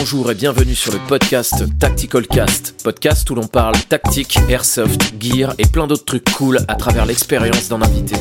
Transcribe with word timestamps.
Bonjour 0.00 0.30
et 0.30 0.34
bienvenue 0.34 0.74
sur 0.74 0.92
le 0.94 0.98
podcast 1.08 1.62
Tactical 1.78 2.26
Cast, 2.26 2.74
podcast 2.82 3.28
où 3.28 3.34
l'on 3.34 3.46
parle 3.46 3.74
tactique, 3.86 4.38
airsoft, 4.48 5.12
gear 5.20 5.52
et 5.58 5.66
plein 5.66 5.86
d'autres 5.86 6.06
trucs 6.06 6.24
cool 6.32 6.58
à 6.68 6.74
travers 6.74 7.04
l'expérience 7.04 7.68
d'un 7.68 7.82
invité 7.82 8.16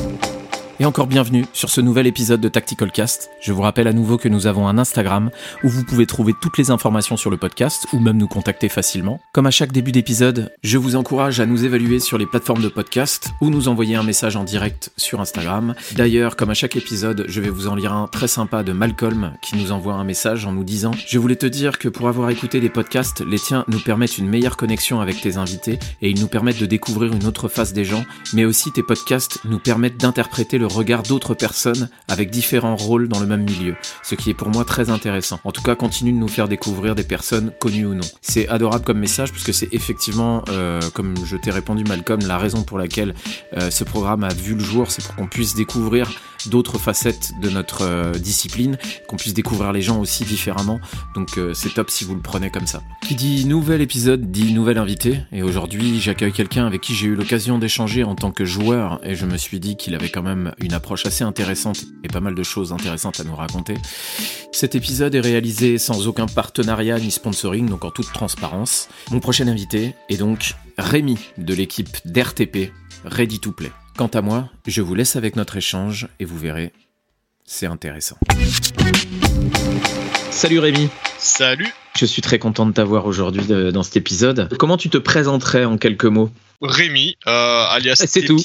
et 0.81 0.85
encore 0.85 1.07
bienvenue 1.07 1.45
sur 1.51 1.69
ce 1.69 1.81
nouvel 1.81 2.07
épisode 2.07 2.39
de 2.39 2.47
Tactical 2.47 2.89
Cast. 2.91 3.29
Je 3.41 3.51
vous 3.51 3.61
rappelle 3.61 3.87
à 3.87 3.93
nouveau 3.93 4.17
que 4.17 4.29
nous 4.29 4.47
avons 4.47 4.65
un 4.69 4.77
Instagram 4.77 5.29
où 5.63 5.67
vous 5.67 5.83
pouvez 5.83 6.05
trouver 6.05 6.33
toutes 6.41 6.57
les 6.57 6.71
informations 6.71 7.17
sur 7.17 7.29
le 7.29 7.35
podcast 7.35 7.85
ou 7.91 7.99
même 7.99 8.15
nous 8.15 8.29
contacter 8.29 8.69
facilement. 8.69 9.19
Comme 9.33 9.45
à 9.45 9.51
chaque 9.51 9.73
début 9.73 9.91
d'épisode, 9.91 10.53
je 10.63 10.77
vous 10.77 10.95
encourage 10.95 11.41
à 11.41 11.45
nous 11.45 11.65
évaluer 11.65 11.99
sur 11.99 12.17
les 12.17 12.25
plateformes 12.25 12.61
de 12.61 12.69
podcast 12.69 13.31
ou 13.41 13.49
nous 13.49 13.67
envoyer 13.67 13.95
un 13.95 14.03
message 14.03 14.37
en 14.37 14.45
direct 14.45 14.91
sur 14.95 15.19
Instagram. 15.19 15.75
D'ailleurs, 15.95 16.37
comme 16.37 16.49
à 16.49 16.53
chaque 16.53 16.77
épisode, 16.77 17.25
je 17.27 17.41
vais 17.41 17.49
vous 17.49 17.67
en 17.67 17.75
lire 17.75 17.91
un 17.91 18.07
très 18.07 18.29
sympa 18.29 18.63
de 18.63 18.71
Malcolm 18.71 19.33
qui 19.41 19.57
nous 19.57 19.73
envoie 19.73 19.95
un 19.95 20.05
message 20.05 20.45
en 20.45 20.53
nous 20.53 20.63
disant 20.63 20.91
Je 21.07 21.19
voulais 21.19 21.35
te 21.35 21.45
dire 21.45 21.77
que 21.77 21.89
pour 21.89 22.07
avoir 22.07 22.29
écouté 22.29 22.61
des 22.61 22.69
podcasts, 22.69 23.21
les 23.27 23.39
tiens 23.39 23.65
nous 23.67 23.79
permettent 23.79 24.17
une 24.17 24.29
meilleure 24.29 24.55
connexion 24.55 25.01
avec 25.01 25.19
tes 25.19 25.35
invités 25.35 25.77
et 26.01 26.09
ils 26.09 26.21
nous 26.21 26.27
permettent 26.27 26.61
de 26.61 26.65
découvrir 26.65 27.11
une 27.11 27.25
autre 27.25 27.49
face 27.49 27.73
des 27.73 27.83
gens, 27.83 28.05
mais 28.33 28.45
aussi 28.45 28.71
tes 28.71 28.83
podcasts 28.83 29.39
nous 29.43 29.59
permettent 29.59 29.97
d'interpréter 29.97 30.57
le 30.57 30.68
regard 30.69 31.03
d'autres 31.03 31.33
personnes 31.33 31.89
avec 32.07 32.29
différents 32.31 32.75
rôles 32.75 33.07
dans 33.07 33.19
le 33.19 33.25
même 33.25 33.43
milieu, 33.43 33.75
ce 34.03 34.15
qui 34.15 34.29
est 34.29 34.33
pour 34.33 34.49
moi 34.49 34.65
très 34.65 34.89
intéressant. 34.89 35.39
En 35.43 35.51
tout 35.51 35.61
cas, 35.61 35.75
continue 35.75 36.11
de 36.11 36.17
nous 36.17 36.27
faire 36.27 36.47
découvrir 36.47 36.95
des 36.95 37.03
personnes 37.03 37.51
connues 37.59 37.85
ou 37.85 37.93
non. 37.93 38.05
C'est 38.21 38.47
adorable 38.47 38.85
comme 38.85 38.99
message 38.99 39.31
puisque 39.31 39.53
c'est 39.53 39.69
effectivement, 39.73 40.43
euh, 40.49 40.81
comme 40.93 41.15
je 41.25 41.37
t'ai 41.37 41.51
répondu 41.51 41.83
Malcolm, 41.83 42.21
la 42.27 42.37
raison 42.37 42.63
pour 42.63 42.77
laquelle 42.77 43.13
euh, 43.57 43.69
ce 43.69 43.83
programme 43.83 44.23
a 44.23 44.33
vu 44.33 44.55
le 44.55 44.63
jour, 44.63 44.89
c'est 44.91 45.03
pour 45.03 45.15
qu'on 45.15 45.27
puisse 45.27 45.55
découvrir 45.55 46.09
d'autres 46.47 46.77
facettes 46.77 47.31
de 47.41 47.49
notre 47.49 47.83
euh, 47.83 48.11
discipline, 48.13 48.77
qu'on 49.07 49.17
puisse 49.17 49.33
découvrir 49.33 49.71
les 49.73 49.81
gens 49.81 49.99
aussi 49.99 50.23
différemment. 50.23 50.79
Donc 51.15 51.37
euh, 51.37 51.53
c'est 51.53 51.73
top 51.73 51.89
si 51.89 52.05
vous 52.05 52.15
le 52.15 52.21
prenez 52.21 52.49
comme 52.49 52.67
ça. 52.67 52.81
Qui 53.07 53.15
dit 53.15 53.45
nouvel 53.45 53.81
épisode 53.81 54.31
dit 54.31 54.53
nouvel 54.53 54.77
invité. 54.77 55.19
Et 55.31 55.43
aujourd'hui 55.43 55.99
j'accueille 55.99 56.31
quelqu'un 56.31 56.65
avec 56.65 56.81
qui 56.81 56.95
j'ai 56.95 57.07
eu 57.07 57.15
l'occasion 57.15 57.59
d'échanger 57.59 58.03
en 58.03 58.15
tant 58.15 58.31
que 58.31 58.45
joueur 58.45 58.99
et 59.03 59.15
je 59.15 59.25
me 59.25 59.37
suis 59.37 59.59
dit 59.59 59.75
qu'il 59.75 59.95
avait 59.95 60.09
quand 60.09 60.23
même 60.23 60.53
une 60.59 60.73
approche 60.73 61.05
assez 61.05 61.23
intéressante 61.23 61.85
et 62.03 62.07
pas 62.07 62.21
mal 62.21 62.35
de 62.35 62.43
choses 62.43 62.71
intéressantes 62.71 63.19
à 63.19 63.23
nous 63.23 63.35
raconter. 63.35 63.75
Cet 64.51 64.75
épisode 64.75 65.15
est 65.15 65.19
réalisé 65.19 65.77
sans 65.77 66.07
aucun 66.07 66.25
partenariat 66.25 66.99
ni 66.99 67.11
sponsoring, 67.11 67.67
donc 67.67 67.85
en 67.85 67.91
toute 67.91 68.11
transparence. 68.11 68.89
Mon 69.11 69.19
prochain 69.19 69.47
invité 69.47 69.95
est 70.09 70.17
donc 70.17 70.55
Rémi 70.77 71.17
de 71.37 71.53
l'équipe 71.53 71.89
d'RTP 72.05 72.71
Ready 73.03 73.39
to 73.39 73.51
Play. 73.51 73.71
Quant 73.97 74.07
à 74.07 74.21
moi, 74.21 74.49
je 74.65 74.81
vous 74.81 74.95
laisse 74.95 75.15
avec 75.15 75.35
notre 75.35 75.57
échange 75.57 76.07
et 76.19 76.25
vous 76.25 76.37
verrez, 76.37 76.71
c'est 77.45 77.65
intéressant. 77.65 78.17
Salut 80.31 80.59
Rémi. 80.59 80.89
Salut. 81.19 81.67
Je 81.97 82.05
suis 82.05 82.21
très 82.21 82.39
content 82.39 82.65
de 82.65 82.71
t'avoir 82.71 83.05
aujourd'hui 83.05 83.43
dans 83.73 83.83
cet 83.83 83.97
épisode. 83.97 84.49
Comment 84.57 84.77
tu 84.77 84.89
te 84.89 84.97
présenterais 84.97 85.65
en 85.65 85.77
quelques 85.77 86.05
mots? 86.05 86.31
Rémi, 86.61 87.15
euh, 87.25 87.65
alias 87.69 88.05
tout. 88.27 88.37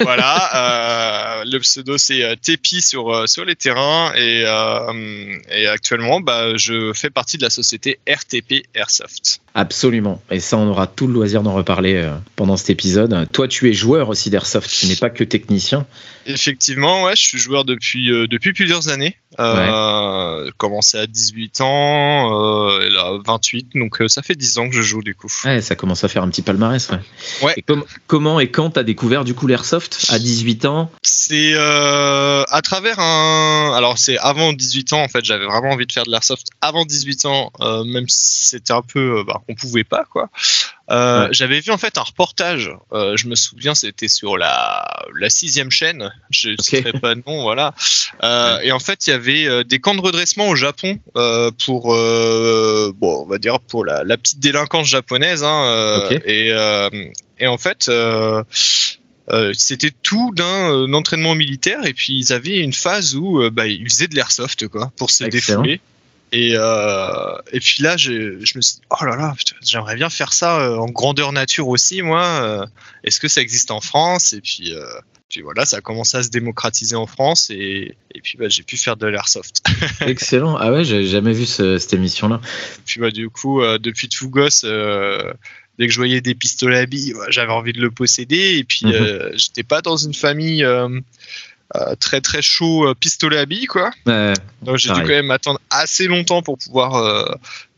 voilà, 0.00 1.40
euh, 1.42 1.44
le 1.44 1.58
pseudo 1.58 1.98
c'est 1.98 2.24
euh, 2.24 2.34
Tepi 2.34 2.80
sur 2.80 3.14
euh, 3.14 3.26
sur 3.26 3.44
les 3.44 3.56
terrains 3.56 4.10
et, 4.14 4.42
euh, 4.46 5.36
et 5.54 5.66
actuellement 5.66 6.20
bah, 6.20 6.56
je 6.56 6.94
fais 6.94 7.10
partie 7.10 7.36
de 7.36 7.42
la 7.42 7.50
société 7.50 7.98
RTP 8.08 8.64
Airsoft. 8.74 9.42
Absolument, 9.54 10.22
et 10.30 10.40
ça 10.40 10.56
on 10.56 10.68
aura 10.68 10.86
tout 10.86 11.06
le 11.08 11.12
loisir 11.12 11.42
d'en 11.42 11.52
reparler 11.52 11.96
euh, 11.96 12.14
pendant 12.36 12.56
cet 12.56 12.70
épisode. 12.70 13.28
Toi 13.32 13.48
tu 13.48 13.68
es 13.68 13.74
joueur 13.74 14.08
aussi 14.08 14.30
d'Airsoft, 14.30 14.70
tu 14.70 14.86
n'es 14.86 14.96
pas 14.96 15.10
que 15.10 15.24
technicien. 15.24 15.86
Effectivement, 16.24 17.04
ouais, 17.04 17.16
je 17.16 17.22
suis 17.22 17.38
joueur 17.38 17.66
depuis 17.66 18.10
euh, 18.10 18.26
depuis 18.26 18.54
plusieurs 18.54 18.88
années. 18.88 19.16
Euh, 19.40 20.50
Commencé 20.56 20.98
à 20.98 21.06
18 21.06 21.60
ans, 21.60 22.17
et 22.82 22.90
là 22.90 23.18
28, 23.26 23.68
donc 23.74 24.02
ça 24.08 24.22
fait 24.22 24.34
10 24.34 24.58
ans 24.58 24.68
que 24.68 24.74
je 24.74 24.82
joue 24.82 25.02
du 25.02 25.14
coup. 25.14 25.28
Ouais, 25.44 25.60
ça 25.60 25.74
commence 25.76 26.04
à 26.04 26.08
faire 26.08 26.22
un 26.22 26.28
petit 26.28 26.42
palmarès. 26.42 26.88
Ouais. 26.90 26.98
Ouais. 27.42 27.54
Et 27.56 27.62
com- 27.62 27.84
comment 28.06 28.40
et 28.40 28.50
quand 28.50 28.70
t'as 28.70 28.82
découvert 28.82 29.24
du 29.24 29.34
coup 29.34 29.46
l'airsoft 29.46 30.06
à 30.10 30.18
18 30.18 30.64
ans? 30.64 30.90
C'est 31.02 31.52
euh, 31.54 32.42
à 32.48 32.62
travers 32.62 32.98
un. 32.98 33.72
Alors, 33.76 33.98
c'est 33.98 34.18
avant 34.18 34.52
18 34.52 34.92
ans, 34.92 35.02
en 35.02 35.08
fait, 35.08 35.24
j'avais 35.24 35.46
vraiment 35.46 35.70
envie 35.70 35.86
de 35.86 35.92
faire 35.92 36.04
de 36.04 36.10
l'airsoft 36.10 36.46
avant 36.60 36.84
18 36.84 37.26
ans, 37.26 37.52
euh, 37.60 37.84
même 37.84 38.08
si 38.08 38.48
c'était 38.48 38.72
un 38.72 38.82
peu. 38.82 39.18
euh, 39.18 39.24
Bah, 39.24 39.40
on 39.48 39.54
pouvait 39.54 39.84
pas, 39.84 40.04
quoi. 40.10 40.28
Euh, 40.90 41.24
Ouais. 41.26 41.28
J'avais 41.32 41.60
vu, 41.60 41.70
en 41.70 41.78
fait, 41.78 41.98
un 41.98 42.02
reportage. 42.02 42.70
euh, 42.92 43.16
je 43.16 43.26
me 43.28 43.34
souviens, 43.34 43.74
c'était 43.74 44.08
sur 44.08 44.38
la, 44.38 44.86
la 45.14 45.28
sixième 45.30 45.70
chaîne. 45.70 46.12
Je 46.30 46.48
ne 46.50 46.54
Ok. 46.54 46.60
citerai 46.62 46.92
pas 46.98 47.14
de 47.14 47.22
nom, 47.26 47.42
voilà. 47.42 47.74
Euh, 48.24 48.58
Et 48.62 48.72
en 48.72 48.78
fait, 48.78 49.06
il 49.06 49.10
y 49.10 49.12
avait 49.12 49.64
des 49.64 49.78
camps 49.80 49.94
de 49.94 50.00
redressement 50.00 50.48
au 50.48 50.56
Japon 50.56 50.98
pour. 51.64 51.88
bon, 51.88 53.22
on 53.22 53.26
va 53.26 53.38
dire 53.38 53.60
pour 53.60 53.84
la, 53.84 54.02
la 54.04 54.16
petite 54.16 54.40
délinquance 54.40 54.86
japonaise. 54.88 55.42
Hein, 55.44 56.08
et, 56.24 56.48
et 57.38 57.46
en 57.46 57.58
fait. 57.58 57.88
euh, 59.30 59.52
c'était 59.54 59.90
tout 60.02 60.32
d'un 60.34 60.72
euh, 60.72 60.92
entraînement 60.94 61.34
militaire 61.34 61.84
et 61.84 61.92
puis 61.92 62.14
ils 62.18 62.32
avaient 62.32 62.60
une 62.60 62.72
phase 62.72 63.14
où 63.14 63.42
euh, 63.42 63.50
bah, 63.50 63.66
ils 63.66 63.86
faisaient 63.86 64.06
de 64.08 64.14
l'airsoft 64.14 64.66
quoi 64.68 64.90
pour 64.96 65.10
se 65.10 65.22
Excellent. 65.24 65.60
défouler 65.60 65.80
et 66.32 66.52
euh, 66.56 67.38
et 67.52 67.60
puis 67.60 67.82
là 67.82 67.96
je, 67.96 68.38
je 68.44 68.52
me 68.56 68.60
suis 68.62 68.76
dit 68.76 68.80
oh 68.90 69.04
là 69.04 69.16
là 69.16 69.34
j'aimerais 69.62 69.96
bien 69.96 70.10
faire 70.10 70.32
ça 70.32 70.60
euh, 70.60 70.76
en 70.76 70.86
grandeur 70.86 71.32
nature 71.32 71.68
aussi 71.68 72.02
moi 72.02 72.22
euh, 72.24 72.66
est-ce 73.04 73.18
que 73.20 73.28
ça 73.28 73.40
existe 73.40 73.70
en 73.70 73.80
France? 73.80 74.32
Et 74.34 74.40
puis 74.40 74.74
euh, 74.74 74.84
puis 75.30 75.40
voilà 75.42 75.64
ça 75.64 75.78
a 75.78 75.80
commencé 75.80 76.16
à 76.18 76.22
se 76.22 76.28
démocratiser 76.28 76.96
en 76.96 77.06
France 77.06 77.48
et, 77.50 77.96
et 78.14 78.20
puis 78.20 78.36
bah, 78.38 78.48
j'ai 78.48 78.62
pu 78.62 78.76
faire 78.76 78.96
de 78.96 79.06
l'airsoft 79.06 79.62
Excellent. 80.02 80.56
Ah 80.56 80.70
ouais, 80.72 80.84
j'ai 80.84 81.06
jamais 81.06 81.32
vu 81.32 81.46
ce- 81.46 81.78
cette 81.78 81.92
émission-là. 81.94 82.40
puis 82.84 83.00
bah, 83.00 83.10
du 83.10 83.30
coup 83.30 83.62
euh, 83.62 83.78
depuis 83.78 84.08
tout 84.08 84.28
gosse 84.28 84.64
dès 84.64 85.86
que 85.86 85.92
je 85.92 85.98
voyais 85.98 86.20
des 86.20 86.34
pistolets 86.34 86.78
à 86.80 86.86
billes 86.86 87.14
j'avais 87.30 87.52
envie 87.52 87.72
de 87.72 87.80
le 87.80 87.90
posséder 87.90 88.56
et 88.58 88.64
puis 88.64 88.84
Mhm. 88.86 88.92
euh, 88.92 89.30
j'étais 89.36 89.62
pas 89.62 89.80
dans 89.80 89.96
une 89.96 90.14
famille 90.14 90.62
euh, 91.76 91.94
très 91.96 92.20
très 92.20 92.40
chaud 92.42 92.86
euh, 92.88 92.94
pistolet 92.94 93.38
à 93.38 93.46
billes 93.46 93.66
quoi 93.66 93.90
Ouais. 94.06 94.32
donc 94.62 94.76
j'ai 94.78 94.92
dû 94.92 95.00
quand 95.02 95.08
même 95.08 95.30
attendre 95.30 95.60
assez 95.70 96.06
longtemps 96.06 96.40
pour 96.42 96.56
pouvoir 96.58 96.94
euh, 96.96 97.26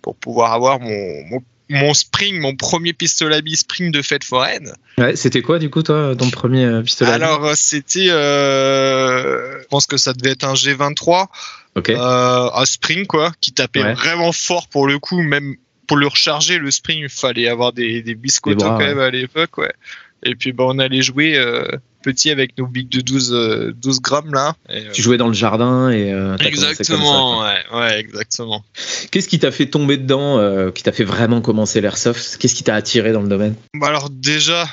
pour 0.03 0.15
pouvoir 0.17 0.53
avoir 0.53 0.78
mon, 0.81 1.25
mon 1.28 1.43
mon 1.73 1.95
spring, 1.95 2.41
mon 2.41 2.56
premier 2.56 2.93
pistolet 2.93 3.37
à 3.37 3.41
billes 3.43 3.56
spring 3.56 3.93
de 3.93 4.03
fête 4.03 4.25
foraine. 4.25 4.73
Ouais, 4.99 5.15
C'était 5.15 5.41
quoi 5.41 5.61
du 5.61 5.71
coup 5.71 5.84
toi, 5.84 6.17
ton 6.19 6.28
premier 6.28 6.83
pistolet 6.83 7.12
à 7.12 7.15
billes? 7.17 7.25
Alors 7.25 7.53
c'était, 7.55 8.09
euh, 8.11 9.61
je 9.61 9.67
pense 9.69 9.87
que 9.87 9.97
ça 9.97 10.12
devait 10.12 10.33
être 10.33 10.45
un 10.45 10.55
G23, 10.55 11.27
Ok. 11.77 11.91
euh, 11.91 12.51
un 12.53 12.65
spring 12.65 13.07
quoi, 13.07 13.33
qui 13.41 13.53
tapait 13.53 13.84
Ouais. 13.84 13.95
vraiment 13.95 14.33
fort 14.33 14.67
pour 14.69 14.87
le 14.89 14.99
coup, 14.99 15.22
même 15.22 15.55
pour 15.87 15.97
le 15.97 16.07
recharger 16.09 16.59
le 16.59 16.71
spring, 16.71 17.01
il 17.03 17.09
fallait 17.09 17.49
avoir 17.49 17.72
des, 17.72 18.03
des 18.03 18.15
bras, 18.17 18.55
quand 18.57 18.78
même 18.78 18.99
à 19.01 19.11
l'époque, 19.11 19.59
ouais. 19.59 19.72
Et 20.22 20.34
puis 20.34 20.53
bah, 20.53 20.65
on 20.67 20.78
allait 20.78 21.03
jouer 21.03 21.37
euh, 21.39 21.67
petit 22.00 22.31
avec 22.31 22.56
nos 22.59 22.66
bics 22.66 22.88
de 22.88 23.00
12, 23.00 23.33
euh, 23.33 23.72
12 23.77 24.00
grammes 24.00 24.34
là. 24.34 24.55
Et, 24.69 24.91
Tu 24.93 25.03
jouais 25.03 25.16
dans 25.16 25.28
le 25.28 25.34
jardin 25.34 25.91
et 25.91 26.12
euh, 26.12 26.37
ça, 26.38 26.44
exactement, 26.44 27.43
ouais, 27.43 27.62
ouais, 27.72 28.00
exactement. 28.00 28.65
Qu'est-ce 29.11 29.28
qui 29.28 29.38
t'a 29.38 29.50
fait 29.50 29.66
tomber 29.66 29.97
dedans, 29.97 30.39
euh, 30.39 30.71
qui 30.71 30.83
t'a 30.83 30.93
fait 30.93 31.05
vraiment 31.05 31.41
commencer 31.41 31.81
l'airsoft? 31.81 32.37
Qu'est-ce 32.39 32.55
qui 32.55 32.65
t'a 32.65 32.75
attiré 32.75 33.12
dans 33.12 33.22
le 33.22 33.28
domaine? 33.28 33.55
Bah 33.75 33.89
alors 33.89 34.10
déjà 34.10 34.69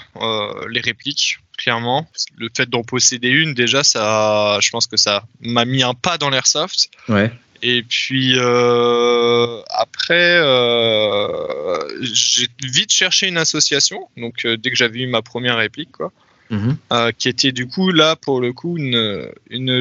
les 0.69 0.81
répliques 0.81 1.39
clairement. 1.57 2.07
Le 2.37 2.49
fait 2.55 2.69
d'en 2.69 2.83
posséder 2.83 3.29
une 3.29 3.53
déjà 3.53 3.83
ça 3.83 4.59
je 4.61 4.69
pense 4.69 4.87
que 4.87 4.97
ça 4.97 5.23
m'a 5.41 5.65
mis 5.65 5.83
un 5.83 5.93
pas 5.93 6.17
dans 6.17 6.29
l'airsoft. 6.29 6.89
Ouais. 7.09 7.31
et 7.61 7.83
puis 7.83 8.33
euh, 8.37 9.61
après 9.69 10.37
euh, 10.37 11.77
j'ai 12.01 12.47
vite 12.63 12.93
cherché 12.93 13.27
une 13.27 13.37
association. 13.37 14.07
Donc 14.15 14.45
euh, 14.45 14.55
dès 14.57 14.69
que 14.69 14.75
j'avais 14.75 14.99
eu 14.99 15.07
ma 15.07 15.21
première 15.21 15.57
réplique 15.57 15.91
quoi 15.91 16.11
Mhm. 16.49 16.77
euh, 16.93 17.11
qui 17.17 17.27
était 17.29 17.51
du 17.51 17.67
coup 17.67 17.91
là 17.91 18.15
pour 18.15 18.39
le 18.39 18.53
coup 18.53 18.77
une 18.77 19.29
une 19.49 19.71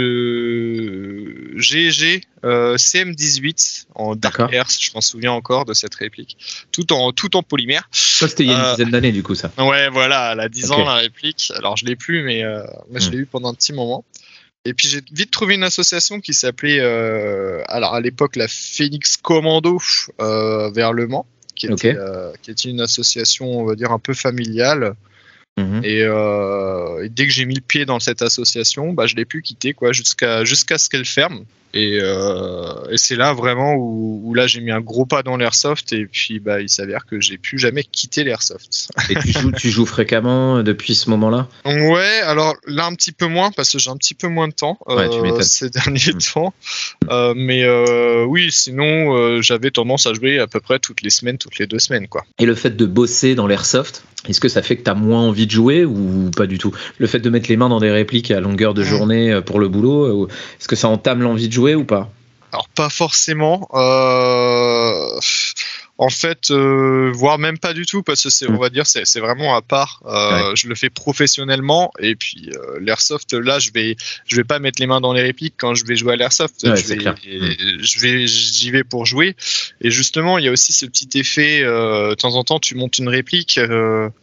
GG 1.57 2.23
euh, 2.45 2.77
CM18 2.77 3.87
en. 3.95 4.17
Dark 4.17 4.41
Earth 4.53 4.77
je 4.81 4.91
m'en 4.95 5.01
souviens 5.01 5.33
encore 5.33 5.65
de 5.65 5.75
cette 5.75 5.95
réplique 5.95 6.37
tout 6.73 6.93
en 6.93 7.13
tout 7.13 7.37
en 7.37 7.43
polymère 7.43 7.89
Ça 7.93 8.29
c'était 8.29 8.45
il 8.45 8.49
y 8.51 8.53
a 8.53 8.55
une 8.55 8.61
Euh, 8.65 8.71
dizaine 8.73 8.91
d'années 8.91 9.13
du 9.13 9.23
coup 9.23 9.35
ça. 9.35 9.53
Ouais, 9.59 9.89
voilà, 9.91 10.33
elle 10.33 10.41
a 10.41 10.49
10 10.49 10.71
Ok. 10.71 10.79
ans 10.79 10.85
la 10.85 10.95
réplique. 10.95 11.53
Alors 11.57 11.77
je 11.77 11.85
l'ai 11.85 11.97
plus, 11.97 12.23
mais, 12.25 12.41
je 12.95 13.09
Hmm. 13.09 13.13
l'ai 13.13 13.19
eu 13.19 13.27
pendant 13.27 13.51
un 13.51 13.55
petit 13.55 13.73
moment. 13.73 14.05
Et 14.65 14.75
puis 14.75 14.89
j'ai 14.89 15.01
vite 15.13 15.31
trouvé 15.31 15.55
une 15.55 15.63
association 15.63 16.19
qui 16.21 16.35
s'appelait, 16.35 16.81
alors 17.69 17.95
à 17.95 18.01
l'époque 18.01 18.37
la 18.37 18.49
Phoenix 18.49 19.17
Commando 19.17 19.79
vers 20.19 20.93
Le 20.93 21.07
Mans, 21.07 21.27
qui 21.55 21.67
était, 21.69 21.97
qui 22.43 22.51
était 22.51 22.69
une 22.69 22.81
association, 22.81 23.61
on 23.61 23.65
va 23.65 23.75
dire 23.77 23.93
un 23.93 23.99
peu 24.01 24.15
familiale. 24.15 24.95
Mhm. 25.59 25.81
Et, 25.85 26.03
euh, 26.03 27.05
et 27.05 27.09
dès 27.09 27.27
que 27.27 27.33
j'ai 27.33 27.47
mis 27.47 27.55
le 27.55 27.63
pied 27.63 27.87
dans 27.87 27.99
cette 27.99 28.23
association, 28.23 28.93
bah, 28.93 29.07
je 29.07 29.15
l'ai 29.15 29.25
pu 29.25 29.41
quitter 29.41 29.73
quoi, 29.73 29.93
jusqu'à 29.93 30.45
jusqu'à 30.45 30.79
ce 30.79 30.89
qu'elle 30.89 31.07
ferme. 31.07 31.45
Et, 31.77 31.99
et 32.91 32.97
c'est 32.97 33.17
là 33.17 33.33
vraiment 33.33 33.75
où, 33.75 34.21
où 34.25 34.35
là 34.35 34.47
j'ai 34.47 34.61
mis 34.61 34.71
un 34.71 34.81
gros 34.81 35.07
pas 35.07 35.23
dans 35.23 35.37
l'airsoft 35.37 35.93
et 35.93 36.07
puis 36.07 36.41
bah 36.41 36.61
il 36.61 36.69
s'avère 36.69 37.07
que 37.07 37.21
j'ai 37.21 37.39
plus 37.39 37.59
jamais 37.59 37.85
quitté 37.85 38.25
l'airsoft. 38.25 38.89
Et 39.11 39.15
tu 39.15 39.33
joues, 39.33 39.53
tu 39.53 39.71
joues 39.71 39.87
fréquemment 39.87 40.63
depuis 40.63 40.95
ce 40.95 41.11
moment-là? 41.11 41.49
Ouais, 41.65 42.21
alors 42.25 42.55
là 42.67 42.87
un 42.87 42.95
petit 42.95 43.13
peu 43.13 43.27
moins 43.27 43.51
parce 43.51 43.73
que 43.73 43.79
j'ai 43.79 43.91
un 43.91 43.97
petit 43.97 44.15
peu 44.15 44.29
moins 44.29 44.49
de 44.49 44.55
temps 44.55 44.79
ces 45.41 45.71
derniers 45.71 46.13
mmh. 46.15 46.35
temps. 46.35 46.55
mais 47.35 47.67
oui, 48.25 48.51
sinon 48.51 49.41
j'avais 49.43 49.71
tendance 49.71 50.07
à 50.07 50.15
jouer 50.15 50.39
à 50.39 50.47
peu 50.47 50.61
près 50.61 50.79
toutes 50.79 51.03
les 51.03 51.11
semaines, 51.11 51.39
toutes 51.39 51.59
les 51.59 51.67
deux 51.67 51.79
semaines 51.79 52.09
quoi. 52.09 52.25
Et 52.39 52.47
le 52.47 52.55
fait 52.55 52.77
de 52.77 52.87
bosser 52.87 53.35
dans 53.35 53.47
l'airsoft, 53.47 54.03
est-ce 54.29 54.41
que 54.41 54.49
ça 54.49 54.63
fait 54.63 54.77
que 54.77 54.83
tu 54.83 54.91
as 54.91 54.95
moins 54.95 55.23
envie 55.23 55.47
de 55.47 55.51
jouer 55.51 55.85
ou 55.85 56.31
pas 56.37 56.47
du 56.47 56.59
tout? 56.59 56.73
Le 56.99 57.07
fait 57.07 57.21
de 57.21 57.31
mettre 57.31 57.49
les 57.49 57.57
mains 57.57 57.69
dans 57.69 57.81
des 57.81 57.91
répliques 57.91 58.31
à 58.31 58.41
longueur 58.41 58.75
de 58.75 58.83
journée 58.83 59.33
euh, 59.33 59.41
pour 59.41 59.61
le 59.61 59.69
boulot, 59.69 60.25
euh, 60.25 60.29
est-ce 60.59 60.69
que 60.69 60.77
ça 60.77 60.89
entame 60.89 61.23
l'envie 61.23 61.49
de 61.49 61.53
jouer? 61.53 61.66
Ou 61.75 61.85
pas? 61.85 62.09
Alors 62.53 62.69
pas 62.69 62.89
forcément. 62.89 63.69
Euh 63.75 65.19
en 65.99 66.11
fait, 66.11 66.51
euh, 66.51 67.11
voire 67.15 67.39
même 67.39 67.59
pas 67.59 67.73
du 67.73 67.87
tout, 67.87 68.03
parce 68.03 68.23
que 68.23 68.29
c'est, 68.29 68.49
on 68.51 68.59
va 68.59 68.69
dire, 68.69 68.87
c'est, 68.87 69.19
vraiment 69.19 69.57
à 69.57 69.63
part. 69.63 70.03
Euh, 70.07 70.55
Je 70.55 70.69
le 70.69 70.75
fais 70.75 70.91
professionnellement, 70.91 71.91
et 71.99 72.15
puis 72.17 72.51
euh, 72.55 72.79
l'airsoft, 72.81 73.33
là, 73.33 73.59
je 73.59 73.71
vais, 73.73 73.97
je 74.27 74.37
vais 74.37 74.45
pas 74.45 74.59
mettre 74.59 74.79
les 74.81 74.87
mains 74.87 75.01
dans 75.01 75.15
les 75.15 75.23
répliques 75.23 75.55
quand 75.57 75.75
je 75.75 75.87
vais 75.87 75.97
jouer 75.97 76.13
à 76.13 76.17
l'airsoft. 76.17 76.55
je, 76.63 76.87
vais, 76.87 76.97
mm. 76.97 77.83
je 77.83 78.01
vais, 78.01 78.27
j'y 78.27 78.71
vais 78.71 78.85
pour 78.85 79.07
jouer. 79.07 79.37
Et 79.81 79.91
justement, 79.91 80.37
il 80.37 80.45
y 80.45 80.49
a 80.49 80.51
aussi 80.51 80.75
ce 80.75 80.85
petit 80.85 81.19
effet. 81.19 81.63
De 81.63 82.15
temps 82.15 82.35
en 82.35 82.45
temps, 82.45 82.59
tu 82.59 82.75
montes 82.75 82.99
une 82.99 83.09
réplique 83.09 83.59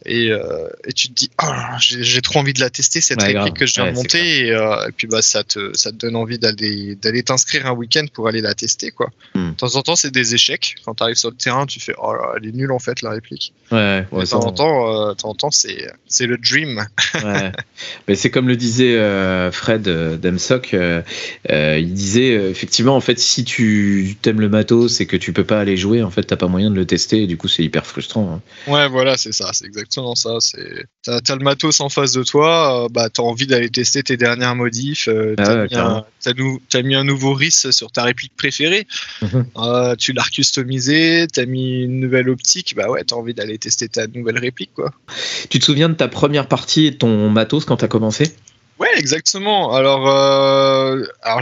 et, 0.06 0.28
et 0.28 0.94
tu 0.94 1.08
te 1.08 1.14
dis, 1.14 1.32
oh, 1.42 1.48
j'ai, 1.80 2.22
trop 2.22 2.40
envie 2.40 2.54
de 2.54 2.60
la 2.60 2.70
tester 2.70 3.02
cette 3.02 3.22
réplique 3.22 3.56
que 3.56 3.66
je 3.66 3.76
viens 3.76 3.92
de 3.92 3.96
monter, 3.96 4.48
et, 4.48 4.92
puis 4.96 5.08
bah 5.08 5.22
ça 5.22 5.44
te, 5.44 5.76
ça 5.76 5.92
te 5.92 5.98
donne 5.98 6.16
envie 6.16 6.38
d'aller, 6.38 6.96
d'aller 6.96 7.24
t'inscrire 7.24 7.66
un 7.66 7.72
week-end 7.72 8.06
pour 8.14 8.28
aller 8.28 8.42
la 8.42 8.54
tester, 8.54 8.92
quoi. 8.92 9.10
Mm. 9.34 9.52
De 9.52 9.56
temps 9.56 9.76
en 9.76 9.82
temps, 9.82 9.96
c'est 9.96 10.12
des 10.12 10.36
échecs 10.36 10.76
quand 10.86 10.94
tu 10.96 11.04
arrives 11.04 11.16
sur 11.16 11.32
le 11.32 11.36
terrain 11.36 11.63
tu 11.66 11.80
fais 11.80 11.94
oh 11.98 12.14
là, 12.14 12.34
elle 12.38 12.48
est 12.48 12.52
nulle 12.52 12.72
en 12.72 12.80
fait 12.80 13.02
la 13.02 13.12
réplique. 13.12 13.54
Ouais, 13.72 14.06
ouais, 14.12 14.26
temps 14.26 14.46
en 15.24 15.34
temps, 15.34 15.52
c'est 15.52 15.92
c'est 16.08 16.28
le 16.28 16.38
dream. 16.38 16.86
ouais. 17.24 17.52
Mais 18.08 18.16
c'est 18.16 18.30
comme 18.30 18.48
le 18.48 18.56
disait 18.56 18.98
euh, 18.98 19.52
Fred 19.52 19.88
euh, 19.88 20.18
Demsock, 20.18 20.74
euh, 20.74 21.02
il 21.50 21.94
disait 21.94 22.34
effectivement 22.50 22.96
en 22.96 23.02
fait 23.02 23.20
si 23.20 23.44
tu 23.44 24.16
aimes 24.26 24.42
le 24.42 24.50
matos 24.50 25.02
et 25.02 25.06
que 25.06 25.18
tu 25.18 25.34
peux 25.34 25.44
pas 25.44 25.60
aller 25.60 25.78
jouer, 25.78 26.04
en 26.04 26.12
fait 26.12 26.24
t'as 26.24 26.36
pas 26.36 26.48
moyen 26.48 26.70
de 26.70 26.76
le 26.76 26.86
tester 26.86 27.24
et 27.24 27.28
du 27.28 27.38
coup 27.38 27.48
c'est 27.48 27.64
hyper 27.64 27.86
frustrant. 27.86 28.42
Hein. 28.68 28.72
Ouais, 28.72 28.88
voilà, 28.88 29.18
c'est 29.18 29.32
ça, 29.32 29.52
c'est 29.54 29.66
exactement 29.66 30.16
ça. 30.16 30.38
C'est 30.40 30.86
t'as 31.04 31.20
as 31.28 31.36
le 31.36 31.44
matos 31.44 31.80
en 31.80 31.90
face 31.90 32.14
de 32.14 32.24
toi, 32.24 32.88
bah 32.92 33.10
t'as 33.10 33.24
envie 33.24 33.48
d'aller 33.48 33.70
tester 33.70 34.04
tes 34.04 34.18
dernières 34.18 34.56
modifs. 34.56 35.10
Ah 35.38 35.66
t'as 36.22 36.34
mis, 36.34 36.84
mis, 36.84 36.96
un 36.96 37.04
nouveau 37.04 37.34
RIS 37.34 37.72
sur 37.72 37.92
ta 37.92 38.04
réplique 38.04 38.34
préférée. 38.38 38.88
Mhm. 39.22 39.96
tu 39.98 40.14
l'as 40.14 40.24
customisé, 40.24 41.28
t'as 41.32 41.46
une 41.56 42.00
nouvelle 42.00 42.30
optique, 42.30 42.74
bah 42.76 42.90
ouais, 42.90 43.04
t'as 43.04 43.16
envie 43.16 43.34
d'aller 43.34 43.58
tester 43.58 43.88
ta 43.90 44.08
nouvelle 44.08 44.38
réplique, 44.38 44.74
quoi. 44.74 44.92
Tu 45.50 45.60
te 45.60 45.66
souviens 45.66 45.90
de 45.90 45.96
ta 45.96 46.08
première 46.08 46.48
partie 46.48 46.88
et 46.88 46.98
ton 46.98 47.30
matos 47.30 47.66
quand 47.66 47.78
t'as 47.78 47.88
commencé? 47.88 48.34
Ouais, 48.80 48.90
exactement. 48.98 49.74
Alors, 49.74 50.10
euh, 50.10 51.04
alors 51.22 51.42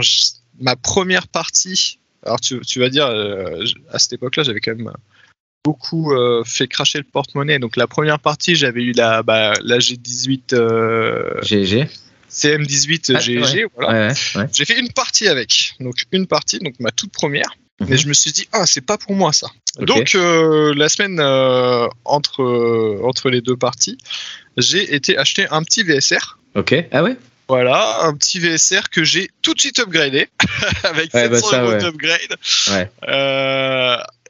ma 0.60 0.76
première 0.76 1.28
partie, 1.28 1.98
alors 2.24 2.40
tu, 2.40 2.60
tu 2.60 2.80
vas 2.80 2.88
dire, 2.88 3.06
euh, 3.06 3.64
à 3.90 3.98
cette 3.98 4.12
époque-là, 4.14 4.42
j'avais 4.42 4.60
quand 4.60 4.76
même 4.76 4.92
beaucoup 5.64 6.12
euh, 6.12 6.42
fait 6.44 6.68
cracher 6.68 6.98
le 6.98 7.04
porte-monnaie. 7.04 7.58
Donc 7.58 7.76
la 7.76 7.86
première 7.86 8.18
partie, 8.18 8.54
j'avais 8.54 8.82
eu 8.82 8.92
la, 8.92 9.22
bah, 9.22 9.54
la 9.62 9.78
G18 9.78 11.42
GG. 11.42 11.88
CM18 12.30 13.20
GG, 13.20 13.66
voilà. 13.74 14.14
J'ai 14.52 14.64
fait 14.64 14.78
une 14.78 14.92
partie 14.92 15.28
avec. 15.28 15.74
Donc 15.80 16.04
une 16.12 16.26
partie, 16.26 16.58
donc 16.58 16.74
ma 16.80 16.90
toute 16.90 17.12
première. 17.12 17.54
Mais 17.88 17.96
je 17.96 18.08
me 18.08 18.12
suis 18.12 18.32
dit, 18.32 18.48
ah, 18.52 18.66
c'est 18.66 18.80
pas 18.80 18.98
pour 18.98 19.14
moi 19.14 19.32
ça. 19.32 19.48
Donc, 19.78 20.14
euh, 20.14 20.74
la 20.76 20.88
semaine 20.88 21.18
euh, 21.20 21.86
entre, 22.04 22.42
euh, 22.42 23.00
entre 23.04 23.30
les 23.30 23.40
deux 23.40 23.56
parties, 23.56 23.98
j'ai 24.56 24.94
été 24.94 25.16
acheter 25.16 25.46
un 25.50 25.62
petit 25.62 25.82
VSR. 25.82 26.38
Ok, 26.54 26.74
ah 26.92 27.02
ouais? 27.02 27.16
Voilà, 27.48 28.04
un 28.04 28.14
petit 28.14 28.38
VSR 28.38 28.90
que 28.90 29.04
j'ai 29.04 29.30
tout 29.42 29.54
de 29.54 29.60
suite 29.60 29.78
upgradé 29.78 30.28
avec 30.84 31.12
ouais, 31.12 31.28
700 31.28 31.48
bah 31.50 31.62
euros 31.62 31.74
d'upgrade. 31.78 32.36
Ouais. 32.70 32.90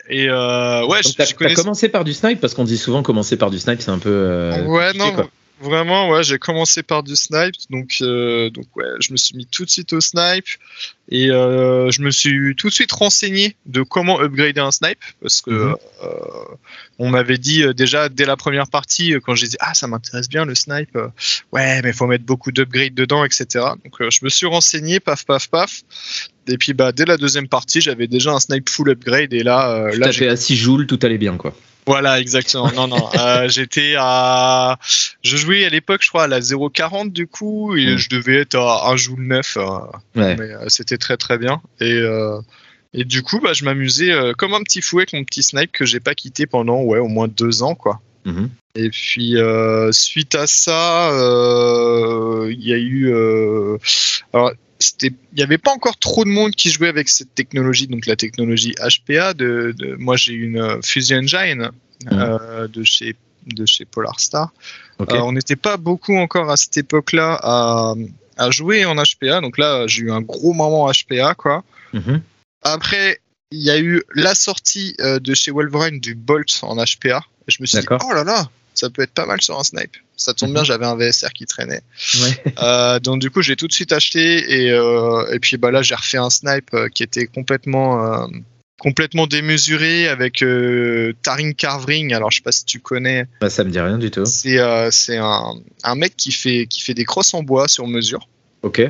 et 0.09 0.31
ouais, 0.31 1.01
j'ai 1.03 1.55
commencé 1.55 1.89
par 1.89 2.05
du 2.05 2.15
snipe? 2.15 2.41
Parce 2.41 2.55
qu'on 2.55 2.65
dit 2.65 2.79
souvent 2.79 3.03
commencer 3.03 3.37
par 3.37 3.51
du 3.51 3.59
snipe, 3.59 3.83
c'est 3.83 3.91
un 3.91 3.99
peu. 3.99 4.53
ouais, 4.67 4.93
non. 4.95 5.29
Vraiment, 5.63 6.09
ouais, 6.09 6.25
j'ai 6.25 6.41
commencé 6.41 6.83
par 6.83 7.05
du 7.05 7.15
snipe, 7.15 7.55
donc 7.71 7.99
euh, 8.01 8.51
donc 8.51 8.67
ouais, 8.75 8.85
je 8.99 9.13
me 9.13 9.17
suis 9.17 9.37
mis 9.37 9.47
tout 9.47 9.65
de 9.65 9.71
suite 9.71 9.93
au 9.93 10.01
snipe 10.01 10.49
et 11.09 11.31
euh, 11.31 11.89
je 11.93 12.03
me 12.03 12.11
suis 12.11 12.57
tout 12.57 12.67
de 12.67 12.73
suite 12.73 12.91
renseigné 12.91 13.55
de 13.67 13.83
comment 13.83 14.21
upgrader 14.21 14.61
un 14.61 14.73
snipe 14.73 14.99
parce 15.21 15.41
que 15.41 15.51
mhm. 15.51 15.77
euh, 16.03 16.09
on 16.99 17.11
m'avait 17.11 17.39
dit 17.39 17.63
déjà 17.77 18.09
dès 18.09 18.25
la 18.25 18.37
première 18.37 18.69
partie 18.69 19.15
quand 19.23 19.37
j'ai 19.37 19.47
dit 19.47 19.57
ah 19.61 19.73
ça 19.73 19.87
m'intéresse 19.87 20.29
bien 20.29 20.45
le 20.45 20.57
snipe, 20.57 20.99
ouais 21.53 21.81
mais 21.83 21.93
faut 21.93 22.09
mettre 22.09 22.25
beaucoup 22.25 22.51
d'upgrades 22.51 22.95
dedans 22.95 23.25
etc. 23.25 23.47
Donc 23.85 24.11
je 24.11 24.19
me 24.25 24.31
suis 24.31 24.47
renseigné 24.47 24.99
paf 24.99 25.25
paf 25.25 25.49
paf 25.49 25.83
et 26.49 26.59
puis 26.59 26.73
bah 26.73 26.93
dès 26.93 27.05
la 27.05 27.17
deuxième 27.17 27.49
partie 27.49 27.81
j'avais 27.81 28.07
déjà 28.07 28.33
un 28.33 28.41
snipe 28.41 28.69
full 28.69 28.91
upgrade 28.91 29.33
et 29.33 29.43
là 29.43 29.91
là 29.97 30.11
j'ai 30.11 30.25
fait 30.25 30.29
à 30.29 30.37
6 30.37 30.57
joules 30.57 30.87
tout 30.87 30.99
allait 31.03 31.19
bien 31.19 31.37
quoi. 31.37 31.55
Voilà, 31.87 32.21
exactement. 32.21 32.71
Non, 32.73 32.87
non. 32.87 33.09
Euh, 33.19 33.49
j'étais 33.49 33.95
à. 33.99 34.79
Je 35.23 35.37
jouais 35.37 35.65
à 35.65 35.69
l'époque, 35.69 36.03
je 36.03 36.09
crois, 36.09 36.25
à 36.25 36.27
la 36.29 36.41
0,40 36.41 37.11
du 37.11 37.27
coup, 37.27 37.77
et 37.77 37.95
mm. 37.95 37.99
je 37.99 38.09
devais 38.09 38.37
être 38.37 38.57
à 38.57 38.91
1 38.91 38.97
joule 38.97 39.23
9. 39.23 39.57
Euh, 39.57 39.67
mais 40.15 40.41
euh, 40.41 40.69
c'était 40.69 40.99
très 40.99 41.17
très 41.17 41.39
bien. 41.39 41.61
Et, 41.81 42.01
et 42.95 43.05
du 43.05 43.23
coup, 43.23 43.41
bah, 43.41 43.53
je 43.53 43.65
m'amusais 43.65 44.13
comme 44.39 44.55
un 44.55 44.63
petit 44.63 44.83
fou 44.83 44.99
avec 44.99 45.13
mon 45.13 45.25
petit 45.25 45.43
snipe 45.43 45.73
que 45.73 45.85
j'ai 45.85 46.01
pas 46.01 46.15
quitté 46.15 46.47
pendant 46.47 46.83
ouais, 46.83 46.99
au 46.99 47.09
moins 47.09 47.29
deux 47.29 47.63
ans, 47.63 47.75
quoi. 47.75 48.01
Mm-hmm. 48.27 48.49
Et 48.75 48.91
puis 48.91 49.37
suite 49.93 50.35
à 50.35 50.47
ça, 50.47 51.11
il 52.49 52.65
y 52.65 52.73
a 52.73 52.79
eu. 52.79 53.13
alors, 54.33 54.53
il 55.03 55.15
n'y 55.37 55.43
avait 55.43 55.59
pas 55.59 55.73
encore 55.73 55.99
trop 55.99 56.25
de 56.25 56.31
monde 56.31 56.53
qui 56.53 56.71
jouait 56.71 56.89
avec 56.89 57.09
cette 57.09 57.35
technologie, 57.35 57.87
donc 57.87 58.07
la 58.07 58.17
technologie 58.17 58.75
HPA. 58.75 59.35
De, 59.35 59.75
moi, 59.99 60.17
j'ai 60.17 60.33
une 60.33 60.59
euh, 60.59 60.83
Fusion 60.83 61.19
Engine 61.19 61.71
euh, 62.11 62.69
de 62.69 62.83
chez 62.83 63.17
de 63.47 63.67
chez 63.67 63.85
Polar 63.85 64.21
Star. 64.21 64.53
Euh, 65.01 65.19
on 65.19 65.33
n'était 65.33 65.57
pas 65.57 65.77
beaucoup 65.77 66.17
encore 66.17 66.49
à 66.49 66.57
cette 66.57 66.77
époque-là 66.77 67.41
à, 67.43 67.95
à, 68.37 68.51
jouer 68.53 68.85
en 68.85 68.95
HPA, 68.95 69.41
donc 69.41 69.59
là, 69.59 69.89
j'ai 69.89 70.03
eu 70.03 70.13
un 70.13 70.21
gros 70.21 70.53
moment 70.53 70.89
HPA, 70.89 71.35
quoi. 71.35 71.65
Mhm. 71.93 72.23
Après, 72.63 73.19
il 73.51 73.61
y 73.61 73.71
a 73.71 73.81
eu 73.81 74.05
la 74.15 74.37
sortie 74.37 74.95
de 75.01 75.35
chez 75.35 75.51
Wolverine 75.51 75.99
du 75.99 76.15
Bolt 76.15 76.61
en 76.63 76.77
HPA. 76.77 77.25
Je 77.49 77.59
me 77.61 77.67
suis 77.67 77.79
dit, 77.79 77.87
oh 77.91 78.13
là 78.13 78.25
là, 78.25 78.49
ça 78.75 78.91
peut 78.91 79.03
être 79.03 79.13
pas 79.13 79.27
mal 79.27 79.41
sur 79.41 79.59
un 79.59 79.65
snipe. 79.65 79.97
Ça 80.17 80.35
tombe 80.35 80.53
bien, 80.53 80.61
mhm. 80.61 80.67
j'avais 80.67 80.87
un 80.87 80.97
VSR 80.97 81.33
qui 81.33 81.47
traînait. 81.47 81.83
Euh, 82.63 83.01
donc 83.01 83.21
du 83.21 83.31
coup, 83.31 83.43
j'ai 83.43 83.57
tout 83.57 83.67
de 83.67 83.73
suite 83.73 83.93
acheté 83.93 84.67
et, 84.67 84.71
euh, 84.71 85.33
et 85.33 85.39
puis 85.39 85.57
bah 85.57 85.71
là, 85.71 85.83
j'ai 85.83 85.95
refait 85.95 86.19
un 86.19 86.31
snipe 86.31 86.73
euh, 86.75 86.89
qui 86.89 87.03
était 87.03 87.27
complètement 87.27 88.29
complètement 88.79 89.27
démesuré 89.27 90.09
avec 90.09 90.45
Taring 91.23 91.55
Carvering. 91.55 92.13
Alors 92.15 92.31
je 92.31 92.37
sais 92.37 92.43
pas 92.43 92.53
si 92.53 92.65
tu 92.65 92.79
connais. 92.79 93.27
Bah, 93.41 93.51
ça 93.51 93.65
me 93.65 93.71
dit 93.71 93.81
rien 93.81 93.99
du 93.99 94.11
tout. 94.11 94.25
C'est 94.27 94.59
c'est 94.91 95.17
un, 95.17 95.55
un 95.83 95.95
mec 95.95 96.17
qui 96.17 96.31
fait 96.31 96.67
qui 96.67 96.83
fait 96.83 96.95
des 96.95 97.05
crosses 97.05 97.35
en 97.35 97.43
bois 97.43 97.69
sur 97.69 97.87
mesure. 97.87 98.29
Ok. 98.63 98.83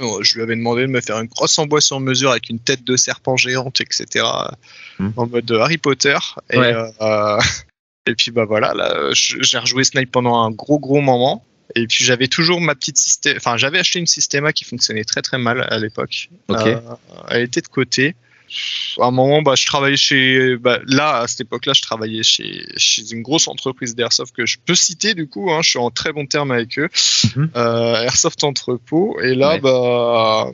je 0.00 0.34
lui 0.34 0.42
avais 0.42 0.56
demandé 0.56 0.82
de 0.82 0.88
me 0.88 1.00
faire 1.00 1.18
une 1.18 1.28
crosse 1.28 1.58
en 1.58 1.66
bois 1.66 1.80
sur 1.80 1.98
mesure 2.00 2.30
avec 2.30 2.48
une 2.48 2.60
tête 2.60 2.84
de 2.84 2.96
serpent 2.96 3.36
géante, 3.36 3.80
etc. 3.80 4.24
Hmm. 4.98 5.10
En 5.16 5.26
mode 5.26 5.50
Harry 5.52 5.78
Potter. 5.78 6.18
Et, 6.50 6.58
et 8.06 8.14
puis 8.14 8.30
bah 8.30 8.44
voilà, 8.44 8.72
là, 8.72 9.10
j'ai 9.12 9.58
rejoué 9.58 9.84
Snipe 9.84 10.10
pendant 10.10 10.36
un 10.38 10.50
gros 10.50 10.78
gros 10.78 11.00
moment. 11.00 11.44
Et 11.74 11.86
puis 11.88 12.04
j'avais 12.04 12.28
toujours 12.28 12.60
ma 12.60 12.74
petite 12.74 12.96
système, 12.96 13.36
enfin 13.36 13.56
j'avais 13.56 13.78
acheté 13.78 13.98
une 13.98 14.06
Systema 14.06 14.52
qui 14.52 14.64
fonctionnait 14.64 15.04
très 15.04 15.20
très 15.20 15.36
mal 15.36 15.66
à 15.68 15.78
l'époque. 15.78 16.30
Ok. 16.48 16.66
Euh, 16.66 16.80
elle 17.28 17.42
était 17.42 17.60
de 17.60 17.66
côté. 17.66 18.14
À 19.00 19.06
un 19.06 19.10
moment, 19.10 19.42
bah, 19.42 19.56
je 19.56 19.66
travaillais 19.66 19.96
chez, 19.96 20.56
bah, 20.56 20.78
là 20.86 21.18
à 21.18 21.26
cette 21.26 21.40
époque-là, 21.40 21.72
je 21.74 21.82
travaillais 21.82 22.22
chez, 22.22 22.64
chez 22.76 23.10
une 23.10 23.22
grosse 23.22 23.48
entreprise 23.48 23.96
d'airsoft 23.96 24.34
que 24.34 24.46
je 24.46 24.58
peux 24.64 24.76
citer 24.76 25.14
du 25.14 25.28
coup. 25.28 25.50
Hein, 25.50 25.62
je 25.62 25.70
suis 25.70 25.78
en 25.80 25.90
très 25.90 26.12
bon 26.12 26.26
terme 26.26 26.52
avec 26.52 26.78
eux, 26.78 26.88
mhm. 27.34 27.50
euh, 27.56 28.02
Airsoft 28.02 28.44
Entrepôt. 28.44 29.18
Et 29.20 29.34
là, 29.34 29.58
bah 29.58 30.52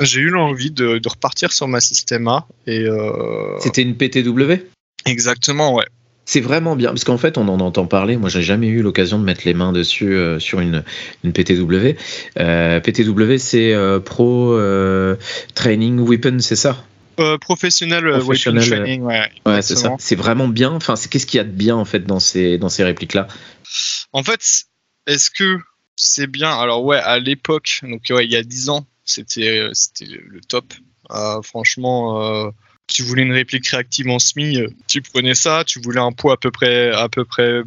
j'ai 0.00 0.20
eu 0.20 0.28
l'envie 0.28 0.70
de, 0.70 0.98
de, 0.98 1.08
repartir 1.08 1.52
sur 1.52 1.66
ma 1.66 1.80
Systema. 1.80 2.46
Et 2.68 2.84
euh... 2.84 3.58
c'était 3.58 3.82
une 3.82 3.96
PTW. 3.96 4.64
Exactement, 5.04 5.74
ouais 5.74 5.86
c'est 6.28 6.42
vraiment 6.42 6.76
bien 6.76 6.90
parce 6.90 7.04
qu'en 7.04 7.16
fait 7.16 7.38
on 7.38 7.48
en 7.48 7.58
entend 7.58 7.86
parler. 7.86 8.18
Moi 8.18 8.28
j'ai 8.28 8.42
jamais 8.42 8.66
eu 8.66 8.82
l'occasion 8.82 9.18
de 9.18 9.24
mettre 9.24 9.46
les 9.46 9.54
mains 9.54 9.72
dessus 9.72 10.12
euh, 10.14 10.38
sur 10.38 10.60
une, 10.60 10.84
une 11.24 11.32
PTW. 11.32 11.96
Euh, 12.38 12.80
PTW 12.80 13.38
c'est 13.38 13.72
euh, 13.72 13.98
Pro 13.98 14.54
Training 15.54 15.98
Weapon, 16.00 16.38
c'est 16.40 16.54
ça? 16.54 16.84
Professionnel, 17.40 18.06
Weapon 18.06 18.60
Training, 18.60 19.02
ouais. 19.02 19.30
Ouais, 19.46 19.62
c'est 19.62 19.74
ça. 19.74 19.96
C'est 19.98 20.16
vraiment 20.16 20.46
bien. 20.48 20.70
Enfin, 20.70 20.96
c'est 20.96 21.10
qu'est-ce 21.10 21.26
qu'il 21.26 21.38
y 21.38 21.40
a 21.40 21.44
de 21.44 21.50
bien 21.50 21.74
en 21.74 21.86
fait 21.86 22.00
dans 22.00 22.20
ces 22.20 22.58
dans 22.58 22.68
ces 22.68 22.84
répliques 22.84 23.14
là 23.14 23.26
En 24.12 24.22
fait, 24.22 24.40
est-ce 25.06 25.30
que 25.30 25.58
c'est 25.96 26.26
bien? 26.26 26.50
Alors 26.50 26.84
ouais, 26.84 26.98
à 26.98 27.18
l'époque, 27.18 27.80
donc 27.82 28.02
ouais, 28.10 28.26
il 28.26 28.30
y 28.30 28.36
a 28.36 28.42
10 28.42 28.68
ans, 28.68 28.86
c'était 29.04 29.66
c'était 29.72 30.04
le 30.04 30.40
top. 30.42 30.74
franchement, 31.42 32.52
tu 32.88 33.02
voulais 33.04 33.22
une 33.22 33.32
réplique 33.32 33.68
réactive 33.68 34.08
en 34.08 34.18
SMI, 34.18 34.64
tu 34.86 35.02
prenais 35.02 35.34
ça. 35.34 35.62
Tu 35.64 35.80
voulais 35.80 36.00
un 36.00 36.12
poids 36.12 36.34
à 36.34 36.36
peu 36.36 36.50
près, 36.50 36.90
à 36.92 37.08
peu 37.08 37.24
près 37.24 37.62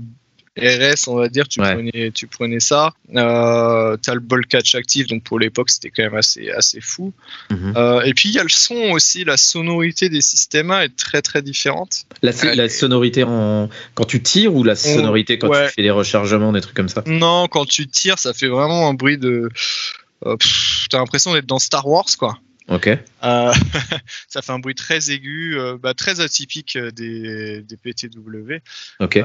RS, 0.60 1.08
on 1.08 1.16
va 1.16 1.30
dire, 1.30 1.48
tu, 1.48 1.60
prenais, 1.60 2.12
tu 2.12 2.28
prenais 2.28 2.60
ça. 2.60 2.94
Euh, 3.16 3.96
tu 4.04 4.10
as 4.10 4.14
le 4.14 4.20
ball 4.20 4.46
catch 4.46 4.76
actif, 4.76 5.08
donc 5.08 5.24
pour 5.24 5.40
l'époque, 5.40 5.70
c'était 5.70 5.90
quand 5.90 6.04
même 6.04 6.16
assez, 6.16 6.50
assez 6.50 6.82
fou. 6.82 7.14
Mhm. 7.50 7.74
Euh, 7.78 8.02
et 8.02 8.14
puis, 8.14 8.30
il 8.30 8.36
y 8.36 8.40
a 8.40 8.44
le 8.44 8.50
son 8.50 8.76
aussi, 8.92 9.24
la 9.24 9.38
sonorité 9.38 10.10
des 10.10 10.20
systèmes 10.20 10.72
est 10.72 10.94
très 10.96 11.22
très 11.22 11.42
différente. 11.42 12.06
La, 12.22 12.34
la 12.54 12.68
sonorité 12.68 13.24
en... 13.24 13.70
quand 13.96 14.06
tu 14.06 14.22
tires 14.22 14.54
ou 14.54 14.66
la 14.66 14.76
sonorité 14.76 15.38
quand 15.38 15.50
tu 15.50 15.74
fais 15.74 15.84
des 15.84 15.92
rechargements, 15.92 16.52
des 16.52 16.62
trucs 16.62 16.76
comme 16.76 16.90
ça? 16.90 17.04
Non, 17.06 17.48
quand 17.48 17.66
tu 17.66 17.88
tires, 17.88 18.20
ça 18.20 18.34
fait 18.34 18.48
vraiment 18.48 18.90
un 18.90 18.94
bruit 18.94 19.18
de. 19.18 19.50
Euh, 20.26 20.36
T'as 20.90 20.98
l'impression 20.98 21.34
d'être 21.34 21.46
dans 21.46 21.60
Star 21.60 21.88
Wars, 21.88 22.06
quoi. 22.20 22.38
Ok. 22.68 22.88
Euh, 22.88 22.98
ça 24.28 24.42
fait 24.42 24.52
un 24.52 24.60
bruit 24.60 24.76
très 24.76 25.12
aigu, 25.12 25.58
euh, 25.58 25.78
bah, 25.78 25.94
très 25.94 26.20
atypique 26.20 26.78
des, 26.78 27.62
des 27.62 27.78
PTW. 27.78 28.62
Ok. 29.00 29.18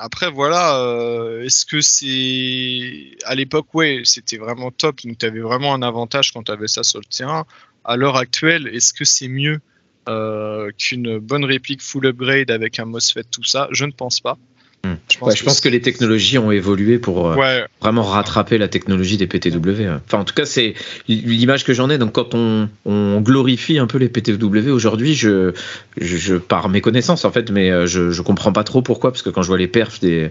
Après, 0.00 0.30
voilà, 0.30 0.78
euh, 0.78 1.42
est-ce 1.42 1.66
que 1.66 1.80
c'est. 1.80 3.16
À 3.24 3.34
l'époque, 3.34 3.74
ouais, 3.74 4.02
c'était 4.04 4.36
vraiment 4.36 4.70
top. 4.70 5.02
Donc, 5.04 5.18
tu 5.18 5.26
avais 5.26 5.40
vraiment 5.40 5.74
un 5.74 5.82
avantage 5.82 6.32
quand 6.32 6.44
tu 6.44 6.52
avais 6.52 6.68
ça 6.68 6.84
sur 6.84 7.00
le 7.00 7.04
terrain. 7.04 7.46
À 7.84 7.96
l'heure 7.96 8.16
actuelle, 8.16 8.68
est-ce 8.68 8.94
que 8.94 9.04
c'est 9.04 9.28
mieux 9.28 9.60
euh, 10.08 10.70
qu'une 10.78 11.18
bonne 11.18 11.44
réplique 11.44 11.82
full 11.82 12.06
upgrade 12.06 12.50
avec 12.50 12.78
un 12.78 12.84
MOSFET, 12.84 13.24
tout 13.24 13.44
ça? 13.44 13.68
Je 13.72 13.84
ne 13.84 13.92
pense 13.92 14.20
pas. 14.20 14.38
Hmm. 14.84 14.94
Je 15.10 15.18
pense, 15.18 15.36
je 15.36 15.44
pense 15.44 15.60
que 15.60 15.68
les 15.68 15.80
technologies 15.80 16.38
ont 16.38 16.52
évolué 16.52 16.98
pour 17.00 17.28
euh, 17.28 17.64
vraiment 17.80 18.04
rattraper 18.04 18.58
la 18.58 18.68
technologie 18.68 19.16
des 19.16 19.26
PTW. 19.26 19.88
Enfin, 20.06 20.18
en 20.18 20.24
tout 20.24 20.34
cas, 20.34 20.44
c'est 20.44 20.74
l'image 21.08 21.64
que 21.64 21.74
j'en 21.74 21.90
ai. 21.90 21.98
Donc, 21.98 22.12
quand 22.12 22.34
on, 22.34 22.68
on, 22.84 23.20
glorifie 23.20 23.78
un 23.78 23.88
peu 23.88 23.98
les 23.98 24.08
PTW 24.08 24.70
aujourd'hui, 24.70 25.14
je, 25.14 25.52
je, 26.00 26.36
par 26.36 26.68
mes 26.68 26.80
connaissances 26.80 27.24
en 27.24 27.32
fait, 27.32 27.50
mais 27.50 27.70
euh, 27.70 27.86
je, 27.86 28.10
je 28.12 28.22
comprends 28.22 28.52
pas 28.52 28.62
trop 28.62 28.80
pourquoi, 28.80 29.10
parce 29.10 29.22
que 29.22 29.30
quand 29.30 29.42
je 29.42 29.48
vois 29.48 29.58
les 29.58 29.66
perfs 29.66 29.98
des, 30.00 30.30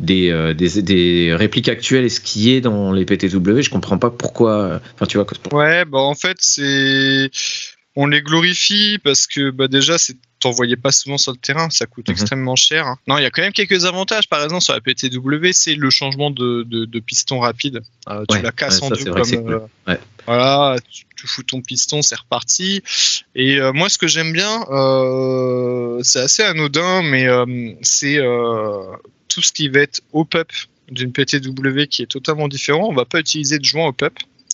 des, 0.00 0.30
euh, 0.30 0.54
des, 0.54 0.82
des, 0.82 1.32
répliques 1.32 1.68
actuelles 1.68 2.04
et 2.04 2.10
ce 2.10 2.20
qui 2.20 2.52
est 2.52 2.60
dans 2.60 2.90
les 2.90 3.04
PTW, 3.04 3.60
je 3.60 3.70
comprends 3.70 3.98
pas 3.98 4.10
pourquoi. 4.10 4.80
Enfin, 4.94 5.06
tu 5.06 5.18
vois. 5.18 5.26
Ouais, 5.52 5.84
bah 5.84 5.98
en 5.98 6.14
fait, 6.14 6.38
c'est 6.40 7.30
on 7.96 8.06
les 8.06 8.22
glorifie 8.22 8.98
parce 9.02 9.26
que 9.26 9.50
bah 9.50 9.68
déjà 9.68 9.98
c'est 9.98 10.16
t'en 10.44 10.50
voyais 10.50 10.76
pas 10.76 10.92
souvent 10.92 11.16
sur 11.16 11.32
le 11.32 11.38
terrain, 11.38 11.70
ça 11.70 11.86
coûte 11.86 12.08
mhm. 12.08 12.12
extrêmement 12.12 12.54
cher. 12.54 12.86
Hein. 12.86 12.98
Non, 13.06 13.16
il 13.16 13.22
y 13.22 13.24
a 13.24 13.30
quand 13.30 13.40
même 13.40 13.54
quelques 13.54 13.86
avantages. 13.86 14.28
Par 14.28 14.44
exemple, 14.44 14.62
sur 14.62 14.74
la 14.74 14.80
PTW, 14.82 15.52
c'est 15.52 15.74
le 15.74 15.88
changement 15.88 16.30
de, 16.30 16.64
de, 16.64 17.00
piston 17.00 17.38
rapide. 17.38 17.80
Euh, 18.10 18.24
tu 18.28 18.42
la 18.42 18.52
casses 18.52 18.82
en 18.82 18.90
deux 18.90 19.04
comme. 19.04 19.68
Euh, 19.88 19.96
voilà, 20.26 20.76
tu, 20.90 21.26
fous 21.26 21.42
ton 21.44 21.62
piston, 21.62 22.02
c'est 22.02 22.16
reparti. 22.16 22.82
Et 23.34 23.58
euh, 23.58 23.72
moi, 23.72 23.88
ce 23.88 23.96
que 23.96 24.06
j'aime 24.06 24.34
bien, 24.34 24.60
c'est 26.02 26.20
assez 26.20 26.42
anodin, 26.42 27.02
mais 27.02 27.26
c'est 27.80 28.18
tout 29.28 29.40
ce 29.40 29.50
qui 29.50 29.68
va 29.68 29.80
être 29.80 30.02
op-up 30.12 30.52
d'une 30.90 31.12
PTW 31.12 31.86
qui 31.88 32.02
est 32.02 32.10
totalement 32.10 32.48
différent. 32.48 32.88
On 32.90 32.94
va 32.94 33.06
pas 33.06 33.20
utiliser 33.20 33.58
de 33.58 33.64
joint 33.64 33.86
op-up. 33.86 34.12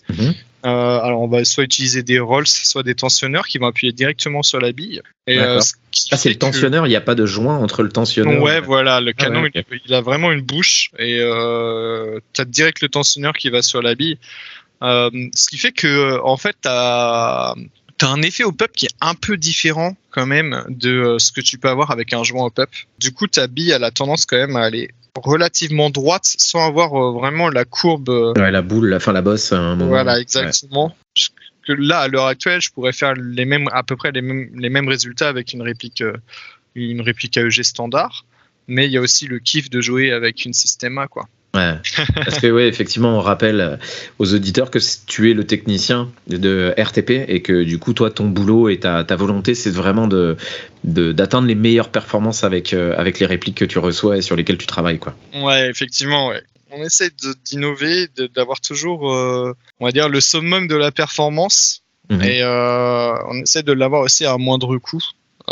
Mhm. 0.09 0.18
Euh, 0.28 0.32
alors 0.62 1.21
on 1.21 1.29
va 1.29 1.45
soit 1.45 1.64
utiliser 1.64 2.02
des 2.02 2.19
rolls, 2.19 2.47
soit 2.47 2.83
des 2.83 2.95
tensionneurs 2.95 3.47
qui 3.47 3.59
vont 3.59 3.67
appuyer 3.67 3.93
directement 3.93 4.43
sur 4.43 4.61
la 4.61 4.73
bille. 4.73 5.02
Et, 5.26 5.38
euh, 5.38 5.61
ah, 6.11 6.17
c'est 6.17 6.29
le 6.29 6.37
tensionneur, 6.37 6.87
il 6.87 6.90
n'y 6.90 6.97
a 6.97 7.00
pas 7.00 7.14
de 7.14 7.26
joint 7.26 7.59
entre 7.59 7.83
le 7.83 7.88
tensionneur. 7.90 8.43
Ouais, 8.43 8.61
voilà, 8.61 9.00
le 9.00 9.11
ah 9.11 9.25
canon, 9.25 9.49
il, 9.87 9.95
a 9.95 10.00
vraiment 10.00 10.33
une 10.33 10.40
bouche 10.40 10.90
et 10.99 11.19
euh, 11.21 12.19
tu 12.33 12.40
as 12.40 12.45
direct 12.45 12.81
le 12.83 12.88
tensionneur 12.88 13.35
qui 13.35 13.49
va 13.50 13.62
sur 13.62 13.81
la 13.81 13.95
bille. 13.95 14.19
Euh, 14.83 15.11
ce 15.35 15.49
qui 15.49 15.59
fait 15.59 15.73
que, 15.73 16.21
en 16.23 16.37
fait, 16.37 16.57
tu 16.62 16.69
as, 16.69 17.55
un 18.02 18.23
effet 18.23 18.45
au 18.45 18.52
pop 18.52 18.71
qui 18.75 18.87
est 18.87 18.95
un 19.00 19.14
peu 19.14 19.37
différent 19.37 19.95
quand 20.11 20.26
même 20.26 20.64
de 20.69 21.17
ce 21.19 21.33
que 21.33 21.43
tu 21.43 21.59
peux 21.59 21.69
avoir 21.69 21.90
avec 21.90 22.12
un 22.12 22.25
joint 22.25 22.47
au 22.47 22.50
pop. 22.50 22.71
Du 22.99 23.12
coup, 23.12 23.26
ta 23.26 23.47
bille, 23.47 23.71
elle 23.71 23.85
a 23.85 23.90
tendance 23.90 24.25
quand 24.25 24.38
même 24.38 24.57
à 24.57 24.62
aller 24.62 24.90
relativement 25.17 25.90
droite 25.90 26.25
sans 26.38 26.67
avoir 26.67 26.95
euh, 26.95 27.12
vraiment 27.12 27.49
la 27.49 27.64
courbe. 27.64 28.09
Euh, 28.09 28.33
ouais, 28.35 28.50
la 28.50 28.62
boule, 28.62 28.88
la 28.88 29.00
fin, 29.00 29.12
la 29.12 29.23
bosse. 29.23 29.52
Un 29.52 29.76
moment. 29.76 29.88
Voilà, 29.88 30.21
exactement. 30.21 30.95
Que 31.67 31.73
là, 31.73 32.00
à 32.00 32.09
l'heure 32.09 32.26
actuelle, 32.26 32.61
je 32.61 32.71
pourrais 32.71 32.93
faire 32.93 33.14
les 33.14 33.45
mêmes, 33.45 33.69
à 33.73 33.83
peu 33.83 33.97
près 33.97 34.12
les 34.12 34.23
mêmes, 34.23 34.50
les 34.55 34.71
mêmes 34.71 34.88
résultats 34.88 35.29
avec 35.29 35.52
une 35.52 35.62
réplique, 35.62 36.00
euh, 36.00 36.17
une 36.75 37.00
réplique 37.00 37.37
AEG 37.37 37.62
standard. 37.62 38.25
Mais 38.67 38.87
il 38.87 38.93
y 38.93 38.99
a 38.99 39.00
aussi 39.00 39.26
le 39.26 39.38
kiff 39.40 39.69
de 39.69 39.81
jouer 39.81 40.12
avec 40.12 40.45
une 40.45 40.52
Systema, 40.52 41.09
quoi. 41.09 41.29
Ouais. 41.54 41.75
Parce 42.14 42.38
que 42.38 42.47
oui, 42.47 42.62
effectivement, 42.62 43.16
on 43.16 43.21
rappelle 43.21 43.61
euh, 43.61 43.76
aux 44.19 44.35
auditeurs 44.35 44.71
que 44.71 44.78
tu 45.07 45.30
es 45.30 45.35
le 45.35 45.45
technicien 45.45 46.09
de 46.28 46.73
RTP 46.78 47.11
et 47.28 47.42
que 47.42 47.64
du 47.64 47.78
coup, 47.78 47.92
toi, 47.92 48.11
ton 48.11 48.28
boulot 48.28 48.69
et 48.69 48.78
ta, 48.78 49.02
ta 49.02 49.16
volonté, 49.16 49.54
c'est 49.54 49.71
vraiment 49.71 50.07
de 50.07 50.37
d'atteindre 50.83 51.47
les 51.47 51.54
meilleures 51.54 51.90
performances 51.90 52.42
avec, 52.42 52.73
euh, 52.73 52.95
avec 52.97 53.19
les 53.19 53.26
répliques 53.26 53.59
que 53.59 53.66
tu 53.66 53.78
reçois 53.78 54.16
et 54.16 54.23
sur 54.23 54.35
lesquelles 54.35 54.57
tu 54.57 54.66
travailles. 54.66 54.99
Quoi. 54.99 55.14
Ouais, 55.35 55.69
effectivement, 55.69 56.28
ouais. 56.28 56.42
On 56.71 56.83
essaie 56.83 57.11
d'innover, 57.45 58.07
d'avoir 58.35 58.62
toujours, 58.62 59.12
euh, 59.12 59.52
on 59.78 59.85
va 59.85 59.92
dire, 59.92 60.09
le 60.09 60.21
summum 60.21 60.69
de 60.69 60.76
la 60.76 60.90
performance. 60.90 61.83
Mhm. 62.09 62.23
Et 62.23 62.45
on 62.45 63.42
essaie 63.42 63.62
de 63.62 63.73
l'avoir 63.73 64.02
aussi 64.02 64.25
à 64.25 64.33
un 64.33 64.38
moindre 64.38 64.78
coût. 64.78 65.02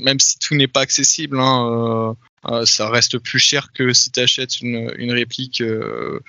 Même 0.00 0.20
si 0.20 0.38
tout 0.38 0.54
n'est 0.54 0.68
pas 0.68 0.82
accessible. 0.82 1.40
Hein, 1.40 2.14
euh, 2.46 2.64
ça 2.64 2.88
reste 2.88 3.18
plus 3.18 3.38
cher 3.38 3.72
que 3.72 3.92
si 3.92 4.10
tu 4.10 4.20
achètes 4.20 4.60
une, 4.60 4.92
une 4.96 5.12
réplique 5.12 5.60
euh, 5.60 6.20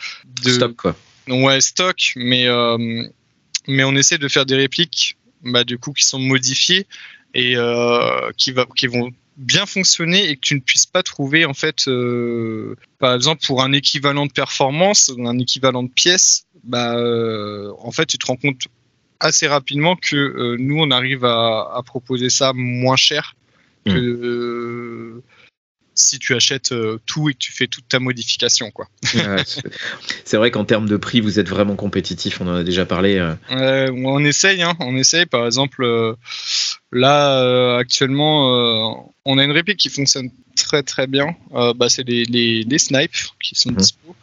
de 0.44 0.52
stock 0.52 0.76
quoi. 0.76 0.96
Ouais, 1.28 1.62
stock, 1.62 2.14
mais 2.16 2.48
euh, 2.48 3.04
mais 3.68 3.84
on 3.84 3.96
essaie 3.96 4.18
de 4.18 4.28
faire 4.28 4.46
des 4.46 4.56
répliques 4.56 5.18
bah, 5.44 5.64
du 5.64 5.78
coup 5.78 5.94
qui 5.94 6.04
sont 6.04 6.20
modifiées 6.20 6.88
et 7.36 7.56
qui 8.38 8.52
va 8.52 8.66
qui 8.76 8.88
vont 8.88 9.12
bien 9.38 9.68
fonctionner 9.68 10.28
et 10.30 10.36
que 10.36 10.42
tu 10.42 10.56
ne 10.56 10.60
puisses 10.60 10.88
pas 10.88 11.04
trouver 11.04 11.46
en 11.46 11.54
fait 11.54 11.88
par 12.98 13.14
exemple 13.14 13.46
pour 13.46 13.62
un 13.62 13.72
équivalent 13.72 14.26
de 14.26 14.32
performance 14.32 15.12
un 15.20 15.38
équivalent 15.38 15.84
de 15.84 15.92
pièce 15.92 16.48
bah 16.64 16.96
en 17.78 17.92
fait 17.92 18.08
tu 18.08 18.18
te 18.18 18.26
rends 18.26 18.36
compte 18.36 18.64
assez 19.20 19.48
rapidement 19.48 19.96
que 19.96 20.56
nous 20.58 20.80
on 20.80 20.90
arrive 20.90 21.24
à, 21.24 21.72
à, 21.76 21.84
proposer 21.86 22.32
ça 22.32 22.52
moins 22.56 22.96
cher 22.96 23.36
que 23.86 23.92
mmh 23.92 25.22
si 26.00 26.20
tu 26.20 26.36
achètes 26.36 26.72
euh, 26.72 27.00
tout 27.06 27.30
et 27.30 27.34
que 27.34 27.40
tu 27.40 27.52
fais 27.52 27.68
toute 27.68 27.88
ta 27.88 28.00
modification. 28.00 28.72
Quoi. 28.72 28.88
c'est 30.24 30.38
vrai 30.38 30.52
qu'en 30.52 30.66
termes 30.66 30.88
de 30.88 30.98
prix, 30.98 31.22
vous 31.22 31.40
êtes 31.40 31.50
vraiment 31.50 31.76
compétitif, 31.76 32.42
on 32.42 32.48
en 32.48 32.56
a 32.56 32.64
déjà 32.64 32.86
parlé. 32.86 33.18
Euh. 33.18 33.36
Euh, 33.52 33.92
on 33.92 34.24
essaye, 34.24 34.62
hein, 34.62 34.76
on 34.80 34.96
essaye. 34.96 35.26
Par 35.26 35.46
exemple, 35.46 35.86
là, 36.92 37.78
actuellement, 37.78 39.12
on 39.26 39.38
a 39.38 39.44
une 39.44 39.52
réplique 39.52 39.78
qui 39.78 39.90
fonctionne 39.90 40.30
très 40.56 40.84
très 40.84 41.08
bien. 41.08 41.36
Bah, 41.52 41.90
c'est 41.90 42.08
les, 42.08 42.26
les, 42.26 42.80
snipes 42.80 43.16
qui 43.42 43.56
sont 43.56 43.72
mmh. 43.72 43.76
dispo. 43.76 44.16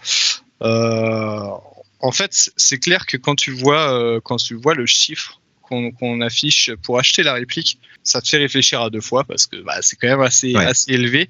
en 0.61 2.13
fait, 2.13 2.51
c'est 2.57 2.79
clair 2.79 3.07
que 3.07 3.17
quand 3.17 3.35
tu 3.35 3.53
vois, 3.53 4.21
quand 4.25 4.37
tu 4.37 4.55
vois 4.55 4.75
le 4.75 4.87
chiffre 4.87 5.41
qu'on 5.69 6.21
affiche 6.21 6.71
pour 6.83 6.99
acheter 6.99 7.23
la 7.23 7.35
réplique, 7.35 7.79
ça 8.03 8.21
te 8.21 8.29
fait 8.29 8.39
réfléchir 8.39 8.81
à 8.81 8.91
deux 8.91 9.01
fois 9.01 9.25
parce 9.25 9.47
que 9.47 9.57
bah, 9.63 9.79
c'est 9.81 9.97
quand 9.97 10.09
même 10.09 10.21
assez, 10.21 10.55
assez 10.55 10.93
élevé. 10.93 11.29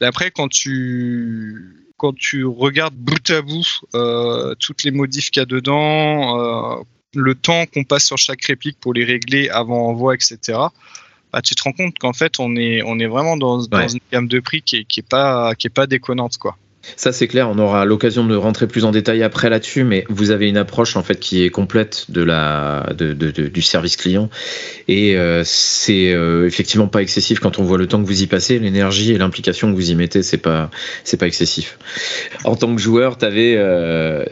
Et 0.00 0.04
après, 0.04 0.30
quand 0.30 0.48
tu 0.48 1.86
quand 1.96 2.14
tu 2.16 2.44
regardes 2.44 2.94
bout 2.94 3.30
à 3.30 3.42
bout 3.42 3.64
euh, 3.94 4.54
toutes 4.58 4.82
les 4.82 4.90
modifs 4.90 5.30
qu'il 5.30 5.40
y 5.40 5.42
a 5.44 5.46
dedans, 5.46 6.40
euh, 6.40 6.82
le 7.14 7.34
temps 7.34 7.64
qu'on 7.66 7.84
passe 7.84 8.06
sur 8.06 8.18
chaque 8.18 8.44
réplique 8.44 8.78
pour 8.80 8.92
les 8.92 9.04
régler 9.04 9.48
avant 9.50 9.86
envoi, 9.86 10.14
etc. 10.14 10.38
Bah, 11.32 11.40
tu 11.42 11.54
te 11.54 11.62
rends 11.62 11.72
compte 11.72 11.98
qu'en 11.98 12.12
fait 12.12 12.40
on 12.40 12.56
est 12.56 12.82
on 12.82 12.98
est 12.98 13.06
vraiment 13.06 13.36
dans, 13.36 13.64
dans 13.66 13.88
une 13.88 14.00
gamme 14.12 14.28
de 14.28 14.40
prix 14.40 14.62
qui 14.62 14.78
est, 14.78 14.84
qui 14.84 15.00
est 15.00 15.08
pas 15.08 15.54
qui 15.54 15.68
est 15.68 15.70
pas 15.70 15.86
déconnante 15.86 16.36
quoi. 16.38 16.56
Ça 16.96 17.12
c'est 17.12 17.28
clair, 17.28 17.48
on 17.48 17.58
aura 17.58 17.84
l'occasion 17.84 18.24
de 18.26 18.34
rentrer 18.34 18.66
plus 18.66 18.84
en 18.84 18.90
détail 18.90 19.22
après 19.22 19.50
là-dessus, 19.50 19.84
mais 19.84 20.04
vous 20.08 20.30
avez 20.30 20.48
une 20.48 20.56
approche 20.56 20.96
en 20.96 21.02
fait 21.02 21.18
qui 21.18 21.42
est 21.42 21.50
complète 21.50 22.06
de 22.10 22.22
la 22.22 22.92
du 22.98 23.62
service 23.62 23.96
client 23.96 24.28
et 24.88 25.16
euh, 25.16 25.42
c'est 25.44 26.12
euh, 26.12 26.46
effectivement 26.46 26.88
pas 26.88 27.02
excessif 27.02 27.38
quand 27.40 27.58
on 27.58 27.64
voit 27.64 27.78
le 27.78 27.86
temps 27.86 28.02
que 28.02 28.06
vous 28.06 28.22
y 28.22 28.26
passez, 28.26 28.58
l'énergie 28.58 29.12
et 29.12 29.18
l'implication 29.18 29.70
que 29.70 29.76
vous 29.76 29.90
y 29.90 29.94
mettez, 29.94 30.22
c'est 30.22 30.38
pas 30.38 30.70
pas 31.18 31.26
excessif. 31.26 31.78
En 32.44 32.56
tant 32.56 32.74
que 32.74 32.80
joueur, 32.80 33.18
t'avais 33.18 33.54
euh, 33.56 34.24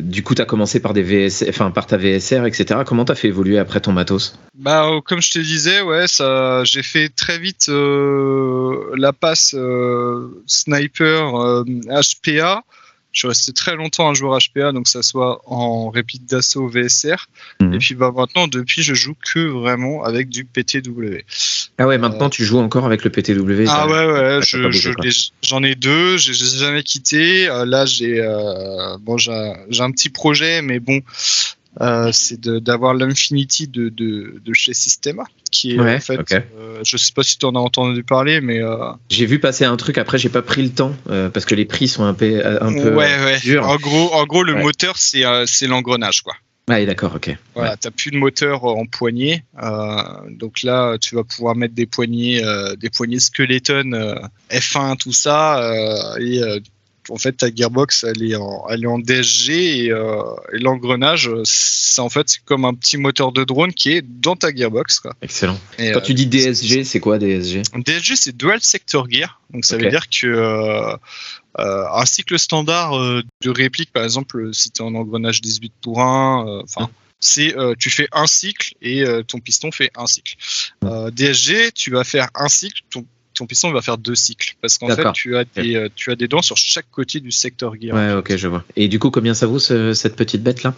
du 0.00 0.22
coup 0.22 0.34
t'as 0.34 0.44
commencé 0.44 0.80
par 0.80 0.92
des 0.92 1.02
VS, 1.02 1.48
enfin 1.48 1.70
par 1.70 1.86
ta 1.86 1.96
VSR, 1.96 2.46
etc. 2.46 2.80
Comment 2.86 3.04
t'as 3.04 3.14
fait 3.14 3.28
évoluer 3.28 3.58
après 3.58 3.80
ton 3.80 3.92
matos? 3.92 4.38
Bah 4.54 4.88
comme 5.04 5.20
je 5.20 5.30
te 5.30 5.38
disais, 5.38 5.80
ouais, 5.80 6.04
j'ai 6.64 6.82
fait 6.82 7.08
très 7.08 7.38
vite 7.38 7.68
la 7.68 9.12
passe 9.12 9.56
sniper 10.46 11.64
HPA. 12.00 12.62
Je 13.12 13.20
suis 13.20 13.28
resté 13.28 13.52
très 13.54 13.76
longtemps 13.76 14.10
un 14.10 14.14
joueur 14.14 14.38
HPA, 14.38 14.72
donc 14.72 14.88
ça 14.88 15.02
soit 15.02 15.40
en 15.46 15.88
rapide 15.88 16.26
d'assaut 16.26 16.68
VSR. 16.68 17.28
Mhm. 17.60 17.72
Et 17.72 17.78
puis 17.78 17.94
bah, 17.94 18.12
maintenant, 18.14 18.46
depuis, 18.46 18.82
je 18.82 18.92
joue 18.92 19.14
que 19.32 19.38
vraiment 19.38 20.04
avec 20.04 20.28
du 20.28 20.44
PTW. 20.44 21.22
Ah 21.78 21.86
ouais, 21.86 21.96
maintenant 21.96 22.28
tu 22.28 22.44
joues 22.44 22.58
encore 22.58 22.84
avec 22.84 23.04
le 23.04 23.10
PTW 23.10 23.64
Ah 23.68 23.86
ouais, 23.86 24.06
ouais, 24.06 24.40
j'en 25.40 25.62
ai 25.62 25.74
deux, 25.74 26.18
je 26.18 26.32
les 26.32 26.56
ai 26.56 26.58
jamais 26.58 26.82
quittés. 26.82 27.48
Euh, 27.48 27.64
là, 27.64 27.86
j'ai 27.86 28.20
euh, 28.20 28.98
bon, 29.00 29.16
j'ai 29.16 29.32
un 29.32 29.90
petit 29.92 30.10
projet, 30.10 30.60
mais 30.60 30.78
bon, 30.78 31.00
euh, 31.80 32.10
c'est 32.12 32.40
d'avoir 32.40 32.94
l'Infinity 32.94 33.68
de, 33.68 33.90
de, 33.90 34.40
de, 34.42 34.52
chez 34.54 34.72
Systema, 34.72 35.24
qui 35.50 35.72
est 35.72 35.80
en 35.80 36.00
fait, 36.00 36.20
euh, 36.32 36.80
je 36.82 36.96
sais 36.96 37.12
pas 37.12 37.22
si 37.22 37.38
tu 37.38 37.44
en 37.44 37.54
as 37.54 37.58
entendu 37.58 38.02
parler, 38.02 38.40
mais 38.40 38.62
euh, 38.62 38.92
j'ai 39.10 39.26
vu 39.26 39.38
passer 39.38 39.64
un 39.64 39.76
truc. 39.76 39.98
Après, 39.98 40.16
j'ai 40.16 40.30
pas 40.30 40.42
pris 40.42 40.62
le 40.62 40.70
temps 40.70 40.94
parce 41.32 41.44
que 41.44 41.54
les 41.54 41.66
prix 41.66 41.88
sont 41.88 42.04
un 42.04 42.14
peu, 42.14 42.44
un 42.44 42.72
peu 42.72 42.94
ouais, 42.94 43.24
ouais. 43.24 43.38
Durs. 43.40 43.68
En 43.68 43.76
gros, 43.76 44.12
en 44.14 44.24
gros, 44.24 44.42
le 44.42 44.54
moteur 44.54 44.96
c'est 44.96 45.24
c'est 45.46 45.66
l'engrenage, 45.66 46.22
quoi. 46.22 46.34
Ah, 46.68 46.84
d'accord, 46.84 47.14
ok. 47.14 47.36
Voilà, 47.54 47.76
t'as 47.76 47.92
plus 47.92 48.10
de 48.10 48.16
moteur 48.16 48.64
en 48.64 48.86
poignée, 48.86 49.44
donc 50.30 50.62
là, 50.62 50.96
tu 50.98 51.14
vas 51.14 51.24
pouvoir 51.24 51.56
mettre 51.56 51.74
des 51.74 51.86
poignées, 51.86 52.42
des 52.78 52.90
poignées 52.90 53.20
skeleton 53.20 54.18
F1, 54.50 54.96
tout 54.96 55.12
ça, 55.12 56.16
et 56.18 56.40
en 57.10 57.16
fait 57.16 57.32
ta 57.32 57.54
gearbox 57.54 58.04
elle 58.04 58.22
est 58.22 58.36
en, 58.36 58.66
elle 58.68 58.84
est 58.84 58.88
en 58.88 58.98
DSG 58.98 59.90
euh, 59.90 60.22
et, 60.52 60.58
l'engrenage 60.58 61.30
c'est 61.44 62.00
en 62.00 62.08
fait 62.08 62.38
comme 62.44 62.64
un 62.64 62.74
petit 62.74 62.96
moteur 62.96 63.32
de 63.32 63.44
drone 63.44 63.72
qui 63.72 63.92
est 63.92 64.02
dans 64.02 64.36
ta 64.36 64.54
gearbox. 64.54 65.00
Quoi. 65.00 65.14
Excellent. 65.22 65.58
Quand 65.78 66.00
tu 66.00 66.14
dis 66.14 66.26
euh, 66.26 66.50
DSG, 66.50 66.84
c'est 66.84 67.00
quoi 67.00 67.18
DSG 67.18 67.62
DSG 67.74 68.16
c'est 68.16 68.36
Dual 68.36 68.60
Sector 68.60 69.08
Gear, 69.10 69.40
donc 69.50 69.64
ça 69.64 69.76
veut 69.76 69.88
dire 69.88 70.08
que 70.08 70.26
euh, 70.26 70.96
un 71.56 72.04
cycle 72.04 72.38
standard 72.38 72.92
de 72.92 73.50
réplique 73.50 73.92
par 73.92 74.04
exemple 74.04 74.50
si 74.52 74.70
tu 74.70 74.82
es 74.82 74.84
en 74.84 74.94
engrenage 74.94 75.40
18 75.40 75.72
pour 75.82 76.00
1, 76.00 76.62
enfin 76.62 76.90
c'est 77.18 77.54
tu 77.78 77.90
fais 77.90 78.08
un 78.12 78.26
cycle 78.26 78.74
et 78.82 79.04
ton 79.26 79.38
piston 79.38 79.70
fait 79.72 79.90
un 79.96 80.06
cycle. 80.06 80.36
DSG, 80.82 81.72
tu 81.74 81.90
vas 81.90 82.04
faire 82.04 82.28
un 82.34 82.48
cycle, 82.48 82.82
ton 82.90 83.06
ton 83.36 83.46
piston 83.46 83.70
va 83.70 83.82
faire 83.82 83.98
deux 83.98 84.14
cycles 84.14 84.56
parce 84.60 84.78
qu'en 84.78 84.88
fait 84.88 85.12
tu 85.12 85.36
as 85.36 85.44
des 85.44 85.76
euh, 85.76 85.88
tu 85.94 86.10
as 86.10 86.16
des 86.16 86.26
dents 86.26 86.42
sur 86.42 86.56
chaque 86.56 86.90
côté 86.90 87.20
du 87.20 87.30
secteur 87.30 87.74
gear. 87.80 87.94
Ouais, 87.94 88.12
ok, 88.12 88.36
je 88.36 88.48
vois. 88.48 88.64
Et 88.74 88.88
du 88.88 88.98
coup, 88.98 89.10
combien 89.10 89.34
ça 89.34 89.46
vaut 89.46 89.58
cette 89.58 90.16
petite 90.16 90.42
bête 90.42 90.62
là 90.62 90.74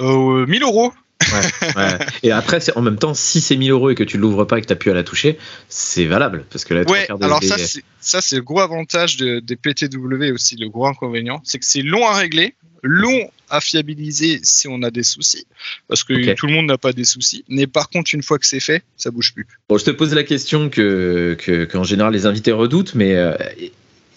euh, 0.00 0.46
1000 0.46 0.62
euros. 0.62 0.92
Ouais, 1.32 1.98
Et 2.22 2.30
après, 2.30 2.60
en 2.76 2.82
même 2.82 2.96
temps, 2.96 3.12
si 3.12 3.40
c'est 3.40 3.56
1000 3.56 3.72
euros 3.72 3.90
et 3.90 3.94
que 3.94 4.04
tu 4.04 4.18
l'ouvres 4.18 4.44
pas 4.44 4.58
et 4.58 4.60
que 4.60 4.66
tu 4.66 4.72
as 4.72 4.76
pu 4.76 4.90
à 4.90 4.94
la 4.94 5.02
toucher, 5.02 5.36
c'est 5.68 6.04
valable. 6.06 6.44
Parce 6.50 6.64
que 6.64 6.74
là, 6.74 6.82
ouais, 6.88 7.08
alors 7.20 7.42
ça, 7.42 7.58
c'est, 7.58 7.82
ça, 8.00 8.20
c'est 8.20 8.36
le 8.36 8.42
gros 8.42 8.60
avantage 8.60 9.16
des 9.16 9.56
PTW 9.56 10.32
aussi. 10.32 10.56
Le 10.56 10.68
gros 10.68 10.86
inconvénient, 10.86 11.40
c'est 11.44 11.58
que 11.58 11.64
c'est 11.64 11.82
long 11.82 12.06
à 12.06 12.16
régler 12.16 12.54
long 12.82 13.30
à 13.50 13.60
fiabiliser 13.60 14.40
si 14.42 14.68
on 14.68 14.82
a 14.82 14.90
des 14.90 15.02
soucis, 15.02 15.46
parce 15.88 16.04
que 16.04 16.34
tout 16.34 16.46
le 16.46 16.52
monde 16.52 16.66
n'a 16.66 16.78
pas 16.78 16.92
des 16.92 17.04
soucis. 17.04 17.44
Mais 17.48 17.66
par 17.66 17.88
contre, 17.88 18.14
une 18.14 18.22
fois 18.22 18.38
que 18.38 18.46
c'est 18.46 18.60
fait, 18.60 18.82
ça 18.96 19.10
bouge 19.10 19.32
plus. 19.34 19.46
Bon, 19.68 19.78
je 19.78 19.84
te 19.84 19.90
pose 19.90 20.14
la 20.14 20.24
question 20.24 20.68
que 20.68 21.36
qu'en 21.70 21.84
général 21.84 22.12
les 22.12 22.26
invités 22.26 22.52
redoutent, 22.52 22.94
mais 22.94 23.14
euh, 23.16 23.34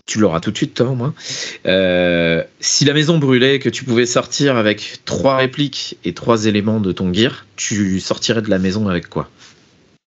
tu 0.05 0.19
l'auras 0.19 0.39
tout 0.39 0.51
de 0.51 0.57
suite, 0.57 0.73
toi, 0.73 0.89
au 0.89 0.95
moins. 0.95 1.13
Euh, 1.65 2.43
si 2.59 2.85
la 2.85 2.93
maison 2.93 3.17
brûlait, 3.17 3.59
que 3.59 3.69
tu 3.69 3.83
pouvais 3.83 4.05
sortir 4.05 4.57
avec 4.57 4.99
trois 5.05 5.37
répliques 5.37 5.97
et 6.03 6.13
trois 6.13 6.45
éléments 6.45 6.79
de 6.79 6.91
ton 6.91 7.13
gear, 7.13 7.45
tu 7.55 7.99
sortirais 7.99 8.41
de 8.41 8.49
la 8.49 8.59
maison 8.59 8.89
avec 8.89 9.07
quoi? 9.07 9.29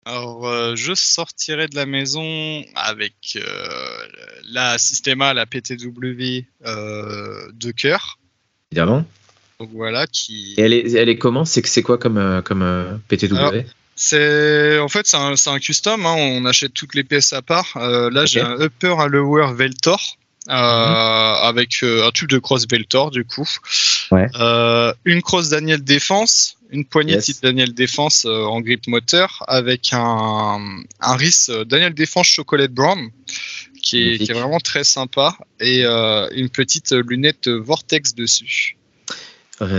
Alors, 0.06 0.48
euh, 0.48 0.76
je 0.76 0.94
sortirais 0.94 1.68
de 1.68 1.76
la 1.76 1.86
maison 1.86 2.64
avec 2.76 3.40
la 4.52 4.78
Systema, 4.78 5.34
la 5.34 5.46
PTW 5.46 6.46
de 6.66 7.72
cœur, 7.72 8.20
évidemment. 8.74 9.06
Donc 9.60 9.70
voilà, 9.74 10.08
qui. 10.08 10.56
Et 10.58 10.62
elle 10.62 10.74
est, 10.74 10.94
elle 10.94 11.10
est 11.10 11.18
comment? 11.18 11.46
C'est 11.46 11.66
c'est 11.66 11.84
quoi 11.84 11.98
comme, 11.98 12.18
euh, 12.18 12.42
comme 12.42 12.64
euh, 12.64 12.96
PTW 13.08 13.68
c'est 13.96 14.80
en 14.80 14.90
fait 14.90 15.06
c'est 15.06 15.18
un, 15.18 15.34
un, 15.34 15.60
custom. 15.60 16.04
Hein, 16.08 16.16
on 16.18 16.46
achète 16.46 16.74
toutes 16.74 16.96
les 16.96 17.04
pièces 17.04 17.32
à 17.32 17.44
part. 17.44 17.78
Euh, 17.78 18.10
là, 18.10 18.26
j'ai 18.26 18.42
un 18.42 18.60
upper 18.60 18.96
à 19.00 19.08
lower 19.08 19.54
Veltor. 19.54 20.18
Euh, 20.50 20.52
mhm. 20.52 21.48
avec 21.48 21.84
un 21.84 22.12
tube 22.12 22.28
de 22.28 22.38
cross 22.38 22.68
Veltor 22.70 23.12
du 23.12 23.24
coup, 23.24 23.48
ouais. 24.12 24.28
une 25.06 25.22
cross 25.22 25.48
Daniel 25.48 25.82
Défense, 25.82 26.58
une 26.70 26.84
poignée 26.84 27.18
type 27.20 27.38
Daniel 27.42 27.74
Défense 27.74 28.26
en 28.26 28.60
grip 28.60 28.88
moteur 28.88 29.46
avec 29.48 29.92
un, 29.94 30.60
un 31.00 31.16
RIS 31.16 31.50
Daniel 31.66 31.94
Défense 31.94 32.28
Chocolate 32.28 32.74
Brown 32.74 33.10
qui 33.84 34.16
est, 34.16 34.34
vraiment 34.34 34.60
très 34.60 34.84
sympa, 34.84 35.36
et 35.60 35.86
euh, 35.86 36.28
une 36.32 36.50
petite 36.50 36.92
lunette 36.94 37.50
Vortex 37.50 38.16
dessus. 38.16 38.78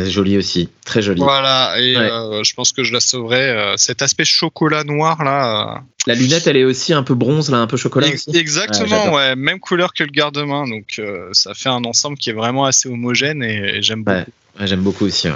Jolie 0.07 0.39
aussi, 0.39 0.71
très 0.85 1.03
jolie. 1.03 1.21
Voilà, 1.21 1.75
et 1.79 1.97
euh, 1.97 2.43
je 2.43 2.55
pense 2.55 2.73
que 2.73 2.85
je 2.85 2.93
la 2.93 3.01
sauverai. 3.01 3.51
Euh, 3.51 3.75
cet 3.77 4.01
aspect 4.03 4.25
chocolat 4.25 4.85
noir 4.85 5.25
là. 5.25 5.83
La 6.07 6.15
lunette, 6.15 6.47
elle 6.47 6.57
est 6.57 6.65
aussi 6.65 6.93
un 6.93 7.03
peu 7.03 7.15
bronze 7.15 7.51
là, 7.51 7.59
un 7.59 7.67
peu 7.67 7.77
chocolat. 7.77 8.07
exactement, 8.33 9.13
ouais, 9.13 9.35
même 9.37 9.59
couleur 9.59 9.93
que 9.93 10.05
le 10.05 10.11
garde-main, 10.11 10.69
donc 10.69 11.01
ça 11.33 11.55
fait 11.55 11.71
un 11.71 11.85
ensemble 11.85 12.17
qui 12.19 12.31
est 12.31 12.35
vraiment 12.35 12.67
assez 12.67 12.89
homogène 12.89 13.43
et, 13.43 13.83
j'aime 13.83 14.05
beaucoup. 14.05 14.31
J'aime 14.61 14.83
beaucoup 14.83 15.05
aussi. 15.05 15.29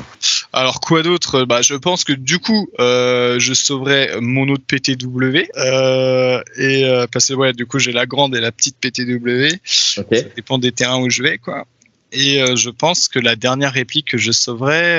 Alors 0.52 0.81
quoi 0.81 1.02
d'autre? 1.02 1.44
Bah, 1.44 1.61
Je 1.61 1.74
pense 1.74 2.04
que 2.04 2.12
du 2.12 2.38
coup, 2.38 2.68
euh, 2.78 3.38
je 3.40 3.52
sauverai 3.52 4.20
mon 4.20 4.48
autre 4.48 4.62
PTW. 4.66 5.48
Euh, 5.57 6.40
et 6.57 6.85
euh, 6.85 7.07
parce 7.11 7.28
que 7.28 7.35
ouais, 7.35 7.52
du 7.52 7.66
coup, 7.66 7.78
j'ai 7.78 7.92
la 7.92 8.07
grande 8.07 8.37
et 8.37 8.40
la 8.40 8.52
petite 8.52 8.76
PTW. 8.81 9.57
Ça 9.64 10.04
dépend 10.37 10.59
des 10.59 10.72
terrains 10.72 11.00
où 11.00 11.11
je 11.11 11.22
vais, 11.22 11.38
quoi. 11.38 11.66
Et 12.12 12.40
je 12.57 12.70
pense 12.70 13.09
que 13.09 13.18
la 13.18 13.37
dernière 13.37 13.72
réplique 13.72 14.09
que 14.09 14.18
je 14.18 14.33
sauverai, 14.33 14.98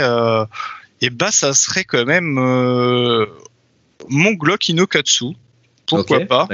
et 1.02 1.10
bah, 1.10 1.32
ça 1.32 1.54
serait 1.54 1.86
quand 1.86 2.06
même 2.06 2.34
mon 4.10 4.32
Glock 4.34 4.70
Inokatsu. 4.70 5.34
Pourquoi 5.88 6.20
pas? 6.20 6.48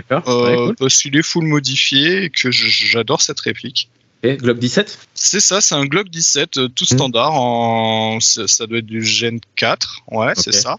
Parce 0.79 1.01
qu'il 1.01 1.17
est 1.17 1.23
full 1.23 1.45
modifié 1.45 2.23
et 2.23 2.29
que 2.29 2.51
j'adore 2.51 3.21
cette 3.21 3.39
réplique. 3.41 3.89
Glock 4.33 4.59
17 4.59 4.99
C'est 5.13 5.39
ça, 5.39 5.61
c'est 5.61 5.75
un 5.75 5.85
Glock 5.85 6.09
17 6.09 6.57
euh, 6.57 6.67
tout 6.67 6.85
hmm. 6.85 6.95
standard. 6.95 7.33
En... 7.33 8.19
Ça 8.19 8.67
doit 8.67 8.79
être 8.79 8.85
du 8.85 9.03
Gen 9.03 9.39
4. 9.55 10.03
Ouais, 10.11 10.33
c'est 10.35 10.51
ça. 10.51 10.77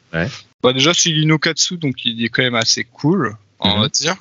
Bah, 0.62 0.72
déjà, 0.72 0.92
c'est 0.94 1.10
l'Inokatsu, 1.10 1.76
donc 1.76 2.04
il 2.04 2.24
est 2.24 2.28
quand 2.28 2.42
même 2.42 2.54
assez 2.54 2.84
cool, 2.84 3.36
on 3.60 3.76
hmm. 3.76 3.80
va 3.82 3.88
dire. 3.88 4.16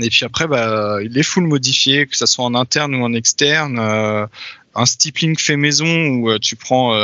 Et 0.00 0.10
puis 0.10 0.24
après, 0.24 0.46
bah, 0.46 0.98
il 1.02 1.16
est 1.16 1.22
full 1.22 1.44
modifié, 1.44 2.06
que 2.06 2.16
ce 2.16 2.26
soit 2.26 2.44
en 2.44 2.54
interne 2.54 2.94
ou 2.94 3.04
en 3.04 3.12
externe. 3.12 3.78
Euh, 3.78 4.26
un 4.74 4.86
stippling 4.86 5.36
fait 5.36 5.56
maison 5.56 5.86
où 5.86 6.30
euh, 6.30 6.38
tu 6.38 6.54
prends, 6.54 6.94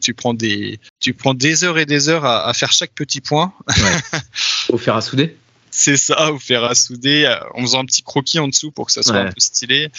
tu 0.00 0.14
prends 0.14 0.34
des, 0.34 0.78
tu 1.00 1.12
prends 1.12 1.34
des 1.34 1.64
heures 1.64 1.78
et 1.78 1.86
des 1.86 2.08
heures 2.08 2.24
à, 2.24 2.52
faire 2.54 2.72
chaque 2.72 2.92
petit 2.92 3.20
point. 3.20 3.52
Ouais. 3.68 4.20
Au 4.68 4.78
fer 4.78 4.96
à 4.96 5.00
souder. 5.00 5.36
C'est 5.70 5.98
ça, 5.98 6.32
au 6.32 6.38
fer 6.38 6.64
à 6.64 6.74
souder, 6.74 7.30
en 7.54 7.60
faisant 7.60 7.80
un 7.80 7.84
petit 7.84 8.02
croquis 8.02 8.38
en 8.38 8.48
dessous 8.48 8.70
pour 8.70 8.86
que 8.86 8.92
ça 8.92 9.02
soit 9.02 9.16
un 9.16 9.24
peu 9.26 9.40
stylé. 9.40 9.90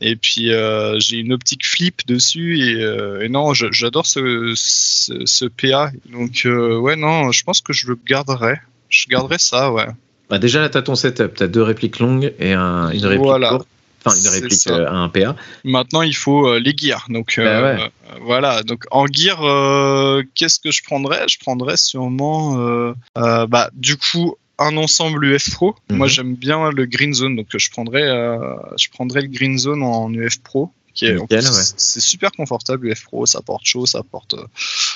Et 0.00 0.16
puis 0.16 0.52
euh, 0.52 0.98
j'ai 0.98 1.18
une 1.18 1.32
optique 1.32 1.66
flip 1.66 2.06
dessus 2.06 2.58
et, 2.58 2.82
euh, 2.82 3.28
non, 3.28 3.52
j'adore 3.52 4.06
ce, 4.06 4.52
ce, 4.56 5.44
PA. 5.46 5.90
Donc 6.10 6.42
euh, 6.46 6.78
ouais, 6.78 6.96
non, 6.96 7.32
je 7.32 7.44
pense 7.44 7.60
que 7.60 7.72
je 7.72 7.86
le 7.86 7.98
garderai. 8.06 8.60
Je 8.88 9.06
garderai 9.08 9.38
ça, 9.38 9.72
ouais. 9.72 9.86
Bah 10.30 10.38
déjà 10.38 10.60
là, 10.60 10.68
t'as 10.68 10.82
ton 10.82 10.94
setup, 10.94 11.34
t'as 11.34 11.48
deux 11.48 11.62
répliques 11.62 11.98
longues 11.98 12.32
et 12.38 12.52
un, 12.52 12.90
une 12.90 13.04
réplique 13.04 13.28
courte. 13.28 13.66
Enfin, 14.02 14.16
une 14.16 14.28
réplique 14.28 14.66
à 14.68 14.92
un 14.92 15.10
PA. 15.10 15.36
Maintenant, 15.64 16.00
il 16.00 16.16
faut 16.16 16.58
les 16.58 16.74
gears. 16.74 17.06
Donc 17.10 17.34
bah 17.36 17.90
voilà. 18.22 18.62
Donc 18.62 18.84
en 18.90 19.06
gear, 19.06 19.38
qu'est-ce 20.34 20.60
que 20.60 20.70
je 20.70 20.82
prendrais? 20.82 21.28
Je 21.28 21.38
prendrais 21.38 21.76
sûrement, 21.76 22.94
bah 23.14 23.70
du 23.74 23.98
coup, 23.98 24.36
un 24.60 24.76
ensemble 24.76 25.24
UF 25.24 25.50
Pro. 25.50 25.74
Moi, 25.88 26.06
mhm. 26.06 26.12
j'aime 26.12 26.34
bien 26.34 26.70
le 26.70 26.86
Green 26.86 27.14
Zone, 27.14 27.34
donc 27.34 27.46
je 27.52 27.70
prendrais, 27.70 28.02
euh, 28.02 28.38
je 28.78 28.88
prendrais 28.90 29.22
le 29.22 29.28
Green 29.28 29.58
Zone 29.58 29.82
en 29.82 30.12
UF 30.12 30.38
Pro. 30.42 30.70
C'est 30.94 32.00
super 32.00 32.30
confortable, 32.30 32.88
UF 32.88 33.04
Pro, 33.04 33.24
ça 33.24 33.40
porte 33.40 33.64
chaud, 33.64 33.86
ça 33.86 34.02
porte. 34.02 34.34
Euh, 34.34 34.44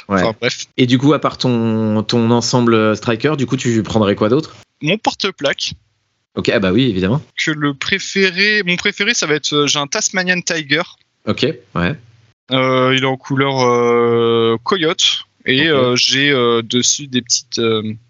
enfin, 0.08 0.34
bref. 0.38 0.66
Et 0.76 0.86
du 0.86 0.98
coup, 0.98 1.14
à 1.14 1.18
part 1.18 1.38
ton, 1.38 2.02
ton 2.02 2.30
ensemble 2.30 2.94
Striker, 2.96 3.34
du 3.38 3.46
coup, 3.46 3.56
tu 3.56 3.82
prendrais 3.82 4.14
quoi 4.14 4.28
d'autre? 4.28 4.54
Mon 4.82 4.98
porte-plaque. 4.98 5.72
Ok, 6.36 6.50
ah 6.50 6.58
bah 6.58 6.72
oui, 6.72 6.90
évidemment. 6.90 7.22
Que 7.38 7.52
le 7.52 7.74
préféré, 7.74 8.62
mon 8.64 8.76
préféré, 8.76 9.14
ça 9.14 9.26
va 9.26 9.34
être, 9.34 9.54
euh, 9.54 9.66
j'ai 9.66 9.78
un 9.78 9.86
Tasmanian 9.86 10.40
Tiger. 10.42 10.82
Ok, 11.26 11.46
ouais. 11.74 11.96
il 12.50 13.00
est 13.00 13.06
en 13.06 13.16
couleur 13.16 14.58
Coyote. 14.62 15.20
Et 15.46 15.70
j'ai 15.94 16.32
dessus 16.62 17.06
des 17.06 17.22
petites 17.22 17.60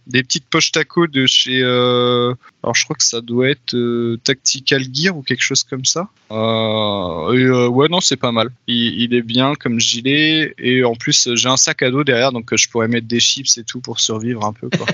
des 0.07 0.23
petites 0.23 0.47
poches 0.47 0.73
taco 0.73 1.07
de 1.07 1.27
chez. 1.27 1.61
Euh, 1.63 2.35
alors 2.63 2.75
je 2.75 2.85
crois 2.85 2.97
que 2.97 3.05
ça 3.05 3.21
doit 3.21 3.49
être 3.49 3.75
euh, 3.75 4.19
Tactical 4.23 4.85
Gear 4.93 5.17
ou 5.17 5.23
quelque 5.23 5.43
chose 5.43 5.65
comme 5.65 5.85
ça. 5.85 6.09
Euh, 6.31 7.69
ouais 7.69 7.89
non 7.89 8.01
c'est 8.01 8.17
pas 8.17 8.33
mal. 8.33 8.51
Il, 8.67 9.15
est 9.15 9.23
bien 9.23 9.55
comme 9.55 9.81
gilet 9.81 10.55
et 10.59 10.85
en 10.85 10.95
plus 10.95 11.29
j'ai 11.35 11.49
un 11.49 11.57
sac 11.57 11.83
à 11.83 11.91
dos 11.91 12.05
derrière 12.05 12.33
donc 12.33 12.55
je 12.55 12.69
pourrais 12.69 12.89
mettre 12.89 13.07
des 13.07 13.21
chips 13.21 13.59
et 13.59 13.65
tout 13.65 13.81
pour 13.81 14.01
survivre 14.01 14.45
un 14.45 14.53
peu 14.53 14.69
quoi. 14.69 14.87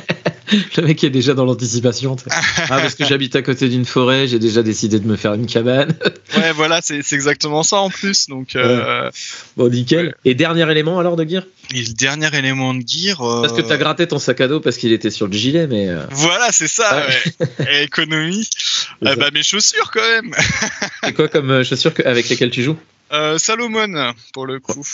le 0.77 0.83
mec 0.83 1.03
est 1.05 1.11
déjà 1.11 1.35
dans 1.35 1.45
l'anticipation. 1.45 2.17
ah, 2.31 2.67
parce 2.69 2.95
que 2.95 3.05
j'habite 3.05 3.37
à 3.37 3.43
côté 3.43 3.69
d'une 3.69 3.85
forêt, 3.85 4.27
j'ai 4.27 4.39
déjà 4.39 4.63
décidé 4.63 4.99
de 4.99 5.07
me 5.07 5.17
faire 5.17 5.35
une 5.35 5.47
cabane. 5.47 5.95
ouais, 6.37 6.53
voilà, 6.53 6.81
c'est 6.83 7.01
exactement 7.13 7.63
ça 7.63 7.79
en 7.79 7.91
plus. 7.91 8.29
Donc, 8.29 8.57
euh... 8.57 9.11
Bon, 9.57 9.69
nickel. 9.69 10.15
Et 10.25 10.35
dernier 10.35 10.71
élément 10.71 10.99
alors 10.99 11.17
de 11.17 11.29
gear? 11.29 11.45
Et 11.75 11.83
le 11.83 11.93
dernier 11.95 12.29
élément 12.37 12.75
de 12.75 12.83
gear. 12.87 13.21
Euh... 13.21 13.43
Parce 13.43 13.53
que 13.53 13.63
t'as 13.63 13.77
gratté 13.77 14.07
ton 14.07 14.19
sac 14.19 14.41
à 14.41 14.49
dos 14.49 14.61
parce 14.61 14.77
qu'il 14.77 14.93
était 15.01 15.11
sur 15.11 15.27
le 15.27 15.33
gilet, 15.33 15.67
mais. 15.67 15.89
Euh, 15.89 16.05
voilà, 16.11 16.53
c'est 16.53 16.69
ça, 16.69 17.07
ouais. 17.07 17.85
économie. 17.85 18.49
Euh, 19.07 19.17
bah, 19.17 19.31
mes 19.33 19.43
chaussures 19.43 19.91
quand 19.91 20.01
même. 20.03 20.35
c'est 21.03 21.15
quoi 21.15 21.29
comme 21.29 21.51
euh, 21.51 21.65
chaussures 21.65 21.93
avec 22.05 22.29
lesquelles 22.29 22.51
tu 22.51 22.63
joues? 22.63 22.77
Salomon, 23.39 24.13
pour 24.35 24.45
le 24.47 24.61
coup. 24.61 24.85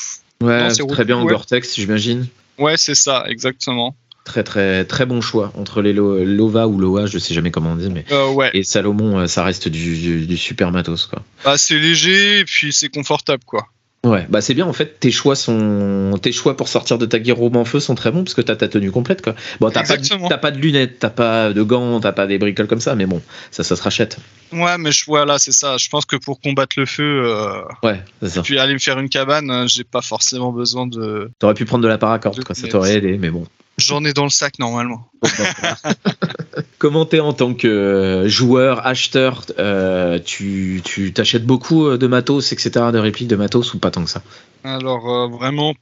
Ouais, 0.40 0.68
très 0.68 1.04
bien 1.04 1.16
en 1.16 1.24
Gore-Tex, 1.24 1.74
j'imagine. 1.74 2.26
Ouais, 2.58 2.76
c'est 2.76 2.94
ça, 2.94 3.24
exactement. 3.28 3.96
Très 4.24 4.42
très 4.42 4.84
très 4.84 5.06
bon 5.06 5.20
choix 5.20 5.52
entre 5.56 5.82
les 5.82 5.92
Lova 5.92 6.66
ou 6.66 6.78
Loa, 6.80 7.06
je 7.06 7.18
sais 7.18 7.32
jamais 7.32 7.52
comment 7.52 7.70
on 7.72 7.76
dit, 7.76 7.90
mais 7.90 8.04
Euh, 8.10 8.30
ouais. 8.32 8.50
et 8.54 8.64
Salomon, 8.64 9.20
euh, 9.20 9.26
ça 9.28 9.44
reste 9.44 9.68
du, 9.68 9.96
du, 9.96 10.26
du 10.26 10.36
super 10.36 10.72
matos 10.72 11.06
quoi. 11.06 11.22
Bah, 11.44 11.56
c'est 11.56 11.78
léger 11.78 12.40
et 12.40 12.44
puis 12.44 12.72
c'est 12.72 12.88
confortable, 12.88 13.44
quoi. 13.46 13.68
Ouais, 14.06 14.24
bah 14.28 14.40
c'est 14.40 14.54
bien 14.54 14.66
en 14.66 14.72
fait. 14.72 15.00
Tes 15.00 15.10
choix 15.10 15.34
sont, 15.34 16.16
tes 16.22 16.30
choix 16.30 16.56
pour 16.56 16.68
sortir 16.68 16.96
de 16.96 17.06
ta 17.06 17.18
guerre 17.18 17.42
en 17.42 17.64
feu 17.64 17.80
sont 17.80 17.96
très 17.96 18.12
bons 18.12 18.22
parce 18.22 18.34
que 18.34 18.40
t'as 18.40 18.54
ta 18.54 18.68
tenue 18.68 18.92
complète 18.92 19.20
quoi. 19.20 19.34
Bon, 19.60 19.68
t'as 19.70 19.82
pas, 19.82 19.94
de- 19.96 19.98
Exactement. 19.98 20.28
t'as 20.28 20.38
pas 20.38 20.52
de 20.52 20.58
lunettes, 20.58 21.00
t'as 21.00 21.10
pas 21.10 21.52
de 21.52 21.62
gants, 21.62 21.98
t'as 21.98 22.12
pas 22.12 22.26
des 22.28 22.38
bricoles 22.38 22.68
comme 22.68 22.80
ça, 22.80 22.94
mais 22.94 23.06
bon, 23.06 23.20
ça, 23.50 23.64
ça 23.64 23.74
se 23.74 23.82
rachète. 23.82 24.18
Ouais, 24.52 24.78
mais 24.78 24.92
je, 24.92 25.04
voilà, 25.06 25.38
c'est 25.40 25.50
ça. 25.52 25.76
Je 25.76 25.88
pense 25.88 26.04
que 26.06 26.14
pour 26.14 26.40
combattre 26.40 26.78
le 26.78 26.86
feu, 26.86 27.22
euh, 27.24 27.62
Ouais, 27.82 28.00
ça. 28.28 28.42
puis 28.42 28.58
aller 28.60 28.74
me 28.74 28.78
faire 28.78 28.98
une 29.00 29.08
cabane, 29.08 29.50
euh, 29.50 29.66
j'ai 29.66 29.82
pas 29.84 30.02
forcément 30.02 30.52
besoin 30.52 30.86
de. 30.86 31.30
T'aurais 31.40 31.54
pu 31.54 31.64
prendre 31.64 31.82
de 31.82 31.88
la 31.88 31.98
paracorde 31.98 32.44
quoi, 32.44 32.54
ça 32.54 32.68
t'aurait 32.68 32.94
aidé, 32.96 33.18
mais 33.18 33.30
bon. 33.30 33.44
J'en 33.78 34.04
ai 34.04 34.12
dans 34.14 34.24
le 34.24 34.30
sac 34.30 34.58
normalement. 34.58 35.10
Comment 36.78 37.04
t'es 37.04 37.20
en 37.20 37.32
tant 37.32 37.54
que 37.54 37.66
euh, 37.68 38.28
joueur, 38.28 38.86
acheteur, 38.86 39.44
euh, 39.58 40.18
tu, 40.18 40.80
tu 40.84 41.12
t'achètes 41.12 41.44
beaucoup 41.44 41.86
euh, 41.86 41.98
de 41.98 42.06
matos, 42.06 42.52
etc., 42.52 42.70
de 42.92 42.98
répliques 42.98 43.28
de 43.28 43.36
matos 43.36 43.74
ou 43.74 43.78
pas 43.78 43.90
tant 43.90 44.04
que 44.04 44.10
ça? 44.10 44.22
Alors 44.64 45.08
euh, 45.10 45.28
vraiment 45.28 45.74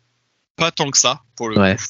pas 0.57 0.71
tant 0.71 0.91
que 0.91 0.99
ça 0.99 1.21
pour 1.37 1.49
le 1.49 1.59
Ouais. 1.61 1.77
coup. 1.77 1.83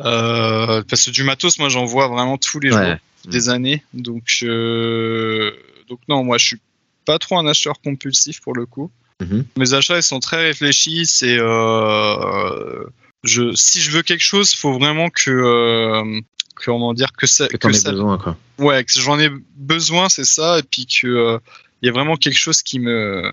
Euh, 0.00 0.82
parce 0.88 1.06
que 1.06 1.10
du 1.10 1.22
matos, 1.24 1.58
moi 1.58 1.68
j'en 1.68 1.84
vois 1.84 2.08
vraiment 2.08 2.36
tous 2.38 2.60
les 2.60 2.70
jours, 2.70 2.80
Ouais. 2.80 2.98
des 3.26 3.48
années. 3.48 3.82
Donc 3.94 4.38
euh, 4.42 5.52
donc 5.88 6.00
non, 6.08 6.22
moi 6.24 6.38
je 6.38 6.46
suis 6.46 6.60
pas 7.04 7.18
trop 7.18 7.38
un 7.38 7.46
acheteur 7.46 7.80
compulsif 7.80 8.40
pour 8.40 8.54
le 8.54 8.66
coup. 8.66 8.90
Mhm. 9.20 9.44
Mes 9.56 9.72
achats 9.74 9.96
ils 9.96 10.02
sont 10.02 10.20
très 10.20 10.42
réfléchis. 10.48 11.06
C'est 11.06 11.36
euh, 11.38 12.84
je 13.24 13.54
si 13.54 13.80
je 13.80 13.90
veux 13.90 14.02
quelque 14.02 14.22
chose, 14.24 14.52
faut 14.54 14.72
vraiment 14.78 15.10
que 15.10 15.30
euh, 15.30 16.20
comment 16.54 16.94
dire 16.94 17.12
que 17.12 17.26
ça 17.26 17.48
Que 17.48 17.56
que 17.56 17.72
ça 17.72 17.90
besoin 17.90 18.18
quoi. 18.18 18.36
ouais 18.58 18.84
que 18.84 18.92
j'en 19.00 19.18
ai 19.18 19.28
besoin 19.56 20.08
c'est 20.08 20.24
ça 20.24 20.58
et 20.58 20.62
puis 20.62 20.86
que 20.86 21.06
euh, 21.06 21.38
il 21.82 21.86
y 21.86 21.88
a 21.88 21.92
vraiment 21.92 22.16
quelque 22.16 22.38
chose 22.38 22.62
qui 22.62 22.78
me 22.78 23.32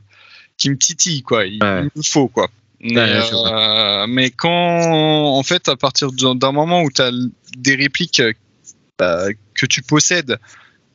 qui 0.57 0.69
me 0.69 0.77
titille 0.77 1.21
quoi 1.21 1.45
il, 1.45 1.63
Ouais. 1.63 1.81
il 1.95 1.99
me 1.99 2.03
faut 2.03 2.27
quoi 2.27 2.49
mais, 2.81 2.95
Ouais, 2.99 3.21
je 3.29 3.35
euh, 3.35 4.07
mais 4.07 4.29
quand 4.29 4.49
en 5.37 5.43
fait 5.43 5.69
à 5.69 5.75
partir 5.77 6.11
d'un 6.11 6.51
moment 6.51 6.81
où 6.83 6.91
tu 6.91 7.01
as 7.01 7.11
des 7.57 7.75
répliques 7.75 8.19
euh, 8.19 8.33
bah, 8.99 9.27
que 9.55 9.65
tu 9.65 9.81
possèdes 9.81 10.37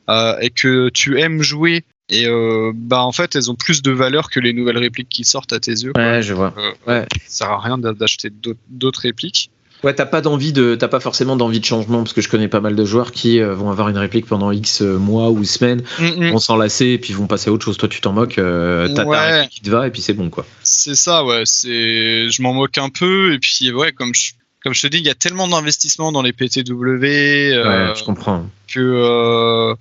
euh, 0.09 0.37
et 0.39 0.49
que 0.51 0.89
tu 0.89 1.19
aimes 1.19 1.41
jouer 1.41 1.83
et 2.09 2.25
euh, 2.27 2.71
bah 2.75 3.01
en 3.03 3.11
fait 3.11 3.35
elles 3.35 3.49
ont 3.51 3.55
plus 3.55 3.81
de 3.81 3.91
valeur 3.91 4.29
que 4.29 4.39
les 4.39 4.53
nouvelles 4.53 4.77
répliques 4.77 5.09
qui 5.09 5.23
sortent 5.23 5.53
à 5.53 5.59
tes 5.59 5.71
yeux 5.71 5.93
quoi. 5.93 6.03
Ouais, 6.03 6.21
je 6.21 6.33
vois. 6.33 6.53
Euh, 6.57 6.71
Ouais. 6.87 7.05
ça 7.27 7.45
sert 7.45 7.51
à 7.51 7.59
rien 7.59 7.77
d'a- 7.77 7.93
d'acheter 7.93 8.29
d'autres- 8.69 9.01
répliques 9.01 9.51
Ouais, 9.81 9.93
t'as 9.95 10.05
pas 10.05 10.19
d'envie 10.19 10.51
de, 10.51 10.75
t'as 10.75 10.89
pas 10.89 10.99
forcément 10.99 11.37
d'envie 11.37 11.61
de 11.61 11.65
changement 11.65 11.99
parce 12.03 12.11
que 12.11 12.19
je 12.19 12.27
connais 12.27 12.49
pas 12.49 12.59
mal 12.59 12.75
de 12.75 12.83
joueurs 12.83 13.13
qui 13.13 13.39
euh, 13.39 13.53
vont 13.55 13.69
avoir 13.71 13.87
une 13.87 13.97
réplique 13.97 14.25
pendant 14.25 14.51
X 14.51 14.81
euh, 14.81 14.97
mois 14.97 15.29
ou 15.29 15.45
semaines, 15.45 15.83
Mm, 15.99 16.05
mm. 16.25 16.31
vont 16.31 16.39
s'en 16.39 16.57
lasser 16.57 16.87
et 16.87 16.97
puis 16.97 17.13
vont 17.13 17.27
passer 17.27 17.49
à 17.49 17.53
autre 17.53 17.63
chose. 17.63 17.77
Toi, 17.77 17.87
tu 17.87 18.01
t'en 18.01 18.11
moques, 18.11 18.39
euh, 18.39 18.89
t'as 18.89 19.03
ta 19.03 19.07
Ouais. 19.07 19.31
réplique 19.41 19.51
qui 19.51 19.61
te 19.61 19.69
va 19.69 19.87
et 19.87 19.91
puis 19.91 20.01
c'est 20.01 20.13
bon 20.13 20.29
quoi. 20.29 20.45
C'est 20.63 20.95
ça, 20.95 21.23
ouais. 21.23 21.43
C'est, 21.45 22.29
je 22.29 22.41
m'en 22.41 22.53
moque 22.53 22.77
un 22.77 22.89
peu 22.89 23.31
et 23.33 23.39
puis 23.39 23.71
ouais, 23.71 23.93
comme 23.93 24.13
je, 24.13 24.31
comme 24.65 24.73
je 24.73 24.81
te 24.81 24.87
dis, 24.87 24.97
il 24.97 25.05
y 25.05 25.09
a 25.09 25.15
tellement 25.15 25.47
d'investissements 25.47 26.11
dans 26.11 26.23
les 26.23 26.33
PTW 26.33 26.73
euh, 26.73 27.87
Ouais, 27.91 27.95
je 27.97 28.03
comprends. 28.03 28.47
que 28.67 28.79
euh, 28.81 29.73
que 29.75 29.79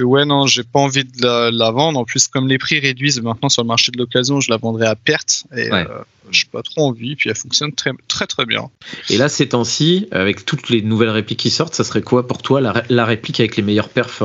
ouais 0.00 0.24
non, 0.24 0.46
j'ai 0.46 0.62
pas 0.64 0.80
envie 0.80 1.04
de 1.04 1.22
la, 1.24 1.50
la 1.50 1.70
vendre. 1.70 1.98
En 1.98 2.04
plus, 2.04 2.28
comme 2.28 2.48
les 2.48 2.58
prix 2.58 2.78
réduisent 2.80 3.20
maintenant 3.20 3.48
sur 3.48 3.62
le 3.62 3.68
marché 3.68 3.90
de 3.92 3.98
l'occasion, 3.98 4.40
je 4.40 4.50
la 4.50 4.56
vendrai 4.56 4.86
à 4.86 4.94
perte 4.94 5.44
et 5.56 5.70
Ouais. 5.70 5.86
euh, 5.88 6.02
j'ai 6.30 6.44
pas 6.52 6.62
trop 6.62 6.86
envie. 6.88 7.16
Puis 7.16 7.30
elle 7.30 7.36
fonctionne 7.36 7.72
très 7.72 7.92
très 8.06 8.26
très 8.26 8.44
bien. 8.46 8.68
Et 9.10 9.16
là, 9.16 9.28
ces 9.28 9.48
temps-ci, 9.48 10.06
avec 10.12 10.44
toutes 10.44 10.68
les 10.68 10.82
nouvelles 10.82 11.08
répliques 11.10 11.38
qui 11.40 11.50
sortent, 11.50 11.74
ça 11.74 11.84
serait 11.84 12.02
quoi 12.02 12.26
pour 12.26 12.42
toi 12.42 12.60
la, 12.60 12.72
ré- 12.72 12.82
la 12.90 13.04
réplique 13.06 13.40
avec 13.40 13.56
les 13.56 13.62
meilleurs 13.62 13.88
perfs 13.88 14.22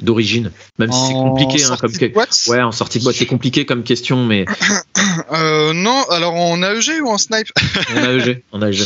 d'origine? 0.00 0.50
Même 0.78 0.90
si 0.92 1.06
c'est 1.06 1.12
compliqué, 1.12 1.62
hein, 1.64 1.76
comme 1.80 1.92
que- 1.92 2.50
Ouais, 2.50 2.60
en 2.62 2.72
sortie 2.72 2.98
de 2.98 3.04
boîte, 3.04 3.16
c'est 3.16 3.26
compliqué 3.26 3.64
comme 3.64 3.82
question, 3.84 4.24
mais 4.26 4.44
Euh, 5.32 5.72
non, 5.72 6.02
alors 6.10 6.34
en 6.34 6.62
AEG 6.62 7.00
ou 7.02 7.08
en 7.08 7.16
snipe? 7.18 7.48
En 7.96 8.04
AEG, 8.04 8.42
en 8.52 8.60
AEG. 8.62 8.82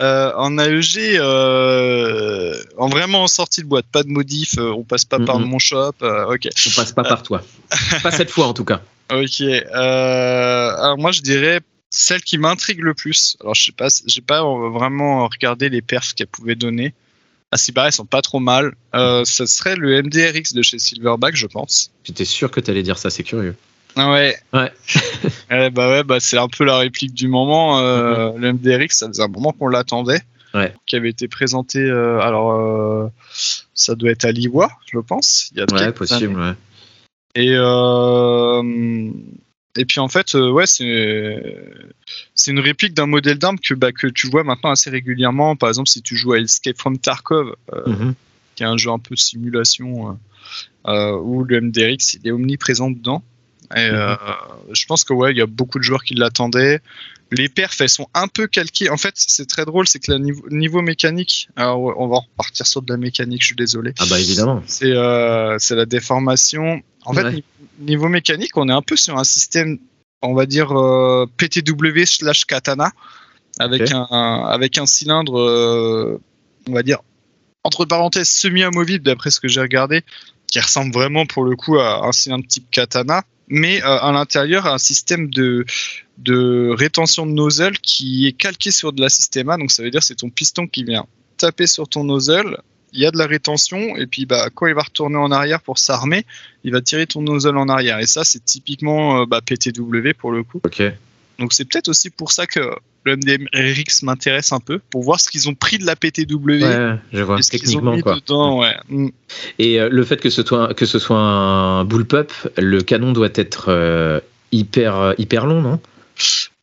Euh, 0.00 0.32
en 0.36 0.56
AEG, 0.58 1.18
euh, 1.18 2.54
en 2.78 2.88
vraiment 2.88 3.22
en 3.24 3.28
sortie 3.28 3.60
de 3.62 3.66
boîte, 3.66 3.86
pas 3.92 4.02
de 4.02 4.08
modif, 4.08 4.56
euh, 4.58 4.72
on 4.72 4.82
passe 4.82 5.04
pas 5.04 5.18
par 5.20 5.38
Mhm. 5.38 5.46
mon 5.46 5.58
shop. 5.58 5.92
euh, 6.02 6.32
ok. 6.34 6.48
On 6.66 6.70
passe 6.76 6.92
pas 6.92 7.02
par 7.04 7.22
toi. 7.22 7.42
Pas 8.02 8.10
cette 8.10 8.30
fois 8.30 8.46
en 8.46 8.54
tout 8.54 8.64
cas. 8.64 8.80
Ok. 9.12 9.40
Alors 9.72 10.96
moi, 10.98 11.12
je 11.12 11.20
dirais 11.20 11.60
celle 11.90 12.22
qui 12.22 12.38
m'intrigue 12.38 12.80
le 12.80 12.94
plus. 12.94 13.36
Alors 13.40 13.54
je 13.54 13.64
sais 13.64 13.72
pas, 13.72 13.88
j'ai 14.06 14.20
pas 14.20 14.42
vraiment 14.70 15.26
regardé 15.28 15.68
les 15.68 15.82
perfs 15.82 16.14
qu'elle 16.14 16.28
pouvait 16.28 16.54
donner. 16.54 16.94
À 17.52 17.56
ce 17.56 17.66
qui 17.66 17.72
paraît, 17.72 17.88
elles 17.88 17.92
sont 17.92 18.06
pas 18.06 18.22
trop 18.22 18.38
mal. 18.40 18.74
Ça 18.94 19.46
serait 19.46 19.76
le 19.76 20.00
MDRX 20.02 20.54
de 20.54 20.62
chez 20.62 20.78
Silverback, 20.78 21.34
je 21.36 21.46
pense. 21.46 21.90
J'étais 22.04 22.24
sûr 22.24 22.50
que 22.50 22.60
t'allais 22.60 22.82
dire 22.84 22.96
ça, 22.98 23.10
c'est 23.10 23.24
curieux. 23.24 23.54
Ouais. 23.96 24.36
Ouais. 24.52 24.72
Ouais, 25.50 25.70
bah 25.70 25.88
ouais, 25.90 26.04
bah 26.04 26.20
c'est 26.20 26.38
un 26.38 26.48
peu 26.48 26.64
la 26.64 26.78
réplique 26.78 27.14
du 27.14 27.28
moment. 27.28 27.78
Euh, 27.80 28.32
Le 28.36 28.52
MDRX, 28.52 28.96
ça 28.96 29.08
faisait 29.08 29.22
un 29.22 29.28
moment 29.28 29.52
qu'on 29.52 29.68
l'attendait. 29.68 30.20
Ouais. 30.54 30.74
Qui 30.86 30.96
avait 30.96 31.10
été 31.10 31.28
présenté. 31.28 31.78
euh, 31.78 32.18
alors, 32.20 32.52
euh, 32.52 33.08
ça 33.74 33.94
doit 33.94 34.10
être 34.10 34.24
à 34.24 34.32
Liwa, 34.32 34.68
je 34.92 34.98
pense. 34.98 35.50
Il 35.52 35.58
y 35.58 35.60
a 35.60 35.66
Ouais, 35.72 35.92
possible, 35.92 36.38
ouais. 36.40 36.52
Et 37.36 37.52
euh, 37.54 39.10
et 39.76 39.84
puis 39.84 40.00
en 40.00 40.08
fait, 40.08 40.34
ouais, 40.34 40.66
c'est 40.66 41.56
c'est 42.34 42.50
une 42.50 42.58
réplique 42.58 42.94
d'un 42.94 43.06
modèle 43.06 43.38
d'arme 43.38 43.60
que 43.60 43.74
bah, 43.74 43.92
que 43.92 44.08
tu 44.08 44.28
vois 44.28 44.42
maintenant 44.42 44.70
assez 44.70 44.90
régulièrement. 44.90 45.54
Par 45.54 45.68
exemple, 45.68 45.88
si 45.88 46.02
tu 46.02 46.16
joues 46.16 46.32
à 46.32 46.38
Escape 46.40 46.76
from 46.78 46.98
Tarkov, 46.98 47.54
Mhm. 47.86 48.14
qui 48.56 48.64
est 48.64 48.66
un 48.66 48.76
jeu 48.76 48.90
un 48.90 48.98
peu 48.98 49.14
de 49.14 49.20
simulation 49.20 50.18
où 50.88 51.44
le 51.44 51.60
MDRX 51.60 52.14
il 52.14 52.26
est 52.28 52.32
omniprésent 52.32 52.90
dedans. 52.90 53.22
Et 53.76 53.88
euh, 53.88 54.16
je 54.72 54.84
pense 54.86 55.04
que 55.04 55.12
ouais, 55.12 55.30
il 55.32 55.38
y 55.38 55.40
a 55.40 55.46
beaucoup 55.46 55.78
de 55.78 55.84
joueurs 55.84 56.02
qui 56.02 56.14
l'attendaient. 56.14 56.80
Les 57.30 57.48
perfs, 57.48 57.80
elles 57.80 57.88
sont 57.88 58.08
un 58.14 58.26
peu 58.26 58.48
calquées. 58.48 58.90
En 58.90 58.96
fait, 58.96 59.12
c'est 59.14 59.46
très 59.46 59.64
drôle, 59.64 59.86
c'est 59.86 60.00
que 60.00 60.10
le 60.10 60.18
niveau, 60.18 60.48
niveau 60.50 60.82
mécanique, 60.82 61.48
alors 61.54 61.78
on 61.78 62.08
va 62.08 62.18
repartir 62.18 62.66
sur 62.66 62.82
de 62.82 62.92
la 62.92 62.96
mécanique, 62.96 63.42
je 63.42 63.46
suis 63.46 63.56
désolé. 63.56 63.92
Ah 64.00 64.04
bah 64.10 64.18
évidemment. 64.18 64.62
C'est 64.66 64.90
euh, 64.90 65.56
la 65.70 65.86
déformation. 65.86 66.82
En 67.04 67.12
fait, 67.12 67.22
Ouais. 67.22 67.44
niveau 67.78 68.08
mécanique, 68.08 68.56
on 68.56 68.68
est 68.68 68.72
un 68.72 68.82
peu 68.82 68.96
sur 68.96 69.16
un 69.16 69.24
système, 69.24 69.78
on 70.22 70.34
va 70.34 70.46
dire 70.46 70.76
euh, 70.76 71.26
PTW 71.36 72.04
slash 72.04 72.46
katana, 72.46 72.90
avec 73.60 73.92
un, 73.92 74.02
avec 74.02 74.78
un 74.78 74.86
cylindre, 74.86 76.18
on 76.68 76.72
va 76.72 76.82
dire 76.82 76.98
entre 77.62 77.84
parenthèses 77.84 78.28
semi-amovible 78.28 79.04
d'après 79.04 79.30
ce 79.30 79.38
que 79.38 79.48
j'ai 79.48 79.60
regardé, 79.60 80.02
qui 80.50 80.58
ressemble 80.60 80.92
vraiment 80.92 81.26
pour 81.26 81.44
le 81.44 81.56
coup 81.56 81.78
à 81.78 82.06
un 82.06 82.12
cylindre 82.12 82.46
type 82.46 82.70
katana, 82.70 83.22
mais 83.50 83.82
euh, 83.82 83.98
à 83.98 84.12
l'intérieur 84.12 84.66
un 84.66 84.78
système 84.78 85.28
de 85.28 85.66
de 86.16 86.70
rétention 86.70 87.26
de 87.26 87.32
nozzle 87.32 87.76
qui 87.78 88.26
est 88.26 88.32
calqué 88.32 88.70
sur 88.70 88.92
de 88.92 89.00
la 89.00 89.08
systéma. 89.08 89.56
Donc 89.58 89.70
ça 89.70 89.82
veut 89.82 89.90
dire 89.90 90.02
c'est 90.02 90.14
ton 90.14 90.30
piston 90.30 90.66
qui 90.66 90.84
vient 90.84 91.06
taper 91.36 91.66
sur 91.66 91.88
ton 91.88 92.04
nozzle 92.04 92.58
il 92.92 93.00
y 93.00 93.06
a 93.06 93.10
de 93.10 93.18
la 93.18 93.26
rétention 93.26 93.96
et 93.96 94.06
puis 94.06 94.26
bah 94.26 94.48
quand 94.54 94.66
il 94.66 94.74
va 94.74 94.82
retourner 94.82 95.16
en 95.16 95.30
arrière 95.30 95.60
pour 95.62 95.78
s'armer, 95.78 96.24
il 96.64 96.72
va 96.72 96.80
tirer 96.80 97.06
ton 97.06 97.22
nozzle 97.22 97.56
en 97.56 97.68
arrière 97.68 97.98
et 97.98 98.06
ça 98.06 98.24
c'est 98.24 98.44
typiquement 98.44 99.20
euh, 99.20 99.26
bah, 99.26 99.40
PTW 99.40 100.12
pour 100.18 100.32
le 100.32 100.42
coup. 100.42 100.60
Donc 101.40 101.52
c'est 101.52 101.64
peut-être 101.64 101.88
aussi 101.88 102.10
pour 102.10 102.30
ça 102.30 102.46
que 102.46 102.60
le 103.04 103.16
MDRX 103.16 104.02
m'intéresse 104.02 104.52
un 104.52 104.60
peu 104.60 104.78
pour 104.78 105.02
voir 105.02 105.18
ce 105.18 105.30
qu'ils 105.30 105.48
ont 105.48 105.54
pris 105.54 105.78
de 105.78 105.86
la 105.86 105.96
PTW 105.96 106.62
Ouais, 106.62 106.96
je 107.12 107.22
vois. 107.22 107.38
et 107.38 107.42
ce 107.42 107.50
qu'ils 107.50 107.60
ont 107.60 107.80
Techniquement 107.80 107.96
mis 107.96 108.02
quoi. 108.02 108.14
dedans. 108.16 108.60
Ouais. 108.60 108.76
Mm. 108.90 109.08
Et 109.58 109.80
euh, 109.80 109.88
le 109.90 110.04
fait 110.04 110.20
que 110.20 110.28
ce 110.30 110.42
soit 110.44 110.74
que 110.74 110.84
ce 110.86 110.98
soit 110.98 111.18
un 111.18 111.84
bullpup, 111.84 112.30
le 112.58 112.82
canon 112.82 113.12
doit 113.12 113.30
être 113.34 113.64
euh, 113.68 114.20
hyper 114.52 114.96
euh, 114.96 115.12
hyper 115.18 115.46
long, 115.46 115.62
non? 115.62 115.80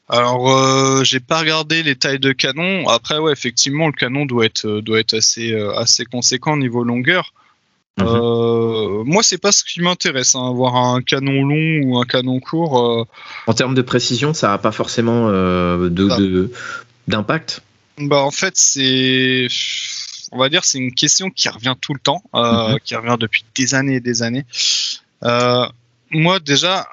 Alors 0.10 0.50
euh, 0.56 1.04
j'ai 1.04 1.20
pas 1.20 1.40
regardé 1.40 1.84
les 1.84 1.96
tailles 1.96 2.20
de 2.20 2.32
canon. 2.32 2.88
Après 2.88 3.18
ouais 3.18 3.32
effectivement 3.34 3.88
le 3.88 3.94
canon 3.94 4.26
doit 4.26 4.46
être 4.46 4.80
doit 4.82 5.00
être 5.00 5.16
assez 5.16 5.52
euh, 5.54 5.74
assez 5.76 6.06
conséquent 6.06 6.56
niveau 6.56 6.84
longueur. 6.84 7.34
Mhm. 8.00 8.06
Euh, 8.08 9.04
moi 9.06 9.24
c'est 9.24 9.38
pas 9.40 9.52
ce 9.52 9.64
qui 9.64 9.82
m'intéresse, 9.82 10.36
hein, 10.36 10.48
avoir 10.48 10.76
un 10.76 11.02
canon 11.02 11.44
long 11.44 11.82
ou 11.86 11.98
un 11.98 12.06
canon 12.06 12.40
court. 12.40 12.80
euh, 12.80 13.06
En 13.48 13.54
termes 13.54 13.74
de 13.76 13.82
précision, 13.82 14.34
ça 14.34 14.50
n'a 14.50 14.58
pas 14.60 14.72
forcément 14.72 15.30
euh, 15.30 15.90
de 15.90 16.52
d'impact? 17.08 17.62
Bah 18.00 18.22
en 18.22 18.32
fait 18.32 18.56
c'est 18.56 19.48
on 20.32 20.38
va 20.38 20.50
dire 20.50 20.64
c'est 20.64 20.78
une 20.78 20.94
question 20.94 21.30
qui 21.32 21.50
revient 21.50 21.74
tout 21.82 21.94
le 21.94 22.00
temps, 22.00 22.22
euh, 22.36 22.74
Mhm. 22.74 22.80
qui 22.84 22.96
revient 22.96 23.18
depuis 23.20 23.44
des 23.56 23.74
années 23.74 23.96
et 23.96 24.00
des 24.00 24.22
années. 24.22 24.46
Moi 26.12 26.40
déjà 26.40 26.88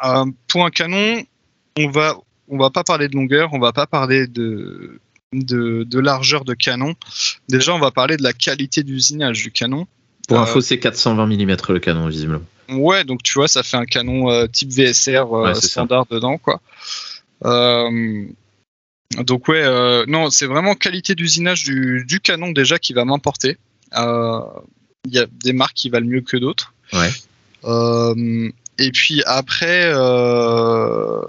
pour 0.49 0.65
un 0.65 0.71
canon, 0.71 1.23
on 1.79 1.91
va 1.91 2.17
on 2.49 2.59
va 2.59 2.71
pas 2.71 2.85
parler 2.85 3.09
de 3.09 3.15
longueur, 3.17 3.51
on 3.53 3.59
va 3.59 3.73
pas 3.73 3.87
parler 3.87 4.27
de 4.27 5.01
de, 5.33 5.83
de 5.85 5.99
largeur 5.99 6.45
de 6.45 6.55
canon. 6.55 6.95
Déjà 7.49 7.75
on 7.75 7.79
va 7.81 7.91
parler 7.91 8.17
de 8.17 8.23
la 8.23 8.33
qualité 8.33 8.83
d'usinage 8.83 9.43
du 9.43 9.51
canon. 9.51 9.87
Pour 10.29 10.39
Euh, 10.39 10.43
info, 10.43 10.61
c'est 10.61 10.79
420 10.79 11.27
mm 11.27 11.57
le 11.69 11.79
canon 11.79 12.09
visiblement. 12.09 12.43
Ouais, 12.71 13.05
donc 13.05 13.23
tu 13.23 13.35
vois, 13.35 13.49
ça 13.49 13.63
fait 13.63 13.77
un 13.77 13.85
canon 13.85 14.31
euh, 14.31 14.47
type 14.47 14.71
VSR 14.71 15.33
euh, 15.35 15.43
Ouais, 15.45 15.55
c'est 15.55 15.63
ça. 15.63 15.69
standard 15.69 16.07
dedans, 16.11 16.39
quoi. 16.39 16.61
Euh, 17.45 18.25
Donc 19.25 19.49
ouais, 19.49 19.63
euh, 19.63 20.05
non, 20.09 20.31
c'est 20.31 20.47
vraiment 20.47 20.75
qualité 20.75 21.15
d'usinage 21.15 21.63
du, 21.65 22.05
du 22.09 22.21
canon 22.21 22.53
déjà 22.53 22.79
qui 22.79 22.95
va 22.95 23.05
m'emporter. 23.05 23.59
Euh, 23.97 24.41
Il 25.07 25.13
y 25.15 25.19
a 25.19 25.27
des 25.45 25.53
marques 25.53 25.75
qui 25.77 25.91
valent 25.91 26.07
mieux 26.07 26.23
que 26.23 26.37
d'autres. 26.39 26.73
Ouais. 26.93 27.11
Euh, 27.65 28.51
et 28.79 28.91
puis 28.91 29.23
après, 29.27 29.83
euh, 29.93 31.21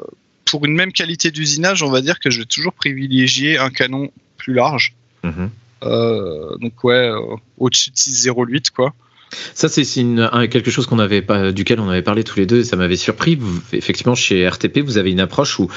pour 0.46 0.66
une 0.66 0.74
même 0.74 0.92
qualité 0.94 1.32
d'usinage, 1.32 1.84
on 1.84 1.92
va 1.92 2.02
dire 2.02 2.20
que 2.20 2.30
je 2.30 2.40
vais 2.40 2.46
toujours 2.46 2.74
privilégier 2.74 3.58
un 3.58 3.70
canon 3.70 4.10
plus 4.38 4.54
large. 4.54 4.94
Mhm. 5.24 5.50
Euh, 5.86 6.58
donc 6.58 6.84
ouais, 6.84 7.10
euh, 7.10 7.20
au-dessus 7.58 7.92
de 7.92 7.96
6,08 7.96 8.72
quoi. 8.72 8.94
Ça, 9.54 9.68
c'est 9.68 9.84
quelque 9.84 10.72
chose 10.72 10.86
qu'on 10.86 11.00
avait 11.00 11.22
pas, 11.22 11.52
duquel 11.52 11.80
on 11.80 11.90
avait 11.90 12.04
parlé 12.04 12.24
tous 12.24 12.40
les 12.40 12.46
deux 12.46 12.60
et 12.60 12.64
ça 12.64 12.76
m'avait 12.78 12.96
surpris. 12.96 13.36
Vous- 13.36 13.60
effectivement, 13.74 14.16
chez 14.16 14.48
RTP, 14.48 14.80
vous 14.80 14.98
avez 14.98 15.12
une 15.12 15.20
approche 15.20 15.60
où 15.60 15.68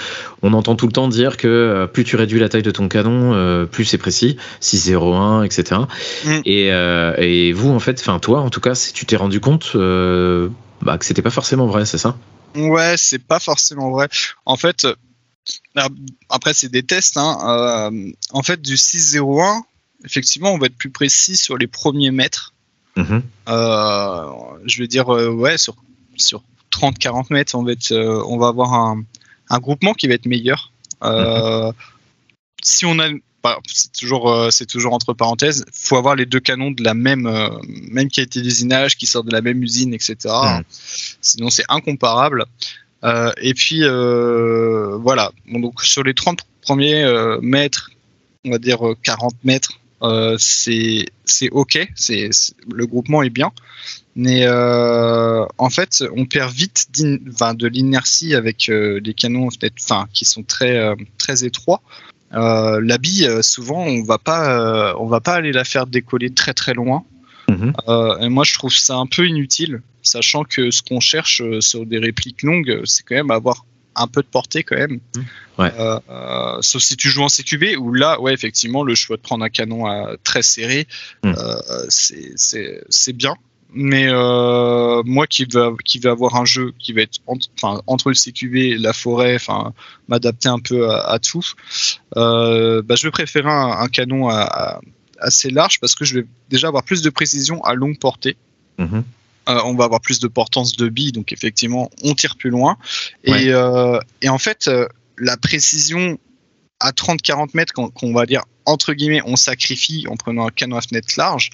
on 0.43 0.53
entend 0.53 0.77
tout 0.77 0.87
le 0.87 0.93
temps 0.93 1.09
dire 1.09 1.37
que 1.37 1.49
euh, 1.49 1.87
plus 1.87 2.05
tu 2.05 2.15
réduis 2.17 2.39
la 2.39 2.49
taille 2.49 2.63
de 2.63 2.71
ton 2.71 2.89
canon, 2.89 3.67
plus 3.67 3.85
c'est 3.85 3.99
précis, 3.99 4.37
6,01, 4.61 5.45
etc. 5.45 5.81
Mm. 6.25 6.31
Et, 6.45 6.73
euh, 6.73 7.15
et 7.19 7.53
vous, 7.53 7.71
en 7.71 7.81
fait, 7.81 7.99
enfin 8.01 8.19
toi, 8.21 8.41
en 8.41 8.51
tout 8.51 8.61
cas, 8.61 8.75
si 8.75 8.93
tu 8.93 9.07
t'es 9.07 9.17
rendu 9.17 9.41
compte 9.41 9.73
euh, 9.75 10.51
bah, 10.83 10.99
que 10.99 11.05
c'était 11.05 11.23
pas 11.23 11.31
forcément 11.31 11.67
vrai, 11.67 11.85
c'est 11.85 11.99
ça? 11.99 12.17
Ouais, 12.55 12.95
c'est 12.97 13.19
pas 13.23 13.41
forcément 13.41 13.91
vrai. 13.91 14.09
En 14.45 14.57
fait, 14.57 14.87
après 16.29 16.55
c'est 16.55 16.71
des 16.71 16.83
tests. 16.83 17.17
Hein, 17.17 17.91
euh, 17.93 18.11
en 18.31 18.43
fait, 18.43 18.61
du 18.61 18.75
6,01, 18.77 19.63
effectivement, 20.05 20.53
on 20.53 20.59
va 20.59 20.67
être 20.67 20.77
plus 20.77 20.91
précis 20.91 21.37
sur 21.37 21.57
les 21.57 21.67
premiers 21.67 22.11
mètres. 22.11 22.55
Mhm. 22.97 23.23
Euh, 23.49 24.27
je 24.67 24.81
veux 24.81 24.89
dire, 24.89 25.13
euh, 25.15 25.31
ouais, 25.31 25.59
sur, 25.59 25.77
sur 26.17 26.43
30-40 26.73 27.33
mètres, 27.33 27.55
on 27.55 27.63
va, 27.63 27.73
être, 27.73 27.93
euh, 27.93 28.23
on 28.27 28.39
va 28.39 28.49
avoir 28.49 28.75
un, 28.75 29.05
un 29.51 29.59
groupement 29.59 29.95
qui 29.95 30.09
va 30.09 30.15
être 30.15 30.27
meilleur. 30.27 30.73
Euh, 31.05 31.73
Si 32.63 32.85
on 32.85 32.99
a, 32.99 33.09
bah, 33.43 33.59
c'est 33.67 33.93
toujours, 33.93 34.49
c'est 34.51 34.67
toujours 34.67 34.93
entre 34.95 35.15
parenthèses, 35.15 35.65
faut 35.73 35.97
avoir 35.97 36.17
les 36.17 36.27
deux 36.27 36.41
canons 36.41 36.73
de 36.73 36.83
la 36.83 36.95
même, 36.95 37.31
même 37.69 38.09
qualité 38.09 38.43
d'usinage, 38.43 38.97
qui 38.97 39.07
sortent 39.07 39.29
de 39.29 39.33
la 39.33 39.43
même 39.43 39.63
usine, 39.63 39.95
etc. 39.95 40.17
Mhm. 40.25 40.65
Sinon, 41.21 41.51
c'est 41.51 41.65
incomparable. 41.69 42.47
Et 43.41 43.55
puis, 43.55 43.83
voilà. 43.83 45.31
Bon, 45.47 45.61
donc, 45.61 45.83
sur 45.85 46.03
les 46.03 46.15
30 46.15 46.41
premiers 46.63 47.07
mètres, 47.41 47.91
on 48.45 48.51
va 48.51 48.59
dire 48.59 48.87
euh, 48.87 48.97
40 49.03 49.35
mètres, 49.45 49.73
euh, 50.03 50.37
c'est 50.39 51.07
ok, 51.51 51.89
c'est 51.97 52.31
le 52.73 52.87
groupement 52.87 53.23
est 53.23 53.31
bien, 53.31 53.51
mais 54.15 54.43
euh, 54.45 55.45
en 55.59 55.71
fait 55.71 56.05
on 56.15 56.27
perd 56.27 56.53
vite 56.53 56.87
enfin, 57.33 57.55
de 57.55 57.67
l'inertie 57.67 58.35
avec 58.35 58.69
euh, 58.69 59.01
les 59.05 59.15
canons 59.15 59.49
enfin 59.49 60.07
qui 60.13 60.25
sont 60.25 60.43
très 60.43 60.77
euh, 60.77 60.95
très 61.19 61.45
étroits. 61.45 61.83
La 62.31 62.99
bille, 62.99 63.29
souvent 63.43 63.85
on 63.85 64.03
va 64.03 64.19
pas 64.19 64.95
on 64.99 65.07
va 65.07 65.21
pas 65.21 65.35
aller 65.35 65.53
la 65.53 65.65
faire 65.65 65.87
décoller 65.87 66.31
très 66.31 66.55
très 66.55 66.75
loin. 66.75 67.05
Mhm. 67.49 67.73
Et 68.21 68.29
moi 68.29 68.45
je 68.45 68.53
trouve 68.55 68.75
ça 68.75 68.97
un 68.97 69.07
peu 69.07 69.27
inutile, 69.27 69.81
sachant 70.03 70.45
que 70.45 70.71
ce 70.71 70.83
qu'on 70.83 71.01
cherche 71.01 71.43
sur 71.61 71.87
des 71.87 71.99
répliques 71.99 72.43
longues, 72.43 72.83
c'est 72.85 73.03
quand 73.03 73.15
même 73.15 73.31
avoir 73.31 73.65
un 73.99 74.07
peu 74.07 74.23
de 74.23 74.27
portée 74.29 74.63
quand 74.63 74.77
même. 74.77 75.01
Ouais. 75.59 75.73
Euh, 75.79 75.99
euh, 76.09 76.59
sauf 76.63 76.83
si 76.83 76.97
tu 76.97 77.09
joues 77.09 77.23
en 77.23 77.29
CQB, 77.29 77.77
où 77.79 77.93
là, 77.93 78.21
ouais, 78.21 78.33
effectivement, 78.33 78.83
le 78.85 78.95
choix 78.95 79.17
de 79.17 79.23
prendre 79.23 79.45
un 79.45 79.49
canon 79.49 79.91
euh, 79.91 80.15
très 80.25 80.43
serré, 80.43 80.87
Mm. 81.25 81.33
c'est- 81.89 83.13
bien. 83.13 83.35
Mais 83.75 84.07
moi 85.05 85.27
qui 85.27 85.45
vais, 85.45 85.69
qui 85.85 85.99
vais 85.99 86.09
avoir 86.09 86.37
un 86.37 86.45
jeu 86.47 86.73
qui 86.79 86.93
va 86.95 87.03
être 87.03 87.19
entre, 87.27 87.49
entre 87.87 88.09
le 88.09 88.15
CQB, 88.15 88.79
la 88.81 88.93
forêt, 88.95 89.35
enfin 89.35 89.75
m'adapter 90.09 90.49
un 90.49 90.59
peu 90.59 90.89
à, 90.91 91.01
à 91.11 91.19
tout, 91.19 91.45
bah, 92.15 92.95
je 92.97 93.03
vais 93.07 93.11
préférer 93.11 93.51
un, 93.51 93.71
un 93.81 93.89
canon 93.89 94.29
à- 94.29 94.41
à- 94.43 94.81
assez 95.21 95.51
large 95.51 95.81
parce 95.81 95.95
que 95.95 96.05
je 96.05 96.21
vais 96.21 96.27
déjà 96.49 96.69
avoir 96.69 96.83
plus 96.85 97.03
de 97.03 97.11
précision 97.11 97.63
à 97.65 97.75
longue 97.75 97.99
portée. 97.99 98.37
Mhm. 98.79 99.03
Euh, 99.49 99.61
on 99.65 99.75
va 99.75 99.85
avoir 99.85 100.01
plus 100.01 100.21
de 100.21 100.29
portance 100.29 100.77
de 100.77 100.89
billes, 100.89 101.13
donc 101.13 101.33
effectivement, 101.33 101.91
on 102.05 102.15
tire 102.15 102.37
plus 102.37 102.51
loin. 102.51 102.77
Et, 103.25 103.49
euh, 103.49 103.99
et 104.23 104.29
en 104.29 104.39
fait, 104.39 104.69
euh, 104.69 104.87
la 105.19 105.37
précision 105.37 106.19
à 106.81 106.93
30-40 106.93 107.51
mètres, 107.55 107.73
qu'on 107.73 108.13
va 108.13 108.27
dire, 108.27 108.43
entre 108.67 108.93
guillemets, 108.93 109.23
on 109.25 109.37
sacrifie 109.37 110.07
en 110.09 110.17
prenant 110.17 110.47
un 110.47 110.51
canon 110.51 110.77
à 110.77 110.81
fenêtre 110.81 111.15
large, 111.17 111.51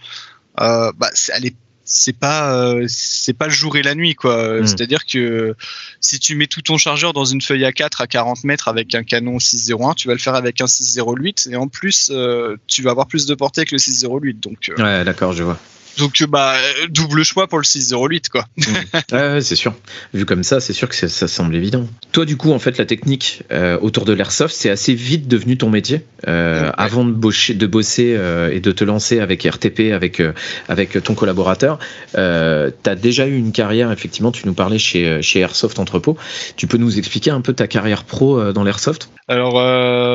bah, 0.58 0.92
c'est- 1.14 1.32
elle 1.36 1.46
est 1.46 1.54
c'est 1.86 2.16
pas 2.16 2.50
euh, 2.56 2.86
c'est 2.88 3.34
pas 3.34 3.44
le 3.44 3.52
jour 3.52 3.76
et 3.76 3.82
la 3.82 3.94
nuit 3.94 4.14
quoi 4.14 4.62
Mm. 4.62 4.66
c'est 4.66 4.80
à 4.80 4.86
dire 4.86 5.04
que 5.04 5.54
si 6.00 6.18
tu 6.18 6.34
mets 6.34 6.46
tout 6.46 6.62
ton 6.62 6.78
chargeur 6.78 7.12
dans 7.12 7.26
une 7.26 7.42
feuille 7.42 7.62
A4 7.62 8.00
à 8.00 8.06
40 8.06 8.42
mètres 8.44 8.68
avec 8.68 8.94
un 8.94 9.02
canon 9.04 9.38
601 9.38 9.92
tu 9.92 10.08
vas 10.08 10.14
le 10.14 10.18
faire 10.18 10.34
avec 10.34 10.62
un 10.62 10.66
608 10.66 11.46
et 11.52 11.56
en 11.56 11.68
plus 11.68 12.08
euh, 12.10 12.56
tu 12.68 12.80
vas 12.80 12.92
avoir 12.92 13.06
plus 13.06 13.26
de 13.26 13.34
portée 13.34 13.66
que 13.66 13.72
le 13.74 13.78
608 13.78 14.40
donc 14.40 14.70
euh, 14.70 14.82
Ouais, 14.82 15.04
d'accord, 15.04 15.34
je 15.34 15.42
vois. 15.42 15.58
Donc 15.98 16.20
euh, 16.22 16.26
bah 16.26 16.54
double 16.90 17.24
choix 17.24 17.46
pour 17.46 17.58
le 17.58 17.64
608 17.64 18.28
quoi 18.28 18.46
ouais, 19.12 19.40
c'est 19.40 19.56
sûr. 19.56 19.74
Vu 20.12 20.24
comme 20.24 20.42
ça, 20.42 20.60
c'est 20.60 20.72
sûr 20.72 20.88
que 20.88 20.94
ça, 20.94 21.28
semble 21.28 21.54
évident. 21.56 21.86
Toi, 22.12 22.24
du 22.24 22.36
coup, 22.36 22.52
en 22.52 22.58
fait, 22.58 22.78
la 22.78 22.86
technique 22.86 23.42
euh, 23.50 23.78
autour 23.80 24.04
de 24.04 24.12
l'airsoft, 24.12 24.54
c'est 24.54 24.70
assez 24.70 24.94
vite 24.94 25.28
devenu 25.28 25.56
ton 25.56 25.70
métier. 25.70 26.04
Euh, 26.28 26.44
Ouais. 26.64 26.70
Avant 26.76 27.04
de, 27.04 27.12
bosser- 27.12 27.54
de 27.54 27.66
bosser 27.66 28.14
euh, 28.16 28.50
et 28.52 28.60
de 28.60 28.70
te 28.72 28.84
lancer 28.84 29.20
avec 29.20 29.42
RTP, 29.42 29.92
avec, 29.92 30.22
avec 30.68 31.02
ton 31.02 31.14
collaborateur, 31.14 31.78
tu 32.12 32.18
as 32.20 32.94
déjà 32.96 33.26
eu 33.26 33.36
une 33.36 33.52
carrière, 33.52 33.90
effectivement, 33.92 34.30
tu 34.32 34.46
nous 34.46 34.54
parlais 34.54 34.78
chez, 34.78 35.20
chez 35.22 35.40
Airsoft 35.40 35.78
Entrepôt. 35.78 36.16
Tu 36.56 36.66
peux 36.66 36.78
nous 36.78 36.98
expliquer 36.98 37.30
un 37.30 37.40
peu 37.40 37.52
ta 37.52 37.66
carrière 37.66 38.04
pro 38.04 38.52
dans 38.52 38.62
l'airsoft? 38.64 39.08
Alors, 39.28 39.54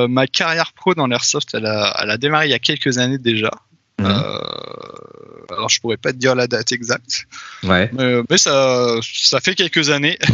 ma 0.09 0.27
carrière 0.27 0.71
pro 0.73 0.93
dans 0.93 1.07
l'airsoft, 1.07 1.49
elle 1.53 1.65
a, 1.65 1.95
elle 2.01 2.09
a 2.09 2.17
démarré 2.17 2.47
il 2.47 2.51
y 2.51 2.55
a 2.55 2.59
quelques 2.59 2.97
années 2.97 3.17
déjà. 3.17 3.51
Mhm. 3.99 4.05
Euh, 4.07 4.39
alors, 5.51 5.69
je 5.69 5.79
pourrais 5.79 5.97
pas 5.97 6.12
te 6.12 6.17
dire 6.17 6.35
la 6.35 6.47
date 6.47 6.71
exacte, 6.71 7.25
Ouais. 7.63 7.89
mais, 7.93 8.21
mais 8.29 8.38
ça, 8.38 8.95
ça 9.01 9.39
fait 9.39 9.55
quelques 9.55 9.89
années. 9.89 10.17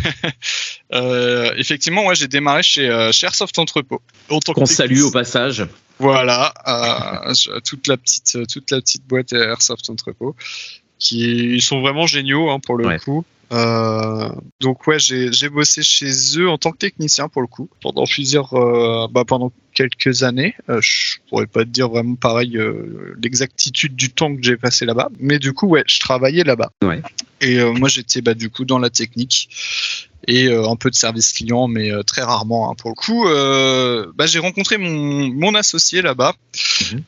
Euh, 0.93 1.51
effectivement, 1.57 2.03
moi, 2.03 2.13
j'ai 2.13 2.27
démarré 2.27 2.61
chez, 2.61 2.87
euh, 2.87 3.11
chez 3.11 3.25
Airsoft 3.25 3.57
Entrepôt. 3.57 4.01
Qu'on 4.29 4.65
salue 4.65 5.01
au 5.01 5.11
passage. 5.11 5.65
Voilà, 5.97 6.53
euh, 6.67 7.59
toute 7.65 7.87
la 7.87 7.97
petite, 7.97 8.37
toute 8.47 8.69
la 8.71 8.79
petite 8.81 9.05
boîte 9.07 9.33
Airsoft 9.33 9.89
Entrepôt, 9.89 10.35
qui 10.99 11.21
ils 11.55 11.61
sont 11.61 11.81
vraiment 11.81 12.05
géniaux 12.05 12.49
hein, 12.51 12.59
pour 12.59 12.75
le 12.77 12.85
Ouais. 12.85 12.99
coup. 12.99 13.25
Euh, 13.51 14.29
donc 14.59 14.87
ouais, 14.87 14.97
j'ai 14.99 15.49
bossé 15.49 15.83
chez 15.83 16.11
eux 16.37 16.49
en 16.49 16.57
tant 16.57 16.71
que 16.71 16.77
technicien 16.77 17.29
pour 17.29 17.41
le 17.41 17.47
coup 17.47 17.69
pendant 17.81 18.05
plusieurs, 18.05 18.53
euh, 18.53 19.07
bah, 19.09 19.23
pendant 19.25 19.51
quelques 19.73 20.23
années. 20.23 20.55
Euh, 20.69 20.79
je 20.81 21.17
pourrais 21.29 21.47
pas 21.47 21.63
te 21.63 21.69
dire 21.69 21.89
vraiment 21.89 22.15
pareil 22.15 22.57
euh, 22.57 23.15
l'exactitude 23.21 23.95
du 23.95 24.11
temps 24.11 24.35
que 24.35 24.41
j'ai 24.41 24.57
passé 24.57 24.85
là-bas, 24.85 25.09
mais 25.19 25.39
du 25.39 25.53
coup 25.53 25.67
ouais, 25.67 25.83
je 25.87 25.99
travaillais 25.99 26.43
là-bas. 26.43 26.71
Ouais. 26.83 27.01
Et 27.41 27.61
moi 27.63 27.89
j'étais 27.89 28.21
bah, 28.21 28.33
du 28.33 28.49
coup 28.49 28.65
dans 28.65 28.79
la 28.79 28.89
technique 28.89 29.49
et 30.27 30.47
euh, 30.47 30.67
un 30.67 30.75
peu 30.75 30.89
de 30.89 30.95
service 30.95 31.33
client, 31.33 31.67
mais 31.67 31.91
euh, 31.91 32.03
très 32.03 32.21
rarement. 32.21 32.69
hein, 32.71 32.75
pour 32.75 32.89
le 32.89 32.95
coup, 32.95 33.27
euh, 33.27 34.11
bah, 34.15 34.25
j'ai 34.25 34.39
rencontré 34.39 34.77
mon, 34.77 35.27
mon 35.33 35.55
associé 35.55 36.01
là-bas, 36.01 36.33
Mhm. 36.91 37.03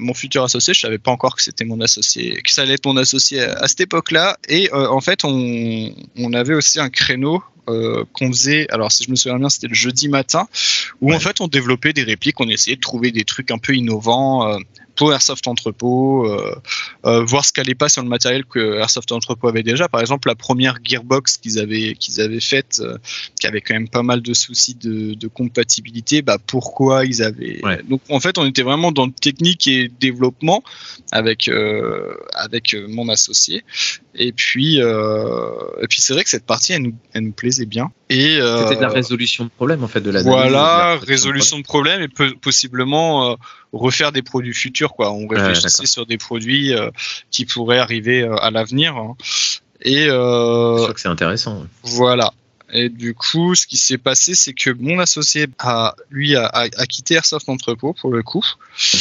Mon 0.00 0.14
futur 0.14 0.42
associé. 0.44 0.74
Je 0.74 0.80
savais 0.80 0.98
pas 0.98 1.10
encore 1.10 1.36
que 1.36 1.42
c'était 1.42 1.64
mon 1.64 1.80
associé, 1.80 2.40
que 2.42 2.50
ça 2.52 2.62
allait 2.62 2.74
être 2.74 2.86
mon 2.86 2.96
associé 2.96 3.40
à, 3.42 3.52
à 3.58 3.68
cette 3.68 3.80
époque-là. 3.80 4.36
Et 4.48 4.70
en 4.72 5.00
fait, 5.00 5.24
on, 5.24 5.92
on 6.16 6.32
avait 6.32 6.54
aussi 6.54 6.80
un 6.80 6.90
créneau. 6.90 7.42
euh, 7.68 8.04
qu'on 8.12 8.28
faisait, 8.30 8.66
alors 8.70 8.92
si 8.92 9.04
je 9.04 9.10
me 9.10 9.16
souviens 9.16 9.38
bien, 9.38 9.48
c'était 9.48 9.68
le 9.68 9.74
jeudi 9.74 10.08
matin, 10.10 10.46
où 11.00 11.08
Ouais. 11.08 11.16
en 11.16 11.18
fait 11.18 11.40
on 11.40 11.48
développait 11.48 11.94
des 11.94 12.02
répliques, 12.02 12.38
on 12.38 12.48
essayait 12.50 12.76
de 12.76 12.80
trouver 12.82 13.10
des 13.10 13.24
trucs 13.24 13.50
un 13.50 13.56
peu 13.56 13.74
innovants 13.74 14.46
euh, 14.46 14.58
pour 14.96 15.12
Airsoft 15.12 15.46
Entrepôt, 15.46 16.26
euh, 16.26 16.54
euh, 17.04 17.24
voir 17.24 17.44
ce 17.44 17.52
qu'allait 17.52 17.74
pas 17.74 17.88
sur 17.88 18.02
le 18.02 18.08
matériel 18.08 18.44
que 18.44 18.78
Airsoft 18.78 19.10
Entrepôt 19.12 19.48
avait 19.48 19.62
déjà. 19.62 19.88
Par 19.88 20.00
exemple, 20.00 20.28
la 20.28 20.34
première 20.34 20.78
gearbox 20.82 21.38
qu'ils 21.38 21.58
avaient, 21.58 21.94
qu'ils 21.94 22.20
avaient 22.20 22.40
faite, 22.40 22.80
euh, 22.80 22.98
qui 23.40 23.46
avait 23.46 23.60
quand 23.60 23.74
même 23.74 23.88
pas 23.88 24.02
mal 24.02 24.22
de 24.22 24.34
soucis 24.34 24.74
de, 24.74 25.14
de 25.14 25.28
compatibilité, 25.28 26.22
bah 26.22 26.38
pourquoi 26.44 27.04
ils 27.04 27.22
avaient. 27.22 27.60
Ouais. 27.64 27.82
Donc 27.88 28.00
en 28.08 28.20
fait, 28.20 28.38
on 28.38 28.46
était 28.46 28.62
vraiment 28.62 28.92
dans 28.92 29.06
le 29.06 29.12
technique 29.12 29.66
et 29.66 29.90
développement 30.00 30.62
avec 31.12 31.50
avec 32.34 32.76
mon 32.88 33.08
associé. 33.08 33.64
Et 34.14 34.32
puis 34.32 34.76
et 34.78 35.86
puis 35.88 36.00
c'est 36.00 36.14
vrai 36.14 36.24
que 36.24 36.30
cette 36.30 36.46
partie, 36.46 36.72
elle 36.72 36.82
nous, 36.82 36.94
elle 37.12 37.24
nous 37.24 37.32
plaisait 37.32 37.66
bien. 37.66 37.90
Et 38.16 38.38
euh, 38.40 38.62
C'était 38.62 38.76
de 38.76 38.80
la 38.82 38.88
résolution 38.88 39.44
de 39.44 39.50
problème, 39.50 39.82
en 39.84 39.88
fait, 39.88 40.00
de 40.00 40.10
la 40.10 40.22
voilà, 40.22 40.96
résolution 40.98 41.58
de 41.58 41.62
problème 41.64 42.00
et 42.02 42.08
peu- 42.08 42.34
possiblement 42.40 43.30
euh, 43.30 43.34
refaire 43.72 44.12
des 44.12 44.22
produits 44.22 44.54
futurs. 44.54 44.92
Quoi. 44.94 45.10
On 45.12 45.26
réfléchissait 45.26 45.86
sur 45.86 46.06
des 46.06 46.18
produits 46.18 46.72
euh, 46.74 46.90
qui 47.30 47.44
pourraient 47.44 47.78
arriver 47.78 48.22
euh, 48.22 48.36
à 48.36 48.50
l'avenir. 48.50 48.96
hein. 48.96 49.16
Et 49.82 50.06
euh, 50.08 50.86
c'est 50.96 51.08
intéressant. 51.08 51.64
voilà. 51.82 52.32
Et 52.72 52.88
du 52.88 53.14
coup, 53.14 53.54
ce 53.54 53.66
qui 53.66 53.76
s'est 53.76 53.98
passé, 53.98 54.34
c'est 54.34 54.54
que 54.54 54.70
mon 54.70 54.98
associé 54.98 55.46
a, 55.58 55.94
lui, 56.10 56.34
a, 56.34 56.68
quitté 56.88 57.14
Airsoft 57.14 57.48
Entrepôt 57.48 57.92
pour 57.92 58.10
le 58.10 58.22
coup. 58.22 58.42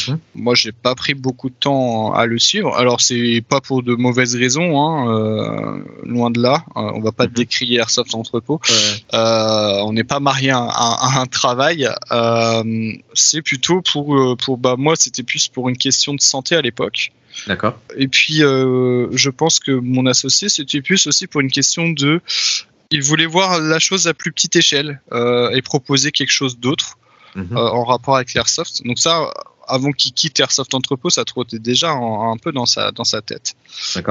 Mhm. 0.07 0.19
Moi, 0.35 0.53
j'ai 0.53 0.71
pas 0.73 0.93
pris 0.95 1.13
beaucoup 1.13 1.49
de 1.49 1.55
temps 1.55 2.13
à 2.13 2.25
le 2.25 2.37
suivre. 2.39 2.75
Alors, 2.75 2.99
c'est 3.01 3.43
pas 3.47 3.61
pour 3.61 3.81
de 3.81 3.95
mauvaises 3.95 4.35
raisons, 4.35 4.79
hein, 4.79 5.07
euh, 5.09 5.83
loin 6.03 6.29
de 6.29 6.41
là. 6.41 6.65
Euh, 6.75 6.81
on 6.93 6.99
va 7.01 7.11
pas 7.13 7.25
Mhm. 7.25 7.31
décrier 7.33 7.77
Airsoft 7.79 8.13
Entrepôt. 8.13 8.59
Euh, 9.13 9.79
on 9.85 9.93
n'est 9.93 10.03
pas 10.03 10.19
marié 10.19 10.51
à, 10.51 10.57
un- 10.59 10.67
à 10.69 11.19
un 11.21 11.25
travail. 11.25 11.89
Euh, 12.11 12.91
c'est 13.13 13.41
plutôt 13.41 13.81
pour, 13.81 14.37
pour 14.37 14.57
bah, 14.57 14.75
moi, 14.77 14.95
c'était 14.97 15.23
plus 15.23 15.47
pour 15.47 15.69
une 15.69 15.77
question 15.77 16.13
de 16.13 16.21
santé 16.21 16.55
à 16.55 16.61
l'époque. 16.61 17.11
D'accord. 17.47 17.79
Et 17.97 18.07
puis, 18.07 18.39
je 18.39 19.29
pense 19.29 19.59
que 19.59 19.71
mon 19.71 20.05
associé, 20.05 20.49
c'était 20.49 20.81
plus 20.81 21.07
aussi 21.07 21.25
pour 21.27 21.41
une 21.41 21.49
question 21.49 21.89
de. 21.89 22.21
Il 22.93 23.01
voulait 23.03 23.25
voir 23.25 23.59
la 23.59 23.79
chose 23.79 24.07
à 24.07 24.13
plus 24.13 24.31
petite 24.31 24.55
échelle 24.55 25.01
euh, 25.11 25.49
et 25.55 25.61
proposer 25.61 26.11
quelque 26.11 26.31
chose 26.31 26.57
d'autre 26.59 26.97
Mhm. 27.35 27.57
euh, 27.57 27.69
en 27.69 27.83
rapport 27.83 28.15
avec 28.15 28.33
l'Airsoft. 28.33 28.83
Donc, 28.85 28.99
ça, 28.99 29.31
avant 29.67 29.91
qu'il 29.91 30.13
quitte 30.13 30.39
Airsoft 30.39 30.73
Entrepôt, 30.73 31.09
ça 31.09 31.25
trottait 31.25 31.59
déjà 31.59 31.89
un, 31.91 32.31
un 32.31 32.37
peu 32.37 32.51
dans 32.51 32.67
sa, 32.67 32.91
dans 32.91 33.03
sa 33.03 33.21
tête. 33.21 33.55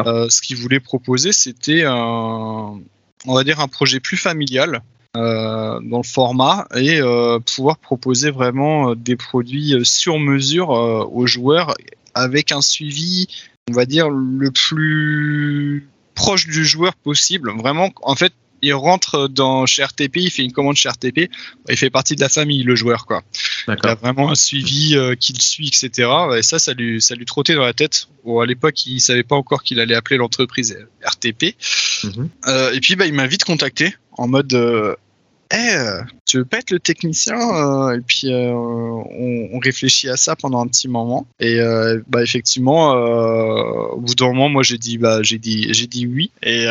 Euh, 0.08 0.28
ce 0.28 0.42
qu'il 0.42 0.56
voulait 0.56 0.80
proposer, 0.80 1.32
c'était 1.32 1.84
un, 1.84 2.80
on 3.26 3.34
va 3.34 3.44
dire 3.44 3.60
un 3.60 3.68
projet 3.68 4.00
plus 4.00 4.16
familial 4.16 4.82
euh, 5.16 5.78
dans 5.82 5.98
le 5.98 6.02
format 6.02 6.66
et 6.74 7.00
euh, 7.00 7.38
pouvoir 7.38 7.76
proposer 7.78 8.30
vraiment 8.30 8.94
des 8.96 9.14
produits 9.16 9.74
sur 9.84 10.18
mesure 10.18 10.70
aux 10.70 11.26
joueurs 11.26 11.74
avec 12.14 12.50
un 12.50 12.60
suivi, 12.60 13.28
on 13.70 13.74
va 13.74 13.84
dire 13.84 14.10
le 14.10 14.50
plus 14.50 15.88
proche 16.14 16.46
du 16.46 16.64
joueur 16.64 16.94
possible. 16.94 17.52
Vraiment, 17.56 17.90
en 18.02 18.16
fait, 18.16 18.32
il 18.62 18.74
rentre 18.74 19.28
dans 19.28 19.66
chez 19.66 19.82
RTP, 19.84 20.16
il 20.16 20.30
fait 20.30 20.42
une 20.42 20.52
commande 20.52 20.76
chez 20.76 20.88
RTP, 20.88 21.30
il 21.68 21.76
fait 21.76 21.90
partie 21.90 22.14
de 22.14 22.20
la 22.20 22.28
famille, 22.28 22.62
le 22.62 22.76
joueur, 22.76 23.06
quoi. 23.06 23.22
Il 23.68 23.76
a 23.82 23.94
vraiment 23.94 24.30
un 24.30 24.34
suivi 24.34 24.96
euh, 24.96 25.14
qui 25.14 25.32
le 25.32 25.40
suit, 25.40 25.68
etc. 25.68 26.08
Et 26.36 26.42
ça, 26.42 26.58
ça 26.58 26.72
lui, 26.72 27.02
ça 27.02 27.14
lui 27.14 27.24
trottait 27.24 27.54
dans 27.54 27.64
la 27.64 27.72
tête. 27.72 28.08
Bon, 28.24 28.40
à 28.40 28.46
l'époque, 28.46 28.86
il 28.86 29.00
savait 29.00 29.24
pas 29.24 29.36
encore 29.36 29.62
qu'il 29.62 29.80
allait 29.80 29.94
appeler 29.94 30.16
l'entreprise 30.16 30.78
RTP. 31.04 31.56
Mhm. 32.04 32.28
Euh, 32.46 32.72
et 32.72 32.80
puis, 32.80 32.96
bah, 32.96 33.06
il 33.06 33.14
m'a 33.14 33.26
vite 33.26 33.44
contacté 33.44 33.94
en 34.12 34.28
mode 34.28 34.54
Eh, 35.52 36.00
tu 36.24 36.38
veux 36.38 36.44
pas 36.44 36.58
être 36.58 36.70
le 36.70 36.80
technicien 36.80 37.36
Euh, 37.36 37.96
Et 37.96 38.00
puis, 38.00 38.32
euh, 38.32 38.52
on, 38.52 39.58
réfléchit 39.58 40.08
à 40.08 40.16
ça 40.16 40.34
pendant 40.34 40.60
un 40.60 40.66
petit 40.66 40.88
moment. 40.88 41.26
Et 41.38 41.60
euh, 41.60 42.00
bah, 42.08 42.22
effectivement, 42.22 42.92
au 42.92 44.00
bout 44.00 44.14
d'un 44.14 44.28
moment, 44.28 44.48
moi, 44.48 44.62
j'ai 44.62 44.78
dit, 44.78 44.98
bah, 44.98 45.22
j'ai 45.22 45.38
dit, 45.38 45.72
j'ai 45.72 45.86
dit 45.86 46.06
oui. 46.06 46.30
Et, 46.42 46.66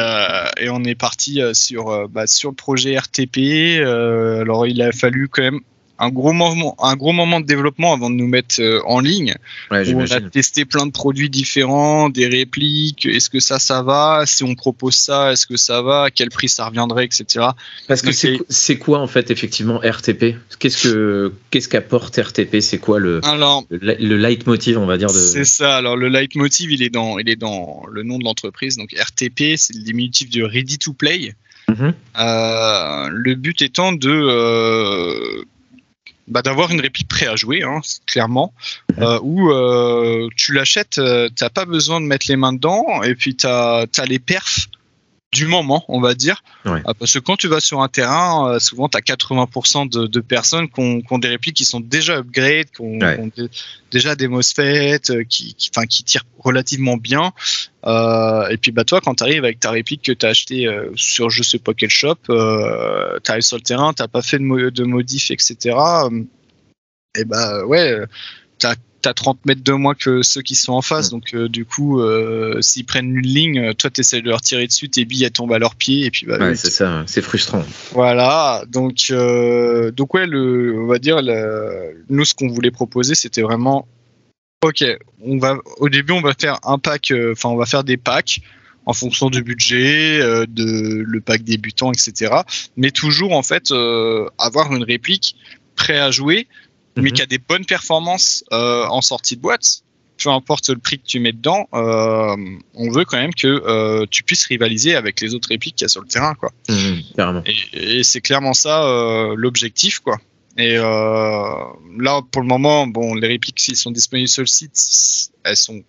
on 0.69 0.83
est 0.83 0.95
parti 0.95 1.41
sur, 1.53 2.09
bah, 2.09 2.27
sur 2.27 2.49
le 2.49 2.55
projet 2.55 2.97
RTP. 2.97 3.81
Alors, 3.83 4.67
il 4.67 4.81
a 4.81 4.91
fallu 4.91 5.29
quand 5.29 5.43
même 5.43 5.61
un 6.01 6.09
gros 6.09 6.33
moment, 6.33 6.75
un 6.79 6.95
gros 6.95 7.13
moment 7.13 7.39
de 7.39 7.45
développement 7.45 7.93
avant 7.93 8.09
de 8.09 8.15
nous 8.15 8.27
mettre 8.27 8.59
euh, 8.59 8.81
en 8.85 8.99
ligne 8.99 9.35
Ouais, 9.69 9.87
où 9.93 10.01
on 10.01 10.11
a 10.11 10.21
testé 10.21 10.65
plein 10.65 10.85
de 10.85 10.91
produits 10.91 11.29
différents, 11.29 12.09
des 12.09 12.27
répliques. 12.27 13.05
Est-ce 13.05 13.29
que 13.29 13.39
ça, 13.39 13.59
ça 13.59 13.83
va? 13.83 14.23
Si 14.25 14.43
on 14.43 14.55
propose 14.55 14.95
ça, 14.95 15.31
est-ce 15.31 15.45
que 15.45 15.57
ça 15.57 15.81
va? 15.81 16.05
À 16.05 16.11
quel 16.11 16.29
prix 16.29 16.49
ça 16.49 16.65
reviendrait, 16.65 17.05
etc. 17.05 17.47
Parce 17.87 18.01
que 18.01 18.11
c'est 18.11 18.77
quoi 18.77 18.99
en 18.99 19.07
fait 19.07 19.31
effectivement 19.31 19.79
RTP 19.83 20.35
Qu'est-ce 20.59 20.83
que 20.83 21.33
qu'est-ce 21.49 21.69
qu'apporte 21.69 22.17
RTP 22.17 22.59
C'est 22.59 22.79
quoi 22.79 22.99
le, 22.99 23.21
Alors, 23.23 23.63
le 23.69 23.95
le 23.99 24.17
leitmotiv 24.17 24.77
on 24.77 24.85
va 24.85 24.97
dire 24.97 25.09
de 25.09 25.13
c'est 25.13 25.45
ça. 25.45 25.77
Alors, 25.77 25.95
le 25.95 26.09
leitmotiv, 26.09 26.71
il 26.71 26.83
est 26.83 26.89
dans, 26.89 27.19
il 27.19 27.29
est 27.29 27.35
dans 27.35 27.83
le 27.89 28.03
nom 28.03 28.17
de 28.17 28.23
l'entreprise. 28.23 28.77
Donc, 28.77 28.93
RTP, 28.93 29.55
c'est 29.57 29.73
le 29.75 29.83
diminutif 29.83 30.29
de 30.29 30.43
Ready 30.43 30.77
to 30.77 30.93
Play. 30.93 31.33
Mhm. 31.69 31.93
Euh, 32.19 33.09
le 33.11 33.35
but 33.35 33.61
étant 33.61 33.93
de 33.93 34.09
euh, 34.09 35.43
bah, 36.31 36.41
d'avoir 36.41 36.71
une 36.71 36.79
réplique 36.79 37.09
prêt 37.09 37.27
à 37.27 37.35
jouer, 37.35 37.61
hein, 37.61 37.81
clairement, 38.05 38.53
euh, 38.99 39.19
où 39.21 39.51
euh, 39.51 40.29
tu 40.37 40.53
l'achètes, 40.53 40.97
euh, 40.97 41.29
t'as 41.35 41.49
pas 41.49 41.65
besoin 41.65 41.99
de 41.99 42.05
mettre 42.05 42.25
les 42.29 42.37
mains 42.37 42.53
dedans, 42.53 43.03
et 43.03 43.15
puis 43.15 43.35
t'as 43.35 43.81
as 43.81 44.05
les 44.05 44.19
perfs 44.19 44.69
du 45.33 45.47
moment, 45.47 45.85
on 45.87 46.01
va 46.01 46.13
dire. 46.13 46.43
Ouais. 46.65 46.81
Ah, 46.85 46.93
parce 46.93 47.13
que 47.13 47.19
quand 47.19 47.37
tu 47.37 47.47
vas 47.47 47.61
sur 47.61 47.81
un 47.81 47.87
terrain, 47.87 48.49
euh, 48.55 48.59
souvent 48.59 48.89
tu 48.89 48.97
as 48.97 49.01
80% 49.01 49.89
de, 49.89 50.05
de 50.07 50.19
personnes 50.19 50.67
qui 50.69 50.79
ont, 50.81 50.99
qui 50.99 51.07
ont 51.13 51.19
des 51.19 51.29
répliques 51.29 51.55
qui 51.55 51.63
sont 51.63 51.79
déjà 51.79 52.17
upgrade, 52.17 52.65
qui 52.75 52.81
ont, 52.81 52.99
Ouais. 52.99 53.15
qui 53.15 53.21
ont 53.21 53.31
dé- 53.45 53.49
déjà 53.91 54.15
des 54.15 54.27
MOSFET, 54.27 54.99
euh, 55.09 55.23
qui, 55.23 55.53
qui, 55.53 55.69
enfin, 55.73 55.85
qui 55.87 56.03
tirent 56.03 56.25
relativement 56.39 56.97
bien. 56.97 57.31
Euh, 57.85 58.47
et 58.49 58.57
puis 58.57 58.71
bah 58.71 58.83
toi, 58.83 58.99
quand 58.99 59.15
tu 59.15 59.23
arrives 59.23 59.45
avec 59.45 59.59
ta 59.61 59.71
réplique 59.71 60.01
que 60.01 60.11
tu 60.11 60.25
as 60.25 60.29
acheté 60.29 60.67
euh, 60.67 60.89
sur 60.95 61.29
je 61.29 61.43
sais 61.43 61.59
pas 61.59 61.73
quel 61.73 61.89
shop, 61.89 62.17
euh, 62.29 63.17
tu 63.23 63.31
arrives 63.31 63.43
sur 63.43 63.55
le 63.57 63.63
terrain, 63.63 63.93
t'as 63.93 64.09
pas 64.09 64.21
fait 64.21 64.37
de, 64.37 64.43
mo- 64.43 64.69
de 64.69 64.83
modif, 64.83 65.31
etc. 65.31 65.75
euh, 66.11 66.23
et 67.17 67.23
bah 67.23 67.65
ouais, 67.65 67.91
euh, 67.91 68.05
t'as 69.01 69.09
as 69.11 69.13
30 69.13 69.45
mètres 69.45 69.63
de 69.63 69.73
moins 69.73 69.93
que 69.95 70.21
ceux 70.21 70.41
qui 70.41 70.55
sont 70.55 70.73
en 70.73 70.81
face, 70.81 71.09
donc 71.09 71.33
euh, 71.33 71.49
du 71.49 71.65
coup, 71.65 71.99
euh, 71.99 72.61
s'ils 72.61 72.85
prennent 72.85 73.15
une 73.15 73.25
ligne, 73.25 73.59
euh, 73.59 73.73
toi 73.73 73.89
t'essaies 73.89 74.21
de 74.21 74.27
leur 74.29 74.41
tirer 74.41 74.67
dessus, 74.67 74.89
tes 74.89 75.05
billes 75.05 75.23
elles 75.25 75.31
tombent 75.31 75.53
à 75.53 75.59
leurs 75.59 75.75
pieds, 75.75 76.05
et 76.05 76.11
puis 76.11 76.25
bah, 76.25 76.37
Ouais, 76.39 76.55
c'est 76.55 76.69
ça, 76.69 77.03
c'est 77.07 77.21
frustrant. 77.21 77.63
voilà, 77.91 78.63
donc 78.69 79.07
euh, 79.11 79.91
donc 79.91 80.13
ouais, 80.13 80.25
le, 80.27 80.79
on 80.81 80.87
va 80.87 80.99
dire 80.99 81.21
le- 81.21 82.03
nous 82.09 82.25
ce 82.25 82.33
qu'on 82.33 82.47
voulait 82.47 82.71
proposer, 82.71 83.15
c'était 83.15 83.41
vraiment 83.41 83.87
ok. 84.63 84.83
On 85.23 85.37
va 85.37 85.57
au 85.77 85.89
début 85.89 86.13
on 86.13 86.21
va 86.21 86.33
faire 86.39 86.59
un 86.63 86.77
pack, 86.77 87.13
enfin 87.31 87.49
on 87.49 87.55
va 87.57 87.65
faire 87.65 87.83
des 87.83 87.97
packs 87.97 88.41
en 88.85 88.93
fonction 88.93 89.29
du 89.29 89.43
budget, 89.43 90.19
de 90.47 91.03
le 91.05 91.21
pack 91.21 91.43
débutant, 91.43 91.91
etc. 91.91 92.33
Mais 92.77 92.89
toujours 92.91 93.33
en 93.33 93.43
fait 93.43 93.71
avoir 94.39 94.73
une 94.73 94.83
réplique 94.83 95.35
prêt 95.75 95.97
à 95.99 96.09
jouer, 96.11 96.47
mais 96.97 97.03
Mhm. 97.09 97.11
qui 97.11 97.21
a 97.21 97.25
des 97.25 97.37
bonnes 97.37 97.65
performances 97.65 98.43
euh, 98.51 98.85
en 98.85 99.01
sortie 99.01 99.35
de 99.35 99.41
boîte. 99.41 99.83
Peu 100.23 100.29
importe 100.29 100.69
le 100.69 100.77
prix 100.77 100.99
que 100.99 101.05
tu 101.07 101.19
mets 101.19 101.31
dedans, 101.31 101.67
euh, 101.73 102.35
on 102.75 102.91
veut 102.91 103.05
quand 103.05 103.17
même 103.17 103.33
que 103.33 103.47
euh, 103.47 104.05
tu 104.11 104.21
puisses 104.23 104.45
rivaliser 104.45 104.95
avec 104.95 105.19
les 105.19 105.33
autres 105.33 105.49
répliques 105.49 105.75
qu'il 105.77 105.85
y 105.85 105.87
a 105.87 105.89
sur 105.89 106.01
le 106.01 106.07
terrain, 106.07 106.35
quoi. 106.35 106.51
Mhm. 106.69 107.41
Et, 107.47 107.97
et 107.99 108.03
c'est 108.03 108.21
clairement 108.21 108.53
ça 108.53 108.85
l'objectif, 109.35 109.99
quoi. 109.99 110.19
Et 110.57 110.75
là, 110.75 112.21
pour 112.31 112.41
le 112.41 112.47
moment, 112.47 112.85
bon, 112.87 113.15
les 113.15 113.27
répliques, 113.27 113.59
s'ils 113.59 113.75
sont 113.75 113.89
disponibles 113.91 114.29
sur 114.29 114.43
le 114.43 114.47
site, 114.47 115.31
elles 115.43 115.57
sont 115.57 115.81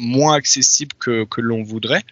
moins 0.00 0.34
accessibles 0.34 0.94
que, 0.98 1.24
que 1.24 1.40
l'on 1.40 1.62
voudrait. 1.62 2.04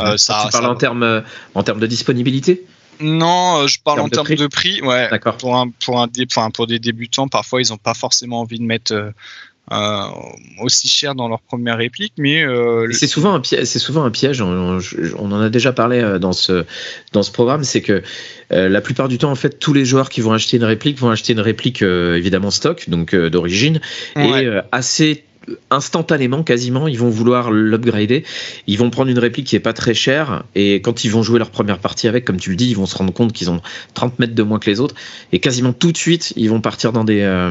Euh, 0.00 0.16
ça, 0.16 0.44
tu 0.46 0.52
parles 0.52 0.64
ça- 0.64 0.70
en 0.70 0.76
termes 0.76 1.24
en 1.54 1.62
termes 1.62 1.80
de 1.80 1.86
disponibilité? 1.86 2.64
Non, 3.00 3.62
euh, 3.62 3.66
je 3.66 3.78
parle 3.78 3.96
Termes 3.98 4.04
en 4.06 4.08
de 4.08 4.14
termes 4.14 4.24
prix 4.26 4.36
de 4.36 4.46
prix. 4.46 4.80
Ouais, 4.82 5.08
D'accord. 5.10 5.36
pour 5.36 5.56
un 5.56 5.68
pour 5.84 6.00
un 6.00 6.08
enfin, 6.30 6.50
pour 6.50 6.66
des 6.66 6.78
débutants, 6.78 7.28
parfois 7.28 7.60
ils 7.62 7.70
n'ont 7.70 7.76
pas 7.76 7.94
forcément 7.94 8.40
envie 8.40 8.58
de 8.58 8.64
mettre 8.64 8.92
euh, 8.92 9.10
euh, 9.72 10.02
aussi 10.62 10.86
cher 10.88 11.14
dans 11.14 11.28
leur 11.28 11.40
première 11.40 11.76
réplique, 11.78 12.12
mais 12.18 12.44
euh, 12.44 12.90
C'est 12.92 13.06
souvent 13.08 13.34
un 13.34 13.40
piège. 13.40 13.64
C'est 13.64 13.78
souvent 13.80 14.04
un 14.04 14.10
piège. 14.10 14.40
On, 14.40 14.78
on- 14.78 14.80
on 15.18 15.32
en 15.32 15.40
a 15.40 15.48
déjà 15.50 15.72
parlé 15.72 16.18
dans 16.20 16.32
ce 16.32 16.64
dans 17.12 17.22
ce 17.22 17.32
programme. 17.32 17.64
C'est 17.64 17.82
que 17.82 18.02
euh, 18.52 18.68
la 18.68 18.80
plupart 18.80 19.08
du 19.08 19.18
temps, 19.18 19.30
en 19.30 19.34
fait, 19.34 19.58
tous 19.58 19.72
les 19.74 19.84
joueurs 19.84 20.08
qui 20.08 20.20
vont 20.20 20.32
acheter 20.32 20.56
une 20.56 20.64
réplique 20.64 20.98
vont 20.98 21.10
acheter 21.10 21.32
une 21.32 21.40
réplique 21.40 21.82
évidemment 21.82 22.50
stock, 22.52 22.88
donc 22.88 23.14
d'origine, 23.14 23.80
ouais. 24.14 24.44
et 24.44 24.60
assez 24.72 25.24
instantanément 25.70 26.42
quasiment 26.42 26.88
ils 26.88 26.98
vont 26.98 27.08
vouloir 27.08 27.50
l'upgrader. 27.50 28.24
Ils 28.66 28.78
vont 28.78 28.90
prendre 28.90 29.10
une 29.10 29.18
réplique 29.18 29.46
qui 29.46 29.56
est 29.56 29.60
pas 29.60 29.72
très 29.72 29.94
chère 29.94 30.44
et 30.54 30.76
quand 30.76 31.04
ils 31.04 31.10
vont 31.10 31.22
jouer 31.22 31.38
leur 31.38 31.50
première 31.50 31.78
partie 31.78 32.08
avec 32.08 32.24
comme 32.24 32.38
tu 32.38 32.50
le 32.50 32.56
dis 32.56 32.68
ils 32.68 32.76
vont 32.76 32.86
se 32.86 32.96
rendre 32.96 33.12
compte 33.12 33.32
qu'ils 33.32 33.50
ont 33.50 33.60
30 33.94 34.18
mètres 34.18 34.34
de 34.34 34.42
moins 34.42 34.58
que 34.58 34.70
les 34.70 34.80
autres 34.80 34.94
et 35.32 35.38
quasiment 35.38 35.72
tout 35.72 35.92
de 35.92 35.96
suite 35.96 36.32
ils 36.36 36.50
vont 36.50 36.60
partir 36.60 36.92
dans 36.92 37.04
des 37.04 37.20
euh, 37.20 37.50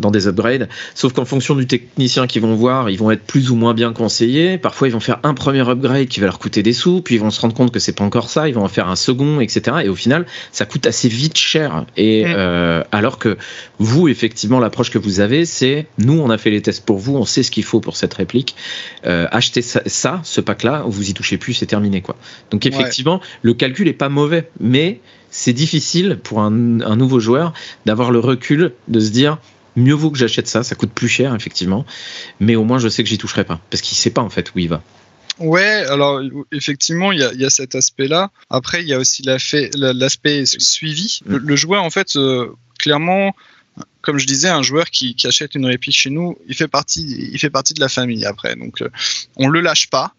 dans 0.00 0.10
des 0.10 0.26
upgrades. 0.26 0.68
Sauf 0.94 1.12
qu'en 1.12 1.24
fonction 1.24 1.54
du 1.54 1.66
technicien 1.66 2.26
qu'ils 2.26 2.42
vont 2.42 2.54
voir 2.54 2.90
ils 2.90 2.98
vont 2.98 3.10
être 3.10 3.22
plus 3.22 3.50
ou 3.50 3.56
moins 3.56 3.74
bien 3.74 3.92
conseillés. 3.92 4.58
Parfois 4.58 4.88
ils 4.88 4.92
vont 4.92 5.00
faire 5.00 5.20
un 5.22 5.34
premier 5.34 5.68
upgrade 5.68 6.08
qui 6.08 6.20
va 6.20 6.26
leur 6.26 6.38
coûter 6.38 6.62
des 6.62 6.72
sous 6.72 7.02
puis 7.02 7.16
ils 7.16 7.20
vont 7.20 7.30
se 7.30 7.40
rendre 7.40 7.54
compte 7.54 7.72
que 7.72 7.78
c'est 7.78 7.92
pas 7.92 8.04
encore 8.04 8.30
ça 8.30 8.48
ils 8.48 8.54
vont 8.54 8.64
en 8.64 8.68
faire 8.68 8.88
un 8.88 8.96
second 8.96 9.40
etc 9.40 9.78
et 9.84 9.88
au 9.88 9.94
final 9.94 10.26
ça 10.52 10.66
coûte 10.66 10.86
assez 10.86 11.08
vite 11.08 11.36
cher. 11.36 11.84
Et 11.96 12.24
euh, 12.26 12.82
alors 12.92 13.18
que 13.18 13.36
vous, 13.78 14.08
effectivement, 14.08 14.58
l'approche 14.60 14.90
que 14.90 14.98
vous 14.98 15.20
avez, 15.20 15.44
c'est 15.44 15.86
nous, 15.98 16.20
on 16.20 16.30
a 16.30 16.38
fait 16.38 16.50
les 16.50 16.62
tests 16.62 16.84
pour 16.84 16.98
vous, 16.98 17.16
on 17.16 17.24
sait 17.24 17.42
ce 17.42 17.50
qu'il 17.50 17.64
faut 17.64 17.80
pour 17.80 17.96
cette 17.96 18.14
réplique. 18.14 18.56
Euh, 19.06 19.26
achetez 19.30 19.62
ça, 19.62 19.82
ça, 19.86 20.20
ce 20.24 20.40
pack-là, 20.40 20.84
vous 20.86 21.10
y 21.10 21.14
touchez 21.14 21.38
plus, 21.38 21.54
c'est 21.54 21.66
terminé, 21.66 22.00
quoi. 22.00 22.16
Donc, 22.50 22.66
effectivement, 22.66 23.20
le 23.42 23.54
calcul 23.54 23.88
est 23.88 23.92
pas 23.92 24.08
mauvais, 24.08 24.48
mais 24.60 25.00
c'est 25.30 25.52
difficile 25.52 26.18
pour 26.22 26.40
un, 26.40 26.80
un 26.80 26.96
nouveau 26.96 27.20
joueur 27.20 27.52
d'avoir 27.86 28.10
le 28.10 28.18
recul 28.18 28.72
de 28.88 29.00
se 29.00 29.10
dire 29.10 29.38
mieux 29.80 29.94
vaut 29.94 30.10
que 30.10 30.18
j'achète 30.18 30.46
ça, 30.46 30.62
ça 30.62 30.74
coûte 30.74 30.92
plus 30.92 31.08
cher, 31.08 31.34
effectivement, 31.34 31.84
mais 32.38 32.54
au 32.56 32.64
moins 32.64 32.78
je 32.78 32.88
sais 32.88 33.02
que 33.02 33.08
j'y 33.08 33.18
toucherai 33.18 33.44
pas, 33.44 33.60
parce 33.70 33.80
qu'il 33.82 33.96
sait 33.98 34.10
pas 34.10 34.22
en 34.22 34.30
fait 34.30 34.54
où 34.54 34.58
il 34.58 34.68
va. 34.68 34.82
Ouais, 35.38 35.84
alors 35.88 36.20
effectivement, 36.52 37.12
il 37.12 37.20
y 37.20 37.22
a, 37.24 37.32
il 37.32 37.40
y 37.40 37.46
a 37.46 37.50
cet 37.50 37.74
aspect-là. 37.74 38.30
Après, 38.50 38.82
il 38.82 38.88
y 38.88 38.92
a 38.92 38.98
aussi 38.98 39.22
l'aspect 39.22 40.44
suivi. 40.44 41.20
Le, 41.24 41.38
Mm. 41.38 41.46
le 41.46 41.56
joueur, 41.56 41.82
en 41.82 41.88
fait, 41.88 42.16
euh, 42.16 42.48
clairement, 42.78 43.34
comme 44.02 44.18
je 44.18 44.26
disais, 44.26 44.48
un 44.48 44.62
joueur 44.62 44.90
qui, 44.90 45.14
qui 45.14 45.26
achète 45.26 45.54
une 45.54 45.64
réplique 45.64 45.96
chez 45.96 46.10
nous, 46.10 46.36
il 46.46 46.54
fait 46.54 46.68
partie, 46.68 47.30
il 47.32 47.38
fait 47.38 47.48
partie 47.48 47.72
de 47.72 47.80
la 47.80 47.88
famille 47.88 48.26
après. 48.26 48.54
Donc, 48.54 48.82
euh, 48.82 48.90
on 49.36 49.48
le 49.48 49.62
lâche 49.62 49.88
pas. 49.88 50.12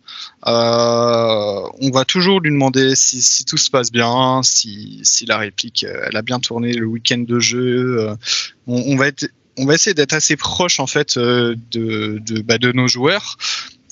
Euh, 0.47 1.67
on 1.81 1.91
va 1.91 2.03
toujours 2.05 2.39
lui 2.41 2.49
demander 2.51 2.95
si, 2.95 3.21
si 3.21 3.45
tout 3.45 3.57
se 3.57 3.69
passe 3.69 3.91
bien, 3.91 4.41
si, 4.43 5.01
si 5.03 5.25
la 5.25 5.37
réplique 5.37 5.83
euh, 5.83 6.05
elle 6.07 6.17
a 6.17 6.21
bien 6.23 6.39
tourné 6.39 6.73
le 6.73 6.85
week-end 6.85 7.19
de 7.27 7.39
jeu. 7.39 7.99
euh, 7.99 8.15
on, 8.67 8.81
on 8.87 8.95
va 8.95 9.07
être, 9.07 9.27
on 9.57 9.65
va 9.65 9.75
essayer 9.75 9.93
d'être 9.93 10.13
assez 10.13 10.35
proche 10.37 10.79
en 10.79 10.87
fait 10.87 11.17
euh, 11.17 11.55
de 11.71 12.19
de, 12.25 12.41
bah, 12.41 12.57
de 12.57 12.71
nos 12.71 12.87
joueurs 12.87 13.37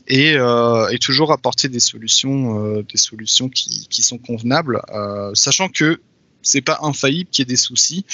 et, 0.07 0.33
euh, 0.33 0.87
et 0.89 0.97
toujours 0.97 1.31
apporter 1.31 1.69
des 1.69 1.79
solutions, 1.79 2.59
euh, 2.65 2.83
des 2.83 2.97
solutions 2.97 3.47
qui, 3.47 3.87
qui 3.89 4.01
sont 4.01 4.17
convenables, 4.17 4.81
euh, 4.91 5.31
sachant 5.35 5.69
que 5.69 6.01
c'est 6.41 6.61
pas 6.61 6.79
infaillible 6.81 7.29
qu'il 7.29 7.43
y 7.43 7.47
ait 7.47 7.53
des 7.53 7.57
soucis. 7.57 8.05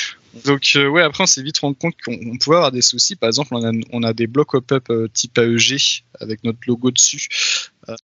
Donc 0.43 0.63
ouais, 0.75 1.03
après 1.03 1.23
on 1.23 1.27
s'est 1.27 1.41
vite 1.43 1.59
rendu 1.59 1.77
compte 1.77 1.93
qu'on 2.03 2.17
on 2.33 2.37
pouvait 2.37 2.57
avoir 2.57 2.71
des 2.73 2.81
soucis. 2.81 3.15
Par 3.15 3.27
exemple, 3.27 3.53
on 3.55 3.63
a, 3.63 3.71
on 3.93 4.03
a 4.03 4.11
des 4.11 4.27
blocs 4.27 4.51
pop-up 4.51 4.91
type 5.13 5.37
AEG 5.37 6.03
avec 6.19 6.43
notre 6.43 6.57
logo 6.67 6.91
dessus. 6.91 7.27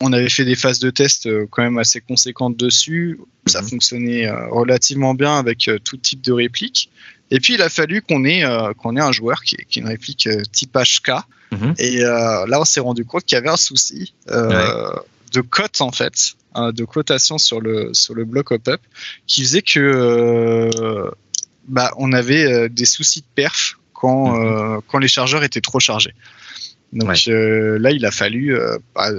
On 0.02 0.12
avait 0.12 0.28
fait 0.28 0.44
des 0.44 0.56
phases 0.56 0.80
de 0.80 0.90
test 0.90 1.30
quand 1.52 1.62
même 1.62 1.78
assez 1.78 2.02
conséquentes 2.02 2.58
dessus. 2.58 3.22
Ça 3.46 3.62
Mhm. 3.62 3.70
fonctionnait 3.70 4.30
relativement 4.50 5.14
bien 5.14 5.38
avec 5.38 5.70
tout 5.86 5.96
type 5.96 6.20
de 6.22 6.34
réplique. 6.34 6.90
Et 7.32 7.40
puis 7.40 7.56
il 7.56 7.62
a 7.62 7.70
fallu 7.70 8.02
qu'on 8.02 8.24
ait 8.26 8.44
euh, 8.44 8.74
qu'on 8.74 8.96
ait 8.96 9.02
un 9.02 9.12
joueur 9.12 9.42
qui, 9.42 9.58
une 9.76 9.88
réplique 9.88 10.28
euh, 10.28 10.42
type 10.52 10.78
HK. 10.78 11.12
Mhm. 11.52 11.74
Et 11.78 12.04
euh, 12.04 12.46
là 12.48 12.60
on 12.60 12.66
s'est 12.66 12.80
rendu 12.80 13.06
compte 13.06 13.24
qu'il 13.26 13.36
y 13.36 13.40
avait 13.40 13.50
un 13.50 13.58
souci 13.58 14.14
de 14.28 15.42
cote 15.42 15.82
en 15.82 15.92
fait, 15.92 16.14
hein, 16.56 16.72
de 16.72 16.86
cotation 16.86 17.38
sur 17.38 17.60
le 17.60 17.94
sur 17.94 18.14
le 18.14 18.24
bloc 18.26 18.50
pop-up, 18.50 18.82
qui 19.28 19.44
faisait 19.44 19.62
que 19.62 20.70
bah, 21.68 21.92
on 21.98 22.14
avait 22.14 22.70
des 22.70 22.86
soucis 22.86 23.22
de 23.22 23.26
perf 23.36 23.78
quand, 23.94 24.38
Mhm. 24.38 24.82
quand 24.88 25.00
les 25.00 25.08
chargeurs 25.10 25.44
étaient 25.44 25.62
trop 25.62 25.80
chargés. 25.80 26.14
Donc 26.94 27.10
Ouais. 27.10 27.78
là, 27.80 27.92
il 27.92 28.06
a 28.06 28.12
fallu 28.12 28.58
bah, 28.96 29.10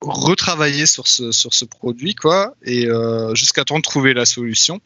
retravailler 0.00 0.86
sur 0.86 1.06
ce, 1.06 1.32
sur 1.32 1.54
ce 1.54 1.64
produit, 1.64 2.14
quoi, 2.14 2.54
et 2.64 2.86
euh, 2.86 3.34
jusqu'à 3.34 3.64
temps 3.64 3.78
de 3.78 3.82
trouver 3.82 4.14
la 4.14 4.24
solution. 4.24 4.80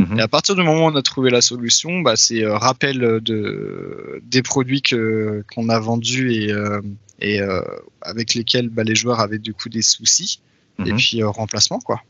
Mhm. 0.00 0.18
Et 0.18 0.22
à 0.22 0.28
partir 0.28 0.54
du 0.54 0.62
moment 0.62 0.86
où 0.86 0.90
on 0.90 0.94
a 0.96 1.02
trouvé 1.02 1.30
la 1.30 1.40
solution, 1.40 2.00
bah, 2.00 2.16
c'est 2.16 2.42
euh, 2.44 2.56
rappel 2.56 2.98
de, 3.22 4.20
des 4.24 4.42
produits 4.42 4.82
que, 4.82 5.44
qu'on 5.54 5.68
a 5.68 5.78
vendus 5.78 6.32
et, 6.32 6.52
euh, 6.52 6.80
et 7.20 7.40
euh, 7.40 7.60
avec 8.00 8.34
lesquels 8.34 8.68
bah, 8.68 8.82
les 8.84 8.94
joueurs 8.94 9.20
avaient 9.20 9.38
du 9.38 9.52
coup 9.54 9.68
des 9.68 9.82
soucis. 9.82 10.40
Et 10.86 10.92
Mhm. 10.92 10.96
puis 10.96 11.22
euh, 11.22 11.28
remplacement, 11.28 11.78
quoi. 11.80 12.00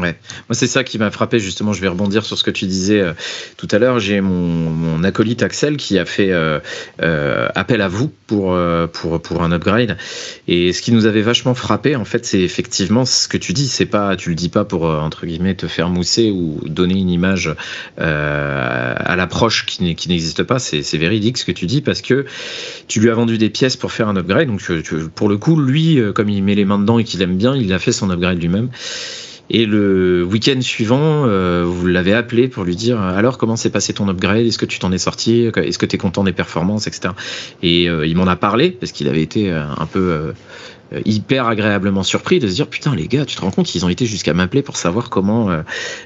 Moi, 0.00 0.14
c'est 0.52 0.66
ça 0.66 0.84
qui 0.84 0.98
m'a 0.98 1.10
frappé, 1.10 1.38
justement. 1.38 1.72
Je 1.72 1.80
vais 1.80 1.88
rebondir 1.88 2.24
sur 2.24 2.38
ce 2.38 2.44
que 2.44 2.50
tu 2.50 2.66
disais 2.66 3.00
euh, 3.00 3.12
tout 3.56 3.68
à 3.70 3.78
l'heure. 3.78 3.98
J'ai 4.00 4.20
mon, 4.20 5.02
acolyte 5.04 5.42
Axel 5.42 5.76
qui 5.76 5.98
a 5.98 6.04
fait 6.04 6.32
euh, 6.32 6.58
euh, 7.02 7.48
appel 7.54 7.80
à 7.80 7.88
vous 7.88 8.10
pour, 8.26 8.58
pour, 8.92 9.20
pour 9.22 9.42
un 9.42 9.52
upgrade. 9.52 9.96
Et 10.48 10.72
ce 10.72 10.82
qui 10.82 10.92
nous 10.92 11.06
avait 11.06 11.22
vachement 11.22 11.54
frappé, 11.54 11.96
en 11.96 12.04
fait, 12.04 12.26
c'est 12.26 12.40
effectivement 12.40 13.04
ce 13.04 13.28
que 13.28 13.36
tu 13.36 13.52
dis. 13.52 13.68
C'est 13.68 13.86
pas, 13.86 14.16
tu 14.16 14.30
le 14.30 14.34
dis 14.34 14.48
pas 14.48 14.64
pour, 14.64 14.84
entre 14.84 15.26
guillemets, 15.26 15.54
te 15.54 15.66
faire 15.66 15.88
mousser 15.88 16.30
ou 16.30 16.60
donner 16.66 16.94
une 16.94 17.10
image 17.10 17.54
à 17.96 19.16
l'approche 19.16 19.66
qui, 19.66 19.94
qui 19.94 20.08
n'existe 20.08 20.42
pas. 20.42 20.58
C'est 20.58 20.98
véridique 20.98 21.38
ce 21.38 21.44
que 21.44 21.52
tu 21.52 21.66
dis 21.66 21.80
parce 21.80 22.02
que 22.02 22.26
tu 22.86 23.00
lui 23.00 23.10
as 23.10 23.14
vendu 23.14 23.38
des 23.38 23.50
pièces 23.50 23.76
pour 23.76 23.92
faire 23.92 24.08
un 24.08 24.16
upgrade. 24.16 24.48
Donc, 24.48 24.60
pour 25.14 25.28
le 25.28 25.38
coup, 25.38 25.58
lui, 25.58 26.00
comme 26.14 26.28
il 26.28 26.42
met 26.42 26.54
les 26.54 26.64
mains 26.64 26.78
dedans 26.78 26.98
et 26.98 27.04
qu'il 27.04 27.22
aime 27.22 27.36
bien, 27.36 27.56
il 27.56 27.72
a 27.72 27.78
fait 27.78 27.92
son 27.92 28.10
upgrade 28.10 28.40
lui-même. 28.40 28.68
Et 29.50 29.64
le 29.64 30.24
week-end 30.24 30.60
suivant, 30.60 31.24
euh, 31.26 31.64
vous 31.66 31.86
l'avez 31.86 32.12
appelé 32.12 32.48
pour 32.48 32.64
lui 32.64 32.76
dire 32.76 33.00
alors 33.00 33.38
comment 33.38 33.56
s'est 33.56 33.70
passé 33.70 33.92
ton 33.94 34.08
upgrade? 34.08 34.46
Est-ce 34.46 34.58
que 34.58 34.66
tu 34.66 34.78
t'en 34.78 34.92
es 34.92 34.98
sorti? 34.98 35.50
Est-ce 35.56 35.78
que 35.78 35.86
tu 35.86 35.96
es 35.96 35.98
content 35.98 36.24
des 36.24 36.32
performances, 36.32 36.86
etc. 36.86 37.14
Et 37.62 37.88
euh, 37.88 38.06
il 38.06 38.16
m'en 38.16 38.26
a 38.26 38.36
parlé 38.36 38.70
parce 38.70 38.92
qu'il 38.92 39.08
avait 39.08 39.22
été 39.22 39.50
euh, 39.50 39.64
un 39.76 39.86
peu 39.86 40.10
euh, 40.10 40.32
euh, 40.94 41.02
hyper 41.04 41.46
agréablement 41.46 42.02
surpris 42.02 42.38
de 42.38 42.48
se 42.48 42.54
dire 42.54 42.66
putain 42.66 42.94
les 42.94 43.08
gars, 43.08 43.26
tu 43.26 43.36
te 43.36 43.42
rends 43.42 43.50
compte 43.50 43.74
ils 43.74 43.84
ont 43.84 43.90
été 43.90 44.06
jusqu'à 44.06 44.32
m'appeler 44.32 44.62
pour 44.62 44.78
savoir 44.78 45.10
comment 45.10 45.50
euh, 45.50 45.60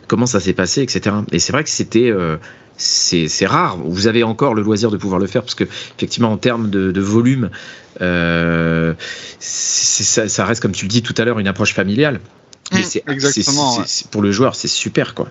comment 0.09 0.26
ça 0.26 0.40
s'est 0.40 0.55
passé, 0.55 0.82
etc. 0.82 1.14
Et 1.30 1.38
c'est 1.38 1.53
vrai 1.53 1.62
que 1.62 1.70
c'était 1.70 2.11
euh, 2.11 2.36
c'est 2.76 3.47
rare. 3.47 3.76
Vous 3.76 4.09
avez 4.09 4.24
encore 4.24 4.55
le 4.55 4.62
loisir 4.62 4.90
de 4.90 4.97
pouvoir 4.97 5.20
le 5.20 5.28
faire 5.28 5.43
parce 5.43 5.55
que 5.55 5.62
effectivement 5.62 6.32
en 6.32 6.36
termes 6.36 6.68
de, 6.68 7.01
volume, 7.01 7.51
euh, 8.01 8.95
ça 9.38 10.45
reste 10.45 10.61
comme 10.61 10.72
tu 10.72 10.86
le 10.86 10.90
dis 10.90 11.03
tout 11.03 11.14
à 11.16 11.24
l'heure 11.24 11.38
une 11.38 11.47
approche 11.47 11.74
familiale. 11.74 12.18
Mm, 12.70 12.82
c'est 12.84 13.02
exactement, 13.08 13.72
c'est- 13.72 13.80
ouais. 13.80 13.86
c'est- 13.86 14.10
pour 14.10 14.22
le 14.22 14.32
joueur, 14.32 14.54
c'est 14.54 14.68
super 14.68 15.14
quoi. 15.14 15.30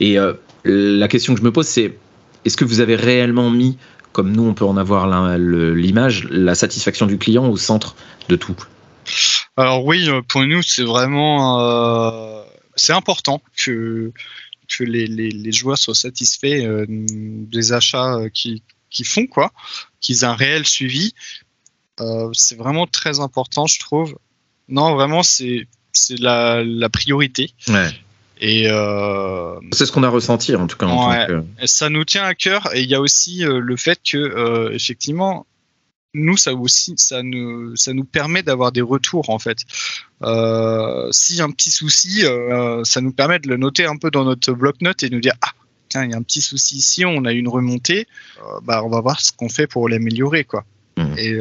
Et 0.00 0.18
euh, 0.18 0.34
la 0.64 1.08
question 1.08 1.34
que 1.34 1.40
je 1.40 1.44
me 1.44 1.52
pose, 1.52 1.66
c'est 1.66 1.96
est-ce 2.44 2.56
que 2.56 2.64
vous 2.64 2.80
avez 2.80 2.96
réellement 2.96 3.50
mis, 3.50 3.78
comme 4.12 4.32
nous 4.32 4.44
on 4.44 4.54
peut 4.54 4.64
en 4.64 4.76
avoir 4.76 5.06
l'image, 5.38 6.24
la 6.30 6.54
satisfaction 6.54 7.06
du 7.06 7.18
client 7.18 7.48
au 7.48 7.56
centre 7.56 7.96
de 8.28 8.36
tout? 8.36 8.56
Alors 9.56 9.84
oui, 9.84 10.08
euh, 10.08 10.20
pour 10.22 10.44
nous, 10.44 10.62
c'est 10.62 10.84
vraiment 10.84 11.60
euh, 11.60 12.42
c'est 12.76 12.92
important 12.92 13.40
que 13.56 14.12
que 14.68 14.82
les, 14.84 15.06
les, 15.06 15.30
les 15.30 15.52
joueurs 15.52 15.78
soient 15.78 15.94
satisfaits 15.94 16.64
euh, 16.66 16.86
des 16.88 17.72
achats 17.72 18.18
qui 18.34 18.62
qu'ils 18.90 19.06
font 19.06 19.26
quoi, 19.26 19.52
qu'ils 20.00 20.22
aient 20.22 20.24
un 20.24 20.34
réel 20.34 20.66
suivi. 20.66 21.14
C'est 22.32 22.58
vraiment 22.58 22.86
très 22.86 23.20
important, 23.20 23.66
je 23.66 23.80
trouve. 23.80 24.18
Non, 24.68 24.94
vraiment, 24.94 25.22
c'est 25.22 25.66
c'est 25.96 26.18
la, 26.20 26.62
la 26.64 26.88
priorité. 26.88 27.50
Ouais. 27.68 27.88
Et 28.40 28.64
euh, 28.68 29.54
C'est 29.72 29.86
ce 29.86 29.92
qu'on 29.92 30.02
a 30.02 30.08
ressenti 30.10 30.54
en 30.54 30.66
tout 30.66 30.76
cas. 30.76 30.86
En 30.86 31.08
Ouais. 31.10 31.26
tant 31.26 31.40
que- 31.40 31.44
et 31.62 31.66
ça 31.66 31.88
nous 31.88 32.04
tient 32.04 32.24
à 32.24 32.34
cœur. 32.34 32.68
Et 32.74 32.82
il 32.82 32.88
y 32.90 32.94
a 32.94 33.00
aussi 33.00 33.44
euh, 33.44 33.60
le 33.60 33.76
fait 33.76 33.98
que, 34.08 34.18
euh, 34.18 34.70
effectivement, 34.72 35.46
nous, 36.12 36.36
ça 36.36 36.52
aussi, 36.54 36.94
ça 36.96 37.22
nous, 37.22 37.74
ça 37.76 37.92
nous 37.94 38.04
permet 38.04 38.42
d'avoir 38.42 38.72
des 38.72 38.80
retours 38.82 39.30
en 39.30 39.38
fait. 39.38 39.58
S'il 41.12 41.36
y 41.36 41.40
a 41.40 41.44
un 41.44 41.50
petit 41.50 41.70
souci, 41.70 42.24
ça 42.84 43.00
nous 43.00 43.12
permet 43.12 43.38
de 43.38 43.48
le 43.48 43.56
noter 43.56 43.86
un 43.86 43.96
peu 43.96 44.10
dans 44.10 44.24
notre 44.24 44.52
bloc-notes 44.52 45.02
et 45.02 45.08
de 45.08 45.14
nous 45.14 45.20
dire 45.20 45.34
ah 45.42 45.50
tiens, 45.88 46.04
il 46.04 46.10
y 46.10 46.14
a 46.14 46.16
un 46.16 46.22
petit 46.22 46.40
souci 46.42 46.76
ici, 46.76 47.04
on 47.04 47.24
a 47.24 47.32
une 47.32 47.48
remontée. 47.48 48.06
Bah, 48.64 48.82
on 48.84 48.88
va 48.88 49.00
voir 49.00 49.20
ce 49.20 49.32
qu'on 49.32 49.48
fait 49.48 49.66
pour 49.66 49.88
l'améliorer 49.88 50.44
quoi. 50.44 50.64
Mhm. 50.96 51.14
Et 51.18 51.38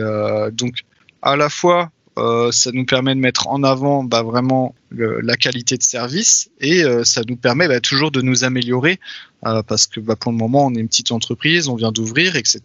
donc 0.51 0.81
à 1.21 1.35
la 1.35 1.49
fois 1.49 1.89
euh, 2.17 2.51
ça 2.51 2.71
nous 2.73 2.85
permet 2.85 3.13
de 3.15 3.19
mettre 3.19 3.47
en 3.49 3.61
avant 3.63 4.03
bah, 4.03 4.23
vraiment 4.23 4.73
le- 4.89 5.19
la 5.21 5.35
qualité 5.35 5.77
de 5.77 5.83
service 5.83 6.49
et 6.61 6.83
euh, 6.83 7.03
ça 7.03 7.21
nous 7.27 7.35
permet 7.35 7.67
bah, 7.67 7.79
toujours 7.81 8.11
de 8.11 8.21
nous 8.21 8.43
améliorer 8.45 8.99
euh, 9.45 9.61
parce 9.63 9.85
que 9.87 9.99
bah, 9.99 10.15
pour 10.15 10.31
le 10.31 10.37
moment 10.37 10.65
on 10.67 10.73
est 10.75 10.79
une 10.79 10.87
petite 10.87 11.11
entreprise, 11.11 11.67
on 11.67 11.75
vient 11.75 11.91
d'ouvrir, 11.91 12.35
etc. 12.35 12.59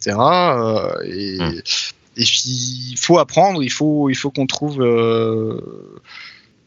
et, 1.05 1.37
Mm. 1.39 1.61
et 2.17 2.23
puis 2.23 2.41
il 2.91 2.97
faut 2.97 3.19
apprendre, 3.19 3.61
il 3.63 3.69
faut 3.71 4.09
il 4.09 4.15
faut 4.15 4.31
qu'on 4.31 4.47
trouve 4.47 4.79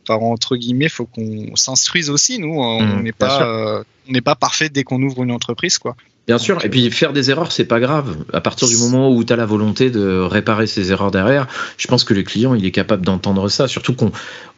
par 0.06 0.22
entre 0.22 0.56
guillemets, 0.56 0.88
faut 0.90 1.06
qu'on 1.06 1.56
s'instruise 1.56 2.10
aussi 2.10 2.38
nous. 2.38 2.54
On 2.60 2.82
Mm, 2.98 3.02
n'est 3.02 3.12
pas 3.12 3.42
euh, 3.46 3.84
on 4.08 4.12
n'est 4.12 4.20
pas 4.20 4.34
parfait 4.34 4.68
dès 4.68 4.84
qu'on 4.84 5.02
ouvre 5.02 5.22
une 5.22 5.30
entreprise 5.32 5.78
quoi. 5.78 5.96
Bien 6.26 6.38
sûr, 6.38 6.64
et 6.64 6.70
puis 6.70 6.90
faire 6.90 7.12
des 7.12 7.28
erreurs, 7.30 7.52
c'est 7.52 7.66
pas 7.66 7.80
grave. 7.80 8.16
À 8.32 8.40
partir 8.40 8.66
du 8.66 8.78
moment 8.78 9.10
où 9.10 9.22
tu 9.24 9.32
as 9.32 9.36
la 9.36 9.44
volonté 9.44 9.90
de 9.90 10.20
réparer 10.20 10.66
ces 10.66 10.90
erreurs 10.90 11.10
derrière, 11.10 11.46
je 11.76 11.86
pense 11.86 12.02
que 12.02 12.14
le 12.14 12.22
client, 12.22 12.54
il 12.54 12.64
est 12.64 12.70
capable 12.70 13.04
d'entendre 13.04 13.50
ça. 13.50 13.68
Surtout 13.68 13.94
qu'on 13.94 14.10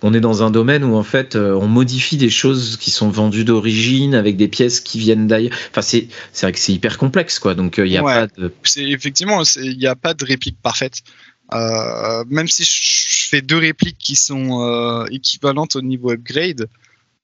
on 0.03 0.15
est 0.15 0.21
dans 0.21 0.45
un 0.45 0.53
domaine 0.53 0.85
où 0.85 0.95
en 0.95 1.03
fait, 1.03 1.35
euh, 1.35 1.55
on 1.55 1.67
modifie 1.67 2.17
des 2.17 2.31
choses 2.31 2.77
qui 2.77 2.93
sont 2.93 3.09
vendues 3.09 3.45
d'origine 3.45 4.15
avec 4.15 4.37
des 4.37 4.47
pièces 4.47 4.79
qui 4.79 5.01
viennent 5.01 5.27
d'ailleurs. 5.27 5.57
Enfin, 5.71 5.83
c'est 5.83 6.09
vrai 6.41 6.53
que 6.53 6.59
c'est 6.61 6.73
hyper 6.73 6.99
complexe, 6.99 7.41
quoi. 7.41 7.55
Donc, 7.57 7.81
euh, 7.81 7.87
il 7.87 7.93
y 7.93 7.97
a 7.97 8.05
Ouais. 8.05 8.15
pas 8.15 8.27
de. 8.39 8.53
effectivement, 8.77 9.43
il 9.61 9.77
n'y 9.77 9.87
a 9.89 9.97
pas 9.97 10.15
de 10.15 10.25
réplique 10.25 10.59
parfaite. 10.63 11.03
Euh, 11.53 12.25
même 12.29 12.49
si 12.49 12.65
je 12.65 13.29
fais 13.29 13.41
deux 13.41 13.59
répliques 13.59 13.99
qui 13.99 14.15
sont 14.17 14.63
euh, 14.63 15.05
équivalentes 15.11 15.77
au 15.77 15.83
niveau 15.83 16.13
upgrade, 16.13 16.63
euh, 16.63 16.67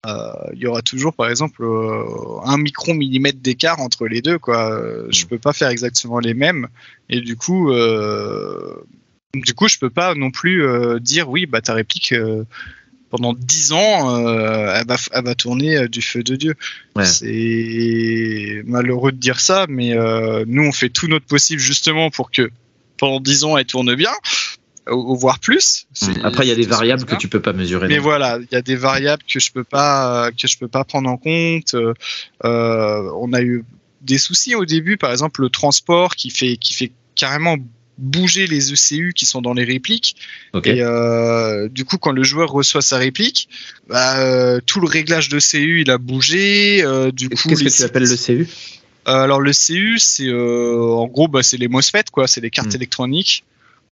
il 0.07 0.59
y 0.59 0.67
aura 0.67 0.83
toujours, 0.83 1.15
par 1.15 1.29
exemple, 1.31 1.63
euh, 1.63 2.05
un 2.45 2.57
micron 2.59 2.95
millimètre 2.95 3.39
d'écart 3.41 3.81
entre 3.81 4.07
les 4.07 4.21
deux. 4.23 4.39
Quoi. 4.39 4.73
Euh, 4.73 5.07
Je 5.11 5.27
peux 5.27 5.39
pas 5.39 5.53
faire 5.53 5.69
exactement 5.69 6.19
les 6.19 6.35
mêmes, 6.35 6.69
et 7.09 7.21
du 7.21 7.37
coup, 7.37 7.71
euh, 7.73 8.75
du 9.35 9.55
coup, 9.55 9.69
je 9.69 9.79
peux 9.79 9.91
pas 9.91 10.15
non 10.15 10.31
plus 10.31 10.65
euh, 10.67 10.99
dire 10.99 11.29
oui, 11.31 11.47
bah 11.47 11.61
ta 11.61 11.75
réplique. 11.75 12.13
euh, 12.13 12.45
pendant 13.11 13.35
dix 13.35 13.73
ans, 13.73 14.27
euh, 14.27 14.73
elle, 14.75 14.87
va, 14.87 14.97
elle 15.13 15.25
va 15.25 15.35
tourner 15.35 15.77
euh, 15.77 15.87
du 15.87 16.01
feu 16.01 16.23
de 16.23 16.35
Dieu. 16.35 16.55
Ouais. 16.97 17.05
C'est 17.05 18.63
malheureux 18.65 19.13
de 19.13 19.19
dire 19.19 19.39
ça, 19.39 19.67
mais 19.69 19.93
euh, 19.95 20.45
nous, 20.47 20.63
on 20.63 20.73
fait 20.73 20.89
tout 20.89 21.09
notre 21.09 21.27
possible 21.27 21.61
justement 21.61 22.09
pour 22.09 22.31
que 22.31 22.51
pendant 22.97 23.21
10 23.21 23.45
ans, 23.45 23.59
elle 23.59 23.67
tourne 23.67 23.95
bien, 23.97 24.13
ou, 24.91 25.17
voire 25.17 25.39
plus. 25.39 25.87
C'est- 25.93 26.23
Après, 26.25 26.45
il 26.45 26.49
y 26.49 26.53
a 26.53 26.57
des 26.57 26.67
variables 26.67 27.05
que 27.05 27.15
tu 27.15 27.29
peux 27.29 27.41
pas 27.41 27.53
mesurer. 27.53 27.89
mais 27.89 27.97
non. 27.97 28.03
voilà, 28.03 28.39
il 28.41 28.49
y 28.53 28.57
a 28.57 28.63
des 28.63 28.77
variables 28.77 29.23
que 29.33 29.39
je 29.41 29.53
peux 29.53 29.65
pas 29.65 30.31
que 30.33 30.49
je 30.49 30.59
peux 30.59 30.69
pas 30.69 30.85
prendre 30.85 31.09
en 31.09 31.17
compte. 31.17 31.75
Euh, 31.75 31.95
euh, 32.45 33.11
on 33.17 33.33
a 33.33 33.43
eu 33.43 33.65
des 34.01 34.19
soucis 34.19 34.55
au 34.55 34.65
début, 34.65 34.97
par 34.97 35.13
exemple 35.13 35.43
le 35.43 35.49
transport 35.51 36.17
qui 36.17 36.31
fait 36.31 36.57
qui 36.57 36.73
fait 36.75 36.91
carrément 37.15 37.57
bouger 37.99 38.47
les 38.49 38.73
ECU 38.73 39.13
qui 39.15 39.27
sont 39.27 39.43
dans 39.43 39.53
les 39.53 39.65
répliques. 39.65 40.17
Et 40.65 40.83
euh, 40.83 41.69
du 41.69 41.85
coup, 41.85 41.99
quand 41.99 42.11
le 42.11 42.25
joueur 42.25 42.51
reçoit 42.51 42.83
sa 42.83 42.97
réplique, 42.97 43.49
bah, 43.89 44.19
euh, 44.19 44.61
tout 44.67 44.81
le 44.81 44.89
réglage 44.89 45.29
de 45.29 45.39
CU 45.39 45.83
il 45.83 45.91
a 45.91 45.99
bougé. 45.99 46.83
euh, 46.83 47.13
du 47.13 47.29
coup, 47.29 47.51
Qu'est-ce 47.51 47.63
que 47.65 47.69
tu 47.77 47.83
appelles 47.85 48.09
le 48.09 48.17
CU 48.17 48.49
Euh, 49.09 49.13
alors 49.23 49.41
le 49.41 49.53
CU, 49.53 49.99
c'est 49.99 50.27
euh, 50.27 50.81
en 50.95 51.07
gros, 51.07 51.29
bah, 51.29 51.43
c'est 51.43 51.57
les 51.59 51.69
MOSFET, 51.69 52.05
quoi. 52.11 52.27
C'est 52.27 52.41
les 52.41 52.51
cartes 52.51 52.73
Mm. 52.73 52.77
électroniques. 52.77 53.45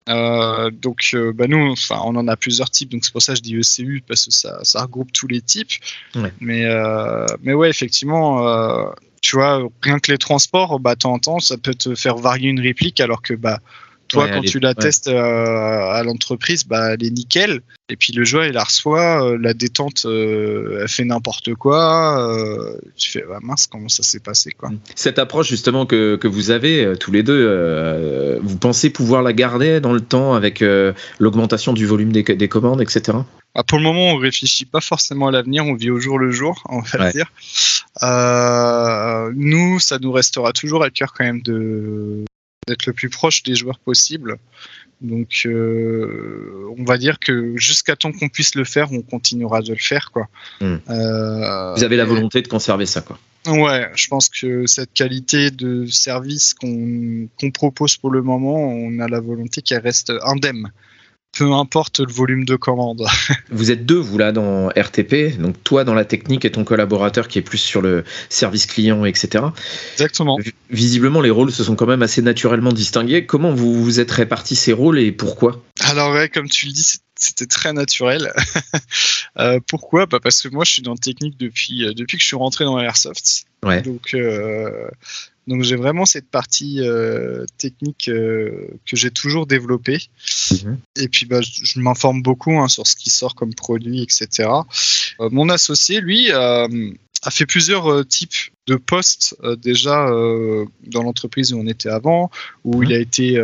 Euh, 0.09 0.71
donc, 0.71 1.11
euh, 1.13 1.31
bah 1.33 1.45
nous, 1.47 1.71
enfin, 1.71 2.01
on 2.03 2.15
en 2.15 2.27
a 2.27 2.35
plusieurs 2.35 2.69
types, 2.69 2.89
donc 2.89 3.05
c'est 3.05 3.11
pour 3.11 3.21
ça 3.21 3.33
que 3.33 3.37
je 3.37 3.43
dis 3.43 3.55
ECU 3.55 4.03
parce 4.07 4.25
que 4.25 4.31
ça, 4.31 4.59
ça 4.63 4.81
regroupe 4.81 5.11
tous 5.11 5.27
les 5.27 5.41
types. 5.41 5.71
Ouais. 6.15 6.33
Mais, 6.39 6.65
euh, 6.65 7.25
mais 7.43 7.53
ouais, 7.53 7.69
effectivement, 7.69 8.91
tu 9.21 9.35
vois, 9.35 9.67
rien 9.81 9.99
que 9.99 10.11
les 10.11 10.17
transports, 10.17 10.79
bah, 10.79 10.95
de 10.95 10.99
temps 10.99 11.13
en 11.13 11.19
temps, 11.19 11.39
ça 11.39 11.57
peut 11.57 11.75
te 11.75 11.95
faire 11.95 12.15
varier 12.15 12.49
une 12.49 12.59
réplique, 12.59 12.99
alors 12.99 13.21
que 13.21 13.33
bah, 13.33 13.59
toi, 14.09 14.25
Ouais, 14.25 14.31
quand 14.31 14.41
tu 14.41 14.59
la 14.59 14.69
ouais. 14.69 14.75
testes 14.75 15.07
euh, 15.07 15.91
à 15.91 16.03
l'entreprise, 16.03 16.65
bah, 16.65 16.93
elle 16.93 17.05
est 17.05 17.09
nickel. 17.11 17.61
Et 17.91 17.95
puis 17.95 18.11
le 18.13 18.23
joueur, 18.25 18.45
il 18.45 18.51
la 18.53 18.63
reçoit, 18.63 19.23
euh, 19.25 19.37
la 19.41 19.53
détente, 19.53 20.03
euh, 20.05 20.79
elle 20.81 20.87
fait 20.89 21.05
n'importe 21.05 21.55
quoi. 21.55 22.29
euh, 22.35 22.77
tu 22.97 23.09
fais, 23.11 23.23
bah, 23.27 23.39
mince, 23.41 23.65
comment 23.67 23.89
ça 23.89 24.03
s'est 24.03 24.19
passé, 24.19 24.51
quoi. 24.51 24.69
Cette 24.95 25.17
approche 25.17 25.47
justement 25.49 25.85
que, 25.85 26.15
que 26.17 26.27
vous 26.27 26.51
avez 26.51 26.93
tous 26.99 27.11
les 27.11 27.23
deux, 27.23 27.39
euh, 27.47 28.39
vous 28.43 28.57
pensez 28.57 28.89
pouvoir 28.89 29.21
la 29.23 29.31
garder 29.33 29.79
dans 29.79 29.93
le 29.93 30.01
temps 30.01 30.33
avec 30.33 30.61
euh, 30.61 30.93
l'augmentation 31.19 31.73
du 31.73 31.85
volume 31.85 32.11
des, 32.11 32.23
des 32.23 32.47
commandes, 32.47 32.81
etc. 32.81 33.17
Bah, 33.55 33.63
pour 33.65 33.77
le 33.79 33.83
moment, 33.83 34.09
on 34.13 34.17
réfléchit 34.17 34.65
pas 34.65 34.81
forcément 34.81 35.27
à 35.27 35.31
l'avenir, 35.31 35.65
on 35.65 35.73
vit 35.73 35.89
au 35.89 35.99
jour 35.99 36.19
le 36.19 36.29
jour, 36.31 36.61
on 36.69 36.81
va 36.81 36.99
Ouais. 37.05 37.11
dire. 37.11 37.31
Euh, 38.03 39.31
nous, 39.35 39.79
ça 39.79 39.97
nous 39.99 40.11
restera 40.11 40.53
toujours 40.53 40.83
à 40.83 40.89
cœur 40.89 41.13
quand 41.13 41.23
même 41.25 41.41
de 41.41 42.23
d'être 42.69 42.85
le 42.85 42.93
plus 42.93 43.09
proche 43.09 43.43
des 43.43 43.55
joueurs 43.55 43.79
possible. 43.79 44.37
Donc, 45.01 45.43
euh, 45.45 46.67
on 46.77 46.83
va 46.83 46.97
dire 46.97 47.19
que 47.19 47.55
jusqu'à 47.55 47.95
temps 47.95 48.11
qu'on 48.11 48.27
puisse 48.27 48.55
le 48.55 48.65
faire, 48.65 48.91
on 48.91 49.01
continuera 49.01 49.61
de 49.61 49.71
le 49.71 49.79
faire, 49.79 50.11
quoi. 50.11 50.27
Hmm. 50.59 50.77
Euh, 50.89 51.73
Vous 51.75 51.83
avez 51.83 51.95
la 51.95 52.05
volonté 52.05 52.41
de 52.41 52.47
conserver 52.47 52.85
ça, 52.85 53.01
quoi. 53.01 53.17
Ouais, 53.47 53.89
je 53.95 54.07
pense 54.09 54.27
que 54.27 54.67
cette 54.67 54.93
qualité 54.93 55.49
de 55.49 55.85
service 55.85 56.53
qu'on 56.53 57.29
qu'on 57.39 57.51
propose 57.51 57.95
pour 57.95 58.11
le 58.11 58.21
moment, 58.21 58.57
on 58.57 58.99
a 58.99 59.07
la 59.07 59.21
volonté 59.21 59.61
qu'elle 59.61 59.81
reste 59.81 60.11
indemne. 60.23 60.69
Peu 61.37 61.53
importe 61.53 61.99
le 61.99 62.11
volume 62.11 62.43
de 62.43 62.55
commandes. 62.55 63.05
Vous 63.51 63.71
êtes 63.71 63.85
deux, 63.85 63.99
vous 63.99 64.17
là, 64.17 64.31
dans 64.31 64.69
RTP, 64.69 65.39
donc 65.39 65.63
toi 65.63 65.83
dans 65.83 65.93
la 65.93 66.03
technique 66.03 66.43
et 66.43 66.51
ton 66.51 66.63
collaborateur 66.63 67.27
qui 67.27 67.39
est 67.39 67.43
plus 67.43 67.59
sur 67.59 67.81
le 67.81 68.03
service 68.29 68.65
client, 68.65 69.05
etc. 69.05 69.45
Exactement. 69.93 70.37
Visiblement, 70.69 71.21
les 71.21 71.29
rôles 71.29 71.51
se 71.51 71.63
sont 71.63 71.75
quand 71.75 71.85
même 71.85 72.01
assez 72.01 72.21
naturellement 72.21 72.73
distingués. 72.73 73.25
Comment 73.25 73.53
vous 73.53 73.83
vous 73.83 73.99
êtes 73.99 74.11
répartis 74.11 74.55
ces 74.55 74.73
rôles 74.73 74.99
et 74.99 75.11
pourquoi? 75.11 75.63
Alors 75.81 76.13
ouais, 76.13 76.29
comme 76.29 76.49
tu 76.49 76.65
le 76.65 76.73
dis, 76.73 76.99
c'était 77.19 77.45
très 77.45 77.73
naturel. 77.73 78.33
Euh, 79.37 79.59
pourquoi? 79.65 80.05
Bah 80.05 80.19
Parce 80.21 80.41
que 80.41 80.49
moi, 80.49 80.65
je 80.65 80.71
suis 80.71 80.81
dans 80.81 80.91
le 80.93 80.97
technique 80.97 81.37
depuis, 81.37 81.85
euh, 81.85 81.93
depuis 81.93 82.17
que 82.17 82.23
je 82.23 82.27
suis 82.27 82.35
rentré 82.35 82.65
dans 82.65 82.77
Airsoft. 82.77 83.45
Ouais. 83.63 83.81
Donc, 83.81 84.13
euh, 84.13 84.89
donc 85.49 85.63
j'ai 85.63 85.75
vraiment 85.75 86.05
cette 86.05 86.29
partie 86.29 86.79
euh, 86.79 87.45
technique 87.57 88.07
euh, 88.07 88.69
que 88.89 88.95
j'ai 88.95 89.11
toujours 89.11 89.45
développée. 89.45 89.99
Et 90.95 91.09
puis, 91.09 91.25
bah, 91.25 91.41
je, 91.41 91.65
je 91.65 91.79
m'informe 91.79 92.21
beaucoup 92.21 92.57
hein, 92.59 92.69
sur 92.69 92.87
ce 92.87 92.95
qui 92.95 93.09
sort 93.09 93.35
comme 93.35 93.53
produit, 93.53 94.01
etc. 94.01 94.49
Euh, 95.19 95.29
mon 95.31 95.49
associé, 95.49 95.99
lui, 95.99 96.31
a 96.31 96.67
fait 97.31 97.45
plusieurs 97.45 98.07
types 98.07 98.35
de 98.67 98.75
postes 98.77 99.35
déjà 99.57 100.09
dans 100.87 101.03
l'entreprise 101.03 101.51
où 101.53 101.59
on 101.59 101.67
était 101.67 101.89
avant, 101.89 102.31
où 102.63 102.77
Mhm. 102.77 102.83
il 102.83 102.93
a 102.93 102.99
été 102.99 103.37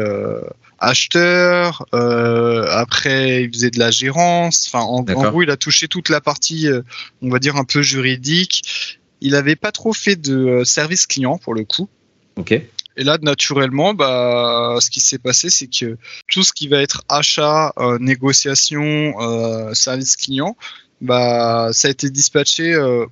acheteur, 0.80 1.86
euh, 1.94 2.66
après 2.70 3.44
il 3.44 3.54
faisait 3.54 3.72
de 3.72 3.80
la 3.80 3.92
gérance, 3.92 4.68
enfin 4.68 4.84
en, 4.84 5.02
gros 5.02 5.42
il 5.42 5.50
a 5.50 5.58
touché 5.58 5.88
toute 5.88 6.10
la 6.10 6.22
partie, 6.22 6.68
euh, 6.68 6.82
on 7.22 7.30
va 7.30 7.40
dire 7.40 7.56
un 7.56 7.64
peu 7.64 7.82
juridique. 7.82 9.02
Il 9.22 9.32
n'avait 9.32 9.56
pas 9.56 9.72
trop 9.72 9.94
fait 9.94 10.16
de 10.16 10.36
euh, 10.36 10.66
service 10.66 11.08
client 11.08 11.38
pour 11.38 11.54
le 11.54 11.64
coup. 11.64 11.90
Ok. 12.38 12.52
Et 12.98 13.04
là, 13.04 13.18
naturellement, 13.22 13.94
bah, 13.94 14.78
ce 14.80 14.90
qui 14.90 15.02
s'est 15.02 15.18
passé, 15.18 15.50
c'est 15.50 15.68
que 15.68 15.98
tout 16.30 16.44
ce 16.44 16.54
qui 16.54 16.68
va 16.70 16.82
être 16.82 17.04
achat, 17.10 17.74
euh, 17.78 17.98
négociation, 18.00 19.16
euh, 19.20 19.74
service 19.74 20.16
client, 20.16 20.56
bah, 21.02 21.70
ça 21.74 21.90
a 21.90 21.92
été 21.92 22.10
dispatché 22.10 22.74
euh, 22.74 23.06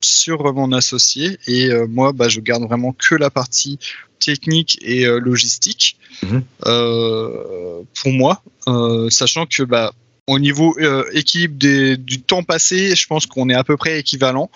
sur 0.00 0.54
mon 0.54 0.70
associé. 0.72 1.38
Et 1.48 1.68
moi, 1.88 2.12
bah, 2.12 2.28
je 2.28 2.38
garde 2.40 2.62
vraiment 2.62 2.92
que 2.92 3.16
la 3.16 3.30
partie 3.30 3.78
technique 4.20 4.78
et 4.82 5.04
logistique 5.06 5.98
Mhm. 6.22 6.44
pour 6.60 8.12
moi, 8.12 8.42
sachant 9.10 9.46
que 9.46 9.62
bah, 9.64 9.92
au 10.26 10.38
niveau 10.38 10.76
équilibre 11.12 11.56
des- 11.58 11.96
du 11.96 12.20
temps 12.22 12.42
passé, 12.44 12.94
je 12.94 13.06
pense 13.06 13.26
qu'on 13.26 13.48
est 13.50 13.54
à 13.54 13.64
peu 13.64 13.76
près 13.76 13.98
équivalent. 13.98 14.50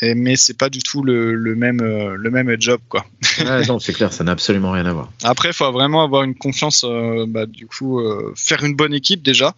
Et, 0.00 0.14
mais 0.14 0.36
c'est 0.36 0.56
pas 0.56 0.68
du 0.70 0.80
tout 0.80 1.02
le, 1.02 1.34
le 1.34 1.54
même 1.56 1.80
euh, 1.80 2.14
le 2.16 2.30
même 2.30 2.54
job 2.60 2.80
quoi. 2.88 3.04
Ah, 3.46 3.62
non, 3.62 3.78
c'est 3.78 3.92
clair, 3.92 4.12
ça 4.12 4.22
n'a 4.24 4.32
absolument 4.32 4.72
rien 4.72 4.86
à 4.86 4.92
voir. 4.92 5.10
Après, 5.24 5.48
il 5.48 5.54
faut 5.54 5.70
vraiment 5.72 6.02
avoir 6.02 6.22
une 6.22 6.34
confiance, 6.34 6.84
euh, 6.84 7.24
bah, 7.28 7.46
du 7.46 7.66
coup, 7.66 8.00
euh, 8.00 8.32
faire 8.36 8.64
une 8.64 8.74
bonne 8.76 8.94
équipe 8.94 9.22
déjà, 9.22 9.54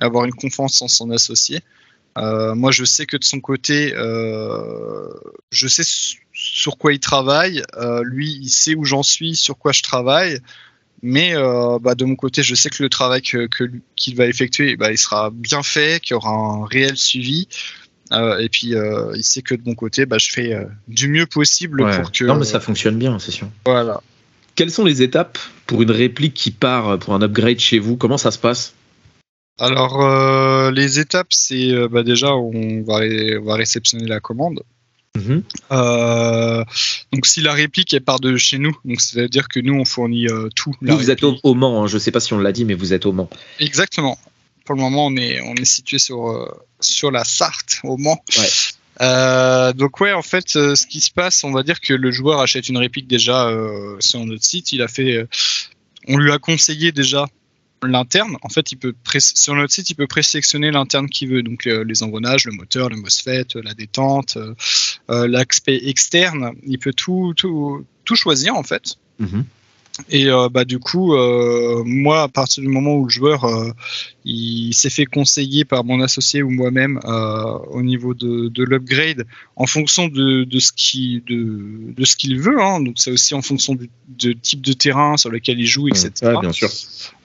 et 0.00 0.04
avoir 0.04 0.24
une 0.24 0.32
confiance 0.34 0.80
en 0.82 0.88
son 0.88 1.10
associé. 1.10 1.60
Euh, 2.18 2.54
moi, 2.54 2.70
je 2.72 2.84
sais 2.84 3.06
que 3.06 3.16
de 3.16 3.24
son 3.24 3.40
côté, 3.40 3.94
je 5.50 5.68
sais 5.68 5.82
su- 5.84 6.26
sur 6.32 6.76
quoi 6.78 6.92
il 6.92 7.00
travaille. 7.00 7.62
Lui, 8.04 8.38
il 8.42 8.50
sait 8.50 8.74
où 8.74 8.84
j'en 8.84 9.02
suis, 9.02 9.36
sur 9.36 9.56
quoi 9.58 9.72
je 9.72 9.82
travaille. 9.82 10.38
Mais 11.04 11.34
euh, 11.34 11.78
bah, 11.80 11.94
de 11.96 12.04
mon 12.04 12.14
côté, 12.14 12.42
je 12.42 12.54
sais 12.54 12.70
que 12.70 12.80
le 12.82 12.88
travail 12.88 13.22
que- 13.22 13.46
que 13.48 13.64
qu'il 13.96 14.14
va 14.14 14.26
effectuer, 14.26 14.76
bah, 14.76 14.92
il 14.92 14.98
sera 14.98 15.30
bien 15.32 15.62
fait, 15.64 16.00
qu'il 16.00 16.12
y 16.12 16.16
aura 16.16 16.30
un 16.30 16.64
réel 16.64 16.96
suivi. 16.96 17.48
Euh, 18.12 18.38
et 18.38 18.48
puis, 18.48 18.74
euh, 18.74 19.12
il 19.14 19.24
sait 19.24 19.42
que 19.42 19.54
de 19.54 19.62
mon 19.64 19.74
côté, 19.74 20.06
bah, 20.06 20.18
je 20.18 20.30
fais 20.30 20.52
euh, 20.54 20.64
du 20.88 21.08
mieux 21.08 21.26
possible 21.26 21.82
Ouais. 21.82 22.00
pour 22.00 22.12
que. 22.12 22.24
Non, 22.24 22.36
mais 22.36 22.44
ça 22.44 22.60
fonctionne 22.60 22.98
bien, 22.98 23.18
c'est 23.18 23.30
sûr. 23.30 23.48
Voilà. 23.64 24.00
Quelles 24.54 24.70
sont 24.70 24.84
les 24.84 25.02
étapes 25.02 25.38
pour 25.66 25.82
une 25.82 25.90
réplique 25.90 26.34
qui 26.34 26.50
part 26.50 26.98
pour 26.98 27.14
un 27.14 27.22
upgrade 27.22 27.58
chez 27.58 27.78
vous? 27.78 27.96
Comment 27.96 28.18
ça 28.18 28.30
se 28.30 28.38
passe? 28.38 28.74
Alors, 29.58 30.70
les 30.72 30.98
étapes, 30.98 31.28
c'est 31.30 31.72
bah, 31.88 32.02
déjà, 32.02 32.34
on 32.36 32.82
va, 32.82 32.96
ré- 32.98 33.38
on 33.38 33.44
va 33.44 33.54
réceptionner 33.54 34.06
la 34.06 34.20
commande. 34.20 34.62
Mhm. 35.16 35.42
Euh, 35.72 36.64
donc, 37.12 37.26
si 37.26 37.42
la 37.42 37.52
réplique, 37.52 37.92
elle 37.92 38.00
part 38.02 38.18
de 38.20 38.36
chez 38.36 38.58
nous, 38.58 38.74
donc 38.84 39.00
c'est-à-dire 39.00 39.48
que 39.48 39.60
nous, 39.60 39.74
on 39.74 39.84
fournit 39.84 40.26
euh, 40.28 40.48
tout. 40.54 40.72
Vous, 40.80 40.96
vous 40.96 41.10
êtes 41.10 41.22
au 41.22 41.54
Mans, 41.54 41.82
hein, 41.84 41.86
je 41.86 41.94
ne 41.94 41.98
sais 41.98 42.10
pas 42.10 42.20
si 42.20 42.32
on 42.32 42.38
l'a 42.38 42.52
dit, 42.52 42.64
mais 42.64 42.74
vous 42.74 42.92
êtes 42.94 43.04
au 43.06 43.12
Mans. 43.12 43.28
Exactement. 43.60 44.18
Pour 44.72 44.78
le 44.78 44.84
moment, 44.84 45.08
on 45.08 45.16
est, 45.16 45.38
on 45.42 45.54
est 45.54 45.66
situé 45.66 45.98
sur, 45.98 46.30
euh, 46.30 46.50
sur 46.80 47.10
la 47.10 47.24
Sarthe, 47.24 47.80
au 47.84 47.98
Mans. 47.98 48.24
Ouais. 48.38 48.48
Euh, 49.02 49.74
donc 49.74 50.00
ouais, 50.00 50.14
en 50.14 50.22
fait, 50.22 50.56
euh, 50.56 50.74
ce 50.74 50.86
qui 50.86 51.02
se 51.02 51.10
passe, 51.10 51.44
on 51.44 51.52
va 51.52 51.62
dire 51.62 51.78
que 51.78 51.92
le 51.92 52.10
joueur 52.10 52.40
achète 52.40 52.70
une 52.70 52.78
réplique 52.78 53.06
déjà 53.06 53.48
euh, 53.48 53.98
sur 54.00 54.24
notre 54.24 54.42
site. 54.42 54.72
Il 54.72 54.80
a 54.80 54.88
fait, 54.88 55.26
on 56.08 56.16
lui 56.16 56.32
a 56.32 56.38
conseillé 56.38 56.90
déjà 56.90 57.26
l'interne. 57.82 58.38
En 58.40 58.48
fait, 58.48 58.72
il 58.72 58.76
peut 58.76 58.94
sur 59.18 59.54
notre 59.54 59.74
site, 59.74 59.90
il 59.90 59.94
peut 59.94 60.06
présélectionner 60.06 60.70
l'interne 60.70 61.10
qu'il 61.10 61.28
veut. 61.28 61.42
Donc 61.42 61.66
les 61.66 62.02
engrenages, 62.02 62.46
le 62.46 62.52
moteur, 62.52 62.88
le 62.88 62.96
MOSFET, 62.96 63.48
la 63.62 63.74
détente, 63.74 64.38
l'aspect 65.10 65.86
externe. 65.86 66.52
Il 66.66 66.78
peut 66.78 66.94
tout, 66.94 67.34
tout, 67.36 67.84
tout 68.06 68.16
choisir 68.16 68.56
en 68.56 68.62
fait. 68.62 68.94
Mhm. 69.18 69.44
Et 70.08 70.28
euh, 70.28 70.48
bah 70.48 70.64
du 70.64 70.78
coup, 70.78 71.14
euh, 71.14 71.82
moi, 71.84 72.22
à 72.22 72.28
partir 72.28 72.62
du 72.62 72.68
moment 72.68 72.94
où 72.94 73.04
le 73.04 73.10
joueur 73.10 73.44
euh, 73.44 73.72
il 74.24 74.72
s'est 74.72 74.88
fait 74.88 75.04
conseiller 75.04 75.64
par 75.66 75.84
mon 75.84 76.00
associé 76.00 76.42
ou 76.42 76.50
moi-même 76.50 76.98
au 77.70 77.82
niveau 77.82 78.14
de, 78.14 78.48
de 78.48 78.64
l'upgrade, 78.64 79.26
en 79.56 79.66
fonction 79.66 80.08
de, 80.08 80.44
de 80.44 80.58
ce 80.60 80.72
qui 80.72 81.22
de, 81.26 81.92
de 81.94 82.04
ce 82.04 82.16
qu'il 82.16 82.40
veut, 82.40 82.62
hein, 82.62 82.80
donc 82.80 82.94
c'est 82.96 83.10
aussi 83.10 83.34
en 83.34 83.42
fonction 83.42 83.76
du 84.08 84.36
type 84.36 84.62
de 84.62 84.72
terrain 84.72 85.16
sur 85.16 85.28
lequel 85.28 85.60
il 85.60 85.66
joue, 85.66 85.88
etc. 85.88 86.10
Ouais, 86.22 86.40
bien 86.40 86.52
sûr. 86.52 86.70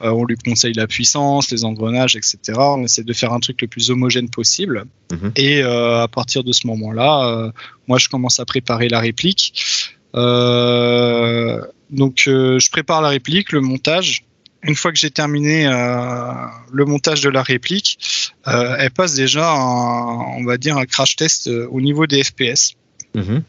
On 0.01 0.25
lui 0.25 0.35
conseille 0.35 0.73
la 0.73 0.87
puissance, 0.87 1.51
les 1.51 1.63
engrenages, 1.63 2.15
etc. 2.15 2.37
On 2.57 2.83
essaie 2.83 3.03
de 3.03 3.13
faire 3.13 3.31
un 3.31 3.39
truc 3.39 3.61
le 3.61 3.67
plus 3.67 3.91
homogène 3.91 4.29
possible. 4.29 4.85
Mhm. 5.11 5.31
Et 5.35 5.61
à 5.61 6.07
partir 6.11 6.43
de 6.43 6.51
ce 6.51 6.67
moment-là, 6.67 7.51
moi, 7.87 7.97
je 7.97 8.09
commence 8.09 8.39
à 8.39 8.45
préparer 8.45 8.89
la 8.89 8.99
réplique. 8.99 9.86
Euh, 10.17 11.61
donc, 11.89 12.25
euh, 12.27 12.59
je 12.59 12.69
prépare 12.69 13.01
la 13.01 13.09
réplique, 13.09 13.51
le 13.51 13.61
montage. 13.61 14.25
Une 14.63 14.75
fois 14.75 14.91
que 14.91 14.97
j'ai 14.97 15.11
terminé 15.11 15.67
euh, 15.67 16.33
le 16.73 16.85
montage 16.85 17.21
de 17.21 17.29
la 17.29 17.43
réplique, 17.43 17.97
elle 18.45 18.91
passe 18.91 19.13
déjà, 19.13 19.51
un, 19.51 20.37
on 20.37 20.43
va 20.43 20.57
dire, 20.57 20.77
un 20.77 20.85
crash 20.85 21.15
test 21.15 21.47
au 21.47 21.79
niveau 21.79 22.07
des 22.07 22.23
FPS. 22.23 22.73
Mhm. 23.13 23.43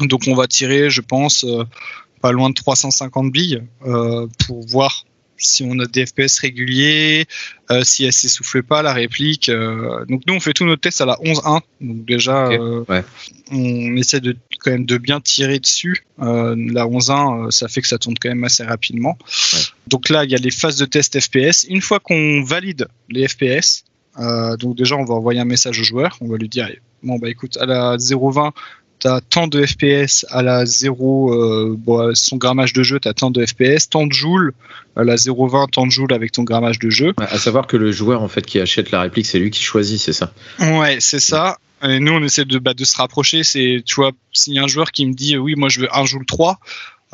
Donc 0.00 0.22
on 0.26 0.34
va 0.34 0.46
tirer, 0.46 0.90
je 0.90 1.00
pense, 1.00 1.44
euh, 1.44 1.64
pas 2.20 2.32
loin 2.32 2.50
de 2.50 2.54
350 2.54 3.30
billes 3.30 3.62
euh, 3.86 4.26
pour 4.46 4.66
voir 4.66 5.04
si 5.36 5.64
on 5.66 5.78
a 5.80 5.86
des 5.86 6.06
FPS 6.06 6.38
réguliers, 6.38 7.26
euh, 7.70 7.82
si 7.82 8.04
elle 8.04 8.12
s'essouffle 8.12 8.62
pas, 8.62 8.82
la 8.82 8.92
réplique. 8.92 9.50
Donc 9.50 10.22
nous, 10.26 10.34
on 10.34 10.40
fait 10.40 10.52
tous 10.52 10.64
nos 10.64 10.76
tests 10.76 11.00
à 11.00 11.06
la 11.06 11.14
11.1. 11.14 11.60
Donc 11.80 12.04
déjà, 12.04 12.48
ouais. 12.48 13.04
on 13.50 13.96
essaie 13.96 14.20
de 14.20 14.36
quand 14.62 14.70
même 14.70 14.86
de 14.86 14.98
bien 14.98 15.20
tirer 15.20 15.58
dessus. 15.58 16.04
Euh, 16.20 16.54
la 16.56 16.86
11.1, 16.86 17.46
euh, 17.46 17.50
ça 17.50 17.68
fait 17.68 17.82
que 17.82 17.88
ça 17.88 17.98
tourne 17.98 18.14
quand 18.20 18.28
même 18.28 18.44
assez 18.44 18.64
rapidement. 18.64 19.16
Ouais. 19.52 19.60
Donc 19.88 20.08
là, 20.08 20.24
il 20.24 20.30
y 20.30 20.34
a 20.34 20.38
les 20.38 20.50
phases 20.50 20.76
de 20.76 20.84
test 20.84 21.18
FPS. 21.18 21.66
Une 21.68 21.80
fois 21.80 22.00
qu'on 22.00 22.42
valide 22.42 22.88
les 23.08 23.28
FPS, 23.28 23.84
euh, 24.18 24.56
donc 24.56 24.76
déjà, 24.76 24.96
on 24.96 25.04
va 25.04 25.14
envoyer 25.14 25.40
un 25.40 25.44
message 25.44 25.80
au 25.80 25.84
joueur. 25.84 26.16
On 26.20 26.28
va 26.28 26.36
lui 26.36 26.48
dire, 26.48 26.70
bon 27.02 27.18
bah 27.18 27.28
écoute, 27.28 27.56
à 27.58 27.66
la 27.66 27.96
0.20, 27.96 28.52
t'as 28.98 29.20
tant 29.20 29.48
de 29.48 29.64
FPS 29.66 30.24
à 30.30 30.42
la 30.42 30.64
0, 30.64 31.34
euh, 31.34 31.74
bon, 31.76 32.14
son 32.14 32.36
grammage 32.36 32.72
de 32.72 32.82
jeu, 32.82 33.00
t'as 33.00 33.14
tant 33.14 33.30
de 33.30 33.44
FPS, 33.44 33.88
tant 33.88 34.06
de 34.06 34.12
joules 34.12 34.52
à 34.94 35.04
la 35.04 35.16
0,20, 35.16 35.70
tant 35.70 35.86
de 35.86 35.90
joules 35.90 36.12
avec 36.12 36.32
ton 36.32 36.44
grammage 36.44 36.78
de 36.78 36.90
jeu. 36.90 37.12
À 37.18 37.38
savoir 37.38 37.66
que 37.66 37.76
le 37.76 37.90
joueur 37.90 38.22
en 38.22 38.28
fait 38.28 38.46
qui 38.46 38.60
achète 38.60 38.90
la 38.90 39.00
réplique, 39.00 39.26
c'est 39.26 39.38
lui 39.38 39.50
qui 39.50 39.62
choisit, 39.62 40.00
c'est 40.00 40.12
ça? 40.12 40.32
Ouais, 40.60 40.98
c'est 41.00 41.20
ça. 41.20 41.58
Et 41.82 41.98
nous, 42.00 42.12
on 42.12 42.22
essaie 42.22 42.44
de, 42.44 42.58
bah, 42.58 42.74
de 42.74 42.84
se 42.84 42.96
rapprocher. 42.96 43.42
C'est, 43.44 43.82
tu 43.84 43.94
vois, 43.96 44.12
s'il 44.32 44.54
y 44.54 44.58
a 44.58 44.62
un 44.64 44.68
joueur 44.68 44.92
qui 44.92 45.06
me 45.06 45.14
dit, 45.14 45.36
oui, 45.36 45.54
moi 45.56 45.68
je 45.68 45.80
veux 45.80 45.88
un 45.96 46.04
joule 46.04 46.24
3, 46.26 46.58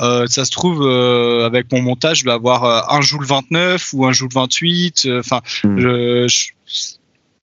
euh, 0.00 0.26
ça 0.26 0.44
se 0.44 0.50
trouve, 0.50 0.82
euh, 0.86 1.46
avec 1.46 1.72
mon 1.72 1.82
montage, 1.82 2.20
je 2.20 2.24
vais 2.24 2.30
avoir 2.32 2.64
euh, 2.64 2.80
un 2.96 3.00
joule 3.00 3.24
29 3.24 3.92
ou 3.94 4.06
un 4.06 4.12
joule 4.12 4.28
28. 4.32 5.02
euh, 5.06 5.20
Enfin, 5.20 5.40
Mm. 5.64 5.78
je- 5.80 6.28
je- 6.66 6.92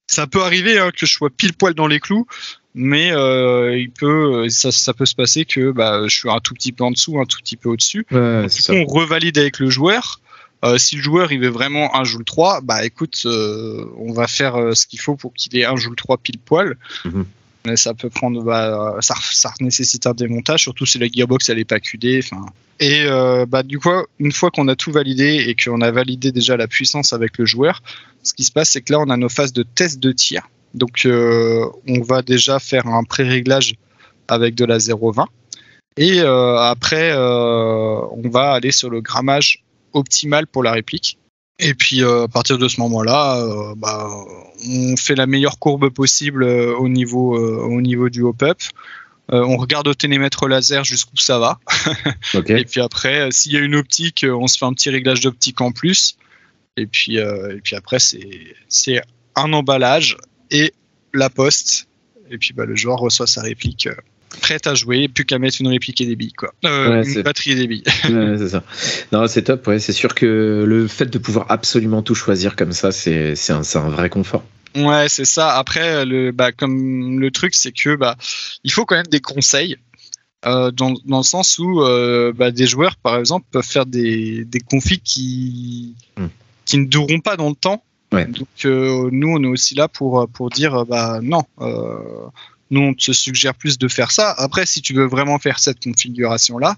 ça 0.08 0.28
peut 0.28 0.44
arriver 0.44 0.78
hein, 0.80 0.92
que 0.96 1.06
je 1.06 1.12
sois 1.12 1.30
pile 1.32 1.54
poil 1.54 1.74
dans 1.74 1.88
les 1.88 2.00
clous, 2.00 2.28
mais 2.76 3.12
euh, 3.12 3.76
il 3.78 3.90
peut, 3.90 4.48
ça, 4.50 4.72
ça 4.72 4.94
peut 4.94 5.06
se 5.08 5.16
passer 5.16 5.46
que 5.46 5.72
bah, 5.72 6.04
je 6.08 6.16
suis 6.16 6.30
un 6.30 6.40
tout 6.40 6.54
petit 6.54 6.72
peu 6.72 6.84
en 6.84 6.92
dessous, 6.92 7.20
un 7.20 7.26
tout 7.26 7.40
petit 7.40 7.58
peu 7.58 7.70
au-dessus. 7.70 8.06
Ouais, 8.12 8.44
Du 8.44 8.50
coup, 8.50 8.62
ça. 8.62 8.74
on 8.74 8.86
revalide 8.86 9.38
avec 9.38 9.58
le 9.60 9.70
joueur. 9.70 10.22
Euh, 10.66 10.78
si 10.78 10.96
le 10.96 11.02
joueur 11.02 11.32
il 11.32 11.40
veut 11.40 11.50
vraiment 11.50 11.96
un 11.96 12.04
joule 12.04 12.26
3, 12.26 12.62
bah 12.62 12.86
écoute, 12.86 13.22
euh, 13.26 13.86
on 13.98 14.14
va 14.14 14.28
faire 14.28 14.56
euh, 14.56 14.74
ce 14.74 14.88
qu'il 14.88 15.00
faut 15.00 15.16
pour 15.16 15.34
qu'il 15.34 15.56
ait 15.58 15.66
un 15.66 15.76
joule 15.76 15.96
3 15.96 16.18
pile 16.18 16.40
poil. 16.40 16.76
Mhm. 17.06 17.26
Mais 17.66 17.78
ça 17.78 17.94
peut 17.94 18.10
prendre, 18.10 18.44
bah, 18.44 18.98
ça, 19.00 19.16
ça 19.32 19.52
nécessite 19.60 20.06
un 20.06 20.14
démontage, 20.14 20.62
surtout 20.62 20.86
si 20.86 21.00
la 21.00 21.08
gearbox 21.08 21.50
elle 21.50 21.58
est 21.58 21.66
pas 21.66 21.80
QD. 21.80 22.22
Et 22.80 23.06
bah 23.48 23.64
du 23.64 23.80
coup, 23.80 23.90
une 24.20 24.32
fois 24.32 24.52
qu'on 24.52 24.68
a 24.68 24.76
tout 24.76 24.92
validé 24.92 25.46
et 25.48 25.56
qu'on 25.56 25.82
a 25.82 25.90
validé 25.90 26.32
déjà 26.32 26.58
la 26.58 26.68
puissance 26.68 27.12
avec 27.12 27.40
le 27.40 27.46
joueur, 27.46 27.82
ce 28.22 28.36
qui 28.36 28.44
se 28.44 28.52
passe 28.52 28.70
c'est 28.70 28.82
que 28.82 28.94
là 28.94 29.00
on 29.00 29.10
a 29.10 29.18
nos 29.18 29.30
phases 29.30 29.52
de 29.52 29.64
test 29.64 30.00
de 30.00 30.12
tir. 30.12 30.48
Donc 30.76 31.08
on 31.08 32.02
va 32.04 32.22
déjà 32.22 32.60
faire 32.60 32.86
un 32.86 33.04
pré-réglage 33.04 33.74
avec 34.28 34.54
de 34.54 34.66
la 34.66 34.78
0,20. 34.78 35.26
Et 35.98 36.20
euh, 36.20 36.58
après, 36.58 37.12
euh, 37.12 38.00
on 38.12 38.30
va 38.30 38.52
aller 38.52 38.72
sur 38.72 38.90
le 38.90 39.02
grammage 39.02 39.64
optimal 39.96 40.46
pour 40.46 40.62
la 40.62 40.72
réplique. 40.72 41.18
Et 41.58 41.74
puis 41.74 42.04
euh, 42.04 42.24
à 42.24 42.28
partir 42.28 42.58
de 42.58 42.68
ce 42.68 42.82
moment-là, 42.82 43.38
euh, 43.38 43.74
bah, 43.78 44.10
on 44.68 44.98
fait 44.98 45.16
la 45.16 45.26
meilleure 45.26 45.58
courbe 45.58 45.90
possible 45.90 46.44
euh, 46.44 46.76
au 46.76 46.90
niveau 46.90 47.38
au 47.38 47.82
niveau 47.82 48.10
du 48.10 48.22
hop-up. 48.22 48.60
On 49.30 49.58
regarde 49.58 49.88
au 49.88 49.96
télémètre 49.96 50.48
laser 50.48 50.84
jusqu'où 50.84 51.18
ça 51.18 51.40
va. 51.40 51.60
Et 52.48 52.64
puis 52.64 52.80
après, 52.80 53.30
s'il 53.32 53.54
y 53.54 53.58
a 53.58 53.60
une 53.60 53.74
optique, 53.74 54.24
on 54.30 54.46
se 54.46 54.56
fait 54.56 54.66
un 54.66 54.74
petit 54.74 54.92
réglage 54.92 55.22
d'optique 55.22 55.62
en 55.62 55.72
plus. 55.72 56.16
Et 56.78 56.86
puis 56.86 57.16
et 57.18 57.62
puis 57.64 57.76
après, 57.76 57.98
c'est 57.98 58.56
c'est 58.70 59.02
un 59.36 59.52
emballage 59.54 60.18
et 60.52 60.74
la 61.12 61.32
poste. 61.32 61.88
Et 62.30 62.38
puis 62.38 62.54
bah, 62.54 62.66
le 62.66 62.76
joueur 62.76 63.00
reçoit 63.00 63.26
sa 63.26 63.42
réplique. 63.42 63.90
Prête 64.42 64.68
à 64.68 64.76
jouer, 64.76 65.08
plus 65.08 65.26
qu'à 65.26 65.40
mettre 65.40 65.58
une 65.60 65.68
réplique 65.68 66.02
et 66.02 66.06
des 66.06 66.16
billes, 66.16 66.34
quoi. 66.34 66.54
Euh, 66.66 66.90
Ouais, 66.90 67.08
une 67.08 67.14
c'est- 67.14 67.24
batterie 67.24 67.52
et 67.52 67.56
des 67.56 67.68
billes. 67.68 67.84
Ouais, 68.10 68.38
c'est 68.38 68.50
ça. 68.50 68.64
Non, 69.12 69.28
c'est 69.28 69.44
top. 69.44 69.66
Ouais, 69.68 69.80
c'est 69.80 69.94
sûr 69.94 70.14
que 70.16 70.64
le 70.68 70.88
fait 70.88 71.06
de 71.08 71.18
pouvoir 71.18 71.46
absolument 71.50 72.02
tout 72.02 72.16
choisir 72.16 72.56
comme 72.56 72.72
ça, 72.74 72.92
c'est 72.92 73.36
un, 73.50 73.90
vrai 73.90 74.10
confort. 74.10 74.44
Ouais, 74.76 75.08
c'est 75.10 75.26
ça. 75.26 75.56
Après, 75.58 76.06
le, 76.06 76.32
bah, 76.32 76.52
comme 76.52 77.20
le 77.20 77.32
truc, 77.32 77.56
c'est 77.56 77.72
que 77.72 77.96
bah, 77.96 78.18
il 78.64 78.72
faut 78.72 78.86
quand 78.86 78.96
même 78.96 79.08
des 79.08 79.22
conseils. 79.22 79.78
euh, 80.46 80.70
dans, 80.72 80.94
dans 81.06 81.18
le 81.18 81.24
sens 81.24 81.58
où 81.58 81.82
euh, 81.82 82.32
bah, 82.32 82.52
des 82.52 82.68
joueurs, 82.68 82.98
par 82.98 83.18
exemple, 83.18 83.48
peuvent 83.52 83.66
faire 83.66 83.86
des, 83.88 84.46
des 84.46 84.60
configs 84.60 85.02
qui, 85.04 85.96
Hmm. 86.18 86.28
qui 86.66 86.78
ne 86.78 86.86
dureront 86.86 87.20
pas 87.20 87.36
dans 87.36 87.50
le 87.50 87.56
temps. 87.56 87.84
Ouais. 88.12 88.26
Donc, 88.28 88.48
euh, 88.66 89.10
nous, 89.12 89.30
on 89.30 89.42
est 89.44 89.48
aussi 89.48 89.74
là 89.76 89.88
pour, 89.88 90.28
pour 90.32 90.50
dire 90.52 90.86
bah, 90.86 91.20
non, 91.24 91.44
nous, 92.72 92.82
on 92.82 92.94
te 92.94 93.12
suggère 93.12 93.54
plus 93.56 93.78
de 93.78 93.88
faire 93.88 94.12
ça. 94.12 94.32
Après, 94.38 94.66
si 94.66 94.82
tu 94.82 94.94
veux 94.94 95.06
vraiment 95.06 95.40
faire 95.40 95.60
cette 95.60 95.84
configuration-là, 95.84 96.76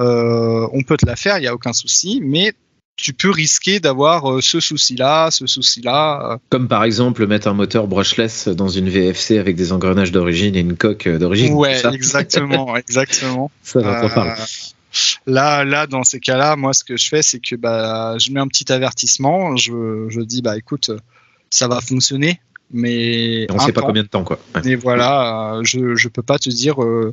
euh, 0.00 0.68
on 0.72 0.82
peut 0.82 0.96
te 0.96 1.06
la 1.06 1.16
faire, 1.16 1.38
il 1.38 1.42
n'y 1.42 1.46
a 1.46 1.54
aucun 1.54 1.72
souci, 1.72 2.20
mais 2.22 2.52
tu 2.96 3.12
peux 3.12 3.30
risquer 3.30 3.78
d'avoir 3.80 4.30
euh, 4.30 4.40
ce 4.40 4.58
souci-là, 4.60 5.30
ce 5.30 5.46
souci-là. 5.46 6.32
euh, 6.32 6.36
Comme 6.48 6.66
par 6.68 6.84
exemple 6.84 7.26
mettre 7.26 7.48
un 7.48 7.52
moteur 7.52 7.86
brushless 7.86 8.48
dans 8.48 8.68
une 8.68 8.88
VFC 8.88 9.38
avec 9.38 9.56
des 9.56 9.72
engrenages 9.72 10.12
d'origine 10.12 10.56
et 10.56 10.60
une 10.60 10.76
coque 10.76 11.08
d'origine. 11.08 11.52
Ouais, 11.54 11.76
ça 11.76 11.90
exactement, 11.92 12.76
exactement. 12.88 13.50
Ça, 13.62 13.80
parle. 13.82 14.28
Euh, 14.30 14.44
Là, 15.26 15.62
là, 15.64 15.86
dans 15.86 16.04
ces 16.04 16.20
cas-là, 16.20 16.56
moi, 16.56 16.72
ce 16.72 16.82
que 16.82 16.96
je 16.96 17.08
fais, 17.08 17.20
c'est 17.20 17.38
que 17.38 17.54
bah, 17.54 18.16
je 18.18 18.30
mets 18.30 18.40
un 18.40 18.48
petit 18.48 18.72
avertissement. 18.72 19.54
Je, 19.56 20.06
je 20.08 20.20
dis, 20.22 20.40
bah, 20.40 20.56
écoute, 20.56 20.90
ça 21.50 21.68
va 21.68 21.82
fonctionner, 21.82 22.40
mais 22.72 23.46
on 23.50 23.56
un 23.56 23.58
sait 23.60 23.72
pas 23.72 23.80
temps. 23.80 23.86
combien 23.88 24.02
de 24.02 24.08
temps, 24.08 24.24
quoi. 24.24 24.38
Ouais. 24.54 24.62
Et 24.70 24.76
voilà, 24.76 25.54
euh, 25.56 25.60
je, 25.64 25.94
je 25.96 26.08
peux 26.08 26.22
pas 26.22 26.38
te 26.38 26.48
dire 26.50 26.82
euh, 26.82 27.12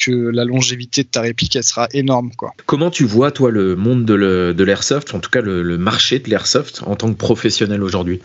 que 0.00 0.10
la 0.10 0.44
longévité 0.44 1.02
de 1.02 1.08
ta 1.08 1.20
réplique, 1.20 1.54
elle 1.56 1.64
sera 1.64 1.88
énorme, 1.92 2.30
quoi. 2.36 2.52
Comment 2.66 2.90
tu 2.90 3.04
vois, 3.04 3.30
toi, 3.30 3.50
le 3.50 3.76
monde 3.76 4.04
de 4.04 4.14
le- 4.14 4.54
de 4.54 4.64
l'airsoft, 4.64 5.14
en 5.14 5.18
tout 5.20 5.30
cas 5.30 5.40
le, 5.40 5.62
le 5.62 5.78
marché 5.78 6.18
de 6.18 6.30
l'airsoft, 6.30 6.82
en 6.86 6.96
tant 6.96 7.12
que 7.12 7.18
professionnel 7.18 7.82
aujourd'hui? 7.82 8.20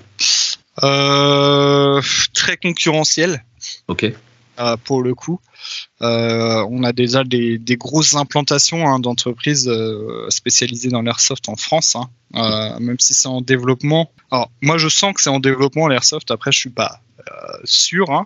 Euh, 0.83 2.01
très 2.33 2.57
concurrentiel. 2.57 3.43
Ok. 3.87 4.05
Euh, 4.59 4.77
pour 4.83 5.01
le 5.01 5.13
coup. 5.15 5.39
Euh, 6.01 6.65
on 6.69 6.83
a 6.83 6.93
déjà 6.93 7.23
des, 7.23 7.57
des 7.57 7.77
grosses 7.77 8.15
implantations 8.15 8.87
hein, 8.87 8.99
d'entreprises 8.99 9.67
euh, 9.67 10.27
spécialisées 10.29 10.89
dans 10.89 11.01
l'airsoft 11.01 11.49
en 11.49 11.55
France, 11.55 11.95
hein, 11.95 12.77
même 12.79 12.99
si 12.99 13.13
c'est 13.13 13.27
en 13.27 13.41
développement. 13.41 14.11
Alors, 14.31 14.51
moi, 14.61 14.77
je 14.77 14.89
sens 14.89 15.13
que 15.13 15.21
c'est 15.21 15.29
en 15.29 15.39
développement 15.39 15.87
l'airsoft. 15.87 16.31
Après, 16.31 16.51
je 16.51 16.59
suis 16.59 16.69
pas 16.69 17.01
sûr, 17.65 18.09
hein, 18.11 18.25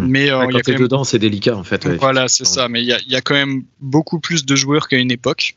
mais 0.00 0.30
euh, 0.30 0.40
Ouais, 0.40 0.46
il 0.46 0.50
y 0.50 0.52
quand 0.52 0.58
a 0.58 0.62
quand 0.62 0.72
même 0.72 0.80
dedans, 0.82 1.04
c'est 1.04 1.18
délicat, 1.18 1.56
en 1.56 1.62
fait. 1.64 1.84
ouais. 1.84 1.96
voilà, 1.96 2.28
c'est 2.28 2.44
ça. 2.44 2.68
Mais 2.68 2.82
il 2.82 2.86
y 2.86 2.92
a, 2.92 2.98
il 3.00 3.12
y 3.12 3.16
a 3.16 3.20
quand 3.20 3.34
même 3.34 3.62
beaucoup 3.80 4.18
plus 4.18 4.44
de 4.44 4.56
joueurs 4.56 4.88
qu'à 4.88 4.96
une 4.98 5.10
époque. 5.12 5.56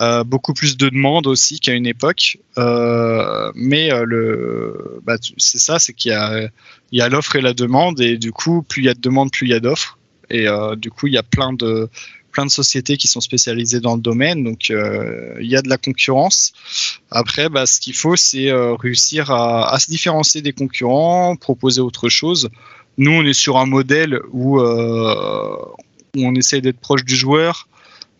Euh, 0.00 0.24
beaucoup 0.24 0.54
plus 0.54 0.78
de 0.78 0.88
demandes 0.88 1.26
aussi 1.26 1.60
qu'à 1.60 1.72
une 1.72 1.86
époque. 1.86 2.38
Euh, 2.56 3.52
mais 3.54 3.92
euh, 3.92 4.04
le, 4.06 5.00
bah, 5.04 5.16
c'est 5.36 5.58
ça, 5.58 5.78
c'est 5.78 5.92
qu'il 5.92 6.12
y 6.12 7.00
a, 7.00 7.08
l'offre 7.08 7.36
et 7.36 7.42
la 7.42 7.52
demande. 7.52 8.00
Et 8.00 8.16
du 8.16 8.32
coup, 8.32 8.62
plus 8.62 8.82
il 8.82 8.86
y 8.86 8.88
a 8.88 8.94
de 8.94 9.00
demandes, 9.00 9.30
plus 9.30 9.46
il 9.46 9.50
y 9.50 9.54
a 9.54 9.60
d'offres. 9.60 9.98
Et 10.30 10.46
du 10.78 10.90
coup, 10.90 11.08
il 11.08 11.12
y 11.12 11.18
a 11.18 11.22
plein 11.22 11.52
de, 11.52 11.90
plein 12.30 12.46
de 12.46 12.50
sociétés 12.50 12.96
qui 12.96 13.06
sont 13.06 13.20
spécialisées 13.20 13.80
dans 13.80 13.96
le 13.96 14.00
domaine. 14.00 14.44
Donc, 14.44 14.70
il 14.70 15.46
y 15.46 15.56
a 15.56 15.60
de 15.60 15.68
la 15.68 15.76
concurrence. 15.76 16.54
Après, 17.10 17.50
bah, 17.50 17.66
ce 17.66 17.78
qu'il 17.80 17.92
faut, 17.92 18.16
c'est 18.16 18.50
réussir 18.50 19.30
à, 19.30 19.78
se 19.78 19.90
différencier 19.90 20.40
des 20.40 20.54
concurrents, 20.54 21.36
proposer 21.36 21.82
autre 21.82 22.08
chose. 22.08 22.48
Nous, 22.96 23.10
on 23.10 23.24
est 23.24 23.34
sur 23.34 23.58
un 23.58 23.66
modèle 23.66 24.20
où, 24.30 24.58
on 24.58 26.34
essaie 26.34 26.62
d'être 26.62 26.80
proche 26.80 27.04
du 27.04 27.14
joueur. 27.14 27.68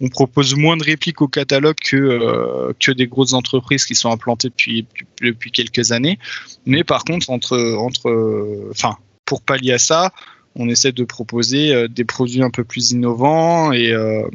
On 0.03 0.09
propose 0.09 0.55
moins 0.57 0.77
de 0.77 0.85
répliques 0.85 1.23
au 1.23 1.29
catalogue 1.29 1.77
que, 1.83 1.97
euh, 1.97 2.73
que 2.79 2.93
des 2.93 3.07
grosses 3.07 3.33
entreprises 3.33 3.87
qui 3.87 3.95
sont 3.95 4.11
implantées 4.11 4.49
depuis, 4.49 4.87
depuis 5.23 5.51
quelques 5.51 5.93
années. 5.93 6.19
Mais 6.67 6.85
par 6.85 7.05
contre, 7.05 7.31
entre, 7.31 7.59
entre, 7.79 8.69
enfin, 8.71 8.97
pour 9.25 9.41
pallier 9.41 9.73
à 9.73 9.79
ça, 9.79 10.13
on 10.57 10.69
essaie 10.69 10.93
de 10.93 11.05
proposer 11.05 11.73
euh, 11.73 11.89
des 11.89 12.05
produits 12.05 12.43
un 12.43 12.51
peu 12.51 12.65
plus 12.65 12.91
innovants 12.91 13.73
et, 13.73 13.93
euh, 13.93 14.29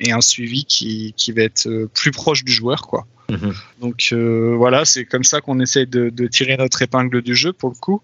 et 0.00 0.12
un 0.12 0.20
suivi 0.20 0.64
qui, 0.64 1.12
qui 1.16 1.32
va 1.32 1.42
être 1.42 1.68
plus 1.94 2.12
proche 2.12 2.44
du 2.44 2.52
joueur, 2.52 2.82
quoi. 2.86 3.06
Mhm. 3.30 3.54
Donc 3.80 4.08
euh, 4.12 4.54
voilà, 4.56 4.84
c'est 4.84 5.04
comme 5.04 5.24
ça 5.24 5.40
qu'on 5.40 5.60
essaie 5.60 5.86
de, 5.86 6.08
de 6.08 6.26
tirer 6.26 6.56
notre 6.56 6.80
épingle 6.80 7.22
du 7.22 7.34
jeu 7.34 7.52
pour 7.52 7.70
le 7.70 7.74
coup. 7.74 8.00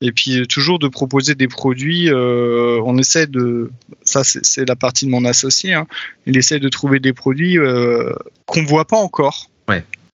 Et 0.00 0.12
puis 0.12 0.40
euh, 0.40 0.44
toujours 0.46 0.78
de 0.78 0.88
proposer 0.88 1.34
des 1.34 1.48
produits. 1.48 2.10
euh, 2.10 2.80
on 2.84 2.98
essaie 2.98 3.26
de, 3.26 3.70
ça 4.04 4.22
c'est 4.24 4.68
la 4.68 4.76
partie 4.76 5.06
de 5.06 5.10
mon 5.10 5.24
associé. 5.24 5.72
hein. 5.74 5.86
il 6.26 6.36
essaie 6.36 6.58
de 6.58 6.68
trouver 6.68 7.00
des 7.00 7.12
produits 7.12 7.58
euh, 7.58 8.12
qu'on 8.46 8.62
voit 8.64 8.84
pas 8.84 8.98
encore. 8.98 9.50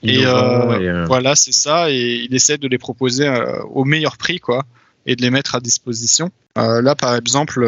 Et, 0.03 0.25
euh, 0.27 0.81
et, 0.81 0.89
euh, 0.89 1.05
Voilà, 1.07 1.35
c'est 1.37 1.53
ça. 1.53 1.91
Et 1.91 2.25
il 2.29 2.35
essaie 2.35 2.59
de 2.59 2.69
les 2.69 2.79
proposer 2.79 3.29
au 3.71 3.85
meilleur 3.85 4.17
prix, 4.17 4.39
quoi, 4.41 4.65
et 5.07 5.17
de 5.17 5.23
les 5.23 5.31
mettre 5.31 5.55
à 5.55 5.61
disposition. 5.61 6.31
Là, 6.57 6.95
par 6.97 7.15
exemple, 7.17 7.65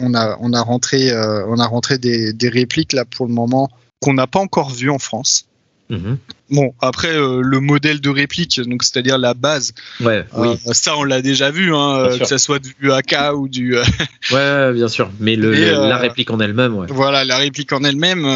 on 0.00 0.14
a 0.14 0.36
on 0.40 0.52
a 0.52 0.60
rentré 0.62 1.12
on 1.14 1.58
a 1.58 1.66
rentré 1.66 1.98
des, 1.98 2.32
des 2.32 2.48
répliques 2.48 2.92
là 2.92 3.04
pour 3.04 3.26
le 3.26 3.32
moment 3.32 3.70
qu'on 4.00 4.14
n'a 4.14 4.26
pas 4.26 4.40
encore 4.40 4.70
vues 4.70 4.90
en 4.90 4.98
France. 4.98 5.46
Mhm. 5.92 6.18
Bon, 6.50 6.74
après 6.82 7.08
euh, 7.16 7.40
le 7.42 7.60
modèle 7.60 8.00
de 8.02 8.10
réplique, 8.10 8.60
donc 8.60 8.82
c'est-à-dire 8.82 9.16
la 9.16 9.32
base, 9.32 9.72
Ouais, 10.00 10.26
oui. 10.36 10.48
euh, 10.66 10.72
ça 10.74 10.98
on 10.98 11.04
l'a 11.04 11.22
déjà 11.22 11.50
vu, 11.50 11.74
hein, 11.74 11.96
euh, 11.96 12.18
que 12.18 12.26
ça 12.26 12.36
soit 12.36 12.58
du 12.58 12.92
AK 12.92 13.14
ou 13.34 13.48
du 13.48 13.74
Ouais, 14.32 14.72
bien 14.74 14.88
sûr. 14.88 15.10
Mais 15.18 15.34
le, 15.36 15.54
Et, 15.54 15.64
le- 15.70 15.72
la 15.88 15.96
réplique 15.96 16.30
en 16.30 16.40
elle-même, 16.40 16.74
ouais. 16.74 16.88
voilà 16.90 17.24
la 17.24 17.38
réplique 17.38 17.72
en 17.72 17.82
elle-même, 17.84 18.26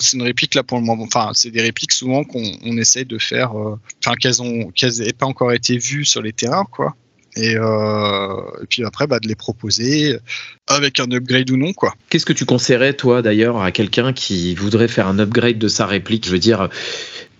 c'est 0.00 0.16
une 0.16 0.22
réplique 0.24 0.54
là 0.56 0.62
pour 0.64 0.78
le 0.78 0.84
moment. 0.84 1.04
Enfin, 1.04 1.30
c'est 1.34 1.50
des 1.50 1.62
répliques 1.62 1.92
souvent 1.92 2.24
qu'on 2.24 2.42
on 2.64 2.76
essaye 2.78 3.04
de 3.04 3.18
faire, 3.18 3.52
enfin 3.54 4.16
qu'elles 4.18 4.42
ont 4.42 4.70
qu'elles 4.74 4.98
n'aient 4.98 5.12
pas 5.12 5.26
encore 5.26 5.52
été 5.52 5.78
vues 5.78 6.04
sur 6.04 6.20
les 6.22 6.32
terrains, 6.32 6.64
quoi. 6.70 6.96
Et, 7.36 7.56
euh, 7.56 8.62
et 8.62 8.66
puis 8.68 8.84
après, 8.84 9.06
bah, 9.06 9.18
de 9.18 9.28
les 9.28 9.34
proposer 9.34 10.18
avec 10.66 11.00
un 11.00 11.10
upgrade 11.10 11.50
ou 11.50 11.56
non, 11.56 11.72
quoi. 11.72 11.94
Qu'est-ce 12.10 12.26
que 12.26 12.32
tu 12.32 12.44
conseillerais, 12.44 12.94
toi, 12.94 13.22
d'ailleurs, 13.22 13.62
à 13.62 13.72
quelqu'un 13.72 14.12
qui 14.12 14.54
voudrait 14.54 14.88
faire 14.88 15.06
un 15.06 15.18
upgrade 15.18 15.58
de 15.58 15.68
sa 15.68 15.86
réplique? 15.86 16.26
Je 16.26 16.32
veux 16.32 16.38
dire, 16.38 16.68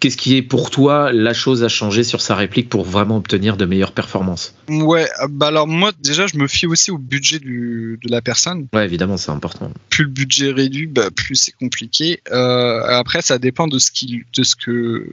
qu'est-ce 0.02 0.16
qui 0.16 0.36
est 0.36 0.42
pour 0.42 0.70
toi 0.70 1.12
la 1.12 1.32
chose 1.32 1.62
à 1.62 1.68
changer 1.68 2.02
sur 2.02 2.20
sa 2.20 2.34
réplique 2.34 2.68
pour 2.68 2.84
vraiment 2.84 3.18
obtenir 3.18 3.56
de 3.56 3.64
meilleures 3.64 3.92
performances? 3.92 4.52
Ouais, 4.68 5.08
bah 5.30 5.46
alors 5.46 5.68
moi, 5.68 5.92
déjà, 6.00 6.26
je 6.26 6.36
me 6.36 6.48
fie 6.48 6.66
aussi 6.66 6.90
au 6.90 6.98
budget 6.98 7.38
du, 7.38 8.00
de 8.02 8.10
la 8.10 8.20
personne. 8.20 8.66
Ouais, 8.74 8.84
évidemment, 8.84 9.16
c'est 9.16 9.30
important. 9.30 9.70
Plus 9.90 10.02
le 10.02 10.10
budget 10.10 10.48
est 10.48 10.52
réduit, 10.52 10.88
bah, 10.88 11.12
plus 11.12 11.36
c'est 11.36 11.52
compliqué. 11.52 12.20
Euh, 12.32 12.82
après, 12.88 13.22
ça 13.22 13.38
dépend 13.38 13.68
de 13.68 13.78
ce, 13.78 13.92
qu'il, 13.92 14.24
de 14.36 14.42
ce 14.42 14.56
que 14.56 15.06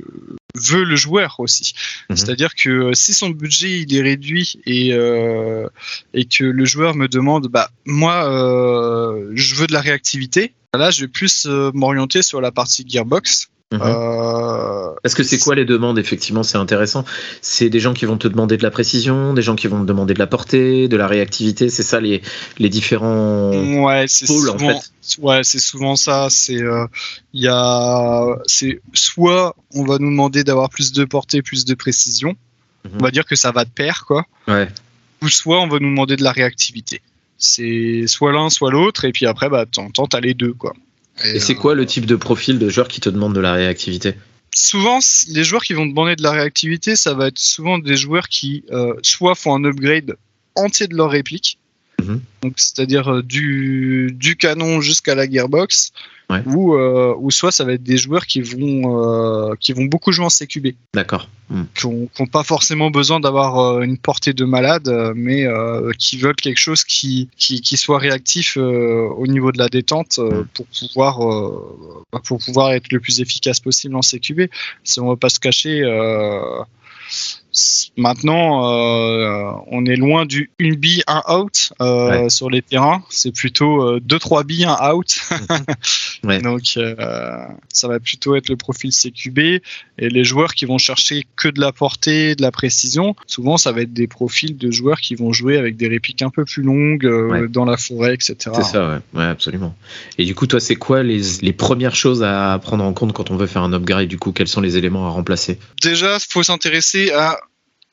veut 0.55 0.83
le 0.83 0.95
joueur 0.95 1.35
aussi. 1.39 1.73
Mhm. 2.09 2.17
C'est-à-dire 2.17 2.55
que 2.55 2.91
si 2.93 3.13
son 3.13 3.29
budget 3.29 3.81
il 3.81 3.95
est 3.95 4.01
réduit 4.01 4.59
et 4.65 4.93
euh, 4.93 5.67
et 6.15 6.25
que 6.25 6.43
le 6.43 6.65
joueur 6.65 6.95
me 6.95 7.07
demande 7.07 7.47
bah 7.47 7.69
moi 7.85 8.25
euh, 8.25 9.29
je 9.35 9.53
veux 9.53 9.67
de 9.67 9.73
la 9.73 9.81
réactivité, 9.81 10.53
là 10.73 10.89
je 10.89 11.01
vais 11.01 11.07
plus 11.07 11.45
m'orienter 11.75 12.23
sur 12.23 12.41
la 12.41 12.51
partie 12.51 12.83
gearbox. 12.87 13.49
Mhm. 13.71 13.81
Euh, 13.83 14.93
Parce 15.03 15.13
que 15.13 15.21
c'est 15.21 15.37
quoi 15.37 15.53
les 15.53 15.65
demandes 15.65 15.99
Effectivement, 15.99 16.41
c'est 16.41 16.57
intéressant. 16.57 17.05
C'est 17.41 17.69
des 17.69 17.79
gens 17.79 17.93
qui 17.93 18.05
vont 18.05 18.17
te 18.17 18.27
demander 18.27 18.57
de 18.57 18.63
la 18.63 18.71
précision, 18.71 19.33
des 19.33 19.43
gens 19.43 19.55
qui 19.55 19.67
vont 19.67 19.81
te 19.81 19.85
demander 19.85 20.15
de 20.15 20.19
la 20.19 20.25
portée, 20.25 20.87
de 20.87 20.97
la 20.97 21.07
réactivité. 21.07 21.69
C'est 21.69 21.83
ça 21.83 21.99
les, 21.99 22.23
les 22.57 22.69
différents 22.69 23.51
Ouais, 23.83 24.05
c'est 24.07 24.25
pôles 24.25 24.49
en 24.49 24.57
fait. 24.57 25.19
ouais, 25.19 25.41
c'est 25.43 25.59
souvent 25.59 25.95
ça. 25.95 26.27
C'est, 26.31 26.61
euh, 26.61 26.87
il 27.33 27.43
y 27.43 27.47
a, 27.47 28.25
c'est 28.47 28.81
soit 28.93 29.55
on 29.75 29.85
va 29.85 29.99
nous 29.99 30.09
demander 30.09 30.43
d'avoir 30.43 30.69
plus 30.69 30.91
de 30.91 31.05
portée, 31.05 31.43
plus 31.43 31.63
de 31.65 31.75
précision. 31.75 32.35
Mhm. 32.85 32.91
On 32.99 33.03
va 33.03 33.11
dire 33.11 33.25
que 33.25 33.35
ça 33.35 33.51
va 33.51 33.65
de 33.65 33.69
pair, 33.69 34.05
quoi. 34.07 34.25
Ouais. 34.47 34.67
Ou 35.21 35.29
soit 35.29 35.59
on 35.61 35.67
va 35.67 35.77
nous 35.79 35.89
demander 35.89 36.15
de 36.15 36.23
la 36.23 36.31
réactivité. 36.31 37.01
C'est 37.37 38.05
soit 38.07 38.31
l'un, 38.31 38.49
soit 38.49 38.71
l'autre, 38.71 39.05
et 39.05 39.11
puis 39.11 39.25
après, 39.27 39.47
bah, 39.47 39.65
temps, 39.65 39.89
t'as 40.09 40.19
les 40.21 40.33
deux, 40.33 40.53
quoi. 40.53 40.73
Et 41.25 41.39
c'est 41.39 41.55
quoi 41.55 41.75
le 41.75 41.85
type 41.85 42.05
de 42.05 42.15
profil 42.15 42.59
de 42.59 42.69
joueur 42.69 42.87
qui 42.87 43.01
te 43.01 43.09
demande 43.09 43.33
de 43.33 43.39
la 43.39 43.53
réactivité? 43.53 44.13
Souvent, 44.55 44.99
les 45.27 45.43
joueurs 45.43 45.63
qui 45.63 45.73
vont 45.73 45.85
demander 45.85 46.15
de 46.15 46.23
la 46.23 46.31
réactivité, 46.31 46.95
ça 46.95 47.13
va 47.13 47.27
être 47.27 47.39
souvent 47.39 47.77
des 47.77 47.95
joueurs 47.95 48.27
qui 48.29 48.63
euh, 48.71 48.93
soit 49.03 49.35
font 49.35 49.55
un 49.55 49.63
upgrade 49.63 50.15
entier 50.55 50.87
de 50.87 50.95
leur 50.95 51.11
réplique, 51.11 51.59
Mhm. 51.99 52.21
donc 52.43 52.53
c'est-à-dire 52.55 53.13
euh, 53.13 53.23
du, 53.23 54.11
du 54.13 54.37
canon 54.37 54.81
jusqu'à 54.81 55.15
la 55.15 55.29
gearbox, 55.29 55.91
Ouais. 56.29 56.43
ou, 56.45 56.75
euh, 56.75 57.15
ou 57.17 57.31
soit 57.31 57.51
ça 57.51 57.63
va 57.63 57.73
être 57.73 57.81
des 57.81 57.97
joueurs 57.97 58.27
qui 58.27 58.41
vont, 58.41 59.03
euh, 59.03 59.55
qui 59.59 59.73
vont 59.73 59.85
beaucoup 59.85 60.11
jouer 60.11 60.25
en 60.25 60.29
CQB, 60.29 60.75
D'accord. 60.93 61.27
Hmm. 61.49 61.63
qui 61.75 61.87
n'ont 61.87 62.27
pas 62.31 62.43
forcément 62.43 62.91
besoin 62.91 63.19
d'avoir 63.19 63.57
euh, 63.57 63.81
une 63.81 63.97
portée 63.97 64.33
de 64.33 64.45
malade, 64.45 64.87
mais 65.15 65.47
qui 65.97 66.17
veulent 66.17 66.35
quelque 66.35 66.59
chose 66.59 66.83
qui, 66.83 67.29
qui, 67.35 67.61
qui 67.61 67.77
soit 67.77 67.97
réactif 67.97 68.57
au 68.57 69.27
niveau 69.27 69.51
de 69.51 69.57
la 69.57 69.69
détente 69.69 70.19
euh, 70.19 70.43
pour 70.53 70.65
pouvoir 70.67 71.23
euh, 71.27 72.03
pour 72.25 72.39
pouvoir 72.39 72.71
être 72.71 72.91
le 72.91 72.99
plus 72.99 73.19
efficace 73.21 73.59
possible 73.59 73.95
en 73.95 74.01
CQB. 74.01 74.49
Si 74.83 74.99
on 74.99 75.07
va 75.07 75.15
pas 75.15 75.29
se 75.29 75.39
cacher, 75.39 75.81
maintenant 77.97 78.71
euh, 78.71 79.51
on 79.67 79.85
est 79.85 79.95
loin 79.95 80.25
du 80.25 80.51
une 80.59 80.75
bille 80.75 81.03
un 81.07 81.21
out 81.33 81.73
euh, 81.81 82.29
sur 82.29 82.49
les 82.49 82.61
terrains. 82.61 83.03
C'est 83.09 83.33
plutôt 83.33 83.81
euh, 83.83 83.99
deux 83.99 84.19
trois 84.19 84.43
billes 84.43 84.65
un 84.65 84.93
out. 84.93 85.19
Ouais. 86.25 86.41
Donc 86.41 86.73
euh, 86.75 87.45
ça 87.71 87.87
va 87.87 87.97
plutôt 88.01 88.35
être 88.35 88.49
le 88.49 88.57
profil 88.57 88.91
CQB 88.91 89.39
et 89.39 89.61
les 90.09 90.23
joueurs 90.25 90.53
qui 90.53 90.65
vont 90.65 90.77
chercher 90.77 91.23
que 91.37 91.47
de 91.47 91.61
la 91.61 91.71
portée, 91.71 92.35
de 92.35 92.41
la 92.41 92.51
précision. 92.51 93.15
Souvent 93.25 93.55
ça 93.55 93.71
va 93.71 93.81
être 93.81 93.93
des 93.93 94.07
profils 94.07 94.57
de 94.57 94.69
joueurs 94.69 94.99
qui 94.99 95.15
vont 95.15 95.31
jouer 95.31 95.57
avec 95.57 95.77
des 95.77 95.87
répliques 95.87 96.21
un 96.21 96.29
peu 96.29 96.43
plus 96.43 96.61
longues 96.61 97.05
euh, 97.05 97.29
Ouais. 97.29 97.47
dans 97.47 97.63
la 97.63 97.77
forêt, 97.77 98.13
etc. 98.15 98.35
C'est 98.55 98.63
ça, 98.63 98.89
ouais. 98.89 99.19
ouais, 99.19 99.25
absolument. 99.25 99.75
Et 100.17 100.25
du 100.25 100.35
coup, 100.35 100.45
toi, 100.47 100.59
c'est 100.59 100.75
quoi 100.75 101.03
les, 101.03 101.21
les 101.41 101.53
premières 101.53 101.95
choses 101.95 102.23
à 102.23 102.59
prendre 102.61 102.83
en 102.83 102.91
compte 102.93 103.13
quand 103.13 103.29
on 103.31 103.37
veut 103.37 103.47
faire 103.47 103.61
un 103.63 103.71
upgrade? 103.71 104.07
Du 104.09 104.17
coup, 104.17 104.31
quels 104.31 104.47
sont 104.47 104.61
les 104.61 104.75
éléments 104.77 105.05
à 105.07 105.11
remplacer? 105.11 105.59
Déjà, 105.81 106.17
faut 106.19 106.43
s'intéresser 106.43 107.11
à 107.11 107.39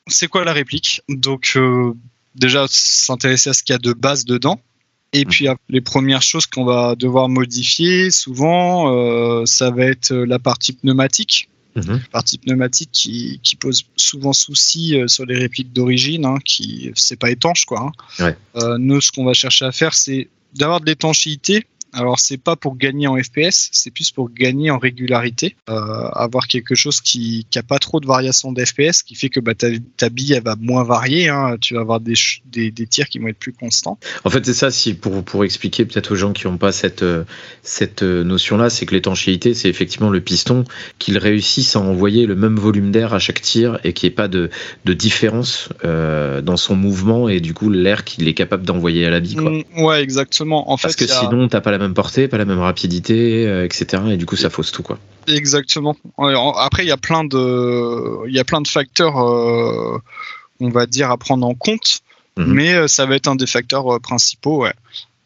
c'est 0.07 0.27
quoi 0.27 0.43
la 0.45 0.53
réplique. 0.53 1.01
Donc, 1.09 1.53
euh, 1.55 1.93
déjà, 2.35 2.65
s'intéresser 2.69 3.49
à 3.49 3.53
ce 3.53 3.63
qu'il 3.63 3.73
y 3.73 3.75
a 3.75 3.79
de 3.79 3.93
base 3.93 4.25
dedans. 4.25 4.59
Et 5.13 5.25
puis, 5.25 5.47
à- 5.47 5.55
les 5.69 5.81
premières 5.81 6.21
choses 6.21 6.45
qu'on 6.45 6.65
va 6.65 6.95
devoir 6.95 7.29
modifier, 7.29 8.11
souvent, 8.11 8.91
euh, 8.93 9.45
ça 9.45 9.71
va 9.71 9.85
être 9.85 10.13
la 10.13 10.37
partie 10.39 10.73
pneumatique. 10.73 11.49
Mhm. 11.75 12.01
Partie 12.11 12.37
pneumatique 12.39 12.89
qui, 12.91 13.39
qui 13.43 13.55
pose 13.55 13.83
souvent 13.95 14.33
souci 14.33 14.95
euh, 14.99 15.07
sur 15.07 15.25
les 15.25 15.37
répliques 15.37 15.71
d'origine, 15.73 16.25
hein, 16.25 16.37
qui 16.43 16.91
c'est 16.95 17.17
pas 17.19 17.29
étanche, 17.29 17.65
quoi. 17.65 17.81
hein. 18.19 18.23
Ouais. 18.23 18.35
Euh, 18.55 18.77
nous, 18.79 18.99
ce 18.99 19.11
qu'on 19.11 19.25
va 19.25 19.33
chercher 19.33 19.65
à 19.65 19.71
faire, 19.71 19.93
c'est 19.93 20.27
d'avoir 20.55 20.81
de 20.81 20.87
l'étanchéité. 20.87 21.67
Alors, 21.97 22.19
c'est 22.19 22.37
pas 22.37 22.55
pour 22.55 22.77
gagner 22.77 23.07
en 23.07 23.17
FPS, 23.17 23.69
c'est 23.71 23.91
plus 23.91 24.11
pour 24.11 24.29
gagner 24.29 24.69
en 24.71 24.77
régularité. 24.77 25.55
Euh, 25.69 25.73
avoir 26.13 26.47
quelque 26.47 26.75
chose 26.75 27.01
qui 27.01 27.47
n'a 27.55 27.63
pas 27.63 27.79
trop 27.79 27.99
de 27.99 28.05
variation 28.05 28.51
d'FPS, 28.51 29.03
qui 29.03 29.15
fait 29.15 29.29
que 29.29 29.39
bah, 29.39 29.55
ta, 29.55 29.67
ta 29.97 30.09
bille 30.09 30.33
elle 30.33 30.43
va 30.43 30.55
moins 30.59 30.83
varier. 30.83 31.29
hein. 31.29 31.57
Tu 31.59 31.73
vas 31.73 31.81
avoir 31.81 31.99
des, 31.99 32.13
des, 32.45 32.71
des 32.71 32.87
tirs 32.87 33.09
qui 33.09 33.19
vont 33.19 33.27
être 33.27 33.39
plus 33.39 33.53
constants. 33.53 33.97
En 34.23 34.29
fait, 34.29 34.45
c'est 34.45 34.53
ça, 34.53 34.69
si, 34.71 34.93
pour, 34.93 35.23
pour 35.23 35.43
expliquer 35.43 35.85
peut-être 35.85 36.11
aux 36.11 36.15
gens 36.15 36.33
qui 36.33 36.45
n'ont 36.47 36.57
pas 36.57 36.71
cette, 36.71 37.03
euh, 37.03 37.23
cette 37.63 38.03
euh, 38.03 38.23
notion-là, 38.23 38.69
c'est 38.69 38.85
que 38.85 38.93
l'étanchéité, 38.93 39.53
c'est 39.53 39.69
effectivement 39.69 40.09
le 40.09 40.21
piston, 40.21 40.63
qu'il 40.99 41.17
réussisse 41.17 41.75
à 41.75 41.79
envoyer 41.79 42.25
le 42.25 42.35
même 42.35 42.57
volume 42.57 42.91
d'air 42.91 43.13
à 43.13 43.19
chaque 43.19 43.41
tir 43.41 43.79
et 43.83 43.93
qu'il 43.93 44.07
n'y 44.07 44.13
ait 44.13 44.15
pas 44.15 44.27
de, 44.27 44.49
de 44.85 44.93
différence 44.93 45.69
euh, 45.83 46.41
dans 46.41 46.57
son 46.57 46.75
mouvement 46.75 47.27
et 47.29 47.39
du 47.39 47.53
coup 47.53 47.69
l'air 47.69 48.03
qu'il 48.03 48.27
est 48.27 48.33
capable 48.33 48.65
d'envoyer 48.65 49.05
à 49.05 49.09
la 49.09 49.19
bille. 49.19 49.35
Quoi. 49.35 49.49
Mm, 49.51 49.83
ouais, 49.83 50.01
exactement. 50.03 50.71
En 50.71 50.77
Parce 50.77 50.95
que 50.95 51.05
a- 51.05 51.07
sinon, 51.07 51.47
t'as 51.47 51.61
pas 51.61 51.71
la 51.71 51.77
même 51.79 51.86
portée, 51.93 52.27
pas 52.27 52.37
la 52.37 52.45
même 52.45 52.59
rapidité, 52.59 53.47
euh, 53.47 53.65
etc. 53.65 54.03
Et 54.11 54.17
du 54.17 54.25
coup, 54.25 54.35
ça 54.35 54.49
fausse 54.49 54.71
tout. 54.71 54.83
quoi. 54.83 54.97
Exactement. 55.27 55.95
Après, 56.57 56.83
il 56.85 56.87
y 56.87 56.91
a 56.91 56.97
plein 56.97 57.23
de, 57.23 58.27
il 58.27 58.33
y 58.33 58.39
a 58.39 58.43
plein 58.43 58.61
de 58.61 58.67
facteurs, 58.67 59.17
euh, 59.19 59.97
on 60.59 60.69
va 60.69 60.85
dire, 60.85 61.11
à 61.11 61.17
prendre 61.17 61.45
en 61.45 61.53
compte, 61.55 61.99
Mhm. 62.37 62.53
mais 62.53 62.73
euh, 62.75 62.87
ça 62.87 63.05
va 63.07 63.15
être 63.15 63.27
un 63.27 63.35
des 63.35 63.47
facteurs 63.47 63.99
principaux, 63.99 64.63
ouais. 64.63 64.73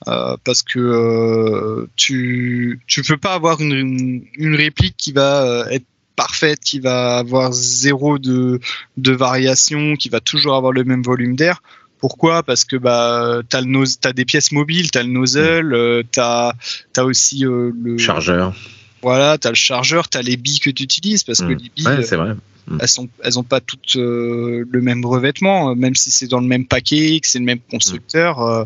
Euh, 0.08 0.36
parce 0.44 0.64
que 0.64 0.80
euh, 0.80 1.88
tu, 1.96 2.80
tu 2.88 3.04
peux 3.04 3.18
pas 3.18 3.34
avoir 3.34 3.62
une, 3.62 3.74
une, 3.74 4.24
une 4.36 4.56
réplique 4.56 4.96
qui 4.98 5.12
va 5.12 5.66
être 5.70 5.86
parfaite, 6.16 6.60
qui 6.62 6.80
va 6.80 7.18
avoir 7.20 7.52
zéro 7.52 8.18
de, 8.18 8.60
de 8.98 9.12
variation, 9.12 9.96
qui 9.96 10.10
va 10.10 10.20
toujours 10.20 10.56
avoir 10.56 10.72
le 10.72 10.84
même 10.84 11.04
volume 11.04 11.36
d'air. 11.36 11.62
Pourquoi? 12.02 12.44
Parce 12.44 12.66
que 12.66 12.76
bah 12.76 13.42
nose, 13.64 14.00
t'as 14.02 14.12
des 14.12 14.26
pièces 14.26 14.52
mobiles, 14.52 14.92
t'as 14.92 15.04
le 15.04 15.10
nozzle, 15.10 15.74
euh, 15.74 16.04
t'as 16.12 16.54
t'as 16.94 17.04
aussi 17.04 17.46
euh, 17.46 17.72
le 17.82 17.98
Chargeur. 17.98 18.54
voilà, 19.02 19.38
t'as 19.38 19.50
le 19.50 19.56
chargeur, 19.56 20.10
t'as 20.10 20.22
les 20.22 20.36
billes 20.36 20.60
que 20.60 20.70
tu 20.72 20.84
utilises 20.84 21.24
parce 21.24 21.40
que 21.40 21.46
Mm. 21.54 21.58
les 21.58 21.72
billes, 21.76 21.88
Ouais, 21.88 22.04
c'est 22.04 22.16
vrai. 22.18 22.34
elles 22.80 22.88
sont, 22.88 23.08
elles 23.24 23.38
ont 23.40 23.44
pas 23.44 23.60
toutes 23.62 23.96
euh, 23.98 24.66
le 24.70 24.82
même 24.82 25.06
revêtement, 25.06 25.70
euh, 25.72 25.76
même 25.76 25.96
si 25.96 26.10
c'est 26.12 26.28
dans 26.28 26.40
le 26.42 26.48
même 26.48 26.66
paquet, 26.66 27.20
que 27.20 27.28
c'est 27.28 27.40
le 27.40 27.46
même 27.46 27.60
constructeur, 27.70 28.42
euh, 28.42 28.66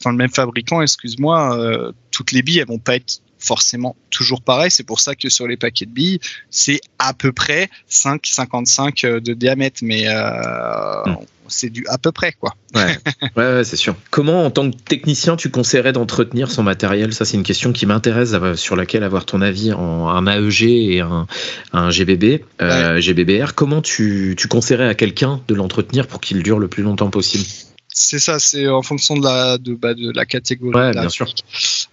enfin 0.00 0.10
le 0.10 0.16
même 0.16 0.30
fabricant, 0.30 0.82
excuse-moi, 0.82 1.56
euh, 1.58 1.92
toutes 2.10 2.32
les 2.32 2.42
billes 2.42 2.58
elles 2.58 2.66
vont 2.66 2.78
pas 2.78 2.96
être 2.96 3.20
forcément 3.38 3.94
toujours 4.10 4.40
pareilles. 4.42 4.70
C'est 4.72 4.82
pour 4.86 4.98
ça 4.98 5.14
que 5.14 5.28
sur 5.28 5.46
les 5.46 5.56
paquets 5.56 5.86
de 5.86 5.90
billes, 5.92 6.18
c'est 6.50 6.80
à 6.98 7.12
peu 7.14 7.30
près 7.32 7.68
5,55 7.88 9.20
de 9.20 9.34
diamètre, 9.34 9.80
mais 9.82 10.04
euh, 10.08 11.02
Mm. 11.06 11.16
C'est 11.48 11.70
du 11.70 11.86
à 11.88 11.98
peu 11.98 12.12
près 12.12 12.32
quoi. 12.32 12.54
Ouais, 12.74 12.96
ouais, 13.36 13.54
ouais, 13.54 13.64
c'est 13.64 13.76
sûr. 13.76 13.94
Comment, 14.10 14.44
en 14.44 14.50
tant 14.50 14.70
que 14.70 14.76
technicien, 14.76 15.36
tu 15.36 15.50
conseillerais 15.50 15.92
d'entretenir 15.92 16.50
son 16.50 16.62
matériel? 16.62 17.12
Ça, 17.12 17.24
c'est 17.24 17.36
une 17.36 17.42
question 17.42 17.72
qui 17.72 17.86
m'intéresse, 17.86 18.32
euh, 18.34 18.54
sur 18.54 18.76
laquelle 18.76 19.02
avoir 19.02 19.24
ton 19.24 19.40
avis 19.40 19.72
en 19.72 20.08
un 20.08 20.26
AEG 20.26 20.62
et 20.62 21.00
un, 21.00 21.26
un 21.72 21.90
GBB, 21.90 22.44
euh, 22.60 23.00
GBBR. 23.00 23.54
Comment 23.54 23.82
tu, 23.82 24.34
tu 24.36 24.48
conseillerais 24.48 24.88
à 24.88 24.94
quelqu'un 24.94 25.40
de 25.48 25.54
l'entretenir 25.54 26.06
pour 26.06 26.20
qu'il 26.20 26.42
dure 26.42 26.58
le 26.58 26.68
plus 26.68 26.82
longtemps 26.82 27.10
possible? 27.10 27.44
C'est 27.88 28.18
ça, 28.18 28.38
c'est 28.38 28.68
en 28.68 28.82
fonction 28.82 29.16
de 29.16 29.24
la, 29.24 29.56
de, 29.56 29.74
bah, 29.74 29.94
de 29.94 30.12
la 30.14 30.26
catégorie. 30.26 30.76
Ouais, 30.76 30.90
de 30.90 30.96
la 30.96 31.00
bien 31.02 31.08
sûr. 31.08 31.32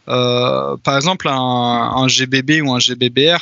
Euh, 0.10 0.76
par 0.84 0.98
exemple, 0.98 1.30
un, 1.30 1.34
un 1.34 2.08
GBB 2.08 2.62
ou 2.62 2.74
un 2.74 2.80
GBBR 2.80 3.38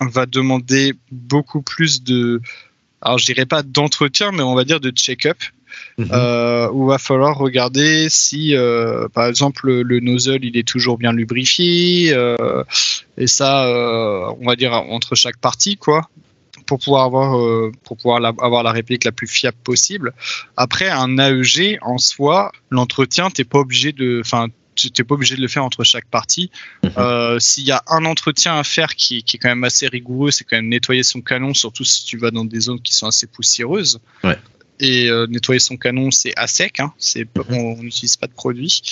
va 0.00 0.26
demander 0.26 0.94
beaucoup 1.10 1.62
plus 1.62 2.02
de, 2.02 2.40
alors 3.00 3.18
je 3.18 3.26
dirais 3.26 3.46
pas 3.46 3.62
d'entretien, 3.62 4.32
mais 4.32 4.42
on 4.42 4.54
va 4.54 4.64
dire 4.64 4.80
de 4.80 4.90
check-up, 4.90 5.38
Mhm. 5.98 6.08
euh, 6.12 6.68
où 6.72 6.86
va 6.86 6.98
falloir 6.98 7.36
regarder 7.38 8.08
si, 8.10 8.54
euh, 8.54 9.08
par 9.08 9.26
exemple, 9.26 9.66
le, 9.66 9.82
le 9.82 10.00
nozzle 10.00 10.44
il 10.44 10.56
est 10.56 10.66
toujours 10.66 10.98
bien 10.98 11.12
lubrifié, 11.12 12.12
euh, 12.12 12.62
et 13.16 13.26
ça, 13.26 13.66
on 14.40 14.46
va 14.46 14.56
dire 14.56 14.72
entre 14.72 15.14
chaque 15.14 15.38
partie, 15.38 15.76
quoi 15.76 16.08
pour 16.66 16.80
pouvoir 16.80 17.04
avoir 17.04 17.38
euh, 17.38 17.70
pour 17.84 17.96
pouvoir 17.96 18.18
la- 18.18 18.32
avoir 18.40 18.64
la 18.64 18.72
réplique 18.72 19.04
la 19.04 19.12
plus 19.12 19.28
fiable 19.28 19.56
possible. 19.62 20.12
Après 20.56 20.88
un 20.88 21.16
AEG 21.16 21.78
en 21.80 21.96
soi, 21.96 22.50
l'entretien 22.70 23.30
t'es 23.30 23.44
pas 23.44 23.60
obligé 23.60 23.92
de, 23.92 24.20
enfin 24.24 24.48
tu 24.74 24.90
t'es 24.90 25.04
pas 25.04 25.14
obligé 25.14 25.36
de 25.36 25.40
le 25.40 25.46
faire 25.48 25.64
entre 25.64 25.84
chaque 25.84 26.06
partie. 26.06 26.50
Mhm. 26.82 26.90
Euh, 26.98 27.38
S'il 27.38 27.64
y 27.64 27.70
a 27.70 27.82
un 27.86 28.04
entretien 28.04 28.58
à 28.58 28.64
faire 28.64 28.96
qui, 28.96 29.22
qui 29.22 29.36
est 29.36 29.38
quand 29.38 29.48
même 29.48 29.62
assez 29.64 29.86
rigoureux, 29.86 30.32
c'est 30.32 30.42
quand 30.44 30.56
même 30.56 30.68
nettoyer 30.68 31.04
son 31.04 31.20
canon, 31.20 31.54
surtout 31.54 31.84
si 31.84 32.04
tu 32.04 32.18
vas 32.18 32.32
dans 32.32 32.44
des 32.44 32.58
zones 32.60 32.80
qui 32.80 32.92
sont 32.92 33.06
assez 33.06 33.28
poussiéreuses. 33.28 34.00
Ouais. 34.24 34.36
Et 34.80 35.08
euh, 35.08 35.26
nettoyer 35.28 35.58
son 35.60 35.76
canon, 35.76 36.10
c'est 36.10 36.32
à 36.36 36.46
sec. 36.46 36.80
Hein, 36.80 36.92
c'est 36.98 37.24
Mhm. 37.36 37.56
on 37.56 37.76
n'utilise 37.82 38.16
pas 38.16 38.26
de 38.26 38.32
produit 38.32 38.82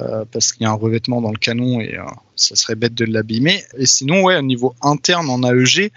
euh, 0.00 0.24
parce 0.32 0.52
qu'il 0.52 0.62
y 0.64 0.66
a 0.66 0.70
un 0.70 0.74
revêtement 0.74 1.20
dans 1.20 1.30
le 1.30 1.38
canon 1.38 1.80
et 1.80 1.96
euh, 1.96 2.02
ça 2.36 2.56
serait 2.56 2.74
bête 2.74 2.94
de 2.94 3.04
l'abîmer. 3.04 3.62
Et 3.78 3.86
sinon, 3.86 4.22
ouais, 4.22 4.36
au 4.36 4.42
niveau 4.42 4.74
interne 4.82 5.30
en 5.30 5.42
AEG, 5.42 5.92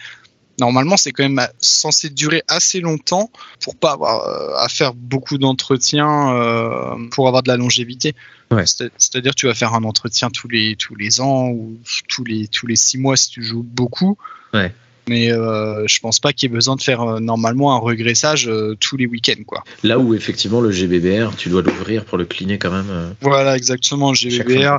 normalement, 0.60 0.98
c'est 0.98 1.12
quand 1.12 1.28
même 1.28 1.48
censé 1.60 2.10
durer 2.10 2.44
assez 2.48 2.80
longtemps 2.80 3.32
pour 3.60 3.76
pas 3.76 3.92
avoir 3.94 4.22
euh, 4.28 4.56
à 4.64 4.70
faire 4.70 4.94
beaucoup 4.94 5.38
d'entretien 5.38 6.36
euh, 6.36 6.96
pour 7.12 7.28
avoir 7.28 7.44
de 7.44 7.48
la 7.50 7.58
longévité. 7.58 8.14
Ouais. 8.52 8.66
C'est- 8.66 8.92
C'est-à-dire, 8.98 9.34
tu 9.36 9.46
vas 9.48 9.54
faire 9.54 9.74
un 9.74 9.84
entretien 9.84 10.30
tous 10.30 10.48
les 10.48 10.76
tous 10.76 10.96
les 10.96 11.20
ans 11.20 11.50
ou 11.50 11.78
tous 12.08 12.24
les 12.24 12.48
tous 12.48 12.66
les 12.68 12.76
six 12.76 12.98
mois 12.98 13.18
si 13.18 13.30
tu 13.30 13.44
joues 13.44 13.64
beaucoup. 13.64 14.18
Ouais. 14.54 14.74
Mais 15.08 15.32
euh, 15.32 15.88
je 15.88 16.00
pense 16.00 16.20
pas 16.20 16.34
qu'il 16.34 16.50
y 16.50 16.52
ait 16.52 16.56
besoin 16.56 16.76
de 16.76 16.82
faire 16.82 17.02
euh, 17.02 17.20
normalement 17.20 17.74
un 17.74 17.80
regressage 17.80 18.48
euh, 18.48 18.76
tous 18.80 18.98
les 18.98 19.06
week-ends, 19.08 19.42
quoi. 19.46 19.64
Là 19.84 20.00
où 20.00 20.14
effectivement 20.14 20.60
le 20.62 20.72
GBBR, 20.72 21.36
tu 21.38 21.50
dois 21.50 21.62
l'ouvrir 21.62 22.04
pour 22.06 22.18
le 22.18 22.26
cleaner 22.26 22.58
quand 22.58 22.72
même. 22.72 22.90
euh, 22.90 23.10
Voilà, 23.22 23.56
exactement. 23.56 24.12
de 24.12 24.16
GBBR, 24.18 24.78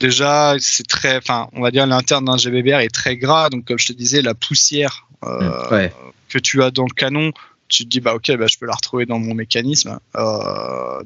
déjà, 0.00 0.54
c'est 0.58 0.86
très, 0.86 1.16
enfin, 1.18 1.48
on 1.52 1.60
va 1.60 1.70
dire 1.70 1.86
l'interne 1.86 2.24
d'un 2.24 2.36
GBBR 2.36 2.80
est 2.80 2.94
très 2.94 3.16
gras. 3.16 3.50
Donc, 3.50 3.64
comme 3.66 3.78
je 3.78 3.86
te 3.86 3.92
disais, 3.92 4.22
la 4.22 4.34
poussière 4.34 5.02
Mm, 5.22 5.72
ouais. 5.72 5.92
que 6.28 6.38
tu 6.38 6.62
as 6.62 6.70
dans 6.70 6.84
le 6.84 6.94
canon, 6.94 7.32
tu 7.68 7.84
te 7.84 7.88
dis, 7.88 8.00
bah, 8.00 8.14
ok, 8.14 8.36
bah, 8.36 8.46
je 8.48 8.58
peux 8.58 8.66
la 8.66 8.74
retrouver 8.74 9.06
dans 9.06 9.18
mon 9.18 9.34
mécanisme. 9.34 9.98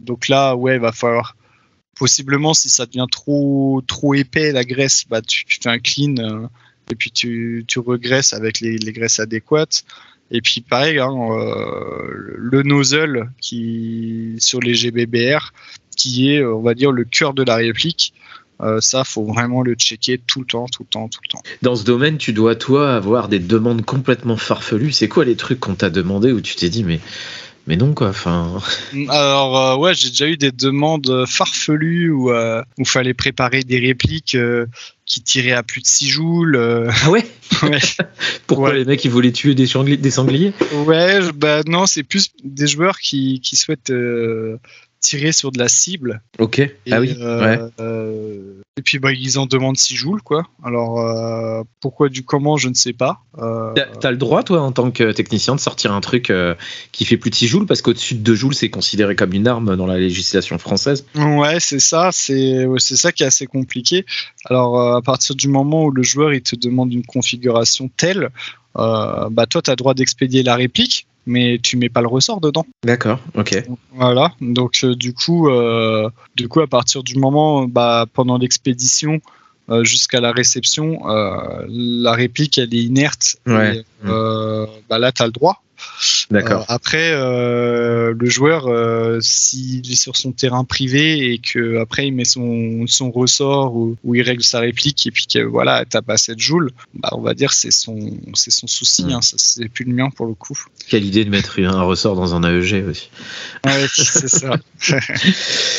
Donc 0.01 0.29
là, 0.29 0.57
ouais, 0.57 0.75
il 0.75 0.81
va 0.81 0.93
falloir, 0.93 1.37
possiblement, 1.97 2.53
si 2.53 2.69
ça 2.69 2.87
devient 2.87 3.07
trop, 3.11 3.83
trop 3.87 4.15
épais, 4.15 4.53
la 4.53 4.65
graisse, 4.65 5.05
bah, 5.09 5.23
tu, 5.23 5.45
tu 5.47 5.59
fais 5.63 5.71
un 5.71 5.79
clean 5.79 6.49
et 6.91 6.95
puis 6.95 7.11
tu, 7.11 7.65
tu 7.67 7.79
regresses 7.79 8.33
avec 8.33 8.61
les, 8.61 8.79
les 8.79 8.93
graisses 8.93 9.21
adéquates. 9.21 9.85
Et 10.31 10.41
puis, 10.41 10.61
pareil, 10.61 10.99
hein, 10.99 11.11
euh, 11.13 12.35
le 12.37 12.63
nozzle 12.63 13.31
qui, 13.41 14.37
sur 14.39 14.61
les 14.61 14.75
GBBR, 14.75 15.53
qui 15.97 16.33
est, 16.33 16.45
on 16.45 16.63
va 16.63 16.75
dire, 16.75 16.93
le 16.93 17.05
cœur 17.05 17.35
de 17.35 17.43
la 17.43 17.57
réplique. 17.57 18.15
Euh, 18.61 18.81
ça, 18.81 19.05
faut 19.05 19.25
vraiment 19.25 19.63
le 19.63 19.75
checker 19.75 20.19
tout 20.19 20.41
le 20.41 20.47
temps, 20.47 20.67
tout 20.67 20.83
le 20.83 20.89
temps, 20.89 21.09
tout 21.09 21.21
le 21.25 21.33
temps. 21.33 21.43
Dans 21.63 21.75
ce 21.75 21.85
domaine, 21.85 22.19
tu 22.19 22.33
dois 22.33 22.57
toi 22.57 22.95
avoir 22.95 23.29
des 23.29 23.39
demandes 23.39 23.85
complètement 23.85 24.37
farfelues. 24.37 24.93
C'est 24.93 25.09
quoi 25.09 25.25
les 25.25 25.37
trucs 25.37 25.61
qu'on 25.61 25.75
t'a 25.75 25.91
demandé 25.91 26.31
où 26.31 26.41
tu 26.41 26.57
t'es 26.57 26.69
dit 26.69 26.85
mais 26.85 27.01
mais 27.71 27.77
non 27.77 27.95
quoi. 27.95 28.09
Enfin, 28.09 28.61
Alors 29.09 29.57
euh, 29.57 29.77
ouais, 29.77 29.95
j'ai 29.95 30.11
déjà 30.11 30.27
eu 30.27 30.37
des 30.37 30.51
demandes 30.53 31.25
farfelues 31.27 32.11
où 32.11 32.31
euh, 32.33 32.63
où 32.79 32.85
fallait 32.85 33.15
préparer 33.15 33.63
des 33.63 33.79
répliques 33.79 34.35
euh, 34.35 34.67
qui 35.07 35.23
tiraient 35.23 35.53
à 35.53 35.63
plus 35.63 35.81
de 35.81 35.87
6 35.87 36.09
joules. 36.09 36.57
euh, 36.57 36.91
ah 37.05 37.11
ouais? 37.11 37.25
ouais, 37.63 37.79
Pourquoi 38.47 38.71
Ouais. 38.71 38.79
les 38.79 38.85
mecs 38.85 39.05
ils 39.05 39.11
voulaient 39.11 39.33
tuer 39.33 39.55
des, 39.55 39.67
changli- 39.67 39.97
des 40.01 40.11
sangliers? 40.11 40.53
Ouais, 40.85 41.21
bah 41.35 41.61
non, 41.67 41.87
c'est 41.87 42.03
plus 42.03 42.31
des 42.45 42.67
joueurs 42.67 42.99
qui 42.99 43.41
qui 43.41 43.55
souhaitent 43.57 43.91
euh, 43.91 44.59
tirer 45.01 45.33
sur 45.33 45.51
de 45.51 45.59
la 45.59 45.69
cible. 45.69 46.23
Ok. 46.39 46.59
Et, 46.59 46.73
ah 46.93 47.01
oui. 47.01 47.17
euh, 47.19 47.41
ouais. 47.41 47.71
euh, 47.81 48.61
et 48.77 48.83
puis 48.83 48.99
bah 48.99 49.13
ils 49.13 49.39
en 49.39 49.47
demandent 49.47 49.77
6 49.77 49.95
joules 49.97 50.23
quoi. 50.23 50.47
Alors 50.65 51.01
euh, 51.01 51.63
pourquoi 51.81 52.09
du 52.09 52.23
comment, 52.25 52.57
je 52.57 52.69
ne 52.69 52.75
sais 52.75 52.93
pas. 52.93 53.21
Euh, 53.39 53.75
T'as- 54.01 54.11
le 54.11 54.17
droit, 54.17 54.43
toi, 54.43 54.61
en 54.63 54.73
tant 54.73 54.91
que 54.91 55.13
technicien, 55.13 55.55
de 55.55 55.61
sortir 55.61 55.93
un 55.93 56.01
truc 56.01 56.31
euh, 56.31 56.55
qui 56.93 57.05
fait 57.05 57.17
plus 57.17 57.31
de 57.31 57.35
6 57.35 57.47
joules, 57.49 57.67
parce 57.67 57.83
qu'au-dessus 57.83 58.15
de 58.15 58.21
2 58.21 58.35
joules, 58.35 58.55
c'est 58.55 58.71
considéré 58.71 59.17
comme 59.17 59.33
une 59.33 59.47
arme 59.49 59.77
dans 59.77 59.87
la 59.87 59.99
législation 59.99 60.59
française. 60.59 61.05
Ouais, 61.15 61.61
c'est 61.61 61.81
ça, 61.81 62.11
c'est 62.13 62.67
ça 62.79 63.13
qui 63.13 63.23
est 63.23 63.27
assez 63.27 63.47
compliqué. 63.47 64.05
Alors 64.47 64.81
euh, 64.81 64.97
à 64.97 65.03
partir 65.03 65.35
du 65.37 65.49
moment 65.49 65.85
où 65.85 65.91
le 65.91 66.03
joueur 66.03 66.33
il 66.33 66.43
te 66.43 66.57
demande 66.57 66.93
une 66.93 67.05
configuration 67.05 67.91
telle, 67.97 68.31
euh, 68.79 69.29
bah 69.31 69.47
toi 69.47 69.63
tu 69.63 69.71
as 69.71 69.73
le 69.73 69.77
droit 69.77 69.95
d'expédier 69.95 70.43
la 70.43 70.55
réplique, 70.57 71.07
mais 71.31 71.61
tu 71.63 71.77
mets 71.77 71.89
pas 71.89 72.01
le 72.01 72.09
ressort 72.09 72.41
dedans. 72.41 72.67
D'accord, 72.85 73.21
ok. 73.37 73.63
Voilà. 73.95 74.33
Donc 74.41 74.81
euh, 74.83 74.95
du 74.95 75.15
coup 75.15 75.49
euh, 75.49 76.11
du 76.37 76.49
coup 76.49 76.61
à 76.61 76.67
partir 76.67 77.03
du 77.03 77.17
moment 77.17 77.67
bah 77.67 78.07
pendant 78.13 78.37
l'expédition 78.37 79.21
euh, 79.71 79.85
jusqu'à 79.85 80.21
la 80.21 80.33
réception, 80.33 81.01
la 81.07 82.13
réplique 82.13 82.59
elle 82.59 82.75
est 82.75 82.83
inerte. 82.83 83.37
Ouais. 83.47 83.79
Et, 83.79 83.85
bah 84.05 84.99
là 84.99 85.13
tu 85.13 85.23
as 85.23 85.27
le 85.27 85.33
droit. 85.33 85.63
D'accord. 86.31 86.63
Euh, 86.63 86.65
après, 86.69 87.11
euh, 87.13 88.15
le 88.19 88.29
joueur, 88.31 88.67
euh, 88.67 89.19
s'il 89.21 89.91
est 89.91 89.97
sur 90.01 90.17
son 90.17 90.33
terrain 90.33 90.65
privé 90.65 91.33
et 91.33 91.39
que 91.39 91.79
après 91.79 92.07
il 92.07 92.13
met 92.15 92.25
son, 92.25 92.87
son 92.87 93.11
ressort 93.11 93.75
ou, 93.77 93.97
ou 94.05 94.15
il 94.15 94.23
règle 94.23 94.43
sa 94.43 94.61
réplique 94.61 95.07
et 95.07 95.11
puis 95.11 95.27
que 95.27 95.41
voilà, 95.41 95.85
t'as 95.89 96.03
pas 96.03 96.17
cette 96.17 96.39
joule, 96.41 96.71
bah 96.95 97.11
on 97.13 97.21
va 97.21 97.35
dire 97.35 97.53
c'est 97.53 97.71
son 97.71 98.17
c'est 98.35 98.51
son 98.51 98.67
souci, 98.67 99.05
Mm. 99.05 99.11
hein, 99.11 99.21
c'est 99.23 99.69
plus 99.69 99.85
le 99.85 99.93
mien 99.93 100.11
pour 100.11 100.27
le 100.27 100.35
coup. 100.35 100.59
Quelle 100.89 101.05
idée 101.05 101.25
de 101.25 101.31
mettre 101.31 101.59
un 101.61 101.83
ressort 101.83 102.15
dans 102.17 102.35
un 102.35 102.43
AEG 102.43 102.85
aussi. 102.89 103.11
Ouais, 103.65 103.87
c'est 103.95 104.29
ça. 104.29 104.57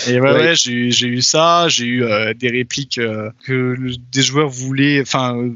et 0.07 0.19
ouais, 0.19 0.31
Ouais. 0.31 0.31
ouais, 0.33 0.55
j'ai 0.55 0.71
eu- 1.07 1.21
ça, 1.21 1.67
j'ai 1.67 1.85
eu 1.85 2.03
euh, 2.03 2.33
des 2.33 2.49
répliques 2.49 2.97
euh, 2.97 3.29
que 3.45 3.75
des 4.11 4.21
joueurs 4.21 4.49
voulaient, 4.49 5.01
enfin 5.01 5.49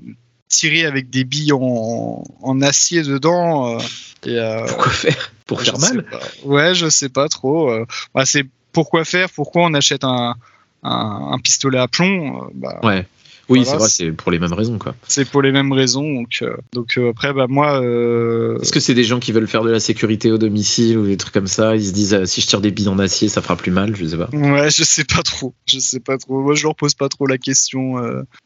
tirer 0.55 0.85
avec 0.85 1.09
des 1.09 1.23
billes 1.23 1.53
en, 1.53 2.23
en 2.41 2.61
acier 2.61 3.01
dedans. 3.03 3.77
euh, 3.77 3.79
et, 4.25 4.37
euh, 4.39 4.65
Pourquoi 4.67 4.91
faire 4.91 5.31
Pour 5.45 5.61
faire 5.61 5.77
mal. 5.79 6.05
Ouais, 6.43 6.73
je 6.75 6.89
sais 6.89 7.09
pas 7.09 7.27
trop. 7.29 7.69
euh, 7.69 7.85
bah, 8.13 8.25
c'est 8.25 8.45
pourquoi 8.71 9.05
faire, 9.05 9.29
pourquoi 9.29 9.63
on 9.63 9.73
achète 9.73 10.03
un, 10.03 10.35
un, 10.83 11.29
un 11.33 11.39
pistolet 11.39 11.79
à 11.79 11.87
plomb. 11.87 12.49
bah, 12.53 12.79
Ouais. 12.83 13.05
Oui, 13.49 13.63
Voilà, 13.63 13.71
c'est 13.71 13.77
vrai, 13.77 13.89
c'est- 13.89 14.11
pour 14.15 14.31
les 14.31 14.39
mêmes 14.39 14.53
raisons, 14.53 14.77
quoi. 14.77 14.95
C'est 15.07 15.25
pour 15.29 15.41
les 15.41 15.51
mêmes 15.51 15.71
raisons. 15.71 16.13
Donc, 16.13 16.39
euh, 16.41 16.55
donc 16.73 16.97
euh, 16.97 17.09
après, 17.11 17.33
bah, 17.33 17.45
moi, 17.47 17.81
euh, 17.81 18.57
Est-ce 18.61 18.71
que 18.71 18.79
c'est 18.79 18.93
des 18.93 19.03
gens 19.03 19.19
qui 19.19 19.31
veulent 19.31 19.47
faire 19.47 19.63
de 19.63 19.69
la 19.71 19.79
sécurité 19.79 20.31
au 20.31 20.37
domicile 20.37 20.97
ou 20.97 21.05
des 21.05 21.17
trucs 21.17 21.33
comme 21.33 21.47
ça? 21.47 21.75
Ils 21.75 21.85
se 21.85 21.91
disent, 21.91 22.25
si 22.25 22.41
je 22.41 22.47
tire 22.47 22.61
des 22.61 22.71
billes 22.71 22.87
en 22.89 22.99
acier, 22.99 23.27
ça 23.29 23.41
fera 23.41 23.55
plus 23.55 23.71
mal, 23.71 23.95
je 23.95 24.05
sais 24.05 24.17
pas. 24.17 24.29
ouais, 24.33 24.69
je 24.71 24.83
sais 24.83 25.03
pas 25.03 25.21
trop. 25.23 25.53
Je 25.65 25.79
sais 25.79 25.99
pas 25.99 26.17
trop. 26.17 26.41
Moi, 26.41 26.55
je 26.55 26.63
leur 26.63 26.75
pose 26.75 26.93
pas 26.95 27.09
trop 27.09 27.27
la 27.27 27.37
question 27.37 27.97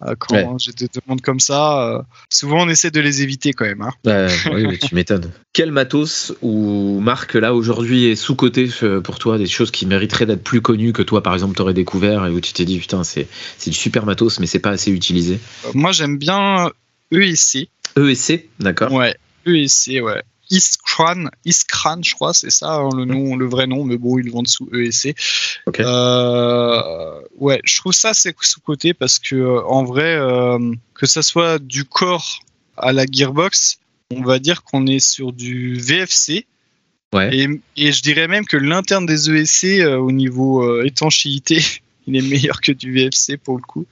à 0.01 0.15
quand 0.15 0.35
Ouais. 0.35 0.43
hein, 0.43 0.55
j'ai 0.59 0.71
des 0.73 0.87
demandes 0.93 1.21
comme 1.21 1.39
ça. 1.39 2.05
souvent, 2.29 2.63
on 2.65 2.69
essaie 2.69 2.91
de 2.91 2.99
les 2.99 3.21
éviter 3.21 3.53
quand 3.53 3.65
même. 3.65 3.81
Hein. 3.81 3.91
Euh, 4.07 4.29
oui, 4.53 4.65
oui, 4.67 4.79
tu 4.79 4.93
m'étonnes. 4.95 5.31
Quel 5.53 5.71
matos 5.71 6.33
ou 6.41 6.99
marque 6.99 7.33
là 7.33 7.53
aujourd'hui 7.55 8.05
est 8.05 8.15
sous-côté 8.15 8.69
euh, 8.83 9.01
pour 9.01 9.17
toi, 9.19 9.37
des 9.37 9.47
choses 9.47 9.71
qui 9.71 9.85
mériteraient 9.85 10.25
d'être 10.25 10.43
plus 10.43 10.61
connues 10.61 10.93
que 10.93 11.01
toi, 11.01 11.23
par 11.23 11.33
exemple, 11.33 11.55
t'aurais 11.55 11.73
découvert 11.73 12.25
et 12.27 12.29
où 12.31 12.39
tu 12.39 12.53
t'es 12.53 12.65
dit, 12.65 12.77
putain, 12.79 13.03
c'est 13.03 13.27
c'est 13.57 13.71
du 13.71 13.75
super 13.75 14.05
matos, 14.05 14.39
mais 14.39 14.45
c'est 14.45 14.59
pas 14.59 14.69
assez 14.69 14.88
utilisé 14.91 15.39
Euh, 15.65 15.71
moi, 15.73 15.91
j'aime 15.91 16.17
bien 16.17 16.71
ESC. 17.11 17.69
ESC, 17.97 18.49
d'accord 18.59 18.91
Ouais, 18.91 19.15
ESC, 19.45 20.01
ouais. 20.01 20.23
Iskran, 20.51 21.25
Iskran, 21.45 22.01
je 22.01 22.13
crois, 22.15 22.33
c'est 22.33 22.49
ça 22.49 22.73
hein, 22.73 22.89
le 22.95 23.05
nom, 23.05 23.35
le 23.35 23.47
vrai 23.47 23.67
nom, 23.67 23.83
mais 23.83 23.97
bon, 23.97 24.17
ils 24.17 24.25
le 24.25 24.31
vendent 24.31 24.47
sous 24.47 24.67
ESC. 24.73 25.15
Ok. 25.67 25.79
Euh, 25.79 27.21
ouais, 27.37 27.61
je 27.63 27.77
trouve 27.77 27.93
ça 27.93 28.13
c'est 28.13 28.35
sous 28.41 28.59
côté 28.59 28.93
parce 28.93 29.19
que 29.19 29.35
euh, 29.35 29.61
en 29.65 29.83
vrai, 29.83 30.15
euh, 30.15 30.73
que 30.95 31.05
ça 31.05 31.21
soit 31.21 31.59
du 31.59 31.85
corps 31.85 32.39
à 32.77 32.93
la 32.93 33.05
gearbox, 33.05 33.77
on 34.11 34.23
va 34.23 34.39
dire 34.39 34.63
qu'on 34.63 34.87
est 34.87 34.99
sur 34.99 35.33
du 35.33 35.75
VFC. 35.75 36.47
Ouais. 37.13 37.35
Et, 37.35 37.47
et 37.75 37.91
je 37.91 38.01
dirais 38.01 38.27
même 38.27 38.45
que 38.45 38.57
l'interne 38.57 39.05
des 39.05 39.29
ESC 39.29 39.81
euh, 39.81 39.97
au 39.97 40.11
niveau 40.11 40.63
euh, 40.63 40.85
étanchéité, 40.85 41.61
il 42.07 42.15
est 42.15 42.27
meilleur 42.27 42.61
que 42.61 42.71
du 42.71 42.91
VFC 42.91 43.37
pour 43.37 43.55
le 43.55 43.61
coup. 43.61 43.85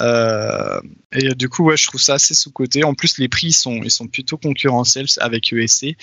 Euh, 0.00 0.80
et 1.12 1.28
euh, 1.28 1.34
du 1.34 1.48
coup, 1.48 1.64
ouais, 1.64 1.76
je 1.76 1.86
trouve 1.86 2.00
ça 2.00 2.14
assez 2.14 2.34
sous-côté. 2.34 2.84
En 2.84 2.94
plus, 2.94 3.18
les 3.18 3.28
prix 3.28 3.48
ils 3.48 3.52
sont, 3.52 3.80
ils 3.82 3.90
sont 3.90 4.06
plutôt 4.06 4.36
concurrentiels 4.36 5.06
avec 5.18 5.52
ESC. 5.52 5.96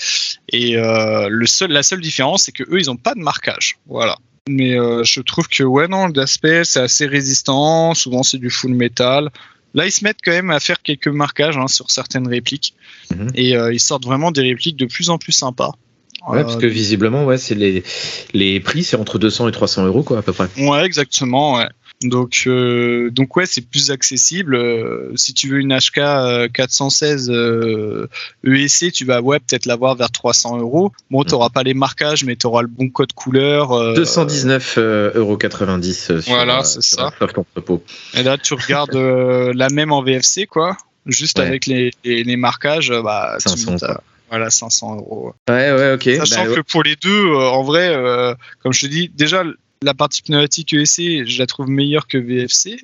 Et 0.50 0.78
euh, 0.78 1.28
le 1.30 1.46
seul, 1.46 1.72
la 1.72 1.84
seule 1.84 2.02
différence, 2.02 2.44
c'est 2.44 2.52
que 2.52 2.64
eux, 2.64 2.80
ils 2.80 2.88
n'ont 2.88 2.98
pas 2.98 3.16
de 3.16 3.20
marquage. 3.20 3.78
Voilà. 3.88 4.18
Mais 4.48 4.80
euh, 4.80 5.04
je 5.04 5.22
trouve 5.22 5.48
que, 5.48 5.64
ouais, 5.64 5.88
non, 5.88 6.08
l'aspect, 6.08 6.64
c'est 6.64 6.80
assez 6.80 7.06
résistant. 7.06 7.94
Souvent, 7.94 8.24
c'est 8.24 8.38
du 8.38 8.50
full 8.50 8.74
metal. 8.74 9.30
Là, 9.76 9.86
ils 9.86 9.92
se 9.92 10.04
mettent 10.04 10.20
quand 10.24 10.32
même 10.32 10.50
à 10.50 10.60
faire 10.60 10.82
quelques 10.82 11.08
marquages 11.08 11.58
hein, 11.58 11.68
sur 11.68 11.92
certaines 11.92 12.28
répliques. 12.28 12.74
Mhm. 13.12 13.30
Et 13.36 13.52
ils 13.52 13.80
sortent 13.80 14.06
vraiment 14.06 14.32
des 14.32 14.42
répliques 14.42 14.78
de 14.78 14.86
plus 14.86 15.12
en 15.12 15.20
plus 15.20 15.32
sympas. 15.32 15.74
Ouais, 16.28 16.44
parce 16.44 16.58
que 16.58 16.66
visiblement, 16.66 17.24
ouais, 17.26 17.38
c'est 17.38 17.56
les, 17.56 17.84
les 18.34 18.60
prix, 18.60 18.84
c'est 18.84 18.98
entre 18.98 19.20
200 19.20 19.48
et 19.48 19.52
300 19.52 19.86
euros, 19.86 20.04
quoi, 20.04 20.20
à 20.20 20.22
peu 20.22 20.34
près. 20.34 20.48
Ouais, 20.58 20.84
exactement. 20.84 21.56
Ouais. 21.56 21.70
Donc, 22.02 22.44
euh, 22.48 23.10
donc 23.12 23.36
ouais, 23.36 23.46
c'est 23.46 23.60
plus 23.70 23.92
accessible. 23.92 24.56
Euh, 24.56 25.12
si 25.16 25.34
tu 25.34 25.50
veux 25.50 25.60
une 25.60 25.78
HK 25.78 25.98
euh, 25.98 26.48
416 26.48 27.30
euh, 27.30 28.08
ESC, 28.46 28.94
tu 28.94 29.04
vas 29.04 29.22
ouais 29.22 29.40
peut-être 29.40 29.66
l'avoir 29.66 29.96
vers 29.96 30.10
300 30.10 30.60
euros. 30.60 30.94
Bon, 31.12 31.24
t'auras 31.26 31.50
pas 31.50 31.62
les 31.64 31.74
marquages, 31.74 32.24
mais 32.24 32.38
t'auras 32.38 32.62
le 32.62 32.70
bon 32.70 32.90
code 32.90 33.12
couleur. 33.12 33.74
euh, 33.74 33.94
219,90 33.96 35.18
euros 35.18 35.38
Voilà, 36.28 36.60
euh, 36.60 36.64
c'est 36.64 36.82
ça. 36.82 37.12
Et 38.14 38.24
là, 38.24 38.38
tu 38.38 38.54
regardes 38.54 38.96
euh, 38.96 39.52
la 39.56 39.70
même 39.70 39.92
en 39.92 40.02
VFC, 40.02 40.46
quoi. 40.48 40.78
Juste 41.06 41.40
Ouais. 41.40 41.46
avec 41.46 41.66
les, 41.66 41.92
les, 42.04 42.24
les 42.24 42.36
marquages, 42.36 42.92
euh, 42.92 43.02
bah, 43.02 43.38
tu 43.42 43.50
500, 43.50 43.78
t'as- 43.78 43.88
quoi. 43.88 44.04
voilà, 44.30 44.50
500 44.50 44.98
euros. 44.98 45.34
Ouais, 45.50 45.72
ouais, 45.72 45.94
ok. 45.94 46.10
Sachant 46.26 46.44
Bah, 46.46 46.50
ouais. 46.52 46.56
que 46.58 46.62
pour 46.62 46.84
les 46.84 46.96
deux, 46.96 47.26
euh, 47.26 47.50
en 47.50 47.64
vrai, 47.64 47.90
euh, 47.94 48.34
comme 48.62 48.74
je 48.74 48.82
te 48.82 48.86
dis, 48.88 49.10
déjà 49.10 49.44
la 49.82 49.94
partie 49.94 50.22
pneumatique 50.22 50.74
ESC, 50.74 51.26
je 51.26 51.40
la 51.40 51.48
trouve 51.48 51.70
meilleure 51.70 52.08
que 52.08 52.18
VFC. 52.18 52.82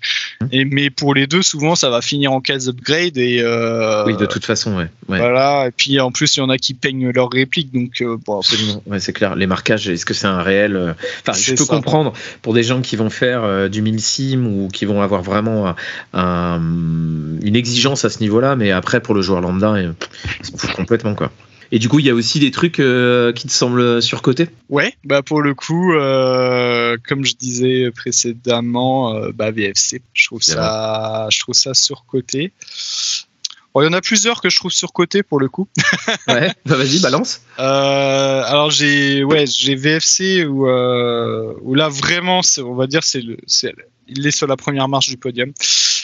Et, 0.52 0.64
mais 0.64 0.88
pour 0.88 1.12
les 1.14 1.26
deux, 1.26 1.42
souvent, 1.42 1.74
ça 1.74 1.90
va 1.90 2.00
finir 2.00 2.32
en 2.32 2.40
case 2.40 2.68
upgrade. 2.70 3.18
Et, 3.18 3.40
euh, 3.42 4.04
Oui, 4.06 4.16
de 4.16 4.24
toute 4.24 4.46
façon, 4.46 4.74
ouais. 4.78 4.86
ouais. 5.08 5.18
Voilà, 5.18 5.66
et 5.66 5.70
puis 5.72 6.00
en 6.00 6.10
plus, 6.10 6.36
il 6.36 6.40
y 6.40 6.42
en 6.42 6.48
a 6.48 6.56
qui 6.56 6.72
peignent 6.72 7.10
leurs 7.10 7.28
répliques. 7.30 7.70
Donc, 7.72 8.00
euh, 8.00 8.16
bon, 8.24 8.38
Absolument, 8.38 8.82
ouais, 8.86 8.98
c'est 8.98 9.12
clair. 9.12 9.36
Les 9.36 9.46
marquages, 9.46 9.88
est-ce 9.90 10.06
que 10.06 10.14
c'est 10.14 10.26
un 10.26 10.40
réel 10.42 10.74
euh, 10.76 10.94
Enfin, 11.20 11.38
je 11.38 11.50
peux 11.50 11.56
ça. 11.64 11.74
comprendre 11.74 12.14
pour 12.40 12.54
des 12.54 12.62
gens 12.62 12.80
qui 12.80 12.96
vont 12.96 13.10
faire 13.10 13.44
euh, 13.44 13.68
du 13.68 13.82
milsim 13.82 14.46
ou 14.46 14.68
qui 14.68 14.86
vont 14.86 15.02
avoir 15.02 15.20
vraiment 15.22 15.68
un- 15.68 15.76
un- 16.14 16.62
une 17.42 17.56
exigence 17.56 18.06
à 18.06 18.10
ce 18.10 18.20
niveau-là, 18.20 18.56
mais 18.56 18.70
après 18.70 19.00
pour 19.02 19.14
le 19.14 19.20
joueur 19.20 19.42
lambda, 19.42 19.74
euh, 19.74 19.92
c'est 20.40 20.58
fou 20.58 20.68
complètement 20.74 21.14
quoi. 21.14 21.30
Et 21.70 21.78
du 21.78 21.88
coup, 21.88 21.98
il 21.98 22.06
y 22.06 22.10
a 22.10 22.14
aussi 22.14 22.40
des 22.40 22.50
trucs 22.50 22.80
euh, 22.80 23.32
qui 23.32 23.46
te 23.46 23.52
semblent 23.52 24.00
surcotés. 24.00 24.48
Ouais, 24.70 24.94
bah 25.04 25.22
pour 25.22 25.42
le 25.42 25.54
coup, 25.54 25.92
euh, 25.92 26.96
comme 27.06 27.24
je 27.24 27.34
disais 27.34 27.90
précédemment, 27.90 29.14
euh, 29.14 29.32
bah 29.34 29.50
VFC, 29.50 30.00
je 30.14 30.26
trouve 30.26 30.42
ça, 30.42 31.28
je 31.30 31.38
trouve 31.40 31.54
ça 31.54 31.74
surcoté. 31.74 32.52
Bon, 33.74 33.82
il 33.82 33.84
y 33.84 33.88
en 33.88 33.92
a 33.92 34.00
plusieurs 34.00 34.40
que 34.40 34.48
je 34.48 34.56
trouve 34.56 34.72
surcotés 34.72 35.22
pour 35.22 35.38
le 35.38 35.48
coup. 35.48 35.68
Ouais, 36.26 36.52
bah 36.66 36.76
vas-y, 36.76 37.00
balance. 37.00 37.42
Alors 37.56 38.70
j'ai, 38.70 39.24
ouais, 39.24 39.46
j'ai 39.46 39.74
VFC 39.74 40.44
où, 40.46 40.66
où 40.66 41.74
là 41.74 41.88
vraiment, 41.88 42.40
on 42.58 42.74
va 42.74 42.86
dire, 42.86 43.04
c'est 43.04 43.20
le, 43.20 43.36
il 44.08 44.26
est 44.26 44.30
sur 44.30 44.46
la 44.46 44.56
première 44.56 44.88
marche 44.88 45.08
du 45.08 45.16
podium. 45.16 45.52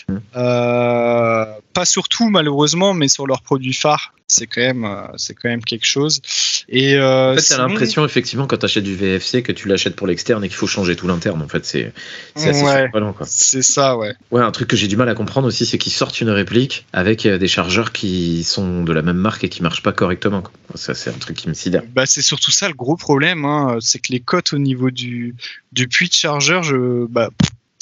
Mm. 0.08 0.16
Euh, 0.36 1.44
pas 1.72 1.84
sur 1.84 2.08
tout 2.08 2.28
malheureusement, 2.28 2.94
mais 2.94 3.08
sur 3.08 3.26
leurs 3.26 3.42
produits 3.42 3.72
phares, 3.72 4.12
c'est 4.26 4.46
quand 4.46 4.60
même, 4.60 4.84
euh, 4.84 5.06
c'est 5.16 5.34
quand 5.34 5.48
même 5.48 5.62
quelque 5.64 5.86
chose. 5.86 6.20
Et 6.68 6.94
euh, 6.94 7.32
En 7.32 7.36
fait, 7.36 7.42
t'as 7.48 7.58
l'impression 7.58 8.04
effectivement 8.04 8.46
quand 8.46 8.56
t'achètes 8.58 8.84
du 8.84 8.94
VFC 8.94 9.42
que 9.42 9.52
tu 9.52 9.68
l'achètes 9.68 9.96
pour 9.96 10.06
l'externe 10.06 10.42
et 10.44 10.48
qu'il 10.48 10.56
faut 10.56 10.66
changer 10.66 10.96
tout 10.96 11.06
l'interne. 11.06 11.40
En 11.42 11.48
fait, 11.48 11.64
c'est 11.64 11.92
c'est 12.36 12.50
assez 12.50 12.62
Ouais. 12.62 12.82
surprenant 12.82 13.12
quoi. 13.12 13.26
c'est 13.28 13.62
ça, 13.62 13.96
ouais. 13.96 14.14
Ouais, 14.30 14.42
un 14.42 14.50
truc 14.50 14.68
que 14.68 14.76
j'ai 14.76 14.88
du 14.88 14.96
mal 14.96 15.08
à 15.08 15.14
comprendre 15.14 15.46
aussi, 15.48 15.66
c'est 15.66 15.78
qu'ils 15.78 15.92
sortent 15.92 16.20
une 16.20 16.30
réplique 16.30 16.86
avec 16.92 17.26
euh, 17.26 17.38
des 17.38 17.48
chargeurs 17.48 17.92
qui 17.92 18.44
sont 18.44 18.82
de 18.84 18.92
la 18.92 19.02
même 19.02 19.16
marque 19.16 19.44
et 19.44 19.48
qui 19.48 19.62
marchent 19.62 19.82
pas 19.82 19.92
correctement. 19.92 20.42
Quoi. 20.42 20.52
Ça, 20.74 20.94
c'est 20.94 21.10
un 21.10 21.18
truc 21.18 21.36
qui 21.36 21.48
me 21.48 21.54
sidère. 21.54 21.82
Bah, 21.94 22.06
c'est 22.06 22.22
surtout 22.22 22.50
ça 22.50 22.68
le 22.68 22.74
gros 22.74 22.96
problème, 22.96 23.44
hein, 23.44 23.76
c'est 23.80 23.98
que 24.00 24.12
les 24.12 24.20
cotes 24.20 24.52
au 24.52 24.58
niveau 24.58 24.90
du, 24.90 25.34
du 25.72 25.88
puits 25.88 26.08
de 26.08 26.14
chargeur, 26.14 26.62
je, 26.62 27.06
bah, 27.06 27.30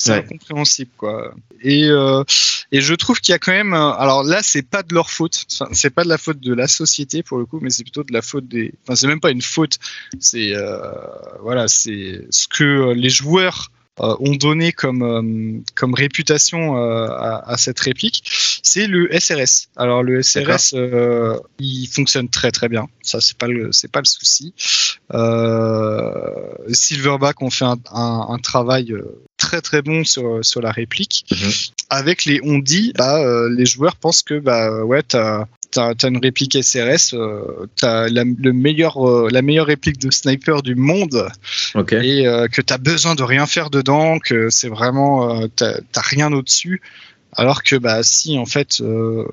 c'est 0.04 0.12
Ouais. 0.12 0.18
incompréhensible 0.18 0.90
quoi. 0.96 1.32
Et, 1.62 1.84
euh, 1.88 2.24
et 2.72 2.80
je 2.80 2.94
trouve 2.94 3.20
qu'il 3.20 3.32
y 3.32 3.36
a 3.36 3.38
quand 3.38 3.52
même, 3.52 3.72
alors 3.72 4.24
là 4.24 4.40
c'est 4.42 4.62
pas 4.68 4.82
de 4.82 4.92
leur 4.94 5.10
faute, 5.10 5.44
Enfin, 5.52 5.68
c'est 5.72 5.90
pas 5.90 6.02
de 6.02 6.08
la 6.08 6.18
faute 6.18 6.40
de 6.40 6.52
la 6.54 6.66
société 6.66 7.22
pour 7.22 7.38
le 7.38 7.46
coup, 7.46 7.60
mais 7.62 7.70
c'est 7.70 7.84
plutôt 7.84 8.02
de 8.02 8.12
la 8.12 8.22
faute 8.22 8.48
des, 8.48 8.72
enfin 8.82 8.96
c'est 8.96 9.06
même 9.06 9.20
pas 9.20 9.30
une 9.30 9.42
faute, 9.42 9.78
c'est 10.18 10.54
euh, 10.56 10.80
voilà, 11.40 11.68
c'est 11.68 12.26
ce 12.30 12.48
que 12.48 12.92
les 12.94 13.10
joueurs 13.10 13.70
euh, 14.00 14.16
ont 14.20 14.34
donné 14.34 14.72
comme 14.72 15.02
euh, 15.02 15.60
comme 15.74 15.94
réputation 15.94 16.78
euh, 16.78 17.06
à, 17.08 17.50
à 17.52 17.56
cette 17.58 17.78
réplique, 17.78 18.24
c'est 18.62 18.86
le 18.86 19.08
SRS. 19.12 19.68
Alors 19.76 20.02
le 20.02 20.22
SRS, 20.22 20.72
euh, 20.74 21.38
il 21.60 21.86
fonctionne 21.86 22.28
très 22.30 22.50
très 22.50 22.68
bien. 22.70 22.88
Ça 23.02 23.20
c'est 23.20 23.36
pas 23.36 23.48
le 23.48 23.70
c'est 23.70 23.92
pas 23.92 24.00
le 24.00 24.06
souci. 24.06 24.54
Euh, 25.12 26.54
Silverback 26.70 27.42
ont 27.42 27.50
fait 27.50 27.66
un, 27.66 27.76
un, 27.92 28.26
un 28.30 28.38
travail 28.38 28.92
euh, 28.92 29.22
très 29.52 29.60
très 29.60 29.82
bon 29.82 30.02
sur 30.04 30.42
sur 30.42 30.62
la 30.62 30.70
réplique. 30.70 31.26
Mhm. 31.30 31.50
Avec 31.90 32.24
les 32.24 32.40
on 32.42 32.58
dit, 32.58 32.92
bah, 32.96 33.18
euh, 33.22 33.54
les 33.54 33.66
joueurs 33.66 33.96
pensent 33.96 34.22
que 34.22 34.38
bah 34.38 34.84
ouais 34.84 35.02
t'as 35.02 35.46
T'as 35.72 35.94
t'as 35.94 36.08
une 36.10 36.18
réplique 36.18 36.62
SRS, 36.62 37.14
euh, 37.14 37.64
t'as 37.76 38.06
la, 38.10 38.24
le 38.24 38.52
meilleur, 38.52 39.08
euh, 39.08 39.30
la 39.32 39.40
meilleure 39.40 39.68
réplique 39.68 39.98
de 39.98 40.10
sniper 40.10 40.62
du 40.62 40.74
monde 40.74 41.28
et 41.74 42.26
euh, 42.26 42.46
que 42.46 42.60
tu 42.60 42.74
as 42.74 42.76
besoin 42.76 43.14
de 43.14 43.22
rien 43.22 43.46
faire 43.46 43.70
dedans, 43.70 44.18
que 44.18 44.50
c'est 44.50 44.68
vraiment 44.68 45.40
euh, 45.40 45.46
t'as 45.56 45.80
t'as 45.90 46.02
rien 46.02 46.30
au-dessus. 46.30 46.82
Alors 47.34 47.62
que 47.62 47.76
bah 47.76 48.02
si 48.02 48.36
en 48.38 48.44
fait 48.44 48.80
euh, 48.82 49.24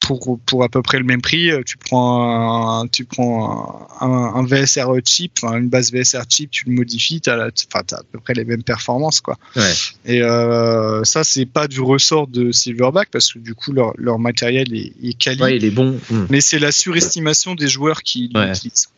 pour 0.00 0.38
pour 0.44 0.64
à 0.64 0.68
peu 0.68 0.82
près 0.82 0.98
le 0.98 1.04
même 1.04 1.22
prix, 1.22 1.50
euh, 1.52 1.62
tu 1.64 1.76
prends 1.78 2.80
un, 2.82 2.88
tu 2.88 3.04
prends 3.04 3.88
un, 4.00 4.06
un, 4.06 4.34
un 4.34 4.44
VSR 4.44 4.88
chip, 5.04 5.38
une 5.44 5.68
base 5.68 5.92
VSR 5.92 6.22
chip, 6.28 6.50
tu 6.50 6.64
le 6.66 6.72
modifies, 6.74 7.20
enfin 7.28 7.82
t'as 7.86 7.98
à 7.98 8.02
peu 8.10 8.18
près 8.18 8.34
les 8.34 8.44
mêmes 8.44 8.64
performances 8.64 9.20
quoi. 9.20 9.36
Ouais. 9.54 9.72
Et 10.04 10.20
euh, 10.22 11.04
ça 11.04 11.22
c'est 11.22 11.46
pas 11.46 11.68
du 11.68 11.80
ressort 11.80 12.26
de 12.26 12.50
Silverback 12.50 13.08
parce 13.12 13.32
que 13.32 13.38
du 13.38 13.54
coup 13.54 13.72
leur 13.72 13.92
leur 13.98 14.18
matériel 14.18 14.74
est, 14.74 14.92
est 15.02 15.16
quali, 15.16 15.40
Ouais, 15.40 15.56
il 15.56 15.64
est 15.64 15.70
bon. 15.70 16.00
Hmm. 16.10 16.26
mais 16.30 16.40
c'est 16.40 16.58
la 16.58 16.72
surestimation 16.72 17.54
des 17.54 17.68
joueurs 17.68 18.02
qui 18.02 18.32
Ouais. 18.34 18.48
l'utilisent. 18.48 18.88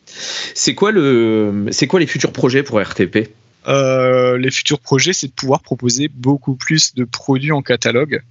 C'est 0.55 0.73
quoi 0.73 0.91
le, 0.91 1.67
c'est 1.71 1.85
quoi 1.85 1.99
les 1.99 2.07
futurs 2.07 2.31
projets 2.33 2.63
pour 2.63 2.81
RTP 2.81 3.29
Euh, 3.67 4.37
les 4.37 4.49
futurs 4.49 4.79
projets, 4.79 5.13
c'est 5.13 5.27
de 5.27 5.33
pouvoir 5.33 5.59
proposer 5.61 6.07
beaucoup 6.07 6.55
plus 6.55 6.95
de 6.95 7.03
produits 7.03 7.51
en 7.51 7.61
catalogue 7.61 8.23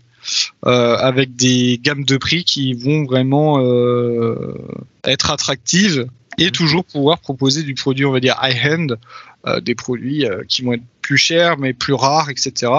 avec 0.62 1.36
des 1.36 1.78
gammes 1.82 2.04
de 2.04 2.16
prix 2.16 2.44
qui 2.44 2.74
vont 2.74 3.04
vraiment 3.04 3.60
euh, 3.60 4.54
être 5.04 5.30
attractives 5.30 6.06
et 6.38 6.50
toujours 6.50 6.84
pouvoir 6.84 7.18
proposer 7.18 7.62
du 7.62 7.74
produit, 7.74 8.04
on 8.04 8.12
va 8.12 8.20
dire 8.20 8.36
high-end, 8.42 8.88
euh, 9.46 9.60
des 9.60 9.74
produits 9.74 10.26
euh, 10.26 10.42
qui 10.48 10.62
vont 10.62 10.72
être 10.72 10.82
plus 11.02 11.16
chers 11.16 11.56
mais 11.58 11.72
plus 11.72 11.94
rares, 11.94 12.30
etc. 12.30 12.72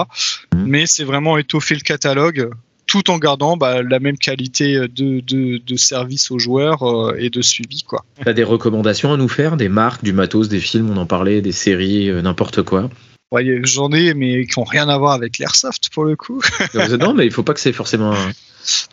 Mhm. 0.54 0.64
Mais 0.66 0.86
c'est 0.86 1.04
vraiment 1.04 1.38
étoffer 1.38 1.74
le 1.74 1.80
catalogue 1.80 2.50
tout 2.86 3.10
en 3.10 3.18
gardant 3.18 3.56
bah, 3.56 3.82
la 3.82 4.00
même 4.00 4.16
qualité 4.16 4.78
de, 4.80 5.20
de, 5.20 5.58
de 5.58 5.76
service 5.76 6.30
aux 6.30 6.38
joueurs 6.38 6.82
euh, 6.82 7.16
et 7.18 7.30
de 7.30 7.42
suivi. 7.42 7.82
quoi. 7.82 8.04
T'as 8.24 8.32
des 8.32 8.44
recommandations 8.44 9.12
à 9.12 9.16
nous 9.16 9.28
faire, 9.28 9.56
des 9.56 9.68
marques, 9.68 10.02
du 10.02 10.12
matos, 10.12 10.48
des 10.48 10.60
films, 10.60 10.90
on 10.90 10.96
en 10.96 11.06
parlait, 11.06 11.42
des 11.42 11.52
séries, 11.52 12.08
euh, 12.10 12.22
n'importe 12.22 12.62
quoi? 12.62 12.90
Ouais, 13.30 13.60
J'en 13.64 13.90
ai, 13.92 14.14
mais 14.14 14.46
qui 14.46 14.58
n'ont 14.58 14.64
rien 14.64 14.88
à 14.88 14.96
voir 14.96 15.12
avec 15.12 15.38
l'airsoft 15.38 15.90
pour 15.92 16.04
le 16.04 16.16
coup. 16.16 16.40
non, 17.00 17.12
mais 17.12 17.26
il 17.26 17.30
faut 17.32 17.42
pas 17.42 17.52
que 17.52 17.60
c'est 17.60 17.74
forcément 17.74 18.12
un, 18.14 18.32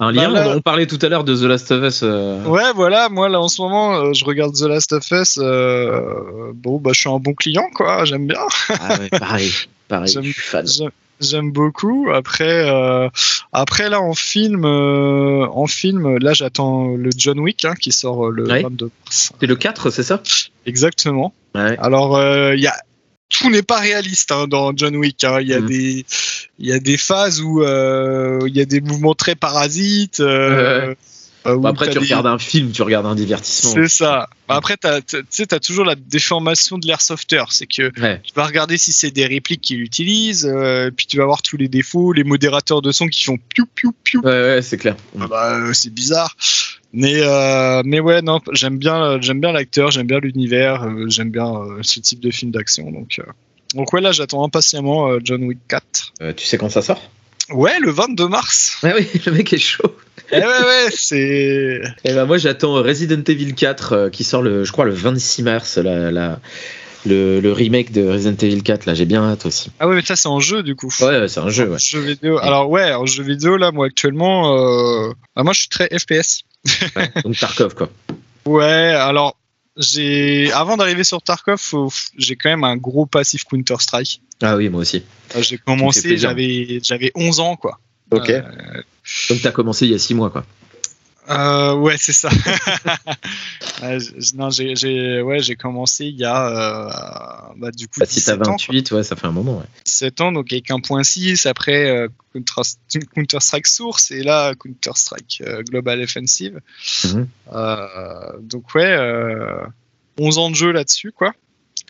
un 0.01 0.11
lien. 0.11 0.29
Bah 0.31 0.45
là- 0.47 0.55
on, 0.57 0.61
parlait 0.61 0.87
tout 0.87 0.99
à 1.01 1.07
l'heure 1.09 1.23
de 1.23 1.35
The 1.35 1.43
Last 1.43 1.71
of 1.71 1.83
Us. 1.83 2.01
euh, 2.03 2.43
Ouais, 2.43 2.73
voilà, 2.75 3.07
moi 3.07 3.29
là 3.29 3.39
en 3.39 3.47
ce 3.47 3.61
moment, 3.61 3.95
euh, 3.95 4.13
je 4.13 4.25
regarde 4.25 4.53
The 4.53 4.63
Last 4.63 4.91
of 4.91 5.09
Us. 5.11 5.39
euh, 5.41 6.51
bon, 6.53 6.79
bah 6.79 6.91
je 6.93 6.99
suis 6.99 7.09
un 7.09 7.17
bon 7.19 7.33
client, 7.33 7.67
quoi, 7.73 8.03
j'aime 8.03 8.27
bien. 8.27 8.41
Ah 8.69 8.97
ouais, 8.99 9.07
pareil, 9.09 9.51
pareil. 9.87 10.11
J'aime- 10.13 10.23
Je 10.23 10.31
suis 10.33 10.41
fan. 10.41 10.67
J'aime- 10.67 10.91
J'aime 11.21 11.53
beaucoup. 11.53 12.09
Après, 12.13 12.69
euh, 12.69 13.07
après 13.53 13.89
là 13.89 14.01
en 14.01 14.13
film, 14.13 14.65
euh, 14.65 15.47
en 15.49 15.65
film, 15.65 16.17
là 16.17 16.33
j'attends 16.33 16.87
le 16.89 17.09
John 17.15 17.39
Wick 17.39 17.63
hein, 17.63 17.73
qui 17.79 17.93
sort 17.93 18.29
le 18.31 18.43
Ouais. 18.45 18.61
22 18.63 18.91
mars. 19.05 19.31
C'est 19.39 19.47
le 19.47 19.55
4, 19.55 19.91
c'est 19.91 20.03
ça? 20.03 20.21
Exactement. 20.65 21.33
Ouais. 21.55 21.77
Alors, 21.79 22.17
euh, 22.17 22.53
il 22.53 22.61
y 22.61 22.67
a 22.67 22.75
tout 23.29 23.49
n'est 23.49 23.63
pas 23.63 23.79
réaliste 23.79 24.31
hein, 24.31 24.47
dans 24.47 24.75
John 24.75 24.95
Wick. 24.95 25.23
hein. 25.23 25.39
Il 25.41 25.47
y 25.47 25.53
a 25.53 25.59
Mhm. 25.61 25.67
des, 25.67 26.05
il 26.59 26.67
y 26.67 26.71
a 26.73 26.79
des 26.79 26.97
phases 26.97 27.41
où 27.41 27.61
euh, 27.63 28.39
il 28.47 28.55
y 28.55 28.61
a 28.61 28.65
des 28.65 28.81
mouvements 28.81 29.15
très 29.15 29.35
parasites. 29.35 30.19
euh, 30.19 30.93
euh, 31.47 31.55
Bon, 31.57 31.65
après, 31.69 31.87
tu 31.89 31.93
des- 31.93 31.99
regardes 31.99 32.25
un 32.25 32.39
film, 32.39 32.71
tu 32.71 32.81
regardes 32.81 33.05
un 33.05 33.13
divertissement. 33.13 33.73
C'est 33.73 33.87
ça. 33.87 34.29
Bah, 34.47 34.55
Après, 34.55 34.77
t'as- 34.77 35.01
t'as- 35.01 35.19
tu 35.21 35.25
sais, 35.29 35.45
t'as 35.45 35.59
toujours 35.59 35.85
la 35.85 35.93
déformation 35.95 36.77
de 36.79 36.87
l'airsofter. 36.87 37.43
C'est 37.49 37.67
que 37.67 37.91
Ouais. 38.01 38.19
tu 38.23 38.31
vas 38.35 38.45
regarder 38.45 38.77
si 38.77 38.93
c'est 38.93 39.11
des 39.11 39.25
répliques 39.27 39.61
qu'il 39.61 39.81
utilise, 39.81 40.45
euh, 40.51 40.89
puis 40.95 41.05
tu 41.07 41.17
vas 41.17 41.25
voir 41.25 41.41
tous 41.43 41.57
les 41.57 41.67
défauts, 41.67 42.13
les 42.13 42.23
modérateurs 42.23 42.81
de 42.81 42.91
son 42.91 43.07
qui 43.07 43.23
font 43.23 43.37
piou 43.37 43.65
piou 43.75 43.93
piou. 44.03 44.21
Ouais, 44.21 44.29
ouais, 44.31 44.61
c'est 44.63 44.77
clair. 44.77 44.95
Ah 45.19 45.27
bah, 45.27 45.53
euh, 45.59 45.73
c'est 45.73 45.93
bizarre. 45.93 46.35
Mais, 46.97 47.15
euh, 47.19 47.81
mais 47.85 47.99
ouais, 47.99 48.21
non, 48.21 48.39
j'aime 48.53 48.77
bien, 48.77 49.19
j'aime 49.21 49.41
bien 49.41 49.51
l'acteur, 49.51 49.91
j'aime 49.91 50.07
bien 50.07 50.19
l'univers, 50.19 50.83
euh, 50.83 51.05
j'aime 51.09 51.29
bien 51.29 51.53
euh, 51.53 51.79
ce 51.81 51.99
type 51.99 52.21
de 52.21 52.31
film 52.31 52.51
d'action. 52.51 52.89
Donc, 52.89 53.19
euh, 53.19 53.23
donc 53.75 53.91
ouais, 53.91 53.99
là, 53.99 54.13
j'attends 54.13 54.43
impatiemment 54.45 55.09
euh, 55.09 55.19
John 55.21 55.43
Wick 55.43 55.59
4. 55.67 56.13
Euh, 56.21 56.33
tu 56.33 56.45
sais 56.45 56.57
quand 56.57 56.69
ça 56.69 56.81
sort? 56.81 57.01
Ouais, 57.51 57.77
le 57.81 57.91
22 57.91 58.27
mars. 58.29 58.77
Ouais, 58.81 58.93
oui, 58.97 59.21
le 59.25 59.31
mec 59.33 59.51
est 59.51 59.57
chaud. 59.57 59.93
eh 60.31 60.37
ouais, 60.37 60.45
ouais, 60.45 60.87
c'est. 60.91 61.81
Et 62.05 62.13
ben 62.13 62.25
moi, 62.25 62.37
j'attends 62.37 62.73
Resident 62.81 63.21
Evil 63.27 63.53
4 63.53 63.91
euh, 63.93 64.09
qui 64.09 64.23
sort, 64.23 64.41
le, 64.41 64.63
je 64.63 64.71
crois, 64.71 64.85
le 64.85 64.93
26 64.93 65.43
mars, 65.43 65.77
la, 65.77 66.11
la- 66.11 66.39
le, 67.05 67.39
le 67.39 67.51
remake 67.51 67.91
de 67.91 68.07
Resident 68.07 68.37
Evil 68.41 68.63
4. 68.63 68.85
Là, 68.87 68.93
j'ai 68.95 69.05
bien 69.05 69.21
hâte 69.23 69.45
aussi. 69.45 69.69
Ah 69.79 69.87
ouais, 69.87 69.95
mais 69.95 70.01
ça, 70.01 70.15
c'est 70.15 70.27
en 70.29 70.39
jeu 70.39 70.63
du 70.63 70.75
coup. 70.75 70.89
Ouais, 71.01 71.19
ouais, 71.19 71.27
c'est 71.27 71.39
un 71.41 71.49
jeu, 71.49 71.69
ouais. 71.69 71.77
Jeux 71.77 71.99
vidéo. 71.99 72.39
Alors 72.39 72.67
ouais, 72.69 72.93
en 72.93 73.05
jeu 73.05 73.21
vidéo 73.23 73.57
là, 73.57 73.71
moi 73.71 73.85
actuellement, 73.87 74.57
euh, 74.57 75.11
bah, 75.35 75.43
moi 75.43 75.53
je 75.53 75.59
suis 75.59 75.69
très 75.69 75.87
FPS. 75.89 76.39
Ouais, 76.95 77.11
Donc 77.23 77.37
Tarkov, 77.37 77.75
quoi. 77.75 77.89
Ouais, 78.45 78.65
alors 78.95 79.37
j'ai 79.77 80.51
avant 80.53 80.77
d'arriver 80.77 81.03
sur 81.03 81.21
Tarkov, 81.21 81.59
faut- 81.59 81.91
j'ai 82.17 82.35
quand 82.35 82.49
même 82.49 82.63
un 82.63 82.77
gros 82.77 83.05
passif 83.05 83.43
Counter 83.43 83.75
Strike. 83.79 84.21
Ah 84.41 84.55
oui, 84.55 84.69
moi 84.69 84.81
aussi. 84.81 85.03
J'ai 85.39 85.57
commencé, 85.57 86.01
j'avais 86.17 86.79
j'avais 86.83 87.11
11 87.15 87.39
ans 87.39 87.55
quoi. 87.55 87.79
Ok. 88.11 88.29
Euh, 88.29 88.41
Donc 89.29 89.41
t'as 89.41 89.51
commencé 89.51 89.85
il 89.85 89.91
y 89.91 89.95
a 89.95 89.99
6 89.99 90.13
mois, 90.13 90.29
quoi. 90.29 90.45
Euh, 91.29 91.73
ouais, 91.75 91.95
c'est 91.97 92.13
ça. 92.13 92.29
Non, 94.35 94.49
j'ai 94.49 94.75
j'ai 94.75 95.21
ouais, 95.21 95.39
j'ai 95.41 95.55
commencé 95.55 96.05
il 96.05 96.15
y 96.17 96.23
a 96.23 96.47
euh, 96.47 97.53
bah, 97.57 97.71
du 97.71 97.87
coup 97.87 97.99
Bah, 97.99 98.05
si 98.05 98.23
t'as 98.23 98.35
17 98.37 98.41
ans, 98.47 98.55
quoi. 98.55 98.65
28, 98.69 98.91
ouais, 98.91 99.03
ça 99.03 99.15
fait 99.15 99.27
un 99.27 99.31
moment, 99.31 99.57
ouais. 99.57 99.65
17 99.85 100.21
ans, 100.21 100.31
donc 100.31 100.51
avec 100.51 100.71
un 100.71 100.79
point 100.79 101.03
6, 101.03 101.45
après 101.45 101.89
euh, 101.89 102.07
Counter- 102.33 102.77
Counter-Strike 103.15 103.67
Source, 103.67 104.11
et 104.11 104.23
là 104.23 104.53
Counter-Strike 104.55 105.43
euh, 105.45 105.61
Global 105.63 106.01
Offensive. 106.01 106.59
Mhm. 107.03 107.27
Euh, 107.53 108.31
donc 108.41 108.73
ouais, 108.75 108.85
euh, 108.97 109.61
11 110.19 110.37
ans 110.37 110.49
de 110.49 110.55
jeu 110.55 110.71
là-dessus, 110.71 111.11
quoi. 111.11 111.33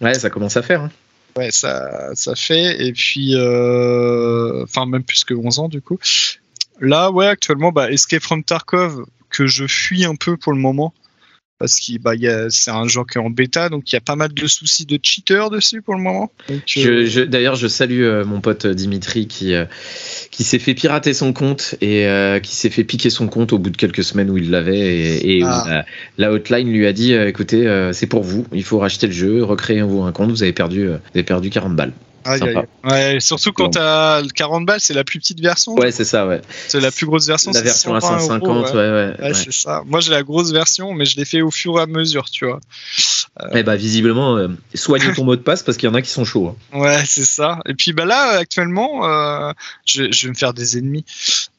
Ouais, 0.02 0.14
ça 0.16 0.30
commence 0.30 0.58
à 0.58 0.62
faire. 0.64 0.82
hein. 0.82 0.92
Ouais, 1.38 1.52
ça, 1.52 2.12
ça 2.16 2.34
fait. 2.36 2.86
Et 2.88 2.94
puis, 2.94 3.32
euh, 3.36 4.64
enfin, 4.64 4.86
même 4.86 5.04
plus 5.04 5.24
que 5.26 5.34
11 5.34 5.60
ans, 5.60 5.68
du 5.70 5.82
coup. 5.82 6.00
Là, 6.80 7.12
ouais, 7.12 7.28
actuellement, 7.28 7.72
bah, 7.72 7.92
Escape 7.92 8.22
from 8.24 8.44
Tarkov, 8.44 9.06
que 9.36 9.48
je 9.48 9.66
fuis 9.68 10.06
un 10.06 10.16
peu 10.16 10.38
pour 10.38 10.54
le 10.54 10.60
moment 10.60 10.94
parce 11.58 11.80
que 11.80 11.98
bah, 12.00 12.12
c'est 12.50 12.72
un 12.72 12.88
jeu 12.88 13.02
qui 13.10 13.18
est 13.18 13.22
en 13.22 13.30
bêta, 13.30 13.70
donc 13.70 13.90
il 13.92 13.96
y 13.96 13.98
a 13.98 14.02
pas 14.02 14.18
mal 14.18 14.34
de 14.34 14.48
soucis 14.48 14.86
de 14.86 15.00
cheaters 15.02 15.50
dessus 15.50 15.82
pour 15.82 15.96
le 15.96 16.02
moment. 16.02 16.32
Euh, 16.78 17.26
d'ailleurs, 17.28 17.56
je 17.56 17.68
salue 17.68 18.02
euh, 18.02 18.26
mon 18.26 18.42
pote 18.42 18.68
Dimitri 18.68 19.28
qui, 19.28 19.54
euh, 19.54 19.66
qui 20.32 20.44
s'est 20.44 20.60
fait 20.60 20.74
pirater 20.74 21.14
son 21.14 21.32
compte 21.32 21.76
et 21.80 22.08
qui 22.44 22.56
s'est 22.56 22.70
fait 22.70 22.84
piquer 22.84 23.10
son 23.10 23.28
compte 23.28 23.54
au 23.54 23.58
bout 23.58 23.70
de 23.70 23.78
quelques 23.78 24.04
semaines 24.04 24.30
où 24.30 24.38
il 24.38 24.52
l'avait 24.52 25.26
et, 25.26 25.44
ah. 25.44 25.86
la, 26.18 26.32
hotline 26.32 26.70
lui 26.70 26.86
a 26.86 26.94
dit 26.94 27.14
écoutez, 27.14 27.90
c'est 27.94 28.08
pour 28.08 28.24
vous, 28.24 28.46
il 28.52 28.64
faut 28.64 28.80
racheter 28.80 29.08
le 29.08 29.14
jeu, 29.14 29.44
recréez-vous 29.44 30.04
un 30.04 30.12
compte, 30.12 30.32
vous 30.32 30.44
avez 30.44 30.54
perdu, 30.54 30.88
vous 30.88 30.94
avez 31.14 31.24
perdu 31.24 31.50
40 31.50 31.76
balles. 31.76 31.94
Ouais, 32.26 33.20
surtout 33.20 33.54
quand 33.54 33.70
t'as 33.70 34.22
le 34.22 34.30
40 34.30 34.66
balles, 34.66 34.80
c'est 34.80 34.94
la 34.94 35.04
plus 35.04 35.20
petite 35.20 35.40
version. 35.40 35.74
Ouais, 35.74 35.92
c'est 35.92 36.06
ça, 36.06 36.26
ouais. 36.28 36.42
C'est 36.68 36.80
la 36.80 36.92
plus 36.92 37.06
grosse 37.06 37.28
version. 37.28 37.52
La 37.52 37.62
version 37.62 37.94
à 37.94 38.02
150, 38.02 38.68
ouais. 38.68 38.74
ouais, 38.74 39.16
ouais, 39.20 39.34
c'est 39.34 39.54
ça. 39.54 39.84
Moi, 39.86 40.00
j'ai 40.00 40.12
la 40.12 40.24
grosse 40.24 40.52
version, 40.52 40.94
mais 40.94 41.06
je 41.06 41.18
l'ai 41.18 41.26
fait 41.26 41.42
au 41.42 41.52
fur 41.52 41.78
et 41.78 41.82
à 41.82 41.86
mesure, 41.86 42.30
tu 42.30 42.46
vois. 42.46 42.60
Euh... 43.42 43.50
Eh 43.54 43.64
bah, 43.64 43.76
visiblement, 43.76 44.38
euh, 44.38 44.48
soigne 44.74 45.14
ton 45.14 45.26
mot 45.26 45.36
de 45.36 45.42
passe 45.42 45.62
parce 45.62 45.78
qu'il 45.78 45.90
y 45.90 45.92
en 45.92 45.96
a 45.96 46.02
qui 46.02 46.10
sont 46.10 46.26
chauds. 46.26 46.48
Hein. 46.48 46.56
Ouais, 46.86 47.04
c'est 47.06 47.26
ça. 47.26 47.60
Et 47.68 47.74
puis, 47.74 47.94
bah 47.94 48.06
là, 48.06 48.38
actuellement, 48.38 49.08
euh, 49.08 49.52
je, 49.86 50.12
je, 50.12 50.28
vais 50.28 50.30
me 50.30 50.38
faire 50.38 50.54
des 50.54 50.78
ennemis. 50.78 51.06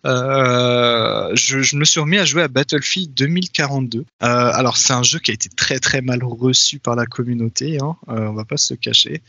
Euh, 0.04 1.30
je, 1.34 1.62
je, 1.62 1.76
me 1.76 1.84
suis 1.84 2.00
remis 2.00 2.18
à 2.18 2.24
jouer 2.24 2.42
à 2.42 2.48
Battlefield 2.48 3.12
2042. 3.14 3.98
Euh, 3.98 4.04
alors, 4.20 4.76
c'est 4.76 4.92
un 4.92 5.02
jeu 5.02 5.18
qui 5.18 5.30
a 5.30 5.34
été 5.34 5.48
très 5.48 5.80
très 5.80 6.00
mal 6.00 6.22
reçu 6.22 6.78
par 6.78 6.96
la 6.96 7.06
communauté, 7.06 7.78
hein, 7.80 7.96
on 8.06 8.32
va 8.32 8.44
pas 8.44 8.56
se 8.56 8.74
cacher 8.74 9.22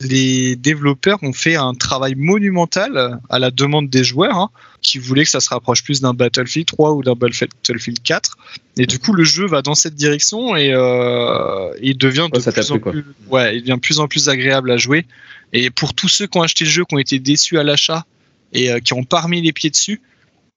les 0.00 0.56
développeurs 0.56 1.18
ont 1.22 1.32
fait 1.32 1.56
un 1.56 1.74
travail 1.74 2.14
monumental 2.14 3.20
à 3.28 3.38
la 3.38 3.50
demande 3.50 3.90
des 3.90 4.02
joueurs 4.02 4.36
hein, 4.36 4.50
qui 4.80 4.98
voulaient 4.98 5.24
que 5.24 5.30
ça 5.30 5.40
se 5.40 5.50
rapproche 5.50 5.84
plus 5.84 6.00
d'un 6.00 6.14
Battlefield 6.14 6.66
3 6.66 6.92
ou 6.92 7.02
d'un 7.02 7.14
Battlefield 7.14 8.02
4. 8.02 8.38
Et 8.78 8.86
du 8.86 8.98
coup, 8.98 9.12
le 9.12 9.24
jeu 9.24 9.46
va 9.46 9.60
dans 9.60 9.74
cette 9.74 9.94
direction 9.94 10.56
et 10.56 10.72
euh, 10.72 11.70
il 11.82 11.98
devient 11.98 12.28
de 12.32 12.40
plus 12.40 12.70
en 12.70 12.78
plus, 12.78 13.04
ouais, 13.28 13.56
il 13.56 13.60
devient 13.60 13.78
plus 13.80 14.00
en 14.00 14.08
plus 14.08 14.28
agréable 14.30 14.70
à 14.70 14.78
jouer. 14.78 15.06
Et 15.52 15.68
pour 15.70 15.92
tous 15.92 16.08
ceux 16.08 16.26
qui 16.26 16.38
ont 16.38 16.42
acheté 16.42 16.64
le 16.64 16.70
jeu, 16.70 16.84
qui 16.84 16.94
ont 16.94 16.98
été 16.98 17.18
déçus 17.18 17.58
à 17.58 17.62
l'achat 17.62 18.06
et 18.54 18.70
euh, 18.70 18.80
qui 18.80 18.94
ont 18.94 19.04
pas 19.04 19.20
remis 19.20 19.42
les 19.42 19.52
pieds 19.52 19.70
dessus, 19.70 20.00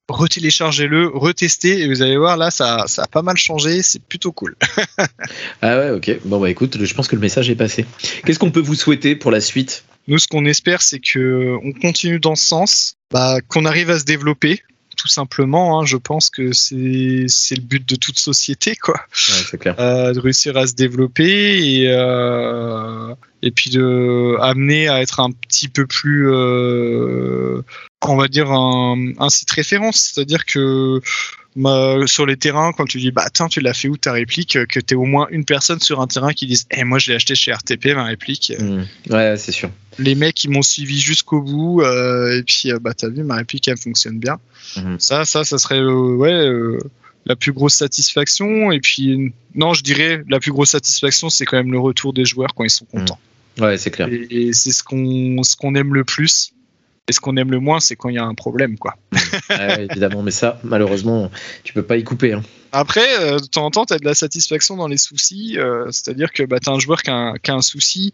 retéléchargez-le, 0.09 1.07
retestez 1.07 1.81
et 1.81 1.87
vous 1.87 2.01
allez 2.01 2.17
voir 2.17 2.37
là 2.37 2.51
ça, 2.51 2.83
ça 2.87 3.03
a 3.03 3.07
pas 3.07 3.21
mal 3.21 3.37
changé, 3.37 3.81
c'est 3.81 4.01
plutôt 4.03 4.31
cool. 4.31 4.55
ah 5.61 5.77
ouais 5.77 5.89
ok, 5.91 6.19
bon 6.25 6.39
bah 6.39 6.49
écoute, 6.49 6.83
je 6.83 6.93
pense 6.93 7.07
que 7.07 7.15
le 7.15 7.21
message 7.21 7.49
est 7.49 7.55
passé. 7.55 7.85
Qu'est-ce 8.25 8.39
qu'on 8.39 8.51
peut 8.51 8.59
vous 8.59 8.75
souhaiter 8.75 9.15
pour 9.15 9.31
la 9.31 9.41
suite? 9.41 9.85
Nous 10.07 10.19
ce 10.19 10.27
qu'on 10.27 10.45
espère 10.45 10.81
c'est 10.81 10.99
que 10.99 11.57
on 11.63 11.71
continue 11.71 12.19
dans 12.19 12.35
ce 12.35 12.45
sens, 12.45 12.95
bah, 13.11 13.39
qu'on 13.47 13.65
arrive 13.65 13.89
à 13.89 13.99
se 13.99 14.05
développer, 14.05 14.61
tout 15.03 15.09
simplement. 15.09 15.81
Hein, 15.81 15.85
je 15.85 15.97
pense 15.97 16.29
que 16.29 16.53
c'est 16.53 16.77
le 16.77 17.61
but 17.61 17.85
de 17.85 17.97
toute 17.97 18.17
société, 18.17 18.77
quoi. 18.77 19.01
Ouais, 19.51 19.57
clair. 19.57 19.75
Euh, 19.77 20.13
de 20.13 20.19
réussir 20.21 20.55
à 20.55 20.65
se 20.65 20.75
développer 20.75 21.81
et, 21.81 21.89
euh, 21.89 23.13
et 23.41 23.51
puis 23.51 23.69
de 23.69 24.37
amener 24.39 24.87
à 24.87 25.01
être 25.01 25.19
un 25.19 25.31
petit 25.31 25.67
peu 25.67 25.85
plus, 25.85 26.31
euh, 26.31 27.63
on 28.01 28.15
va 28.15 28.29
dire, 28.29 28.49
un, 28.51 29.11
un 29.19 29.29
site 29.29 29.51
référence. 29.51 30.13
C'est-à-dire 30.13 30.45
que 30.45 31.01
sur 32.07 32.25
les 32.25 32.37
terrains, 32.37 32.71
quand 32.73 32.85
tu 32.85 32.99
dis 32.99 33.11
bah 33.11 33.27
tiens 33.33 33.47
tu 33.47 33.59
l'as 33.59 33.73
fait 33.73 33.87
où 33.87 33.97
ta 33.97 34.11
réplique, 34.11 34.57
que 34.67 34.79
tu 34.79 34.95
au 34.95 35.05
moins 35.05 35.27
une 35.29 35.45
personne 35.45 35.79
sur 35.79 36.01
un 36.01 36.07
terrain 36.07 36.33
qui 36.33 36.47
dise 36.47 36.65
eh 36.71 36.83
moi 36.83 36.99
je 36.99 37.09
l'ai 37.09 37.15
acheté 37.15 37.35
chez 37.35 37.51
RTP 37.51 37.87
ma 37.95 38.05
réplique. 38.05 38.53
Mmh. 38.59 38.83
Ouais 39.09 39.35
c'est 39.37 39.51
sûr. 39.51 39.69
Les 39.99 40.15
mecs 40.15 40.43
ils 40.43 40.49
m'ont 40.49 40.61
suivi 40.63 40.99
jusqu'au 40.99 41.41
bout 41.41 41.81
euh, 41.81 42.39
et 42.39 42.43
puis 42.43 42.71
euh, 42.71 42.79
bah 42.79 42.93
t'as 42.93 43.09
vu 43.09 43.23
ma 43.23 43.35
réplique 43.35 43.67
elle 43.67 43.77
fonctionne 43.77 44.19
bien. 44.19 44.39
Mmh. 44.77 44.95
Ça 44.99 45.25
ça 45.25 45.43
ça 45.43 45.57
serait 45.57 45.79
euh, 45.79 46.15
ouais 46.15 46.47
la 47.25 47.35
plus 47.35 47.53
grosse 47.53 47.75
satisfaction 47.75 48.71
et 48.71 48.79
puis 48.79 49.33
non 49.55 49.73
je 49.73 49.83
dirais 49.83 50.23
la 50.27 50.39
plus 50.39 50.51
grosse 50.51 50.71
satisfaction 50.71 51.29
c'est 51.29 51.45
quand 51.45 51.57
même 51.57 51.71
le 51.71 51.79
retour 51.79 52.13
des 52.13 52.25
joueurs 52.25 52.53
quand 52.55 52.63
ils 52.63 52.69
sont 52.69 52.85
contents. 52.85 53.19
Mmh. 53.57 53.63
Ouais 53.63 53.77
c'est 53.77 53.91
clair. 53.91 54.07
Et, 54.11 54.47
et 54.47 54.53
c'est 54.53 54.71
ce 54.71 54.83
qu'on 54.83 55.43
ce 55.43 55.55
qu'on 55.55 55.75
aime 55.75 55.93
le 55.93 56.03
plus. 56.03 56.53
Et 57.09 57.11
ce 57.13 57.19
qu'on 57.19 57.35
aime 57.35 57.51
le 57.51 57.59
moins, 57.59 57.81
c'est 57.81 57.95
quand 57.97 58.09
il 58.09 58.15
y 58.15 58.19
a 58.19 58.23
un 58.23 58.33
problème, 58.33 58.77
quoi. 58.77 58.95
évidemment, 59.77 60.23
mais 60.23 60.31
ça, 60.31 60.59
malheureusement, 60.63 61.29
tu 61.63 61.73
peux 61.73 61.83
pas 61.83 61.97
y 61.97 62.03
couper. 62.03 62.33
Hein. 62.33 62.43
Après, 62.71 63.19
euh, 63.19 63.39
de 63.39 63.45
temps 63.45 63.65
en 63.65 63.71
temps, 63.71 63.85
tu 63.85 63.93
as 63.93 63.99
de 63.99 64.05
la 64.05 64.13
satisfaction 64.13 64.77
dans 64.77 64.87
les 64.87 64.97
soucis. 64.97 65.57
Euh, 65.57 65.85
c'est-à-dire 65.91 66.31
que 66.31 66.43
bah, 66.43 66.59
tu 66.59 66.69
as 66.69 66.73
un 66.73 66.79
joueur 66.79 67.01
qui 67.01 67.09
a 67.09 67.15
un, 67.15 67.33
qui 67.35 67.51
a 67.51 67.55
un 67.55 67.61
souci, 67.61 68.13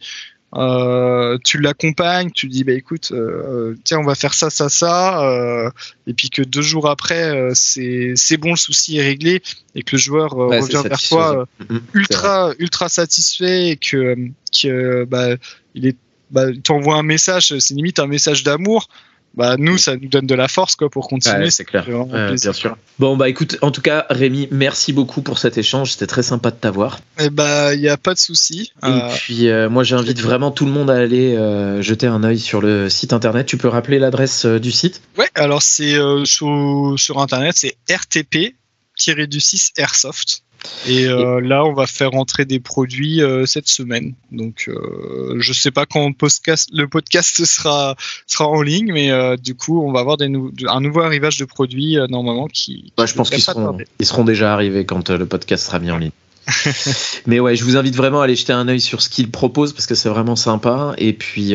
euh, 0.56 1.38
tu 1.44 1.60
l'accompagnes, 1.60 2.32
tu 2.32 2.48
dis 2.48 2.64
bah 2.64 2.74
écoute, 2.74 3.12
euh, 3.12 3.76
tiens 3.84 4.00
on 4.00 4.04
va 4.04 4.16
faire 4.16 4.34
ça, 4.34 4.50
ça, 4.50 4.68
ça, 4.68 5.24
euh, 5.24 5.70
et 6.08 6.14
puis 6.14 6.32
que 6.32 6.42
deux 6.42 6.64
jours 6.64 6.90
après 6.90 7.52
c'est 7.54 8.14
c'est 8.16 8.38
bon 8.38 8.52
le 8.52 8.58
souci 8.58 8.98
est 8.98 9.04
réglé 9.04 9.44
et 9.76 9.84
que 9.84 9.96
le 9.96 10.02
joueur 10.02 10.32
revient 10.32 10.82
vers 10.84 11.02
toi 11.02 11.48
mm-hmm. 11.62 11.82
ultra 11.94 12.52
ultra 12.58 12.90
satisfait 12.90 13.70
et 13.70 13.78
que 13.78 14.16
que 14.52 15.04
bah 15.04 15.36
il 15.76 15.86
est 15.86 15.98
bah, 16.32 16.46
t'envoies 16.64 16.96
un 16.96 17.04
message, 17.04 17.58
c'est 17.58 17.74
limite 17.74 18.00
un 18.00 18.08
message 18.08 18.44
d'amour. 18.44 18.88
Bah, 19.36 19.56
nous, 19.58 19.78
ça 19.78 19.96
nous 19.96 20.08
donne 20.10 20.26
de 20.26 20.36
la 20.36 20.48
force 20.48 20.76
quoi, 20.76 20.90
pour 20.90 21.08
continuer. 21.08 21.52
c'est 21.52 21.64
clair. 21.64 21.86
bien 21.86 22.54
sûr. 22.54 22.76
Bon, 22.98 23.16
bah 23.16 23.30
écoute, 23.30 23.58
en 23.62 23.72
tout 23.72 23.82
cas, 23.82 24.06
Rémi, 24.10 24.48
merci 24.52 24.92
beaucoup 24.92 25.22
pour 25.22 25.38
cet 25.38 25.58
échange. 25.58 25.92
C'était 25.92 26.08
très 26.08 26.24
sympa 26.24 26.52
de 26.52 26.56
t'avoir. 26.56 27.00
Eh 27.20 27.30
bah, 27.30 27.74
il 27.76 27.82
n'y 27.82 27.90
a 27.90 27.98
pas 27.98 28.14
de 28.14 28.20
souci. 28.20 28.74
Et 28.84 28.88
euh, 28.88 29.10
puis, 29.16 29.48
euh, 29.48 29.70
moi, 29.70 29.84
j'invite 29.84 30.20
vraiment 30.20 30.52
tout 30.52 30.66
le 30.66 30.72
monde 30.72 30.90
à 30.90 30.96
aller 30.96 31.36
euh, 31.36 31.82
jeter 31.82 32.08
un 32.08 32.24
œil 32.24 32.40
sur 32.40 32.60
le 32.60 32.90
site 32.90 33.14
internet. 33.14 33.46
Tu 33.46 33.58
peux 33.58 33.68
rappeler 33.68 34.00
l'adresse 34.00 34.46
du 34.46 34.72
site? 34.72 35.02
Ouais, 35.18 35.30
alors 35.36 35.62
c'est 35.62 35.96
sur, 36.26 36.96
sur 36.98 37.20
internet, 37.20 37.56
c'est 37.56 37.78
RTP-du-6 37.90 39.72
Airsoft. 39.78 40.44
Et 40.88 41.06
euh, 41.06 41.40
là, 41.42 41.66
on 41.66 41.74
va 41.74 41.88
faire 41.88 42.14
entrer 42.14 42.46
des 42.46 42.60
produits 42.60 43.22
euh, 43.22 43.46
cette 43.46 43.68
semaine. 43.68 44.14
Donc, 44.32 44.66
euh, 44.68 45.36
je 45.40 45.54
sais 45.54 45.72
pas 45.72 45.86
quand 45.86 46.08
le 46.08 46.88
podcast, 46.88 47.46
sera 47.46 47.96
sera 48.28 48.48
en 48.48 48.62
ligne, 48.62 48.92
mais 48.94 49.38
du 49.38 49.56
coup, 49.56 49.82
on 49.84 49.92
va 49.92 50.00
avoir 50.00 50.18
des 50.18 50.32
un 50.68 50.82
nouveau 50.82 51.02
arrivage 51.02 51.38
de 51.38 51.46
produits 51.46 51.98
normalement 52.10 52.48
qui. 52.48 52.94
Bah, 52.98 53.06
je 53.06 53.14
pense 53.14 53.30
qu'ils 53.30 53.42
seront, 53.42 53.78
ils 54.00 54.06
seront 54.06 54.24
déjà 54.24 54.54
arrivés 54.54 54.86
quand 54.86 55.10
le 55.10 55.26
podcast 55.26 55.66
sera 55.66 55.80
mis 55.80 55.92
en 55.92 55.98
ligne. 55.98 56.12
mais 57.28 57.40
ouais, 57.40 57.56
je 57.56 57.64
vous 57.64 57.78
invite 57.78 57.96
vraiment 57.96 58.22
à 58.22 58.24
aller 58.24 58.36
jeter 58.36 58.54
un 58.54 58.68
œil 58.68 58.82
sur 58.82 59.02
ce 59.04 59.10
qu'ils 59.10 59.30
proposent 59.30 59.74
parce 59.74 59.86
que 59.86 59.96
c'est 59.96 60.10
vraiment 60.10 60.36
sympa. 60.36 60.94
Et 60.98 61.14
puis, 61.14 61.54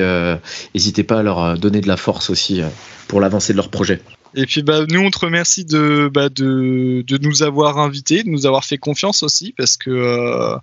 n'hésitez 0.74 1.02
pas 1.02 1.20
à 1.20 1.22
leur 1.22 1.58
donner 1.58 1.80
de 1.80 1.88
la 1.88 1.96
force 1.96 2.30
aussi 2.30 2.62
pour 3.08 3.20
l'avancée 3.20 3.52
de 3.52 3.58
leur 3.58 3.70
projet. 3.70 4.00
Et 4.34 4.46
puis 4.46 4.62
bah, 4.62 4.84
nous, 4.88 5.00
on 5.00 5.10
te 5.10 5.18
remercie 5.18 5.64
de, 5.64 6.10
bah, 6.12 6.28
de, 6.28 7.04
de, 7.06 7.18
nous 7.18 7.42
avoir 7.42 7.78
invités, 7.78 8.22
de 8.22 8.28
nous 8.28 8.46
avoir 8.46 8.64
fait 8.64 8.78
confiance 8.78 9.22
aussi, 9.22 9.54
parce 9.56 9.76
que, 9.76 9.90
euh, 9.90 10.56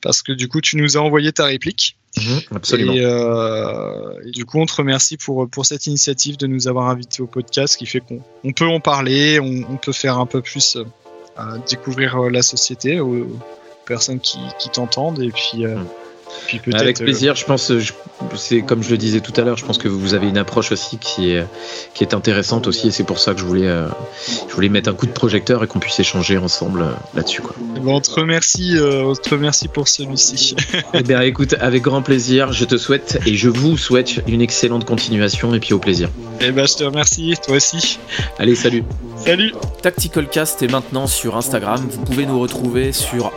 parce 0.00 0.22
que 0.22 0.32
du 0.32 0.48
coup, 0.48 0.60
tu 0.60 0.76
nous 0.76 0.96
as 0.96 1.00
envoyé 1.00 1.32
ta 1.32 1.46
réplique. 1.46 1.96
Mmh, 2.16 2.54
absolument. 2.54 2.92
Et, 2.92 3.04
euh, 3.04 4.20
et, 4.24 4.30
du 4.30 4.44
coup, 4.44 4.60
on 4.60 4.66
te 4.66 4.74
remercie 4.74 5.16
pour, 5.16 5.48
pour 5.48 5.66
cette 5.66 5.86
initiative 5.86 6.36
de 6.36 6.46
nous 6.46 6.68
avoir 6.68 6.88
invités 6.88 7.22
au 7.22 7.26
podcast, 7.26 7.76
qui 7.76 7.86
fait 7.86 8.00
qu'on 8.00 8.22
on 8.44 8.52
peut 8.52 8.66
en 8.66 8.80
parler, 8.80 9.40
on, 9.40 9.64
on, 9.68 9.76
peut 9.76 9.92
faire 9.92 10.18
un 10.18 10.26
peu 10.26 10.40
plus 10.40 10.76
euh, 10.76 11.58
découvrir 11.68 12.16
euh, 12.16 12.30
la 12.30 12.42
société 12.42 13.00
aux, 13.00 13.28
personnes 13.84 14.20
qui, 14.20 14.38
qui 14.58 14.70
t'entendent. 14.70 15.22
Et 15.22 15.30
puis. 15.30 15.64
Mmh. 15.64 15.86
Avec 16.74 17.00
euh, 17.00 17.04
plaisir, 17.04 17.34
je 17.34 17.44
pense, 17.44 17.72
c'est 18.34 18.62
comme 18.62 18.82
je 18.82 18.90
le 18.90 18.98
disais 18.98 19.20
tout 19.20 19.32
à 19.36 19.44
l'heure, 19.44 19.56
je 19.56 19.64
pense 19.64 19.78
que 19.78 19.88
vous 19.88 20.14
avez 20.14 20.28
une 20.28 20.38
approche 20.38 20.72
aussi 20.72 20.98
qui 20.98 21.32
est, 21.32 21.44
qui 21.94 22.04
est 22.04 22.14
intéressante 22.14 22.66
aussi, 22.66 22.88
et 22.88 22.90
c'est 22.90 23.04
pour 23.04 23.18
ça 23.18 23.34
que 23.34 23.40
je 23.40 23.44
voulais, 23.44 23.66
euh, 23.66 23.88
je 24.48 24.54
voulais 24.54 24.68
mettre 24.68 24.90
un 24.90 24.94
coup 24.94 25.06
de 25.06 25.12
projecteur 25.12 25.62
et 25.64 25.66
qu'on 25.66 25.78
puisse 25.78 25.98
échanger 26.00 26.38
ensemble 26.38 26.82
euh, 26.82 26.90
là-dessus. 27.14 27.42
Quoi. 27.42 27.54
Ben, 27.74 27.88
on 27.88 28.00
te 28.00 28.10
remercie, 28.10 28.76
on 28.80 29.14
te 29.14 29.30
remercie 29.30 29.68
pour 29.68 29.88
celui-ci. 29.88 30.56
eh 30.94 31.02
bien, 31.02 31.20
écoute, 31.20 31.54
avec 31.60 31.82
grand 31.82 32.02
plaisir, 32.02 32.52
je 32.52 32.64
te 32.64 32.76
souhaite 32.76 33.18
et 33.26 33.34
je 33.34 33.48
vous 33.48 33.76
souhaite 33.76 34.22
une 34.26 34.40
excellente 34.40 34.84
continuation 34.84 35.54
et 35.54 35.60
puis 35.60 35.74
au 35.74 35.78
plaisir. 35.78 36.08
Eh 36.40 36.50
ben, 36.50 36.66
je 36.66 36.74
te 36.74 36.84
remercie, 36.84 37.34
toi 37.44 37.56
aussi. 37.56 37.98
Allez, 38.38 38.54
salut. 38.54 38.84
Salut. 39.24 39.52
Tactical 39.82 40.28
Cast 40.28 40.62
est 40.62 40.70
maintenant 40.70 41.06
sur 41.06 41.36
Instagram. 41.36 41.86
Vous 41.90 42.04
pouvez 42.04 42.24
nous 42.24 42.38
retrouver 42.38 42.92
sur 42.92 43.32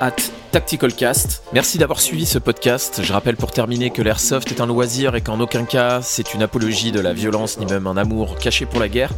@tacticalcast. 0.51 1.43
Merci 1.53 1.77
d'avoir 1.77 1.99
suivi 1.99 2.25
ce 2.25 2.37
podcast. 2.37 3.01
Je 3.03 3.13
rappelle 3.13 3.35
pour 3.35 3.51
terminer 3.51 3.89
que 3.89 4.01
l'airsoft 4.01 4.51
est 4.51 4.61
un 4.61 4.69
loisir 4.71 5.15
et 5.15 5.21
qu'en 5.21 5.39
aucun 5.39 5.65
cas 5.65 6.01
c'est 6.01 6.33
une 6.33 6.41
apologie 6.41 6.91
de 6.91 6.99
la 6.99 7.13
violence 7.13 7.59
ni 7.59 7.65
même 7.65 7.87
un 7.87 7.97
amour 7.97 8.37
caché 8.37 8.65
pour 8.65 8.79
la 8.79 8.89
guerre. 8.89 9.11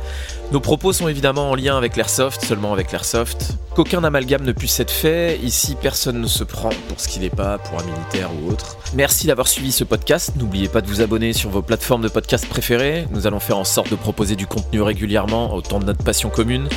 Nos 0.52 0.60
propos 0.60 0.94
sont 0.94 1.08
évidemment 1.08 1.50
en 1.50 1.56
lien 1.56 1.78
avec 1.78 1.96
l'airsoft, 1.96 2.44
seulement 2.46 2.74
avec 2.74 2.92
l'airsoft. 2.92 3.58
Qu'aucun 3.76 4.04
amalgame 4.04 4.44
ne 4.44 4.52
puisse 4.52 4.80
être 4.80 4.92
fait. 4.92 5.40
Ici, 5.42 5.76
personne 5.82 6.22
ne 6.22 6.28
se 6.28 6.44
prend 6.44 6.70
pour 6.88 7.00
ce 7.00 7.08
qu'il 7.08 7.24
n'est 7.24 7.32
pas, 7.32 7.58
pour 7.58 7.80
un 7.80 7.84
militaire 7.84 8.30
ou 8.36 8.52
autre. 8.52 8.78
Merci 8.94 9.26
d'avoir 9.26 9.48
suivi 9.48 9.72
ce 9.72 9.84
podcast. 9.84 10.34
N'oubliez 10.36 10.68
pas 10.68 10.82
de 10.82 10.88
vous 10.88 11.02
abonner 11.02 11.34
sur 11.34 11.50
vos 11.50 11.64
plateformes 11.64 12.04
de 12.04 12.08
podcast 12.08 12.46
préférées. 12.46 13.08
Nous 13.12 13.26
allons 13.26 13.40
faire 13.40 13.58
en 13.58 13.64
sorte 13.64 13.90
de 13.90 13.96
proposer 13.96 14.36
du 14.36 14.46
contenu 14.46 14.82
régulièrement 14.82 15.56
au 15.56 15.62
temps 15.62 15.80
de 15.80 15.86
notre 15.86 16.04
passion 16.04 16.30
commune. 16.30 16.70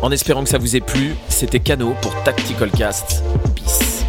En 0.00 0.12
espérant 0.12 0.44
que 0.44 0.50
ça 0.50 0.58
vous 0.58 0.76
ait 0.76 0.80
plu, 0.80 1.16
c'était 1.28 1.60
Cano 1.60 1.96
pour 2.02 2.14
Tactical 2.22 2.70
Cast. 2.70 3.24
Peace. 3.56 4.04